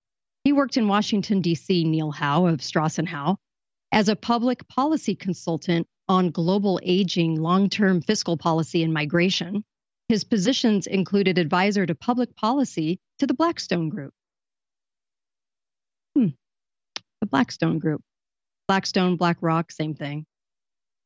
He 0.45 0.53
worked 0.53 0.77
in 0.77 0.87
Washington, 0.87 1.41
D.C., 1.41 1.83
Neil 1.83 2.11
Howe 2.11 2.47
of 2.47 2.63
Strauss 2.63 2.97
and 2.97 3.07
Howe, 3.07 3.37
as 3.91 4.09
a 4.09 4.15
public 4.15 4.67
policy 4.67 5.15
consultant 5.15 5.87
on 6.07 6.31
global 6.31 6.79
aging, 6.83 7.39
long 7.39 7.69
term 7.69 8.01
fiscal 8.01 8.37
policy, 8.37 8.83
and 8.83 8.93
migration. 8.93 9.63
His 10.07 10.23
positions 10.23 10.87
included 10.87 11.37
advisor 11.37 11.85
to 11.85 11.95
public 11.95 12.35
policy 12.35 12.99
to 13.19 13.27
the 13.27 13.33
Blackstone 13.33 13.89
Group 13.89 14.13
hmm, 16.15 16.27
the 17.21 17.27
Blackstone 17.27 17.79
Group. 17.79 18.01
Blackstone, 18.67 19.15
BlackRock, 19.15 19.71
same 19.71 19.93
thing. 19.93 20.25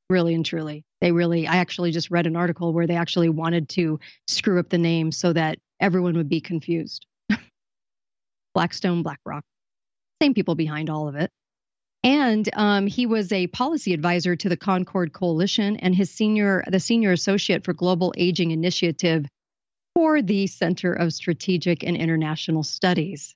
Really 0.09 0.33
and 0.33 0.45
truly. 0.45 0.83
They 1.01 1.11
really, 1.11 1.47
I 1.47 1.57
actually 1.57 1.91
just 1.91 2.09
read 2.09 2.25
an 2.25 2.35
article 2.35 2.73
where 2.73 2.88
they 2.88 2.95
actually 2.95 3.29
wanted 3.29 3.69
to 3.69 3.99
screw 4.27 4.59
up 4.59 4.69
the 4.69 4.77
name 4.77 5.11
so 5.11 5.33
that 5.33 5.59
everyone 5.79 6.15
would 6.15 6.29
be 6.29 6.41
confused. 6.41 7.05
Blackstone, 8.53 9.03
BlackRock, 9.03 9.43
same 10.21 10.33
people 10.33 10.55
behind 10.55 10.89
all 10.89 11.07
of 11.07 11.15
it. 11.15 11.31
And 12.03 12.49
um, 12.53 12.88
he 12.88 13.05
was 13.05 13.31
a 13.31 13.47
policy 13.47 13.93
advisor 13.93 14.35
to 14.35 14.49
the 14.49 14.57
Concord 14.57 15.11
Coalition 15.11 15.75
and 15.77 15.93
his 15.93 16.09
senior, 16.09 16.63
the 16.67 16.79
senior 16.79 17.11
associate 17.11 17.65
for 17.65 17.73
Global 17.73 18.13
Aging 18.17 18.51
Initiative 18.51 19.25
for 19.95 20.21
the 20.21 20.47
Center 20.47 20.93
of 20.93 21.13
Strategic 21.13 21.83
and 21.83 21.97
International 21.97 22.63
Studies. 22.63 23.35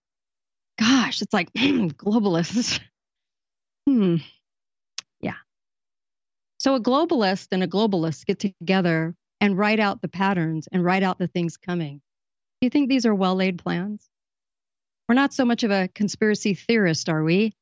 Gosh, 0.80 1.22
it's 1.22 1.34
like 1.34 1.52
globalists. 1.54 2.80
hmm. 3.88 4.18
Yeah. 5.22 5.36
So 6.60 6.76
a 6.76 6.82
globalist 6.82 7.50
and 7.52 7.64
a 7.64 7.68
globalist 7.68 8.26
get 8.26 8.40
together 8.40 9.16
and 9.40 9.58
write 9.58 9.80
out 9.80 10.02
the 10.02 10.08
patterns 10.08 10.68
and 10.72 10.84
write 10.84 11.04
out 11.04 11.20
the 11.20 11.28
things 11.28 11.58
coming. 11.58 11.98
Do 12.62 12.66
you 12.66 12.70
think 12.70 12.90
these 12.90 13.06
are 13.06 13.14
well 13.14 13.36
laid 13.36 13.60
plans? 13.60 14.10
We're 15.08 15.16
not 15.16 15.34
so 15.34 15.46
much 15.46 15.64
of 15.64 15.72
a 15.72 15.90
conspiracy 15.90 16.54
theorist, 16.54 17.10
are 17.10 17.24
we? 17.24 17.54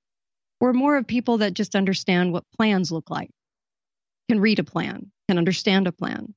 We're 0.59 0.73
more 0.73 0.95
of 0.95 1.07
people 1.07 1.40
that 1.40 1.56
just 1.56 1.75
understand 1.75 2.31
what 2.31 2.43
plans 2.56 2.91
look 2.91 3.09
like, 3.09 3.31
can 4.30 4.40
read 4.40 4.59
a 4.59 4.64
plan, 4.64 5.11
can 5.27 5.40
understand 5.40 5.88
a 5.88 5.91
plan. 5.91 6.35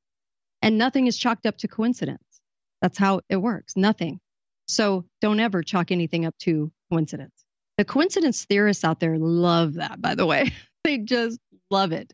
And 0.62 0.78
nothing 0.78 1.06
is 1.06 1.18
chalked 1.18 1.44
up 1.44 1.58
to 1.58 1.68
coincidence. 1.68 2.40
That's 2.80 2.96
how 2.96 3.20
it 3.28 3.36
works. 3.36 3.76
Nothing. 3.76 4.18
So 4.66 5.04
don't 5.20 5.40
ever 5.40 5.62
chalk 5.62 5.90
anything 5.90 6.24
up 6.24 6.36
to 6.40 6.72
coincidence. 6.90 7.44
The 7.76 7.84
coincidence 7.84 8.44
theorists 8.44 8.84
out 8.84 9.00
there 9.00 9.18
love 9.18 9.74
that, 9.74 10.00
by 10.00 10.14
the 10.14 10.26
way. 10.26 10.52
they 10.84 10.98
just 10.98 11.38
love 11.70 11.92
it. 11.92 12.12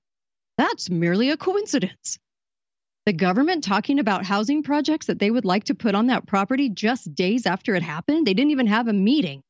That's 0.58 0.90
merely 0.90 1.30
a 1.30 1.36
coincidence. 1.36 2.18
The 3.06 3.12
government 3.12 3.64
talking 3.64 3.98
about 3.98 4.24
housing 4.24 4.62
projects 4.62 5.06
that 5.06 5.18
they 5.18 5.30
would 5.30 5.44
like 5.44 5.64
to 5.64 5.74
put 5.74 5.94
on 5.94 6.06
that 6.08 6.26
property 6.26 6.68
just 6.68 7.14
days 7.14 7.46
after 7.46 7.74
it 7.74 7.82
happened. 7.82 8.26
They 8.26 8.34
didn't 8.34 8.50
even 8.50 8.66
have 8.66 8.88
a 8.88 8.92
meeting. 8.92 9.42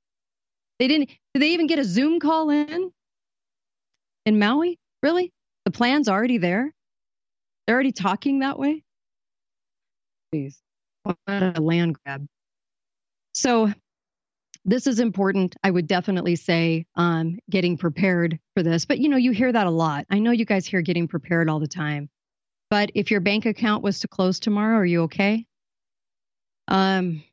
They 0.78 0.88
didn't, 0.88 1.10
did 1.34 1.42
they 1.42 1.50
even 1.50 1.66
get 1.66 1.78
a 1.78 1.84
Zoom 1.84 2.20
call 2.20 2.50
in? 2.50 2.92
In 4.24 4.38
Maui? 4.38 4.78
Really? 5.02 5.32
The 5.64 5.70
plan's 5.70 6.08
already 6.08 6.38
there? 6.38 6.72
They're 7.66 7.74
already 7.74 7.92
talking 7.92 8.40
that 8.40 8.58
way? 8.58 8.82
Please. 10.32 10.58
What 11.02 11.16
a 11.26 11.60
land 11.60 11.96
grab. 12.04 12.26
So, 13.40 13.72
this 14.66 14.86
is 14.86 15.00
important. 15.00 15.56
I 15.64 15.70
would 15.70 15.86
definitely 15.86 16.36
say 16.36 16.84
um, 16.94 17.38
getting 17.48 17.78
prepared 17.78 18.38
for 18.54 18.62
this. 18.62 18.84
But 18.84 18.98
you 18.98 19.08
know, 19.08 19.16
you 19.16 19.30
hear 19.30 19.50
that 19.50 19.66
a 19.66 19.70
lot. 19.70 20.04
I 20.10 20.18
know 20.18 20.30
you 20.30 20.44
guys 20.44 20.66
hear 20.66 20.82
getting 20.82 21.08
prepared 21.08 21.48
all 21.48 21.58
the 21.58 21.66
time. 21.66 22.10
But 22.68 22.90
if 22.94 23.10
your 23.10 23.20
bank 23.20 23.46
account 23.46 23.82
was 23.82 24.00
to 24.00 24.08
close 24.08 24.40
tomorrow, 24.40 24.76
are 24.76 24.84
you 24.84 25.04
okay? 25.04 25.46
Um, 26.68 27.24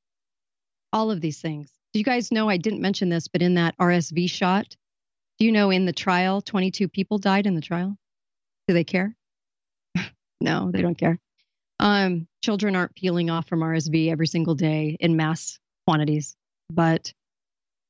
all 0.94 1.12
of 1.12 1.20
these 1.20 1.42
things. 1.42 1.70
Do 1.92 2.00
you 2.00 2.06
guys 2.06 2.32
know 2.32 2.48
I 2.48 2.56
didn't 2.56 2.82
mention 2.82 3.10
this, 3.10 3.28
but 3.28 3.42
in 3.42 3.56
that 3.56 3.78
RSV 3.78 4.30
shot, 4.30 4.78
do 5.40 5.46
you 5.46 5.52
know 5.52 5.72
in 5.72 5.86
the 5.86 5.92
trial, 5.92 6.42
22 6.42 6.88
people 6.88 7.18
died 7.18 7.48
in 7.48 7.54
the 7.54 7.62
trial? 7.62 7.98
Do 8.70 8.74
they 8.74 8.86
care? 8.86 9.14
no, 10.40 10.72
they 10.72 10.82
don't 10.82 10.98
care. 10.98 11.20
Um, 11.80 12.30
children 12.42 12.78
aren't 12.78 12.96
peeling 12.96 13.30
off 13.30 13.50
from 13.50 13.60
RSV 13.60 14.10
every 14.10 14.28
single 14.28 14.56
day 14.56 14.96
in 15.02 15.18
mass 15.18 15.60
quantities, 15.88 16.36
but 16.70 17.14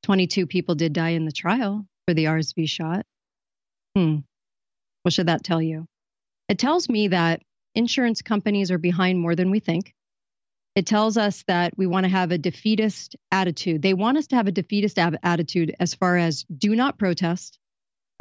22 0.04 0.46
people 0.46 0.74
did 0.74 0.92
die 0.92 1.10
in 1.10 1.24
the 1.24 1.32
trial 1.32 1.84
for 2.06 2.14
the 2.14 2.26
RSV 2.26 2.68
shot. 2.68 3.04
Hmm. 3.96 4.18
What 5.02 5.12
should 5.12 5.26
that 5.26 5.42
tell 5.42 5.60
you? 5.60 5.86
It 6.48 6.58
tells 6.58 6.88
me 6.88 7.08
that 7.08 7.42
insurance 7.74 8.22
companies 8.22 8.70
are 8.70 8.78
behind 8.78 9.18
more 9.18 9.34
than 9.34 9.50
we 9.50 9.58
think. 9.58 9.94
It 10.76 10.86
tells 10.86 11.16
us 11.16 11.42
that 11.48 11.76
we 11.76 11.86
want 11.88 12.04
to 12.04 12.10
have 12.10 12.30
a 12.30 12.38
defeatist 12.38 13.16
attitude. 13.32 13.82
They 13.82 13.94
want 13.94 14.16
us 14.16 14.28
to 14.28 14.36
have 14.36 14.46
a 14.46 14.52
defeatist 14.52 14.98
ab- 14.98 15.18
attitude 15.24 15.74
as 15.80 15.94
far 15.94 16.16
as 16.16 16.44
do 16.44 16.76
not 16.76 16.98
protest. 16.98 17.58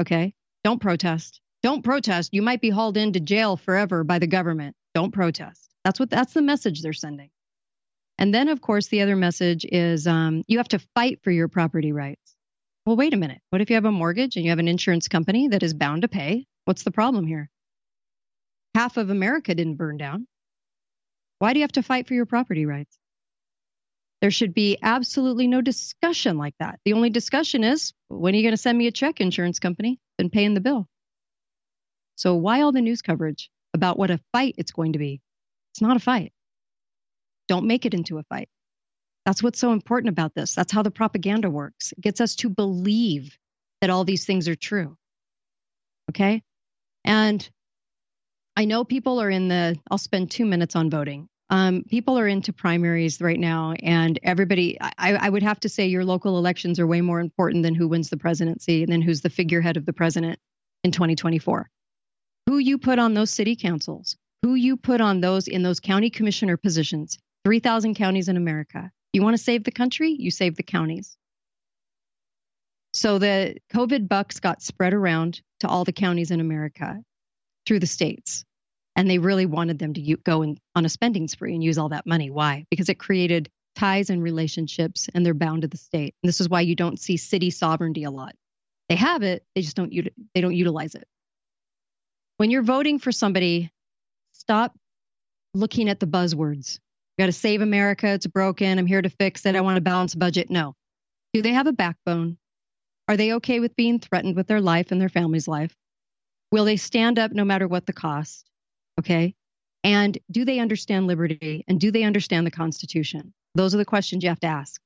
Okay. 0.02 0.34
Don't 0.64 0.82
protest. 0.82 1.40
Don't 1.62 1.84
protest. 1.84 2.34
You 2.34 2.42
might 2.42 2.62
be 2.62 2.72
hauled 2.72 2.98
into 2.98 3.20
jail 3.20 3.58
forever 3.58 4.04
by 4.04 4.18
the 4.18 4.28
government. 4.28 4.76
Don't 4.96 5.12
protest. 5.12 5.70
That's 5.84 6.00
what 6.00 6.10
that's 6.10 6.34
the 6.34 6.42
message 6.42 6.82
they're 6.82 6.94
sending. 6.94 7.30
And 8.18 8.34
then, 8.34 8.50
of 8.50 8.62
course, 8.62 8.88
the 8.88 9.02
other 9.02 9.16
message 9.16 9.66
is 9.66 10.08
um, 10.08 10.44
you 10.48 10.58
have 10.58 10.68
to 10.70 10.80
fight 10.96 11.20
for 11.24 11.32
your 11.32 11.48
property 11.48 11.92
rights. 11.92 12.36
Well, 12.86 12.96
wait 12.96 13.14
a 13.14 13.18
minute. 13.18 13.42
What 13.50 13.62
if 13.62 13.70
you 13.70 13.76
have 13.76 13.86
a 13.86 13.92
mortgage 13.92 14.36
and 14.36 14.46
you 14.46 14.52
have 14.52 14.60
an 14.60 14.68
insurance 14.68 15.08
company 15.08 15.50
that 15.50 15.62
is 15.62 15.74
bound 15.74 16.02
to 16.02 16.08
pay? 16.08 16.46
What's 16.66 16.84
the 16.84 16.92
problem 16.92 17.28
here? 17.28 17.50
Half 18.74 18.98
of 18.98 19.10
America 19.10 19.54
didn't 19.54 19.76
burn 19.76 19.98
down. 19.98 20.28
Why 21.40 21.54
do 21.54 21.60
you 21.60 21.64
have 21.64 21.72
to 21.74 21.84
fight 21.84 22.08
for 22.08 22.14
your 22.14 22.26
property 22.26 22.66
rights? 22.66 22.98
There 24.22 24.32
should 24.32 24.54
be 24.54 24.80
absolutely 24.82 25.48
no 25.48 25.62
discussion 25.62 26.38
like 26.38 26.56
that. 26.60 26.80
The 26.86 26.94
only 26.94 27.12
discussion 27.12 27.64
is 27.64 27.94
when 28.08 28.34
are 28.34 28.38
you 28.38 28.44
going 28.44 28.54
to 28.54 28.58
send 28.58 28.78
me 28.78 28.88
a 28.88 28.92
check, 28.92 29.22
insurance 29.22 29.60
company, 29.60 30.00
and 30.18 30.32
paying 30.32 30.56
the 30.56 30.62
bill? 30.62 30.88
So, 32.16 32.34
why 32.36 32.62
all 32.62 32.72
the 32.72 32.82
news 32.82 33.04
coverage 33.04 33.52
about 33.76 34.00
what 34.00 34.10
a 34.10 34.20
fight 34.32 34.56
it's 34.58 34.72
going 34.72 34.94
to 34.94 35.00
be? 35.00 35.22
It's 35.74 35.82
not 35.82 35.98
a 35.98 36.00
fight. 36.00 36.34
Don't 37.48 37.68
make 37.68 37.86
it 37.86 37.94
into 37.94 38.18
a 38.18 38.24
fight. 38.24 38.50
That's 39.26 39.44
what's 39.44 39.60
so 39.60 39.74
important 39.74 40.10
about 40.10 40.34
this. 40.36 40.56
That's 40.56 40.72
how 40.72 40.84
the 40.84 40.92
propaganda 40.92 41.50
works. 41.50 41.92
It 41.92 42.02
gets 42.02 42.22
us 42.22 42.36
to 42.38 42.50
believe 42.50 43.38
that 43.82 43.90
all 43.90 44.06
these 44.06 44.26
things 44.26 44.48
are 44.48 44.56
true. 44.56 44.98
Okay? 46.10 46.42
And 47.04 47.48
I 48.56 48.66
know 48.66 48.84
people 48.84 49.22
are 49.22 49.30
in 49.30 49.50
the, 49.50 49.78
I'll 49.92 49.98
spend 49.98 50.32
two 50.32 50.46
minutes 50.46 50.76
on 50.76 50.90
voting. 50.90 51.28
Um, 51.50 51.84
people 51.90 52.18
are 52.20 52.28
into 52.28 52.52
primaries 52.52 53.22
right 53.22 53.40
now, 53.40 53.74
and 53.82 54.20
everybody, 54.24 54.78
I, 54.82 55.14
I 55.16 55.30
would 55.30 55.44
have 55.44 55.60
to 55.62 55.70
say 55.70 55.88
your 55.88 56.04
local 56.04 56.38
elections 56.38 56.78
are 56.80 56.88
way 56.88 57.00
more 57.00 57.22
important 57.22 57.64
than 57.64 57.76
who 57.76 57.88
wins 57.88 58.10
the 58.10 58.18
presidency 58.18 58.84
and 58.84 58.92
then 58.92 59.02
who's 59.02 59.22
the 59.22 59.30
figurehead 59.30 59.78
of 59.78 59.86
the 59.86 59.94
president 59.94 60.40
in 60.84 60.92
2024. 60.92 61.70
Who 62.48 62.58
you 62.58 62.78
put 62.78 63.00
on 63.00 63.14
those 63.14 63.30
city 63.30 63.56
councils, 63.56 64.18
who 64.42 64.56
you 64.56 64.76
put 64.76 65.00
on 65.00 65.22
those 65.22 65.48
in 65.48 65.64
those 65.64 65.80
county 65.80 66.10
commissioner 66.10 66.58
positions, 66.58 67.18
3,000 67.48 67.96
counties 67.96 68.28
in 68.28 68.36
America. 68.36 68.92
You 69.14 69.24
want 69.24 69.38
to 69.38 69.42
save 69.42 69.64
the 69.64 69.72
country? 69.72 70.10
You 70.12 70.32
save 70.32 70.58
the 70.58 70.64
counties. 70.64 71.16
So 72.92 73.20
the 73.20 73.56
COVID 73.74 74.10
bucks 74.10 74.42
got 74.42 74.62
spread 74.62 74.94
around 74.94 75.40
to 75.62 75.70
all 75.70 75.86
the 75.86 75.94
counties 75.94 76.30
in 76.30 76.42
America 76.42 77.02
through 77.66 77.80
the 77.80 77.88
states. 77.88 78.44
And 78.98 79.10
they 79.10 79.18
really 79.18 79.46
wanted 79.46 79.80
them 79.80 79.94
to 79.94 80.18
go 80.26 80.42
in, 80.42 80.58
on 80.76 80.84
a 80.84 80.90
spending 80.90 81.30
spree 81.30 81.54
and 81.54 81.64
use 81.64 81.78
all 81.78 81.88
that 81.88 82.06
money. 82.06 82.30
Why? 82.30 82.66
Because 82.70 82.90
it 82.90 83.00
created 83.00 83.50
ties 83.78 84.10
and 84.10 84.22
relationships, 84.22 85.08
and 85.16 85.26
they're 85.26 85.34
bound 85.34 85.62
to 85.62 85.70
the 85.70 85.78
state. 85.78 86.16
And 86.22 86.28
this 86.28 86.42
is 86.42 86.50
why 86.50 86.60
you 86.60 86.76
don't 86.76 87.00
see 87.00 87.16
city 87.16 87.50
sovereignty 87.50 88.04
a 88.04 88.12
lot. 88.12 88.36
They 88.90 88.98
have 88.98 89.24
it, 89.24 89.46
they 89.56 89.62
just 89.62 89.78
don't 89.78 89.94
they 90.36 90.42
don't 90.42 90.54
utilize 90.54 90.96
it. 90.96 91.08
When 92.36 92.52
you're 92.52 92.62
voting 92.62 93.00
for 93.00 93.14
somebody, 93.14 93.72
stop 94.34 94.78
looking 95.54 95.88
at 95.88 96.02
the 96.02 96.08
buzzwords. 96.08 96.80
Got 97.20 97.28
to 97.28 97.32
save 97.32 97.62
America. 97.62 98.08
It's 98.08 98.28
broken. 98.28 98.78
I'm 98.78 98.86
here 98.86 99.02
to 99.02 99.10
fix 99.10 99.46
it. 99.46 99.56
I 99.56 99.62
want 99.62 99.78
a 99.78 99.82
balanced 99.82 100.20
budget. 100.20 100.50
No. 100.50 100.74
Do 101.34 101.42
they 101.42 101.54
have 101.54 101.68
a 101.68 101.74
backbone? 101.74 102.38
Are 103.08 103.18
they 103.18 103.34
okay 103.34 103.60
with 103.60 103.76
being 103.76 104.00
threatened 104.00 104.36
with 104.36 104.48
their 104.48 104.62
life 104.62 104.92
and 104.92 105.02
their 105.02 105.10
family's 105.10 105.48
life? 105.48 105.76
Will 106.52 106.66
they 106.66 106.78
stand 106.78 107.18
up 107.18 107.32
no 107.32 107.44
matter 107.44 107.68
what 107.68 107.86
the 107.86 107.94
cost? 107.94 108.46
Okay. 109.00 109.36
And 109.84 110.18
do 110.30 110.46
they 110.46 110.60
understand 110.60 111.08
liberty 111.08 111.64
and 111.68 111.80
do 111.80 111.92
they 111.92 112.04
understand 112.04 112.46
the 112.46 112.52
Constitution? 112.52 113.34
Those 113.56 113.74
are 113.74 113.78
the 113.78 113.86
questions 113.86 114.24
you 114.24 114.30
have 114.30 114.40
to 114.42 114.48
ask. 114.48 114.82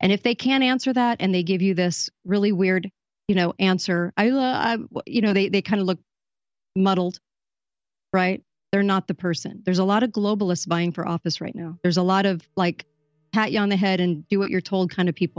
And 0.00 0.12
if 0.12 0.22
they 0.22 0.34
can't 0.34 0.64
answer 0.64 0.92
that 0.92 1.18
and 1.20 1.34
they 1.34 1.42
give 1.42 1.62
you 1.62 1.74
this 1.74 2.08
really 2.24 2.52
weird, 2.52 2.90
you 3.28 3.34
know, 3.34 3.54
answer, 3.58 4.12
I, 4.16 4.30
uh, 4.30 4.38
I 4.40 4.78
you 5.06 5.20
know, 5.20 5.34
they, 5.34 5.48
they 5.48 5.62
kind 5.62 5.80
of 5.80 5.86
look 5.86 6.00
muddled, 6.74 7.20
right? 8.12 8.42
They're 8.72 8.82
not 8.82 9.08
the 9.08 9.14
person. 9.14 9.62
There's 9.64 9.78
a 9.78 9.84
lot 9.84 10.02
of 10.02 10.10
globalists 10.10 10.66
vying 10.66 10.92
for 10.92 11.06
office 11.06 11.40
right 11.40 11.54
now. 11.54 11.78
There's 11.82 11.96
a 11.96 12.02
lot 12.02 12.26
of 12.26 12.48
like 12.56 12.86
pat 13.32 13.52
you 13.52 13.60
on 13.60 13.68
the 13.68 13.76
head 13.76 14.00
and 14.00 14.26
do 14.28 14.38
what 14.38 14.50
you're 14.50 14.60
told 14.60 14.90
kind 14.90 15.08
of 15.08 15.14
people. 15.14 15.38